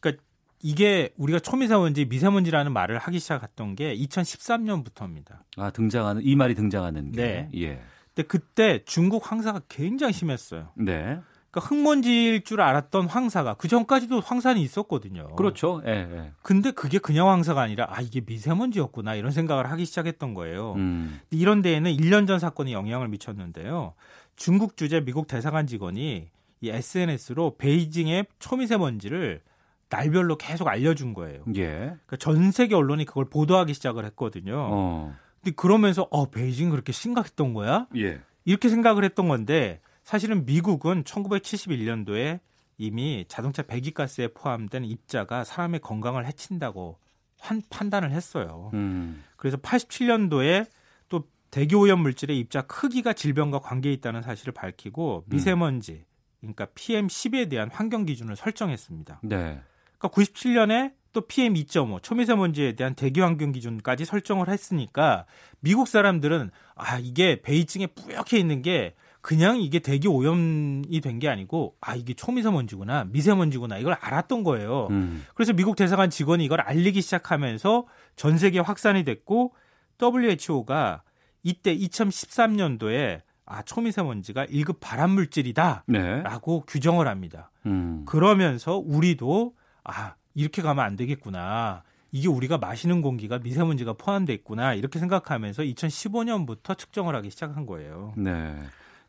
그러니까 0.00 0.22
이게 0.62 1.12
우리가 1.16 1.38
초미세먼지, 1.38 2.06
미세먼지라는 2.06 2.72
말을 2.72 2.98
하기 2.98 3.18
시작했던 3.18 3.76
게 3.76 3.94
2013년부터입니다. 3.96 5.40
아 5.58 5.70
등장하는 5.70 6.22
이 6.24 6.34
말이 6.36 6.54
등장하는 6.54 7.12
게. 7.12 7.22
네. 7.22 7.50
예. 7.56 7.82
근데 8.14 8.26
그때 8.26 8.82
중국 8.84 9.30
황사가 9.30 9.62
굉장히 9.68 10.12
심했어요. 10.12 10.70
네. 10.76 11.20
그러니까 11.54 11.60
흙먼지일 11.60 12.42
줄 12.42 12.60
알았던 12.60 13.06
황사가 13.06 13.54
그 13.54 13.68
전까지도 13.68 14.20
황산이 14.20 14.60
있었거든요. 14.60 15.28
그렇죠. 15.36 15.80
예, 15.86 15.90
예. 15.90 16.32
근데 16.42 16.72
그게 16.72 16.98
그냥 16.98 17.28
황사가 17.28 17.62
아니라 17.62 17.86
아 17.90 18.00
이게 18.00 18.20
미세먼지였구나 18.26 19.14
이런 19.14 19.30
생각을 19.30 19.70
하기 19.70 19.84
시작했던 19.84 20.34
거예요. 20.34 20.72
음. 20.72 21.20
이런 21.30 21.62
데에는 21.62 21.92
1년 21.92 22.26
전 22.26 22.40
사건이 22.40 22.72
영향을 22.72 23.06
미쳤는데요. 23.06 23.94
중국 24.34 24.76
주재 24.76 25.04
미국 25.04 25.28
대사관 25.28 25.68
직원이 25.68 26.28
이 26.60 26.68
SNS로 26.70 27.56
베이징의 27.56 28.26
초미세먼지를 28.40 29.40
날별로 29.88 30.36
계속 30.36 30.66
알려준 30.66 31.14
거예요. 31.14 31.44
예. 31.54 31.68
그러니까 31.68 32.16
전 32.18 32.50
세계 32.50 32.74
언론이 32.74 33.04
그걸 33.04 33.26
보도하기 33.26 33.74
시작을 33.74 34.04
했거든요. 34.06 34.54
어. 34.56 35.14
근데 35.40 35.54
그러면서 35.54 36.08
어 36.10 36.30
베이징 36.30 36.70
그렇게 36.70 36.90
심각했던 36.90 37.54
거야? 37.54 37.86
예. 37.96 38.20
이렇게 38.44 38.68
생각을 38.68 39.04
했던 39.04 39.28
건데 39.28 39.80
사실은 40.04 40.44
미국은 40.44 41.02
1971년도에 41.04 42.40
이미 42.76 43.24
자동차 43.28 43.62
배기가스에 43.62 44.28
포함된 44.28 44.84
입자가 44.84 45.44
사람의 45.44 45.80
건강을 45.80 46.26
해친다고 46.26 46.98
한, 47.40 47.62
판단을 47.70 48.10
했어요. 48.12 48.70
음. 48.74 49.24
그래서 49.36 49.56
87년도에 49.56 50.66
또 51.08 51.24
대기 51.50 51.74
오염 51.74 52.00
물질의 52.00 52.38
입자 52.38 52.62
크기가 52.62 53.12
질병과 53.12 53.60
관계 53.60 53.92
있다는 53.92 54.22
사실을 54.22 54.52
밝히고 54.52 55.24
미세먼지, 55.26 56.04
그러니까 56.40 56.66
PM10에 56.66 57.48
대한 57.48 57.70
환경 57.70 58.04
기준을 58.04 58.36
설정했습니다. 58.36 59.20
네. 59.22 59.60
그러니까 59.98 60.08
97년에 60.08 60.92
또 61.12 61.22
PM2.5 61.22 62.02
초미세먼지에 62.02 62.72
대한 62.72 62.94
대기 62.94 63.20
환경 63.20 63.52
기준까지 63.52 64.04
설정을 64.04 64.48
했으니까 64.48 65.24
미국 65.60 65.88
사람들은 65.88 66.50
아 66.74 66.98
이게 66.98 67.40
베이징에 67.40 67.86
뿌옇게 67.86 68.36
있는 68.38 68.60
게 68.60 68.94
그냥 69.24 69.58
이게 69.58 69.78
대기 69.78 70.06
오염이 70.06 71.00
된 71.00 71.18
게 71.18 71.30
아니고 71.30 71.76
아 71.80 71.94
이게 71.96 72.12
초미세먼지구나 72.12 73.04
미세먼지구나 73.04 73.78
이걸 73.78 73.94
알았던 73.98 74.44
거예요. 74.44 74.88
음. 74.90 75.24
그래서 75.34 75.54
미국 75.54 75.76
대사관 75.76 76.10
직원이 76.10 76.44
이걸 76.44 76.60
알리기 76.60 77.00
시작하면서 77.00 77.86
전 78.16 78.36
세계 78.36 78.58
확산이 78.58 79.02
됐고 79.02 79.54
WHO가 80.02 81.02
이때 81.42 81.74
2013년도에 81.74 83.22
아 83.46 83.62
초미세먼지가 83.62 84.44
1급 84.46 84.76
발암 84.80 85.10
물질이다라고 85.12 85.84
네. 85.86 86.64
규정을 86.66 87.08
합니다. 87.08 87.50
음. 87.64 88.04
그러면서 88.06 88.76
우리도 88.76 89.54
아 89.84 90.16
이렇게 90.34 90.60
가면 90.60 90.84
안 90.84 90.96
되겠구나. 90.96 91.82
이게 92.12 92.28
우리가 92.28 92.58
마시는 92.58 93.00
공기가 93.00 93.38
미세먼지가 93.38 93.94
포함돼 93.94 94.34
있구나 94.34 94.74
이렇게 94.74 94.98
생각하면서 94.98 95.62
2015년부터 95.62 96.76
측정을 96.76 97.14
하기 97.16 97.30
시작한 97.30 97.64
거예요. 97.66 98.12
네. 98.16 98.54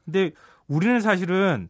근데 0.06 0.32
우리는 0.68 1.00
사실은 1.02 1.70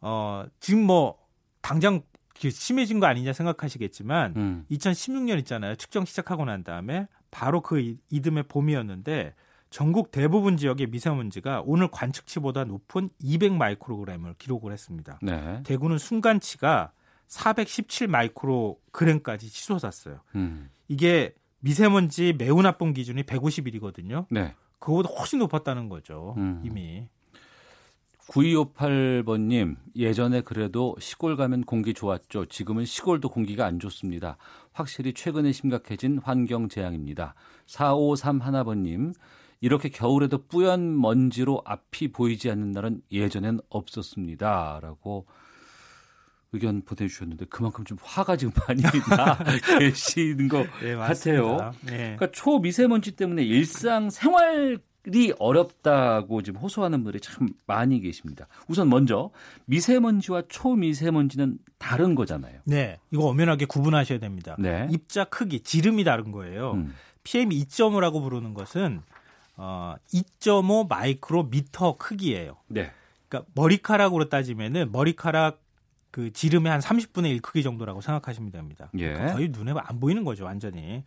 어 0.00 0.44
지금 0.60 0.84
뭐 0.84 1.18
당장 1.62 2.02
심해진 2.38 3.00
거 3.00 3.06
아니냐 3.06 3.32
생각하시겠지만 3.32 4.34
음. 4.36 4.66
2016년 4.70 5.38
있잖아요. 5.40 5.74
측정 5.76 6.04
시작하고 6.04 6.44
난 6.44 6.64
다음에 6.64 7.06
바로 7.30 7.60
그 7.60 7.96
이듬해 8.10 8.42
봄이었는데 8.42 9.34
전국 9.68 10.10
대부분 10.10 10.56
지역의 10.56 10.88
미세먼지가 10.88 11.62
오늘 11.64 11.88
관측치보다 11.88 12.64
높은 12.64 13.08
200 13.20 13.52
마이크로그램을 13.52 14.34
기록을 14.38 14.72
했습니다. 14.72 15.18
네. 15.22 15.62
대구는 15.64 15.98
순간치가 15.98 16.92
417 17.28 18.08
마이크로그램까지 18.08 19.48
치솟았어요. 19.48 20.20
음. 20.34 20.70
이게 20.88 21.34
미세먼지 21.60 22.34
매우 22.36 22.60
나쁜 22.62 22.92
기준이 22.92 23.22
150일이거든요. 23.22 24.26
네. 24.30 24.54
그거보다 24.80 25.10
훨씬 25.10 25.38
높았다는 25.38 25.88
거죠. 25.88 26.34
음. 26.38 26.62
이미. 26.64 27.06
9258번님, 28.30 29.76
예전에 29.96 30.40
그래도 30.42 30.96
시골 31.00 31.36
가면 31.36 31.64
공기 31.64 31.92
좋았죠. 31.92 32.46
지금은 32.46 32.84
시골도 32.84 33.28
공기가 33.28 33.66
안 33.66 33.80
좋습니다. 33.80 34.36
확실히 34.72 35.12
최근에 35.12 35.50
심각해진 35.50 36.18
환경 36.22 36.68
재앙입니다. 36.68 37.34
4531번님, 37.66 39.14
이렇게 39.60 39.88
겨울에도 39.88 40.46
뿌연 40.46 40.98
먼지로 41.00 41.62
앞이 41.64 42.12
보이지 42.12 42.50
않는 42.50 42.70
날은 42.70 43.02
예전엔 43.10 43.60
없었습니다. 43.68 44.78
라고 44.80 45.26
의견 46.52 46.82
보내주셨는데 46.82 47.46
그만큼 47.46 47.84
좀 47.84 47.98
화가 48.00 48.36
지금 48.36 48.52
많이 48.66 48.82
나 48.82 49.38
계시는 49.78 50.48
것 50.48 50.66
네, 50.82 50.94
같아요. 50.94 51.72
네. 51.82 52.16
그러니까 52.16 52.30
초미세먼지 52.32 53.12
때문에 53.16 53.42
일상 53.42 54.10
생활 54.10 54.78
이 55.06 55.32
어렵다고 55.38 56.42
지금 56.42 56.60
호소하는 56.60 57.02
분들이 57.02 57.20
참 57.20 57.48
많이 57.66 58.00
계십니다. 58.00 58.46
우선 58.68 58.90
먼저 58.90 59.30
미세먼지와 59.64 60.42
초미세먼지는 60.48 61.58
다른 61.78 62.14
거잖아요. 62.14 62.60
네, 62.64 62.98
이거 63.10 63.24
엄연하게 63.24 63.64
구분하셔야 63.64 64.18
됩니다. 64.18 64.56
네. 64.58 64.88
입자 64.90 65.24
크기, 65.24 65.60
지름이 65.60 66.04
다른 66.04 66.32
거예요. 66.32 66.72
음. 66.72 66.94
PM 67.24 67.48
2.5라고 67.50 68.22
부르는 68.22 68.54
것은 68.54 69.02
어, 69.56 69.94
2.5 70.12 70.88
마이크로미터 70.88 71.96
크기예요. 71.96 72.56
네. 72.68 72.92
그러니까 73.28 73.50
머리카락으로 73.54 74.28
따지면은 74.28 74.90
머리카락 74.92 75.62
그 76.10 76.32
지름의 76.32 76.70
한 76.70 76.80
30분의 76.80 77.30
1 77.30 77.40
크기 77.40 77.62
정도라고 77.62 78.00
생각하시면 78.00 78.50
됩니다. 78.50 78.90
예. 78.98 79.12
그러니까 79.12 79.34
거의 79.34 79.48
눈에 79.48 79.72
안 79.76 80.00
보이는 80.00 80.24
거죠, 80.24 80.44
완전히. 80.44 81.04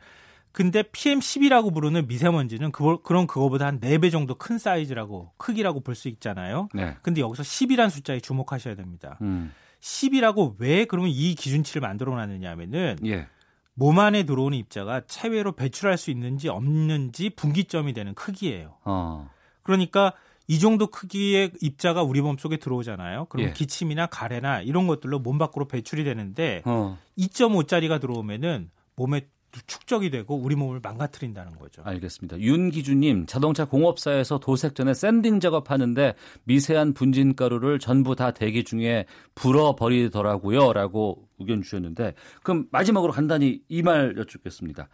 근데 0.54 0.84
PM10이라고 0.84 1.74
부르는 1.74 2.08
미세먼지는 2.08 2.72
그, 2.72 3.02
그런 3.02 3.26
그거보다 3.28 3.66
한 3.66 3.80
4배 3.80 4.12
정도 4.12 4.36
큰 4.36 4.58
사이즈라고 4.60 5.32
크기라고 5.38 5.82
볼 5.82 5.96
수 5.96 6.08
있잖아요. 6.10 6.70
네. 6.74 6.96
근데 7.02 7.22
여기서 7.22 7.44
10이라는 7.44 7.90
숫자에 7.90 8.20
주목하셔야 8.20 8.76
됩니다. 8.76 9.18
음. 9.22 9.52
10이라고 9.82 10.56
왜 10.60 10.86
그러면 10.86 11.12
이 11.12 11.36
기준치를 11.36 11.82
만들어 11.82 12.16
놨느냐 12.16 12.50
하면은 12.52 12.98
예. 13.06 13.28
몸 13.74 14.00
안에 14.00 14.24
들어오는 14.24 14.58
입자가 14.58 15.02
체외로 15.08 15.54
배출할 15.54 15.98
수 15.98 16.12
있는지 16.12 16.48
없는지 16.50 17.32
분기점이 17.32 17.94
되는 17.94 18.14
크기예요. 18.14 18.76
어. 18.86 19.30
그러니까 19.64 20.14
이 20.48 20.60
정도 20.60 20.88
크기의 20.88 21.52
입자가 21.62 22.04
우리 22.04 22.22
몸 22.22 22.38
속에 22.38 22.58
들어오잖아요. 22.58 23.26
그럼 23.26 23.48
예. 23.48 23.54
기침이나 23.54 24.06
가래나 24.06 24.62
이런 24.62 24.86
것들로 24.88 25.18
몸 25.20 25.38
밖으로 25.40 25.68
배출이 25.68 26.04
되는데 26.04 26.62
어. 26.66 26.98
2.5짜리가 27.18 28.00
들어오면은 28.00 28.70
몸에 28.96 29.28
축적이 29.68 30.10
되고 30.10 30.36
우리 30.36 30.56
몸을 30.56 30.80
망가뜨린다는 30.82 31.58
거죠. 31.60 31.82
알겠습니다. 31.86 32.40
윤기주님 32.40 33.26
자동차 33.28 33.66
공업사에서 33.66 34.40
도색 34.40 34.76
전에 34.76 34.94
샌딩 34.94 35.40
작업하는데 35.40 36.16
미세한 36.46 36.94
분진가루를 36.94 37.80
전부 37.80 38.16
다 38.16 38.32
대기 38.32 38.64
중에 38.64 39.06
불어버리더라고요 39.36 40.74
라고 40.74 41.28
의견 41.40 41.62
주셨는데 41.62 42.14
그럼 42.44 42.68
마지막으로 42.72 43.12
간단히 43.14 43.62
이 43.70 43.82
말 43.84 44.16
여쭙겠습니다. 44.18 44.88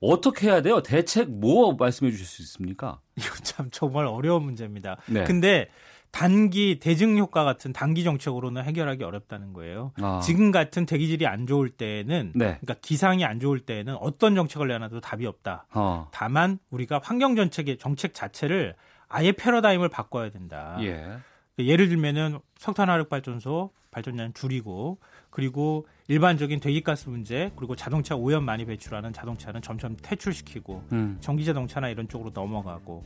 어떻게 0.00 0.48
해야 0.48 0.60
돼요? 0.60 0.82
대책 0.82 1.30
뭐 1.30 1.74
말씀해 1.74 2.10
주실 2.10 2.26
수 2.26 2.42
있습니까? 2.42 3.00
이거 3.16 3.34
참 3.42 3.68
정말 3.70 4.06
어려운 4.06 4.42
문제입니다. 4.42 4.96
네. 5.06 5.24
근데 5.24 5.68
단기 6.14 6.78
대증 6.78 7.18
효과 7.18 7.42
같은 7.42 7.72
단기 7.72 8.04
정책으로는 8.04 8.62
해결하기 8.62 9.02
어렵다는 9.02 9.52
거예요. 9.52 9.90
아. 10.00 10.20
지금 10.22 10.52
같은 10.52 10.86
대기질이 10.86 11.26
안 11.26 11.48
좋을 11.48 11.70
때는 11.70 12.30
네. 12.36 12.44
그러니까 12.60 12.74
기상이 12.80 13.24
안 13.24 13.40
좋을 13.40 13.58
때는 13.58 13.96
어떤 13.96 14.36
정책을 14.36 14.68
내놔도 14.68 15.00
답이 15.00 15.26
없다. 15.26 15.66
어. 15.74 16.08
다만 16.12 16.60
우리가 16.70 17.00
환경 17.02 17.34
정책의 17.34 17.78
정책 17.78 18.14
자체를 18.14 18.76
아예 19.08 19.32
패러다임을 19.32 19.88
바꿔야 19.88 20.30
된다. 20.30 20.76
예. 20.82 21.18
예를 21.58 21.88
들면은 21.88 22.38
석탄 22.58 22.90
화력 22.90 23.08
발전소 23.08 23.72
발전량 23.90 24.34
줄이고 24.34 24.98
그리고 25.30 25.88
일반적인 26.06 26.60
대기가스 26.60 27.08
문제 27.08 27.50
그리고 27.56 27.74
자동차 27.74 28.14
오염 28.14 28.44
많이 28.44 28.64
배출하는 28.64 29.12
자동차는 29.12 29.62
점점 29.62 29.96
퇴출시키고 30.00 30.84
음. 30.92 31.16
전기 31.20 31.44
자동차나 31.44 31.88
이런 31.88 32.06
쪽으로 32.08 32.30
넘어가고 32.32 33.04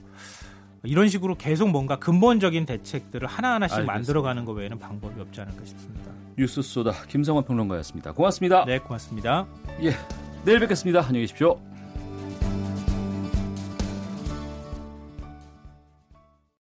이런 0.85 1.09
식으로 1.09 1.35
계속 1.37 1.71
뭔가 1.71 1.99
근본적인 1.99 2.67
대책들을 2.67 3.27
하나하나씩 3.27 3.79
알겠습니다. 3.79 3.93
만들어가는 3.93 4.45
것 4.45 4.53
외에는 4.53 4.79
방법이 4.79 5.21
없지 5.21 5.41
않을까 5.41 5.65
싶습니다. 5.65 6.11
뉴스 6.37 6.63
소다 6.63 6.93
김성환 7.09 7.45
평론가였습니다. 7.45 8.13
고맙습니다. 8.13 8.65
네, 8.65 8.79
고맙습니다. 8.79 9.47
예, 9.83 9.93
내일 10.45 10.61
뵙겠습니다. 10.61 11.01
안녕히 11.01 11.21
계십시오. 11.23 11.61